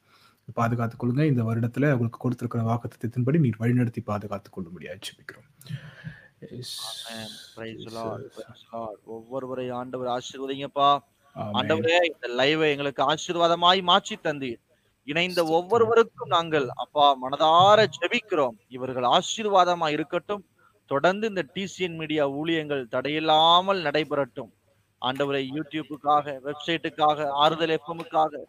பாதுகாத்துக் 0.53 1.03
கொள்ளுங்க. 1.03 1.23
இந்த 1.25 1.43
வருடத்துல 1.43 1.91
உங்களுக்கு 1.91 2.19
கொடுத்திருக்கிற 2.19 2.63
வாக்குத்தத்தின்படி 2.69 3.39
நீர் 3.39 3.59
வழிநடத்தி 3.59 4.03
பாதுகாத்துக் 4.03 4.53
கொள்ளும்படியாக 4.53 4.99
ஜெபிக்கிறோம். 5.07 5.49
ஒவ்வொருவரையும் 9.15 9.77
ஆண்டவர் 9.81 10.09
ஆசீர்வதிங்கப்பா. 10.17 10.89
ஆண்டவரே 11.59 11.97
இந்த 12.11 12.27
லைவை 12.39 12.67
எங்களுக்கு 12.73 13.01
ஆசீர்வாதமாய் 13.11 13.81
மாற்றி 13.89 14.15
தந்தீர். 14.23 14.59
இணைந்த 15.07 15.41
ஒவ்வொருவருக்கும் 15.57 16.31
நாங்கள் 16.35 16.67
அப்பா 16.83 17.05
மனதார 17.23 17.85
ஜெபிக்கிறோம். 17.97 18.57
இவர்கள் 18.77 19.07
ஆசீர்வாதமாய் 19.17 19.95
இருக்கட்டும். 19.97 20.43
தொடர்ந்து 20.91 21.25
இந்த 21.27 21.43
டிசிஎன் 21.55 21.97
மீடியா 22.01 22.23
ஊழியங்கள் 22.39 22.83
தடையில்லாமல் 22.95 23.81
நடைபெறட்டும். 23.87 24.51
ஆண்டவரே 25.01 25.41
யூடியூப்புக்காக 25.57 26.25
வெப்சைட்டுக்காக 26.47 27.27
ஆறுதல் 27.43 27.73
எஃப்எம்முக்காக 27.77 28.41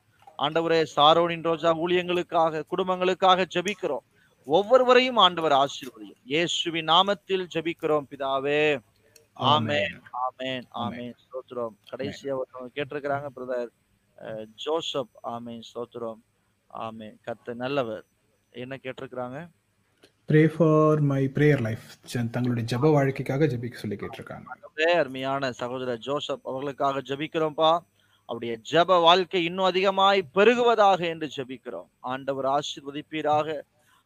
ஆண்டவரே 0.45 0.81
சாரோனின் 0.97 1.47
ரோஜா 1.49 1.71
ஊழியங்களுக்காக 1.85 2.63
குடும்பங்களுக்காக 2.73 3.45
ஜெபிக்கிறோம். 3.55 4.05
ஒவ்வொருவரையும் 4.45 5.17
ஆண்டவர் 5.17 5.53
ஆசீர்வதியும். 5.53 6.21
இயேசுவின் 6.25 6.89
நாமத்தில் 6.89 7.47
ஜெபிக்கிறோம் 7.55 8.07
பிதாவே. 8.11 8.81
ஆமென். 9.33 10.01
ஆமென். 10.11 10.65
ஆமென். 10.69 11.15
ஸ்தோத்திரம். 11.23 11.75
கடைசியா 11.91 12.37
ஒருத்தவங்க 12.41 12.71
கேட்டிருக்கிறாங்க 12.75 13.27
பிரதர் 13.37 13.71
ஜோசப். 14.55 15.11
ஆமென். 15.21 15.63
ஸ்தோத்திரம். 15.75 16.21
ஆமென். 16.67 17.21
கத்த 17.27 17.55
நல்லவர். 17.55 18.05
என்ன 18.51 18.79
கேட்டிருக்கிறாங்க? 18.83 19.49
Pray 20.29 20.55
for 20.57 21.01
my 21.01 21.27
prayer 21.27 21.61
life 21.61 21.87
தங்களுடைய 22.31 22.79
ஜெப 22.79 22.93
வாழ்க்கைக்காக 22.93 23.47
ஜெபிக்க 23.47 23.75
சொல்லி 23.75 23.97
கேட்டிருக்காங்க. 23.97 24.45
அருமையான 24.95 25.53
சகோதரர் 25.53 25.99
ஜோசப் 25.99 26.49
அவர்களுக்காக 26.49 27.01
ஜெபிக்கிறோம்ப்பா 27.01 27.79
அவருடைய 28.25 28.59
ஜெப 28.73 29.01
வாழ்க்கை 29.01 29.45
இன்னும் 29.45 29.65
அதிகமாய் 29.65 30.27
பெருகுவதாக 30.35 31.01
என்று 31.07 31.31
ஜெபிக்கிறோம். 31.37 31.89
ஆண்டவர் 32.01 32.45
ஆசீர்வதிப்பீராக. 32.45 33.61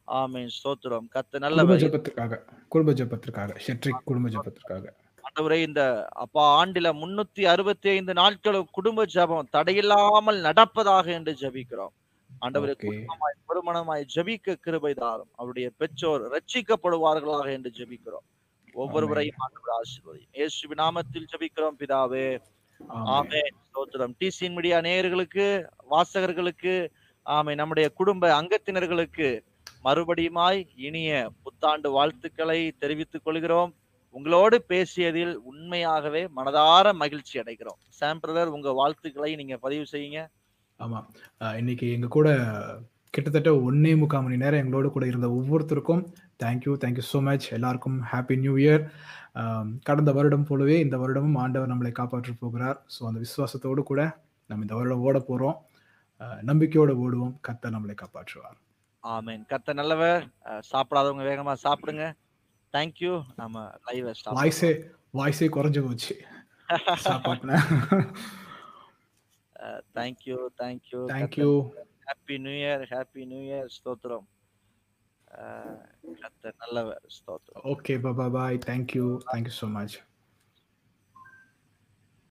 ஆமென் 0.05 0.51
ஸ்தோத்திரம். 0.57 1.07
கத்த 1.15 1.31
குடும்ப 1.31 1.39
நல்லவர் 1.39 1.81
ஜெபத்திற்காக 1.81 2.41
குடும்ப 2.69 2.93
ஜெபத்திற்காக 2.93 3.57
ஷெட்ரிக் 3.67 4.05
குடும்ப 4.05 4.29
ஜெபத்திற்காக 4.29 4.93
ஆண்டவரே 5.25 5.63
இந்த 5.63 6.07
அப்பா 6.07 6.65
ஆண்டில 6.65 6.89
முன்னூத்தி 7.03 7.45
அறுபத்தி 7.45 7.89
ஐந்து 7.89 8.13
நாட்களும் 8.13 8.69
குடும்ப 8.71 9.05
ஜெபம் 9.15 9.49
தடையில்லாமல் 9.53 10.41
நடப்பதாக 10.49 11.07
என்று 11.07 11.33
ஜெபிக்கிறோம். 11.33 11.95
ஆண்டவரே. 12.43 12.75
குடும்பமாய் 12.83 13.39
பெருமனமாய் 13.49 14.05
ஜெபிக்க 14.15 14.55
கிருபை 14.55 14.95
தாரும். 14.95 15.31
அவருடைய 15.35 15.71
பெற்றோர் 15.77 16.25
ரட்சிக்கப்படுவார்களாக 16.35 17.53
என்று 17.53 17.71
ஜெபிக்கிறோம். 17.79 18.27
ஒவ்வொருவரையும் 18.73 19.37
ஆண்டவர் 19.39 19.75
ஆசீர்வதி 19.81 20.23
இயேசுவின் 20.33 20.79
நாமத்தில் 20.79 21.31
ஜெபிக்கிறோம் 21.33 21.79
பிதாவே. 21.79 22.39
ஆமென். 23.17 23.55
ஸ்தோத்திரம். 23.69 24.15
டிசின் 24.21 24.53
மீடியா 24.53 24.79
நேயர்களுக்கு 24.79 25.67
வாசகர்களுக்கு 25.91 26.89
ஆமை 27.23 27.55
நம்முடைய 27.55 27.89
குடும்ப 27.89 28.43
அங்கத்தினர்களுக்கு 28.43 29.29
மறுபடியுமாய் 29.85 30.61
இனிய 30.87 31.11
புத்தாண்டு 31.45 31.89
வாழ்த்துக்களை 31.97 32.61
தெரிவித்துக் 32.83 33.25
கொள்கிறோம். 33.27 33.73
உங்களோடு 34.15 34.57
பேசியதில் 34.71 35.35
உண்மையாகவே 35.51 36.23
மனதார 36.39 36.87
மகிழ்ச்சி 37.03 37.37
அடைகிறோம். 37.43 37.79
சாம் 37.99 38.21
பிரதர் 38.23 38.55
உங்க 38.57 38.73
வாழ்த்துக்களை 38.81 39.31
நீங்க 39.41 39.57
பதிவு 39.65 39.87
செய்யுங்க. 39.93 40.21
ஆமா. 40.81 41.01
இன்னைக்கு 41.61 41.87
எங்க 41.97 42.09
கூட 42.17 42.29
கிட்டத்தட்ட 43.15 43.51
ஒன்னே 43.67 43.93
முக்கால் 43.99 44.25
மணி 44.27 44.37
நேரம் 44.43 44.61
எங்களோட 44.63 44.87
கூட 44.95 45.05
இருந்த 45.11 45.27
ஒவ்வொருத்தருக்கும் 45.39 46.03
thank you 46.43 46.73
thank you 46.83 47.05
so 47.11 47.19
much 47.27 47.47
எல்லாருக்கும் 47.57 47.99
ஹாப்பி 48.13 48.37
நியூ 48.45 48.55
இயர் 48.63 48.83
கடந்த 49.89 50.11
வருடம் 50.17 50.49
போலவே 50.49 50.77
இந்த 50.85 50.97
வருடமும் 51.03 51.39
ஆண்டவர் 51.43 51.73
நம்மளை 51.73 51.93
காப்பாற்ற 52.01 52.33
போகிறார். 52.43 52.79
ஸோ 52.95 53.01
அந்த 53.11 53.19
விசுவாசத்தோடு 53.25 53.85
கூட 53.91 54.03
நம்ம 54.51 54.65
இந்த 54.67 54.77
வருடம் 54.79 55.05
ஓட 55.09 55.19
போகிறோம் 55.31 55.59
நம்பிக்கையோடு 56.51 56.95
ஓடுவோம். 57.05 57.35
கத்த 57.49 57.71
நம்மளை 57.77 57.97
காப்பாற்றுவார். 58.03 58.59
ஆமென். 59.13 59.43
கத்த 59.51 59.75
நல்லவர். 59.81 60.23
சாப்பிடாதவங்க 60.73 61.25
வேகமா 61.31 61.55
சாப்பிடுங்க. 61.65 62.05
தேங்க்யூ 62.75 63.13
நம்ம 63.41 63.65
லைவ் 63.89 64.07
வாய்ஸே 64.39 64.71
வாய்ஸே 65.19 65.49
குறைஞ்சு 65.57 65.81
போச்சு. 65.87 66.15
Thank you 69.97 70.39
thank you 70.61 71.01
thank you 71.13 71.51
happy 72.09 72.37
new 72.45 72.55
year 72.63 72.83
happy 72.95 73.23
new 73.33 73.43
year 73.51 73.69
ஸ்தோத்திரம். 73.77 74.27
கர்த்தர் 76.23 76.59
நல்லவர். 76.65 77.05
ஸ்தோத்திரம். 77.19 77.63
Okay 77.75 77.95
bye 78.37 78.59
thank you 78.69 79.07
thank you 79.31 79.55
so 79.61 79.69
much 79.77 79.97